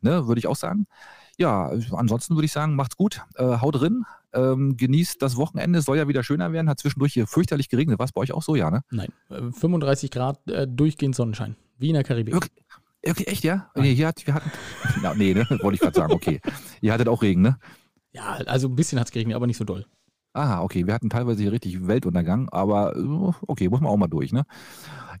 Ne, 0.00 0.28
würde 0.28 0.38
ich 0.38 0.46
auch 0.46 0.56
sagen. 0.56 0.86
Ja, 1.38 1.70
ansonsten 1.92 2.34
würde 2.34 2.46
ich 2.46 2.52
sagen, 2.52 2.74
macht's 2.74 2.96
gut, 2.96 3.22
äh, 3.36 3.44
haut 3.44 3.80
drin, 3.80 4.04
ähm, 4.32 4.76
genießt 4.76 5.22
das 5.22 5.36
Wochenende, 5.36 5.82
soll 5.82 5.96
ja 5.96 6.08
wieder 6.08 6.24
schöner 6.24 6.52
werden, 6.52 6.68
hat 6.68 6.80
zwischendurch 6.80 7.12
hier 7.12 7.26
fürchterlich 7.28 7.68
geregnet. 7.68 7.98
War 7.98 8.06
es 8.06 8.12
bei 8.12 8.20
euch 8.20 8.32
auch 8.32 8.42
so, 8.42 8.56
ja, 8.56 8.70
ne? 8.70 8.82
Nein, 8.90 9.12
35 9.28 10.10
äh, 10.10 10.14
Grad 10.14 10.48
äh, 10.48 10.66
durchgehend 10.68 11.14
Sonnenschein, 11.14 11.56
wie 11.78 11.88
in 11.88 11.94
der 11.94 12.04
Karibik. 12.04 12.34
Okay. 12.34 12.48
Okay, 13.06 13.24
echt, 13.24 13.44
ja? 13.44 13.70
Nee, 13.76 13.94
hier 13.94 14.08
hat, 14.08 14.26
wir 14.26 14.34
hatten. 14.34 14.50
Na, 15.02 15.14
nee, 15.14 15.32
ne? 15.32 15.46
Wollte 15.48 15.74
ich 15.74 15.80
gerade 15.80 15.96
sagen, 15.96 16.12
okay. 16.12 16.40
Ihr 16.80 16.92
hattet 16.92 17.06
auch 17.08 17.22
Regen, 17.22 17.42
ne? 17.42 17.58
Ja, 18.12 18.34
also 18.46 18.68
ein 18.68 18.74
bisschen 18.74 18.98
hat 18.98 19.06
es 19.06 19.12
geregnet, 19.12 19.36
aber 19.36 19.46
nicht 19.46 19.56
so 19.56 19.64
doll. 19.64 19.86
Aha, 20.38 20.62
okay. 20.62 20.86
Wir 20.86 20.94
hatten 20.94 21.10
teilweise 21.10 21.42
hier 21.42 21.50
richtig 21.50 21.88
Weltuntergang, 21.88 22.48
aber 22.50 22.94
okay, 23.46 23.68
muss 23.68 23.80
man 23.80 23.90
auch 23.90 23.96
mal 23.96 24.06
durch, 24.06 24.32
ne? 24.32 24.44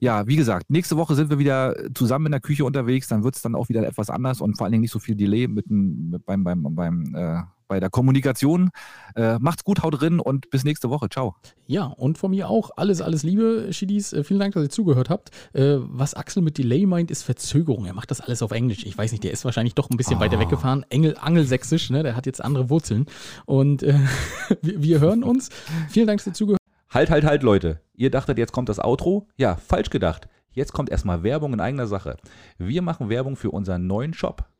Ja, 0.00 0.28
wie 0.28 0.36
gesagt, 0.36 0.70
nächste 0.70 0.96
Woche 0.96 1.16
sind 1.16 1.28
wir 1.28 1.40
wieder 1.40 1.74
zusammen 1.92 2.26
in 2.26 2.32
der 2.32 2.40
Küche 2.40 2.64
unterwegs, 2.64 3.08
dann 3.08 3.24
wird 3.24 3.34
es 3.34 3.42
dann 3.42 3.56
auch 3.56 3.68
wieder 3.68 3.84
etwas 3.84 4.10
anders 4.10 4.40
und 4.40 4.56
vor 4.56 4.64
allen 4.64 4.72
Dingen 4.72 4.82
nicht 4.82 4.92
so 4.92 5.00
viel 5.00 5.16
Delay 5.16 5.48
mit, 5.48 5.68
mit 5.68 6.24
beim, 6.24 6.44
beim, 6.44 6.62
beim 6.70 7.14
äh, 7.16 7.42
bei 7.68 7.78
der 7.80 7.90
Kommunikation. 7.90 8.70
Äh, 9.14 9.38
macht's 9.38 9.62
gut, 9.62 9.82
haut 9.82 10.00
drin 10.00 10.18
und 10.18 10.50
bis 10.50 10.64
nächste 10.64 10.90
Woche. 10.90 11.08
Ciao. 11.08 11.36
Ja, 11.66 11.84
und 11.84 12.18
von 12.18 12.30
mir 12.30 12.48
auch 12.48 12.70
alles, 12.76 13.00
alles 13.00 13.22
Liebe, 13.22 13.68
Schiedis. 13.70 14.12
Äh, 14.12 14.24
vielen 14.24 14.40
Dank, 14.40 14.54
dass 14.54 14.64
ihr 14.64 14.70
zugehört 14.70 15.10
habt. 15.10 15.30
Äh, 15.52 15.76
was 15.78 16.14
Axel 16.14 16.42
mit 16.42 16.58
Delay 16.58 16.86
meint, 16.86 17.10
ist 17.10 17.22
Verzögerung. 17.22 17.86
Er 17.86 17.94
macht 17.94 18.10
das 18.10 18.20
alles 18.20 18.42
auf 18.42 18.50
Englisch. 18.50 18.84
Ich 18.84 18.96
weiß 18.96 19.12
nicht, 19.12 19.22
der 19.22 19.32
ist 19.32 19.44
wahrscheinlich 19.44 19.74
doch 19.74 19.90
ein 19.90 19.96
bisschen 19.96 20.16
oh. 20.16 20.20
weiter 20.20 20.40
weggefahren. 20.40 20.84
Engel, 20.88 21.16
Angelsächsisch, 21.20 21.90
ne? 21.90 22.02
der 22.02 22.16
hat 22.16 22.26
jetzt 22.26 22.42
andere 22.42 22.70
Wurzeln. 22.70 23.06
Und 23.44 23.82
äh, 23.82 23.98
wir, 24.62 24.82
wir 24.82 25.00
hören 25.00 25.22
uns. 25.22 25.50
Vielen 25.90 26.06
Dank, 26.06 26.18
dass 26.18 26.26
ihr 26.26 26.32
zugehört 26.32 26.58
habt. 26.60 26.94
Halt, 26.94 27.10
halt, 27.10 27.24
halt, 27.24 27.42
Leute. 27.42 27.80
Ihr 27.94 28.10
dachtet, 28.10 28.38
jetzt 28.38 28.52
kommt 28.52 28.68
das 28.68 28.78
Outro? 28.82 29.28
Ja, 29.36 29.56
falsch 29.56 29.90
gedacht. 29.90 30.28
Jetzt 30.52 30.72
kommt 30.72 30.90
erstmal 30.90 31.22
Werbung 31.22 31.52
in 31.52 31.60
eigener 31.60 31.86
Sache. 31.86 32.16
Wir 32.56 32.82
machen 32.82 33.10
Werbung 33.10 33.36
für 33.36 33.50
unseren 33.50 33.86
neuen 33.86 34.14
Shop. 34.14 34.48